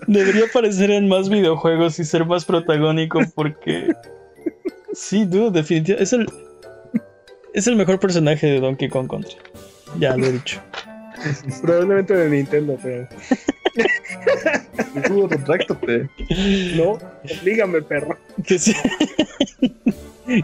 debería 0.07 0.45
aparecer 0.45 0.91
en 0.91 1.07
más 1.07 1.29
videojuegos 1.29 1.99
y 1.99 2.05
ser 2.05 2.25
más 2.25 2.45
protagónico 2.45 3.19
porque 3.35 3.93
sí, 4.93 5.25
dude, 5.25 5.51
definitivamente 5.51 6.03
es 6.03 6.13
el 6.13 6.27
es 7.55 7.67
el 7.67 7.75
mejor 7.77 7.99
personaje 7.99 8.47
de 8.47 8.59
Donkey 8.59 8.89
Kong 8.89 9.09
Country. 9.09 9.37
Ya 9.97 10.15
lo 10.17 10.25
he 10.25 10.33
dicho. 10.33 10.61
Probablemente 11.61 12.13
de 12.13 12.29
Nintendo, 12.29 12.77
pero. 12.83 13.07
No, 16.75 16.97
dígame, 17.43 17.81
perro. 17.81 18.17
Que, 18.45 18.57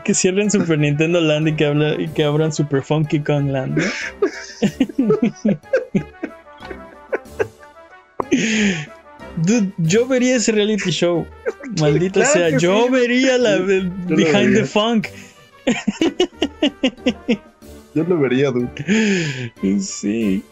que 0.04 0.14
cierren 0.14 0.50
Super 0.50 0.80
Nintendo 0.80 1.20
Land 1.20 1.50
y 1.50 1.56
que, 1.56 1.66
habla, 1.66 1.96
y 2.02 2.08
que 2.10 2.24
abran 2.24 2.54
Super 2.54 2.82
Funky 2.82 3.20
Kong 3.20 3.50
Land. 3.52 3.82
Dude, 9.38 9.72
yo 9.78 10.08
vería 10.08 10.36
ese 10.36 10.52
reality 10.52 10.92
show. 10.92 11.26
Maldita 11.80 12.26
sea, 12.26 12.58
yo 12.58 12.90
vería 12.90 13.38
la 13.38 13.58
Behind 13.58 14.56
the 14.56 14.66
Funk. 14.66 15.08
Yo 17.94 18.04
lo 18.04 18.20
vería, 18.20 18.52
dude. 18.52 18.70
Sí. 19.80 20.44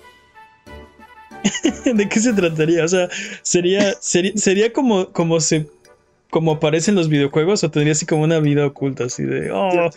¿De 1.85 2.10
qué 2.10 2.19
se 2.19 2.34
trataría? 2.34 2.84
O 2.84 2.88
sea, 2.88 3.10
sería, 3.41 3.95
sería, 3.99 4.34
sería 4.35 4.73
como, 4.73 5.10
como 5.11 5.39
se 5.39 5.68
como 6.30 6.53
aparece 6.53 6.91
en 6.91 6.95
los 6.95 7.10
videojuegos 7.10 7.64
o 7.64 7.72
tendría 7.72 7.93
así 7.93 8.06
como 8.06 8.23
una 8.23 8.39
vida 8.39 8.65
oculta 8.65 9.06
así 9.06 9.23
de 9.23 9.51
oh 9.51 9.89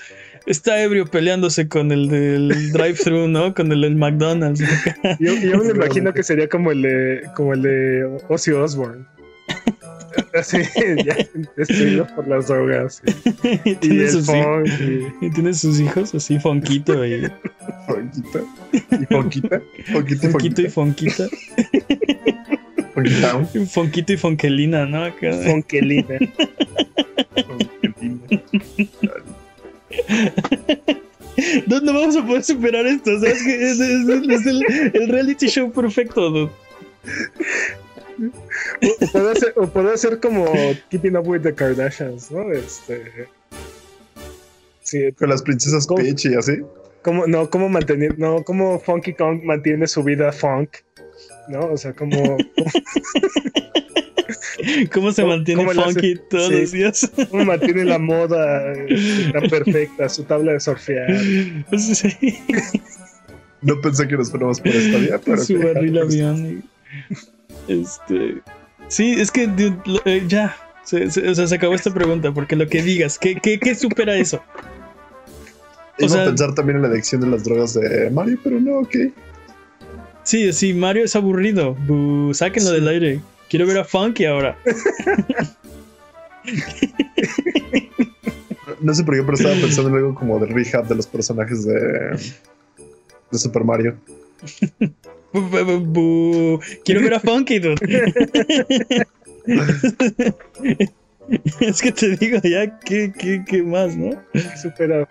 está 0.47 0.83
ebrio 0.83 1.07
peleándose 1.07 1.69
con 1.69 1.93
el 1.93 2.09
del 2.09 2.73
drive-thru, 2.73 3.29
¿no? 3.29 3.55
Con 3.55 3.73
el 3.73 3.83
del 3.83 3.97
McDonald's. 3.97 4.63
Yo, 5.19 5.35
me 5.63 5.71
imagino 5.71 6.13
que 6.13 6.23
sería 6.23 6.49
como 6.49 6.73
el 6.73 6.83
de 6.83 7.23
como 7.35 7.55
el 7.55 7.63
de 7.63 8.21
Ozzy 8.29 8.53
Osbourne. 8.53 9.05
Así, 10.35 10.59
ya 11.05 11.17
destruido 11.57 12.07
por 12.15 12.29
las 12.29 12.49
drogas. 12.49 13.03
Y, 13.65 13.75
tiene, 13.77 14.09
sus 14.09 14.29
y... 14.29 15.31
tiene 15.31 15.55
sus 15.55 15.81
hijos 15.81 16.15
así, 16.15 16.39
Fonquito 16.39 17.05
y. 17.05 17.31
Fonquito. 17.87 18.47
Y 18.73 19.07
Fonquita. 19.07 19.63
Fonquito, 19.93 20.31
Fonquito 20.31 20.63
y 20.63 20.69
Fonquita. 20.69 21.29
Fonquito 23.69 24.13
y 24.13 24.17
Fonquelina, 24.17 24.87
¿no? 24.87 25.13
Fonquelina. 25.45 26.19
¿Dónde 31.67 31.93
vamos 31.93 32.17
a 32.17 32.27
poder 32.27 32.43
superar 32.43 32.87
esto? 32.87 33.11
O 33.11 33.25
es, 33.25 33.47
es, 33.47 33.81
el, 33.81 35.09
reality 35.09 35.47
show 35.49 35.71
perfecto, 35.73 36.31
dude. 36.31 36.51
O 39.57 39.67
puede, 39.69 39.97
ser, 39.97 40.21
como 40.21 40.47
Keeping 40.91 41.17
Up 41.17 41.27
with 41.27 41.43
the 41.43 41.55
Kardashians, 41.55 42.31
¿no? 42.31 42.53
Este. 42.53 43.29
Sí, 44.83 45.11
con 45.13 45.31
las 45.31 45.43
princesas 45.43 45.87
Peach 45.87 46.27
y 46.27 46.35
así. 46.35 46.59
¿Cómo, 47.03 47.27
no, 47.27 47.51
cómo 47.51 47.69
mantener, 47.69 48.19
no, 48.19 48.45
cómo 48.45 48.79
Funky 48.79 49.15
Kong 49.15 49.43
mantiene 49.43 49.87
su 49.87 50.05
vida 50.05 50.31
funk, 50.33 50.77
¿no? 51.49 51.67
O 51.67 51.77
sea, 51.77 51.93
como. 51.93 52.37
¿Cómo 54.93 55.13
se 55.13 55.25
mantiene 55.25 55.65
funky 55.65 56.17
todos 56.31 56.53
los 56.53 56.73
días? 56.73 57.11
¿Cómo 57.31 57.45
mantiene 57.45 57.85
la 57.85 57.99
moda 57.99 58.75
tan 59.33 59.43
perfecta, 59.51 60.09
su 60.09 60.25
tabla 60.25 60.53
de 60.53 60.61
surfear? 60.61 61.17
Sí. 61.79 62.39
No 63.63 63.81
pensé 63.81 64.09
que 64.09 64.17
nos 64.17 64.31
fuéramos 64.31 64.61
por 64.61 64.69
esta 64.69 64.99
vía, 64.99 65.21
pero. 65.25 65.39
Su 65.39 65.59
barril 65.59 65.99
avión. 65.99 66.65
Este. 67.69 68.43
Sí, 68.89 69.15
es 69.19 69.31
que 69.31 69.49
eh, 70.05 70.25
ya. 70.27 70.57
Se, 70.85 71.05
o 71.05 71.35
sea, 71.35 71.47
se 71.47 71.55
acabó 71.55 71.75
esta 71.75 71.95
pregunta, 71.95 72.33
porque 72.33 72.57
lo 72.57 72.67
que 72.69 72.83
digas, 72.83 73.17
¿qué, 73.17 73.37
qué, 73.41 73.61
qué 73.61 73.75
supera 73.77 74.17
eso? 74.17 74.43
O 76.01 76.05
Iba 76.05 76.23
a 76.23 76.27
pensar 76.27 76.55
también 76.55 76.77
en 76.77 76.83
la 76.83 76.89
adicción 76.89 77.21
de 77.21 77.29
las 77.29 77.45
drogas 77.45 77.75
de 77.75 78.11
Mario, 78.11 78.37
pero 78.43 78.59
no, 78.59 78.79
ok. 78.81 78.97
Sí, 80.25 80.53
sí, 80.53 80.75
Mario 80.75 81.05
es 81.05 81.17
aburrido. 81.17 81.77
sáquenlo 82.33 82.71
del 82.73 82.89
aire. 82.89 83.21
Quiero 83.53 83.67
ver 83.67 83.79
a 83.81 83.85
Funky 83.85 84.25
ahora. 84.25 84.57
no 88.81 88.95
sé 88.95 89.05
por 89.05 89.15
qué, 89.15 89.23
pero 89.23 89.35
estaba 89.35 89.55
pensando 89.57 89.91
en 89.91 89.97
algo 89.97 90.15
como 90.15 90.39
de 90.39 90.47
rehab 90.47 90.89
de 90.89 90.95
los 90.95 91.07
personajes 91.07 91.67
de, 91.67 92.19
de 93.31 93.39
Super 93.39 93.63
Mario. 93.65 93.99
Quiero 96.83 97.03
ver 97.03 97.13
a 97.13 97.21
Funky, 97.21 97.59
dude. 97.59 97.77
es 101.61 101.83
que 101.83 101.93
te 101.93 102.17
digo 102.17 102.39
ya, 102.43 102.79
¿qué, 102.81 103.13
qué, 103.13 103.45
qué 103.47 103.63
más, 103.63 103.95
no? 103.95 104.13
¿Qué 104.33 104.57
supera, 104.63 105.07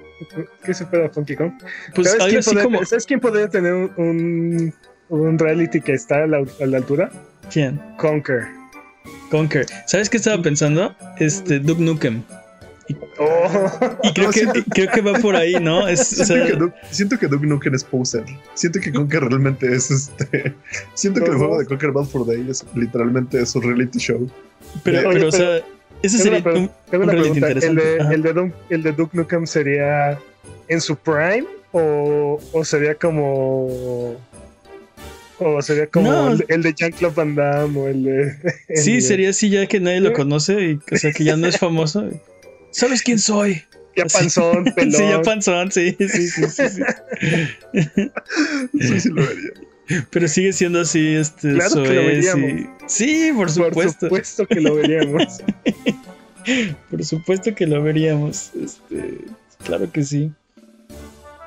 qué 0.66 0.74
supera 0.74 1.12
Funky 1.12 1.36
Kong? 1.36 1.52
Pues 1.94 2.10
¿Sabes, 2.10 2.26
quién 2.26 2.44
podría, 2.44 2.64
como... 2.64 2.86
¿Sabes 2.86 3.06
quién 3.06 3.20
podría 3.20 3.48
tener 3.50 3.74
un, 3.74 4.74
un, 5.10 5.38
reality 5.38 5.80
que 5.80 5.94
está 5.94 6.24
a 6.24 6.28
la, 6.28 6.38
a 6.40 6.66
la, 6.66 6.78
altura? 6.78 7.12
¿Quién? 7.52 7.80
Conker. 7.98 8.48
Conker. 9.30 9.66
¿Sabes 9.86 10.10
qué 10.10 10.18
estaba 10.18 10.42
pensando? 10.42 10.96
Este, 11.18 11.60
Duke 11.60 11.82
Nukem. 11.82 12.24
Oh. 13.20 13.70
Y 14.04 14.14
creo, 14.14 14.32
que, 14.32 14.64
creo 14.70 14.92
que 14.92 15.02
va 15.02 15.14
por 15.20 15.36
ahí, 15.36 15.54
¿no? 15.62 15.86
siento, 15.96 17.18
que 17.18 17.28
Duke, 17.28 17.46
Nukem 17.46 17.76
es 17.76 17.84
poser. 17.84 18.24
Siento 18.54 18.80
que 18.80 18.92
Conker 18.92 19.24
realmente 19.24 19.74
es 19.74 19.92
este. 19.92 20.54
Siento 20.94 21.24
que 21.24 21.30
el 21.32 21.38
juego 21.38 21.60
de 21.60 21.66
Conker 21.66 21.92
Bad 21.92 22.06
for 22.06 22.26
Day 22.26 22.46
es 22.50 22.66
literalmente 22.74 23.42
es 23.42 23.56
un 23.56 23.64
reality 23.64 24.00
show. 24.00 24.30
Pero, 24.84 25.10
pero, 25.10 25.28
o 25.28 25.32
sea, 25.32 25.62
ese 26.02 26.18
sería 26.18 26.40
un, 26.40 26.70
reality 26.92 27.38
interesante. 27.38 27.98
El 27.98 28.22
de, 28.22 28.34
Duke, 28.34 28.54
el 28.70 28.84
de 28.84 28.92
Duke 28.92 29.18
Nukem 29.18 29.46
sería 29.46 30.18
en 30.68 30.82
su 30.82 30.96
prime 30.96 31.46
o, 31.72 32.40
o 32.52 32.66
sería 32.66 32.96
como 32.96 34.18
o 35.42 35.62
sería 35.62 35.88
como 35.88 36.30
el, 36.48 36.64
de 36.64 36.74
Jean-Claude 36.74 37.16
Van 37.16 37.36
Damme 37.36 37.80
o 37.80 37.88
el 37.88 38.04
de. 38.04 38.36
sí, 38.76 39.02
sería 39.02 39.32
así 39.32 39.50
ya 39.50 39.66
que 39.66 39.80
nadie 39.80 40.02
lo 40.02 40.14
conoce 40.14 40.62
y 40.62 40.80
o 40.94 40.98
sea, 40.98 41.12
que 41.12 41.24
ya 41.24 41.36
no 41.36 41.48
es 41.48 41.58
famoso. 41.60 42.10
¿Sabes 42.72 43.02
quién 43.02 43.20
soy? 43.20 43.64
Ya 43.96 44.06
panzón, 44.06 44.66
pelón. 44.76 44.94
Sí, 44.96 45.04
ya 45.04 45.22
panzón, 45.22 45.72
sí, 45.72 45.96
sí, 46.00 46.08
sí, 46.08 46.28
sí. 46.28 46.68
Sí, 47.74 48.12
sí, 48.80 49.00
sí 49.00 49.10
lo 49.10 49.28
vería. 49.28 49.52
Pero 50.10 50.28
sigue 50.28 50.54
siendo 50.54 50.82
así, 50.82 51.16
este. 51.16 51.54
Claro 51.54 51.84
que 51.84 51.94
lo 51.94 52.06
veríamos. 52.06 52.52
Sí, 52.88 53.32
por 53.36 53.52
supuesto. 53.52 54.08
Por 54.08 54.24
supuesto 54.24 54.48
que 54.48 54.62
lo 54.62 54.76
veríamos. 54.76 55.42
por 56.90 57.04
supuesto 57.04 57.54
que 57.54 57.68
lo 57.68 57.84
veríamos. 57.84 58.52
Este, 58.56 59.18
claro 59.66 59.92
que 59.92 60.04
sí. 60.04 60.32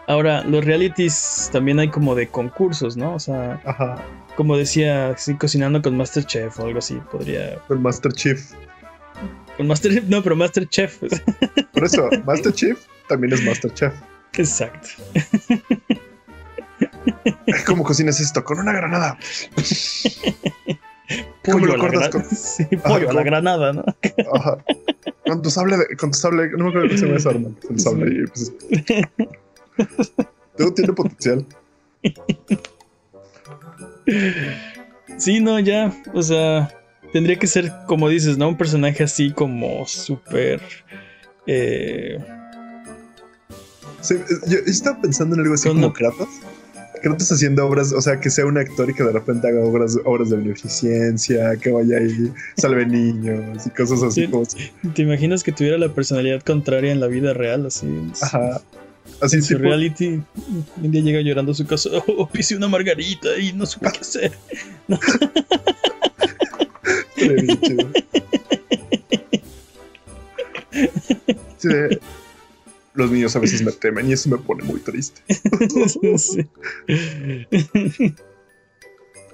Ahora, 0.06 0.42
los 0.44 0.64
realities 0.64 1.48
también 1.52 1.78
hay 1.78 1.88
como 1.88 2.14
de 2.14 2.28
concursos, 2.28 2.96
¿no? 2.96 3.14
O 3.14 3.18
sea, 3.18 3.60
Ajá. 3.64 3.96
como 4.36 4.56
decía, 4.56 5.10
así 5.10 5.34
cocinando 5.34 5.80
con 5.80 5.96
Masterchef 5.96 6.58
o 6.60 6.66
algo 6.66 6.78
así, 6.78 7.00
podría. 7.10 7.58
Con 7.68 7.82
Masterchef. 7.82 8.52
Con 9.56 9.66
Master, 9.66 10.02
no, 10.08 10.22
pero 10.22 10.36
Masterchef. 10.36 11.00
Por 11.72 11.84
eso, 11.84 12.08
Masterchef 12.26 12.84
también 13.08 13.32
es 13.32 13.42
Masterchef. 13.44 13.94
Exacto. 14.34 14.88
¿Cómo 17.66 17.84
cocinas 17.84 18.20
esto? 18.20 18.44
Con 18.44 18.58
una 18.58 18.72
granada. 18.72 19.18
¿Cómo 21.44 21.66
lo 21.66 21.78
cortas 21.78 22.08
con... 22.08 22.24
Sí, 22.24 22.64
pollo 22.84 23.10
a 23.10 23.12
la 23.12 23.22
granada, 23.22 23.72
¿no? 23.72 23.84
Ajá. 24.34 24.58
Con 25.26 25.42
tu 25.42 25.50
sable, 25.50 25.76
de... 25.76 25.96
con 25.96 26.10
tu 26.10 26.18
sable, 26.18 26.50
no 26.50 26.64
me 26.64 26.70
acuerdo 26.70 26.88
cómo 26.88 26.98
se 26.98 27.06
llama 27.06 27.18
esa 27.18 27.30
arma. 27.30 27.48
El 27.70 27.80
sable 27.80 28.22
y 28.22 28.26
pues... 28.26 28.52
Todo 30.56 30.72
tiene 30.72 30.92
potencial. 30.92 31.44
Sí, 35.18 35.40
no, 35.40 35.58
ya, 35.60 35.92
o 36.12 36.22
sea, 36.22 36.70
tendría 37.12 37.38
que 37.38 37.46
ser, 37.46 37.72
como 37.86 38.08
dices, 38.08 38.36
¿no? 38.38 38.48
Un 38.48 38.56
personaje 38.56 39.04
así 39.04 39.32
como 39.32 39.86
súper... 39.86 40.60
Eh... 41.46 42.18
Sí, 44.00 44.16
yo 44.48 44.58
estaba 44.66 45.00
pensando 45.00 45.34
en 45.34 45.42
algo 45.42 45.54
así 45.54 45.68
como 45.68 45.92
Kratos. 45.92 46.28
Kratos 47.02 47.32
haciendo 47.32 47.66
obras, 47.66 47.92
o 47.92 48.00
sea, 48.00 48.20
que 48.20 48.30
sea 48.30 48.46
un 48.46 48.58
actor 48.58 48.90
y 48.90 48.94
que 48.94 49.02
de 49.02 49.12
repente 49.12 49.48
haga 49.48 49.60
obras, 49.60 49.96
obras 50.04 50.30
de 50.30 50.36
beneficencia, 50.36 51.56
que 51.56 51.70
vaya 51.70 51.98
ahí, 51.98 52.32
salve 52.56 52.86
niños 52.86 53.66
y 53.66 53.70
cosas 53.70 54.02
así. 54.02 54.26
como... 54.28 54.44
¿Te 54.94 55.02
imaginas 55.02 55.42
que 55.42 55.52
tuviera 55.52 55.78
la 55.78 55.94
personalidad 55.94 56.42
contraria 56.42 56.92
en 56.92 57.00
la 57.00 57.06
vida 57.06 57.32
real? 57.32 57.66
Así. 57.66 57.86
Ajá. 58.20 58.60
Así 59.20 59.54
reality, 59.54 60.22
un 60.76 60.90
día 60.90 61.02
llega 61.02 61.20
llorando 61.20 61.52
a 61.52 61.54
su 61.54 61.66
casa, 61.66 61.90
oh, 62.06 62.28
pise 62.28 62.56
una 62.56 62.68
margarita 62.68 63.38
y 63.38 63.52
no 63.52 63.66
supe 63.66 63.90
qué 63.92 64.00
hacer. 64.00 64.32
los 72.94 73.10
niños 73.10 73.34
a 73.34 73.38
veces 73.38 73.62
me 73.62 73.72
temen 73.72 74.08
y 74.08 74.12
eso 74.12 74.28
me 74.28 74.36
pone 74.38 74.62
muy 74.64 74.80
triste. 74.80 75.22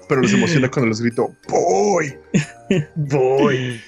Pero 0.07 0.21
les 0.21 0.33
emociona 0.33 0.69
cuando 0.69 0.89
les 0.89 0.99
grito 0.99 1.33
¡Voy! 1.47 2.13
¡Voy! 2.95 3.79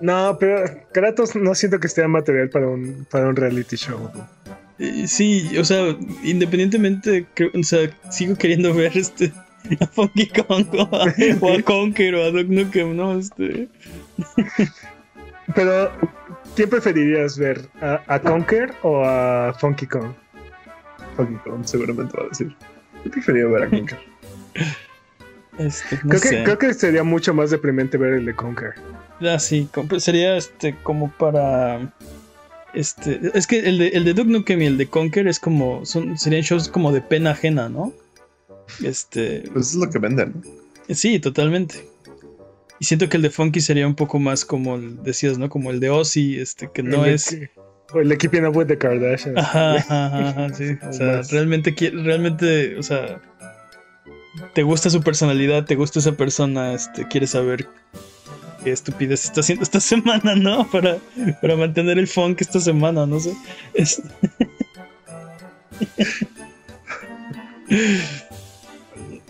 No, 0.00 0.38
pero 0.38 0.64
Kratos 0.92 1.36
no 1.36 1.54
siento 1.54 1.78
que 1.78 1.88
esté 1.88 2.08
material 2.08 2.48
para 2.48 2.68
un, 2.68 3.06
para 3.10 3.28
un 3.28 3.36
reality 3.36 3.76
show. 3.76 4.10
Sí, 5.06 5.56
o 5.58 5.64
sea, 5.64 5.96
independientemente, 6.22 7.26
o 7.54 7.62
sea, 7.62 7.90
sigo 8.10 8.36
queriendo 8.36 8.74
ver 8.74 8.96
este 8.96 9.32
a 9.80 9.86
Funky 9.86 10.28
Kong 10.28 10.66
o 10.74 10.96
a, 10.96 11.62
Conker 11.64 12.14
o 12.14 12.24
a 12.24 12.30
Duke 12.30 12.54
Nukem, 12.54 12.96
¿no? 12.96 13.18
Este. 13.18 13.68
Pero, 15.54 15.90
¿quién 16.54 16.68
preferirías 16.68 17.38
ver? 17.38 17.68
¿A, 17.80 18.02
a 18.06 18.20
Conker 18.20 18.74
o 18.82 19.04
a 19.04 19.54
Funky 19.58 19.86
Kong? 19.86 20.12
Funky 21.16 21.36
Kong, 21.44 21.64
seguramente 21.64 22.16
va 22.16 22.24
a 22.24 22.28
decir. 22.28 22.54
Yo 23.04 23.10
preferiría 23.10 23.48
ver 23.48 23.62
a 23.62 23.68
Conker. 23.68 23.98
Este, 25.58 25.98
creo, 26.00 26.20
Que, 26.20 26.42
creo 26.44 26.58
que 26.58 26.74
sería 26.74 27.02
mucho 27.02 27.32
más 27.32 27.50
deprimente 27.50 27.96
ver 27.96 28.12
el 28.12 28.26
de 28.26 28.34
Conker. 28.34 28.74
Ah, 29.22 29.38
sí, 29.38 29.66
sería 29.98 30.36
este 30.36 30.74
como 30.82 31.10
para. 31.12 31.94
Este, 32.76 33.20
es 33.32 33.46
que 33.46 33.60
el 33.60 33.78
de, 33.78 33.88
el 33.88 34.04
de 34.04 34.12
Duke 34.12 34.30
Nukem 34.30 34.60
y 34.60 34.66
el 34.66 34.76
de 34.76 34.86
Conker 34.86 35.26
es 35.28 35.40
como. 35.40 35.86
Son, 35.86 36.18
serían 36.18 36.42
shows 36.42 36.68
como 36.68 36.92
de 36.92 37.00
pena 37.00 37.30
ajena, 37.30 37.70
¿no? 37.70 37.94
Este. 38.84 39.44
Pues 39.50 39.70
es 39.70 39.76
lo 39.76 39.88
que 39.88 39.98
venden. 39.98 40.44
Sí, 40.90 41.18
totalmente. 41.18 41.88
Y 42.78 42.84
siento 42.84 43.08
que 43.08 43.16
el 43.16 43.22
de 43.22 43.30
Funky 43.30 43.62
sería 43.62 43.86
un 43.86 43.94
poco 43.94 44.18
más 44.18 44.44
como 44.44 44.78
decías, 44.78 45.38
¿no? 45.38 45.48
Como 45.48 45.70
el 45.70 45.80
de 45.80 45.88
Ozzy, 45.88 46.38
este, 46.38 46.70
que 46.70 46.82
no 46.82 47.06
es. 47.06 47.34
O 47.94 48.00
el 48.00 48.10
de 48.10 48.18
Keeping 48.18 48.44
Up 48.44 48.54
with 48.54 48.66
the 48.66 48.76
Kardashians. 48.76 49.38
Ajá, 49.38 49.76
ajá, 49.76 50.28
ajá, 50.28 50.54
sí. 50.54 50.76
O 50.86 50.92
sea, 50.92 51.22
realmente, 51.30 51.74
realmente, 51.94 52.76
o 52.76 52.82
sea, 52.82 53.22
te 54.52 54.62
gusta 54.64 54.90
su 54.90 55.02
personalidad, 55.02 55.64
te 55.64 55.76
gusta 55.76 56.00
esa 56.00 56.12
persona, 56.12 56.74
este, 56.74 57.08
quieres 57.08 57.30
saber 57.30 57.68
qué 58.66 58.72
estupidez 58.72 59.26
está 59.26 59.42
haciendo 59.42 59.62
esta 59.62 59.78
semana, 59.78 60.34
¿no? 60.34 60.68
Para, 60.68 60.98
para 61.40 61.54
mantener 61.54 62.00
el 62.00 62.08
funk 62.08 62.40
esta 62.40 62.58
semana, 62.58 63.06
no 63.06 63.20
sé. 63.20 63.32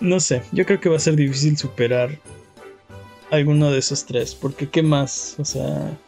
No 0.01 0.21
sé, 0.21 0.43
yo 0.53 0.65
creo 0.67 0.79
que 0.79 0.89
va 0.91 0.97
a 0.97 1.01
ser 1.01 1.17
difícil 1.17 1.57
superar 1.57 2.19
alguno 3.31 3.71
de 3.71 3.79
esos 3.79 4.05
tres, 4.05 4.35
porque 4.35 4.69
¿qué 4.69 4.83
más? 4.83 5.35
O 5.39 5.45
sea... 5.45 5.99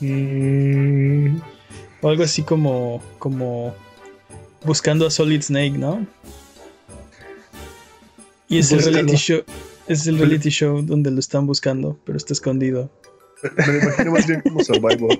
Mm, 0.00 1.38
o 2.00 2.08
algo 2.08 2.24
así 2.24 2.42
como, 2.42 3.00
como 3.18 3.74
buscando 4.64 5.06
a 5.06 5.10
Solid 5.10 5.42
Snake, 5.42 5.78
¿no? 5.78 6.04
Y 8.48 8.58
es 8.58 8.72
el 8.72 8.82
reality 8.82 9.16
show, 9.16 9.42
es 9.88 10.06
el 10.06 10.18
reality 10.18 10.50
show 10.50 10.82
donde 10.82 11.10
lo 11.10 11.20
están 11.20 11.46
buscando, 11.46 11.98
pero 12.04 12.16
está 12.16 12.32
escondido. 12.32 12.90
Me 13.56 13.66
lo 13.66 13.78
imagino 13.78 14.12
más 14.12 14.26
bien 14.26 14.40
como 14.40 14.62
Survivor. 14.62 15.18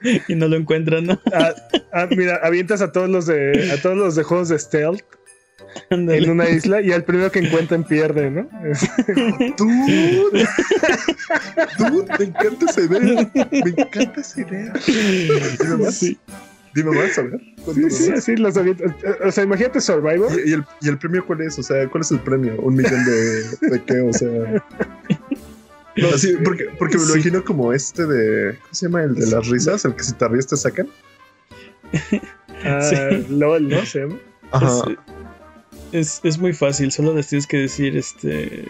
y 0.28 0.34
no 0.34 0.48
lo 0.48 0.56
encuentran, 0.56 1.06
¿no? 1.06 1.20
Ah, 1.32 1.54
ah, 1.92 2.08
mira, 2.10 2.40
avientas 2.42 2.82
a 2.82 2.92
todos 2.92 3.08
los 3.08 3.26
de 3.26 3.70
a 3.72 3.80
todos 3.80 3.96
los 3.96 4.14
de 4.14 4.22
juegos 4.22 4.48
de 4.48 4.58
stealth 4.58 5.02
en 5.90 6.30
una 6.30 6.48
isla 6.48 6.80
y 6.80 6.92
al 6.92 7.04
primero 7.04 7.30
que 7.30 7.40
encuentren 7.40 7.84
pierde, 7.84 8.30
¿no? 8.30 8.48
Dude, 9.58 10.46
dude, 11.78 12.18
me 12.18 12.24
encanta 12.24 12.66
esa 12.66 12.80
idea, 12.82 13.30
me 13.34 13.70
encanta 13.70 14.20
esa 14.20 14.40
idea. 14.40 14.72
Sí. 15.90 16.18
Dime 16.76 16.90
más, 16.90 17.16
a 17.16 17.22
ver. 17.22 17.40
Sí, 17.74 17.90
sí, 17.90 18.12
así 18.12 18.36
los 18.36 18.54
O 18.54 19.32
sea, 19.32 19.44
imagínate 19.44 19.80
Survivor. 19.80 20.30
¿Y, 20.44 20.52
el, 20.52 20.64
¿Y, 20.82 20.88
el, 20.88 20.98
premio 20.98 21.24
cuál 21.26 21.40
es? 21.40 21.58
O 21.58 21.62
sea, 21.62 21.88
¿cuál 21.88 22.02
es 22.02 22.10
el 22.10 22.20
premio? 22.20 22.54
¿Un 22.60 22.76
millón 22.76 23.02
de, 23.06 23.68
de 23.70 23.82
qué? 23.86 24.00
O 24.00 24.12
sea. 24.12 24.62
así, 26.14 26.36
porque, 26.44 26.66
porque 26.78 26.98
me 26.98 27.06
lo 27.06 27.14
imagino 27.14 27.42
como 27.42 27.72
este 27.72 28.04
de. 28.04 28.58
¿Cómo 28.58 28.74
se 28.74 28.86
llama? 28.86 29.04
El 29.04 29.14
de 29.14 29.26
las 29.26 29.48
risas, 29.48 29.86
el 29.86 29.96
que 29.96 30.04
si 30.04 30.12
te 30.12 30.28
ríes 30.28 30.46
te 30.46 30.56
sacan. 30.56 30.88
Ah, 32.64 32.80
LOL, 33.28 33.68
¿no? 33.68 33.84
Se 33.84 34.00
llama. 34.00 34.18
Ajá. 34.50 34.82
Es, 35.92 36.20
es, 36.24 36.38
muy 36.38 36.54
fácil, 36.54 36.90
solo 36.90 37.14
les 37.14 37.28
tienes 37.28 37.46
que 37.46 37.58
decir 37.58 37.96
este 37.96 38.64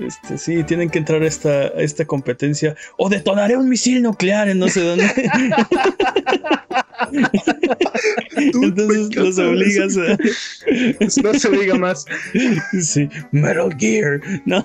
este, 0.00 0.38
sí, 0.38 0.62
tienen 0.64 0.90
que 0.90 0.98
entrar 0.98 1.22
a 1.22 1.26
esta, 1.26 1.68
esta 1.68 2.04
competencia. 2.04 2.76
O 2.98 3.08
detonaré 3.08 3.56
un 3.56 3.68
misil 3.68 4.02
nuclear 4.02 4.48
en 4.48 4.58
no 4.58 4.68
sé 4.68 4.82
dónde. 4.82 5.06
Entonces 8.36 9.16
los 9.16 9.38
obligas 9.38 9.96
a. 9.96 10.16
No 11.22 11.34
se 11.34 11.50
diga 11.50 11.76
más. 11.76 12.04
Sí, 12.80 13.08
Metal 13.32 13.74
Gear. 13.78 14.20
No. 14.44 14.62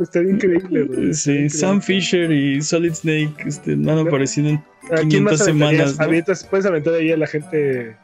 Está, 0.00 0.22
increíble, 0.22 1.14
Sí, 1.14 1.48
Sam 1.48 1.80
Fisher 1.80 2.30
y 2.32 2.60
Solid 2.60 2.92
Snake 2.94 3.34
este, 3.46 3.76
no 3.76 3.92
han 3.92 4.06
aparecido 4.06 4.48
en 4.48 4.62
500 5.08 5.38
semanas. 5.38 5.98
¿no? 5.98 6.06
Puedes 6.50 6.66
aventar 6.66 6.94
ahí 6.94 7.12
a 7.12 7.16
la 7.16 7.26
gente 7.26 7.96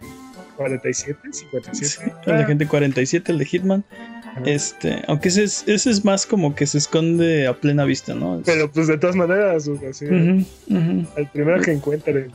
47, 0.56 1.20
57. 1.30 2.12
el 2.26 2.38
de 2.38 2.44
gente 2.44 2.66
47, 2.66 3.32
el 3.32 3.38
de 3.38 3.44
Hitman. 3.44 3.84
Este, 4.44 5.02
aunque 5.06 5.28
ese 5.28 5.44
es, 5.44 5.62
ese 5.68 5.90
es 5.90 6.04
más 6.04 6.26
como 6.26 6.54
que 6.56 6.66
se 6.66 6.78
esconde 6.78 7.46
a 7.46 7.54
plena 7.54 7.84
vista, 7.84 8.14
¿no? 8.14 8.42
Pero 8.44 8.70
pues 8.70 8.88
de 8.88 8.98
todas 8.98 9.14
maneras, 9.14 9.68
así, 9.88 10.06
el 10.06 11.28
primero 11.32 11.62
que 11.62 11.72
encuentre 11.72 12.30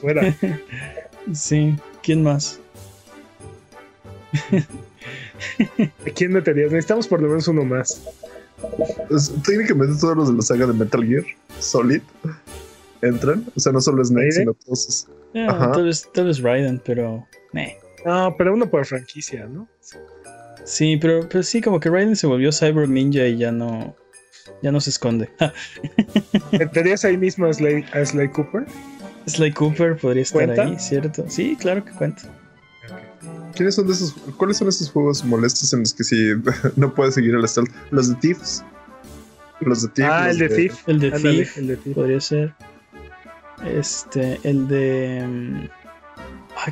fuera. 0.00 0.34
sí, 1.34 1.76
¿quién 2.02 2.22
más? 2.22 2.58
¿A 6.06 6.10
quién 6.14 6.32
meterías? 6.32 6.72
Necesitamos 6.72 7.06
por 7.06 7.20
lo 7.20 7.28
menos 7.28 7.46
uno 7.48 7.64
más. 7.64 8.02
Pues, 9.08 9.32
técnicamente 9.44 10.00
todos 10.00 10.16
los 10.16 10.28
de 10.30 10.36
la 10.36 10.42
saga 10.42 10.66
de 10.66 10.72
Metal 10.72 11.04
Gear 11.04 11.24
Solid 11.58 12.00
entran. 13.02 13.44
O 13.54 13.60
sea, 13.60 13.72
no 13.72 13.80
solo 13.80 14.04
Snake, 14.04 14.32
sino 14.32 14.54
todos. 14.54 15.08
tal, 15.34 15.84
vez, 15.84 16.08
tal 16.12 16.26
vez 16.26 16.40
Raiden, 16.40 16.80
pero 16.84 17.26
no, 18.04 18.34
pero 18.36 18.54
uno 18.54 18.68
por 18.68 18.84
franquicia, 18.86 19.46
¿no? 19.46 19.68
Sí, 20.64 20.96
pero, 20.96 21.28
pero 21.28 21.42
sí, 21.42 21.60
como 21.60 21.80
que 21.80 21.90
Raiden 21.90 22.16
se 22.16 22.26
volvió 22.26 22.52
Cyber 22.52 22.88
Ninja 22.88 23.26
y 23.26 23.38
ya 23.38 23.52
no. 23.52 23.96
Ya 24.60 24.72
no 24.72 24.80
se 24.80 24.90
esconde. 24.90 25.30
¿Meterías 26.52 27.04
ahí 27.04 27.16
mismo 27.16 27.46
a 27.46 27.52
Sly, 27.52 27.84
Cooper? 28.32 28.66
Sly 29.26 29.52
Cooper 29.52 29.96
podría 29.96 30.22
estar 30.22 30.50
ahí, 30.50 30.76
¿cierto? 30.78 31.24
Sí, 31.28 31.56
claro 31.58 31.84
que 31.84 31.92
cuenta. 31.92 32.22
¿Quiénes 33.54 33.74
son 33.74 33.86
de 33.86 33.92
esos, 33.92 34.14
¿Cuáles 34.36 34.56
son 34.56 34.68
esos 34.68 34.90
juegos 34.90 35.24
molestos 35.24 35.72
en 35.72 35.80
los 35.80 35.94
que 35.94 36.04
sí 36.04 36.32
no 36.76 36.94
puedes 36.94 37.14
seguir 37.14 37.34
el 37.34 37.46
stealth? 37.46 37.70
Los 37.90 38.08
de 38.08 38.14
Thieves. 38.16 38.64
Los 39.60 39.82
de 39.82 39.88
Thief. 39.88 40.08
Ah, 40.10 40.30
el 40.30 40.38
de, 40.38 40.48
Thief. 40.48 40.88
El 40.88 40.98
de 40.98 41.10
Thief. 41.12 41.58
El 41.58 41.66
de 41.68 41.76
Thief. 41.76 41.94
Podría 41.94 42.20
ser. 42.20 42.54
Este, 43.66 44.38
el 44.44 44.68
de. 44.68 45.24
Mm, 45.26 45.68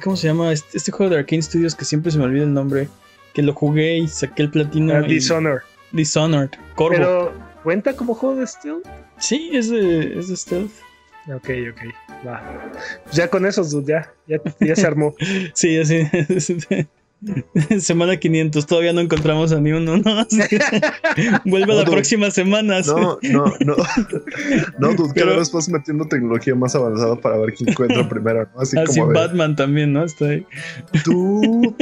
¿cómo 0.03 0.17
se 0.17 0.29
llama? 0.29 0.53
Este, 0.53 0.77
este, 0.77 0.93
juego 0.93 1.11
de 1.11 1.19
Arkane 1.19 1.43
Studios 1.43 1.75
que 1.75 1.85
siempre 1.85 2.11
se 2.11 2.19
me 2.19 2.25
olvida 2.25 2.45
el 2.45 2.55
nombre. 2.55 2.89
Que 3.33 3.43
lo 3.43 3.55
jugué 3.55 3.99
y 3.99 4.09
saqué 4.09 4.43
el 4.43 4.51
platino. 4.51 4.99
Uh, 4.99 5.07
Dishonored. 5.07 5.63
Dishonored. 5.93 6.51
Corvo. 6.75 6.97
Pero, 6.97 7.33
¿cuenta 7.63 7.95
como 7.95 8.15
juego 8.15 8.37
de 8.37 8.47
stealth? 8.47 8.87
Sí, 9.19 9.51
es 9.53 9.71
de, 9.71 10.19
es 10.19 10.29
de 10.29 10.37
stealth. 10.37 10.73
Ok, 11.29 11.51
ok. 11.71 12.27
Va. 12.27 12.43
Ya 13.13 13.29
con 13.29 13.47
esos, 13.47 13.73
ya, 13.85 14.13
ya, 14.27 14.39
ya 14.59 14.77
se 14.77 14.87
armó. 14.87 15.15
sí, 15.55 15.79
así. 15.79 16.09
Semana 17.81 18.17
500, 18.17 18.67
todavía 18.67 18.93
no 18.93 19.01
encontramos 19.01 19.53
a 19.53 19.61
ni 19.61 19.73
uno, 19.73 19.99
¿no? 19.99 20.03
Vuelve 21.45 21.75
la 21.75 21.85
próxima 21.85 22.31
semana. 22.31 22.81
No, 22.81 23.19
no, 23.23 23.45
no. 23.61 23.77
No, 24.79 24.97
tú 24.97 25.11
cada 25.15 25.37
vez 25.37 25.53
vas 25.53 25.69
metiendo 25.69 26.07
tecnología 26.07 26.55
más 26.55 26.75
avanzada 26.75 27.17
para 27.17 27.39
ver 27.39 27.55
quién 27.55 27.71
encuentra 27.71 28.09
primero, 28.09 28.49
¿no? 28.55 28.61
Así, 28.61 28.79
Así 28.79 29.01
como 29.01 29.13
Batman 29.13 29.57
también, 29.57 29.93
¿no? 29.93 30.05
Está 30.05 30.27
ahí. 30.27 30.47
Tú. 31.05 31.77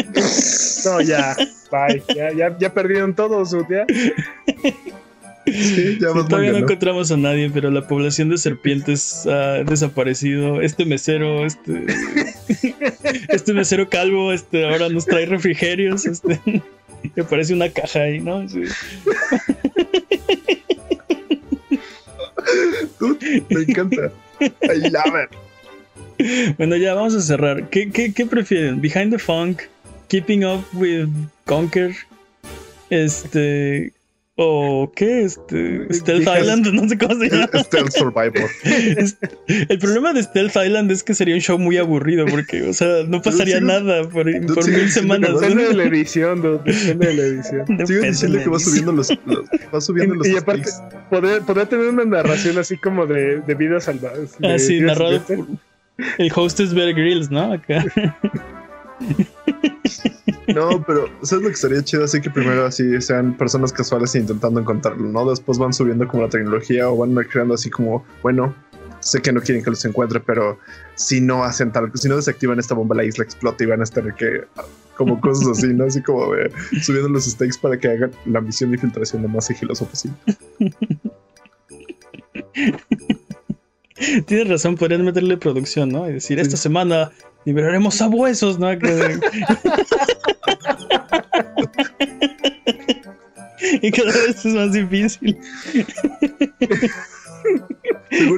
No, 0.85 1.01
ya. 1.01 1.37
Bye. 1.71 2.03
Ya, 2.15 2.33
ya, 2.33 2.59
ya 2.59 2.73
perdieron 2.73 3.15
todos, 3.15 3.55
ya. 3.69 3.87
Todavía 6.29 6.53
no 6.53 6.59
encontramos 6.59 7.11
a 7.11 7.17
nadie, 7.17 7.51
pero 7.51 7.71
la 7.71 7.87
población 7.87 8.29
de 8.31 8.39
serpientes 8.39 9.27
ha 9.27 9.65
desaparecido. 9.65 10.61
Este 10.61 10.85
mesero, 10.85 11.45
este, 11.47 11.87
este 13.29 13.53
mesero 13.53 13.89
calvo, 13.89 14.33
este, 14.33 14.65
ahora 14.69 14.89
nos 14.89 15.07
trae 15.07 15.27
refrigerios, 15.27 16.07
este, 16.07 16.41
que 17.15 17.25
parece 17.25 17.55
una 17.55 17.69
caja 17.71 18.01
ahí, 18.03 18.21
¿no? 18.21 18.41
me 23.51 23.63
encanta. 23.63 24.13
I 24.41 24.91
love 24.91 25.15
it. 25.25 25.31
Bueno, 26.57 26.77
ya 26.77 26.95
vamos 26.95 27.15
a 27.15 27.21
cerrar. 27.21 27.69
¿Qué, 27.71 27.91
qué, 27.91 28.13
qué 28.13 28.27
prefieren? 28.27 28.81
Behind 28.81 29.13
the 29.13 29.19
Funk, 29.19 29.63
Keeping 30.09 30.45
Up 30.45 30.65
with 30.73 31.09
Conquer, 31.45 31.95
este, 32.91 33.93
o 34.41 34.93
qué, 34.95 35.25
este, 35.25 35.93
Stealth 35.93 36.29
Island, 36.41 36.69
no 36.73 36.89
sé 36.89 36.97
cómo 36.97 37.17
se 37.17 37.29
llama. 37.29 37.49
Stealth 37.53 37.91
Survivor. 37.91 38.49
el 39.69 39.79
problema 39.81 40.13
de 40.13 40.23
Stealth 40.23 40.55
Island 40.65 40.93
es 40.93 41.03
que 41.03 41.13
sería 41.13 41.35
un 41.35 41.41
show 41.41 41.59
muy 41.59 41.77
aburrido 41.77 42.25
porque, 42.25 42.63
o 42.63 42.73
sea, 42.73 43.03
no 43.09 43.21
pasaría 43.21 43.61
nada 43.61 44.09
por, 44.09 44.31
por 44.55 44.71
mil 44.71 44.91
semanas. 44.93 45.33
Depende 45.41 45.67
de 45.67 45.75
la 45.75 45.85
edición, 45.85 46.63
depende 46.65 47.07
de 47.09 47.15
la 47.15 47.23
edición. 47.23 47.67
Sigo 47.89 48.01
diciendo 48.03 48.39
que 48.39 48.49
va 48.49 48.59
subiendo 48.61 48.93
los, 48.93 49.11
va 49.11 49.81
subiendo 49.81 50.15
los 50.15 50.29
y, 50.29 50.37
aparte, 50.37 50.71
podría, 51.11 51.67
tener 51.67 51.89
una 51.89 52.05
narración 52.05 52.59
así 52.59 52.77
como 52.77 53.07
de, 53.07 53.41
de 53.41 53.55
vida 53.57 53.81
salvaje. 53.81 54.21
Ah, 54.45 54.57
sí, 54.57 54.81
narrado 54.81 55.21
por 55.21 55.47
el 56.19 56.33
host 56.33 56.61
es 56.61 56.73
Bear 56.73 56.95
Grylls, 56.95 57.29
¿no? 57.29 57.55
Acá. 57.55 57.85
No, 60.55 60.83
pero 60.87 61.09
¿sabes 61.23 61.43
lo 61.43 61.49
que 61.49 61.55
estaría 61.55 61.83
chido? 61.83 62.05
Así 62.05 62.21
que 62.21 62.31
primero 62.31 62.65
así 62.67 63.01
sean 63.01 63.37
personas 63.37 63.73
casuales 63.73 64.15
intentando 64.15 64.61
encontrarlo, 64.61 65.09
¿no? 65.09 65.29
Después 65.29 65.59
van 65.59 65.73
subiendo 65.73 66.09
como 66.09 66.23
la 66.23 66.29
tecnología 66.29 66.89
o 66.89 66.97
van 66.97 67.15
creando 67.25 67.55
así 67.55 67.71
como, 67.71 68.05
bueno, 68.23 68.55
sé 69.01 69.21
que 69.21 69.33
no 69.33 69.41
quieren 69.41 69.63
que 69.63 69.71
los 69.71 69.85
encuentre, 69.85 70.21
pero 70.21 70.59
si 70.95 71.21
no 71.21 71.45
hacen 71.45 71.73
tal, 71.73 71.91
si 71.95 72.09
no 72.09 72.17
desactivan 72.17 72.59
esta 72.59 72.75
bomba, 72.75 72.97
la 72.97 73.05
isla 73.05 73.25
explota 73.25 73.65
y 73.65 73.67
van 73.67 73.81
a 73.81 73.85
estar 73.85 74.15
que 74.15 74.45
como 74.97 75.21
cosas 75.21 75.59
así, 75.59 75.73
¿no? 75.73 75.85
Así 75.85 76.03
como 76.03 76.33
subiendo 76.83 77.09
los 77.09 77.25
stakes 77.25 77.59
para 77.61 77.79
que 77.79 77.89
hagan 77.89 78.11
la 78.27 78.41
misión 78.41 78.71
de 78.71 78.77
infiltración 78.77 79.23
lo 79.23 79.29
más 79.29 79.47
sigiloso 79.47 79.87
posible. 79.87 80.17
Tienes 84.27 84.49
razón, 84.49 84.77
podrían 84.77 85.05
meterle 85.05 85.37
producción, 85.37 85.91
¿no? 85.91 86.09
Y 86.09 86.15
decir, 86.15 86.39
esta 86.39 86.57
semana 86.57 87.11
liberaremos 87.49 87.95
sabuesos, 87.95 88.59
¿no? 88.59 88.71
y 93.81 93.91
cada 93.91 94.13
vez 94.13 94.45
es 94.45 94.53
más 94.53 94.71
difícil. 94.75 95.39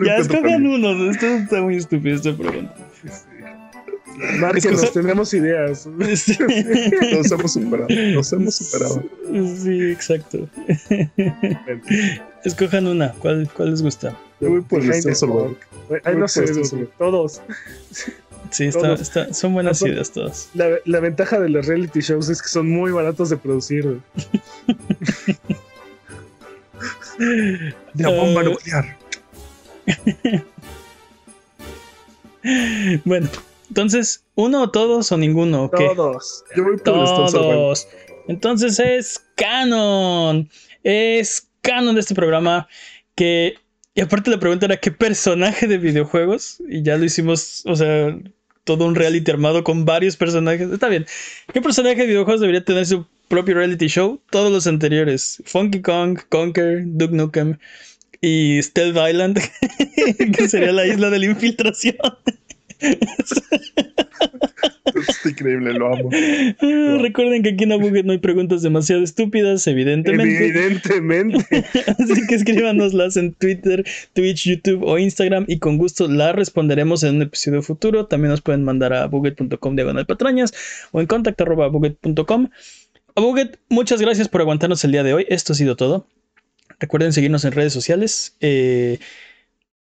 ya 0.06 0.16
escojan 0.18 0.64
uno, 0.64 1.10
esto 1.10 1.26
está 1.26 1.60
muy 1.60 1.74
estúpido 1.78 2.14
esta 2.14 2.36
pregunta. 2.36 2.72
Márquenos, 4.38 4.92
tenemos 4.92 5.34
ideas. 5.34 5.86
Nos 5.96 6.28
hemos 7.32 7.52
superado. 7.52 7.88
Nos 8.14 8.32
hemos 8.32 8.54
superado. 8.54 9.02
Sí, 9.56 9.90
exacto. 9.90 10.48
Escojan 12.44 12.86
una. 12.86 13.12
¿Cuál, 13.14 13.50
cuál 13.56 13.72
les 13.72 13.82
gusta? 13.82 14.16
Yo 14.40 14.50
voy 14.50 14.60
por 14.60 14.82
Ay, 14.82 16.14
no 16.16 16.28
sé, 16.28 16.44
todos. 16.96 17.42
Sí, 18.50 18.66
está, 18.66 18.94
está, 18.94 19.32
son 19.32 19.52
buenas 19.54 19.80
ideas 19.82 20.10
todas. 20.10 20.50
La, 20.54 20.68
la, 20.84 21.00
ventaja 21.00 21.38
de 21.38 21.48
los 21.48 21.66
reality 21.66 22.00
shows 22.00 22.28
es 22.28 22.42
que 22.42 22.48
son 22.48 22.68
muy 22.68 22.90
baratos 22.90 23.30
de 23.30 23.36
producir. 23.36 24.00
La 27.94 28.08
bomba 28.08 28.42
nuclear. 28.42 28.96
bueno, 33.04 33.28
entonces, 33.68 34.24
¿uno 34.34 34.62
o 34.62 34.70
todos 34.70 35.12
o 35.12 35.16
ninguno? 35.16 35.64
¿o 35.64 35.70
qué? 35.70 35.88
Todos. 35.94 36.44
Yo 36.56 36.64
voy 36.64 36.76
por 36.78 37.30
todos. 37.30 37.88
Entonces 38.26 38.78
es 38.78 39.22
canon. 39.36 40.48
Es 40.82 41.48
canon 41.60 41.94
de 41.94 42.00
este 42.00 42.14
programa 42.14 42.66
que 43.14 43.54
y 43.94 44.02
aparte 44.02 44.30
la 44.30 44.38
pregunta 44.38 44.66
era 44.66 44.76
qué 44.76 44.90
personaje 44.92 45.66
de 45.66 45.78
videojuegos, 45.78 46.62
y 46.68 46.82
ya 46.82 46.96
lo 46.96 47.04
hicimos, 47.04 47.64
o 47.66 47.74
sea, 47.74 48.16
todo 48.64 48.86
un 48.86 48.94
reality 48.94 49.30
armado 49.30 49.64
con 49.64 49.84
varios 49.84 50.16
personajes. 50.16 50.70
Está 50.70 50.88
bien. 50.88 51.06
¿Qué 51.52 51.60
personaje 51.60 51.96
de 51.96 52.06
videojuegos 52.06 52.40
debería 52.40 52.64
tener 52.64 52.86
su 52.86 53.06
propio 53.28 53.54
reality 53.54 53.86
show? 53.88 54.20
Todos 54.30 54.52
los 54.52 54.66
anteriores. 54.66 55.42
Funky 55.46 55.80
Kong, 55.82 56.18
Conker, 56.28 56.82
Duke 56.84 57.14
Nukem. 57.14 57.58
y 58.20 58.62
Stealth 58.62 58.96
Island, 58.96 59.40
que 60.36 60.48
sería 60.48 60.72
la 60.72 60.86
isla 60.86 61.10
de 61.10 61.18
la 61.20 61.26
infiltración. 61.26 61.96
Es 64.94 65.26
increíble, 65.26 65.72
lo 65.72 65.94
amo. 65.94 66.10
Ah, 66.12 66.98
recuerden 67.00 67.42
que 67.42 67.50
aquí 67.50 67.64
en 67.64 67.72
Abuget 67.72 68.04
no 68.04 68.12
hay 68.12 68.18
preguntas 68.18 68.62
demasiado 68.62 69.02
estúpidas, 69.02 69.66
evidentemente. 69.66 70.46
Evidentemente. 70.46 71.64
Así 71.98 72.26
que 72.26 72.34
escríbanoslas 72.34 73.16
en 73.16 73.32
Twitter, 73.34 73.84
Twitch, 74.12 74.48
YouTube 74.48 74.82
o 74.82 74.98
Instagram 74.98 75.44
y 75.48 75.58
con 75.58 75.78
gusto 75.78 76.08
las 76.08 76.34
responderemos 76.34 77.02
en 77.02 77.16
un 77.16 77.22
episodio 77.22 77.62
futuro. 77.62 78.06
También 78.06 78.30
nos 78.30 78.40
pueden 78.40 78.64
mandar 78.64 78.92
a 78.92 79.06
buget.com 79.06 79.76
diagonal 79.76 80.06
patrañas 80.06 80.52
o 80.92 81.00
en 81.00 81.06
contacto 81.06 81.44
arroba 81.44 81.68
buget.com. 81.68 82.50
Abuget, 83.16 83.58
muchas 83.68 84.00
gracias 84.00 84.28
por 84.28 84.40
aguantarnos 84.40 84.84
el 84.84 84.92
día 84.92 85.02
de 85.02 85.14
hoy. 85.14 85.26
Esto 85.28 85.52
ha 85.52 85.56
sido 85.56 85.76
todo. 85.76 86.06
Recuerden 86.78 87.12
seguirnos 87.12 87.44
en 87.44 87.52
redes 87.52 87.72
sociales. 87.72 88.36
Eh, 88.40 88.98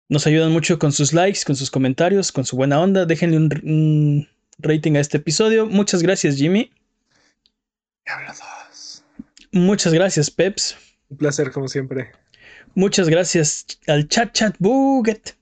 nos 0.09 0.27
ayudan 0.27 0.51
mucho 0.51 0.79
con 0.79 0.91
sus 0.91 1.13
likes, 1.13 1.41
con 1.45 1.55
sus 1.55 1.71
comentarios, 1.71 2.31
con 2.31 2.45
su 2.45 2.55
buena 2.55 2.79
onda. 2.79 3.05
Déjenle 3.05 3.37
un, 3.37 4.27
rating 4.59 4.95
a 4.95 4.99
este 4.99 5.17
episodio. 5.17 5.65
Muchas 5.65 6.01
gracias, 6.01 6.35
Jimmy. 6.35 6.71
Muchas 9.51 9.93
gracias, 9.93 10.31
Peps. 10.31 10.77
Un 11.09 11.17
placer, 11.17 11.51
como 11.51 11.67
siempre. 11.67 12.11
Muchas 12.75 13.09
gracias 13.09 13.65
al 13.87 14.07
Chat 14.07 14.33
Chat 14.33 14.55
Buget. 14.59 15.35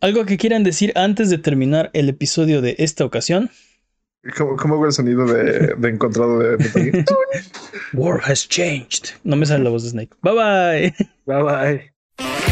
¿Algo 0.00 0.24
que 0.24 0.38
quieran 0.38 0.64
decir 0.64 0.92
antes 0.96 1.28
de 1.30 1.38
terminar 1.38 1.90
el 1.92 2.08
episodio 2.08 2.62
de 2.62 2.74
esta 2.78 3.04
ocasión? 3.04 3.50
¿Cómo, 4.36 4.56
cómo 4.56 4.74
hago 4.74 4.86
el 4.86 4.92
sonido 4.92 5.26
de, 5.26 5.74
de 5.76 5.88
encontrado 5.88 6.38
de 6.38 6.56
Metal 6.58 7.04
War 7.94 8.20
has 8.22 8.46
changed. 8.46 9.14
No 9.24 9.36
me 9.36 9.46
sale 9.46 9.64
la 9.64 9.70
voz 9.70 9.82
de 9.84 9.90
Snake. 9.90 10.14
Bye 10.22 10.34
bye. 10.34 10.94
Bye 11.26 11.42
bye. 11.42 12.49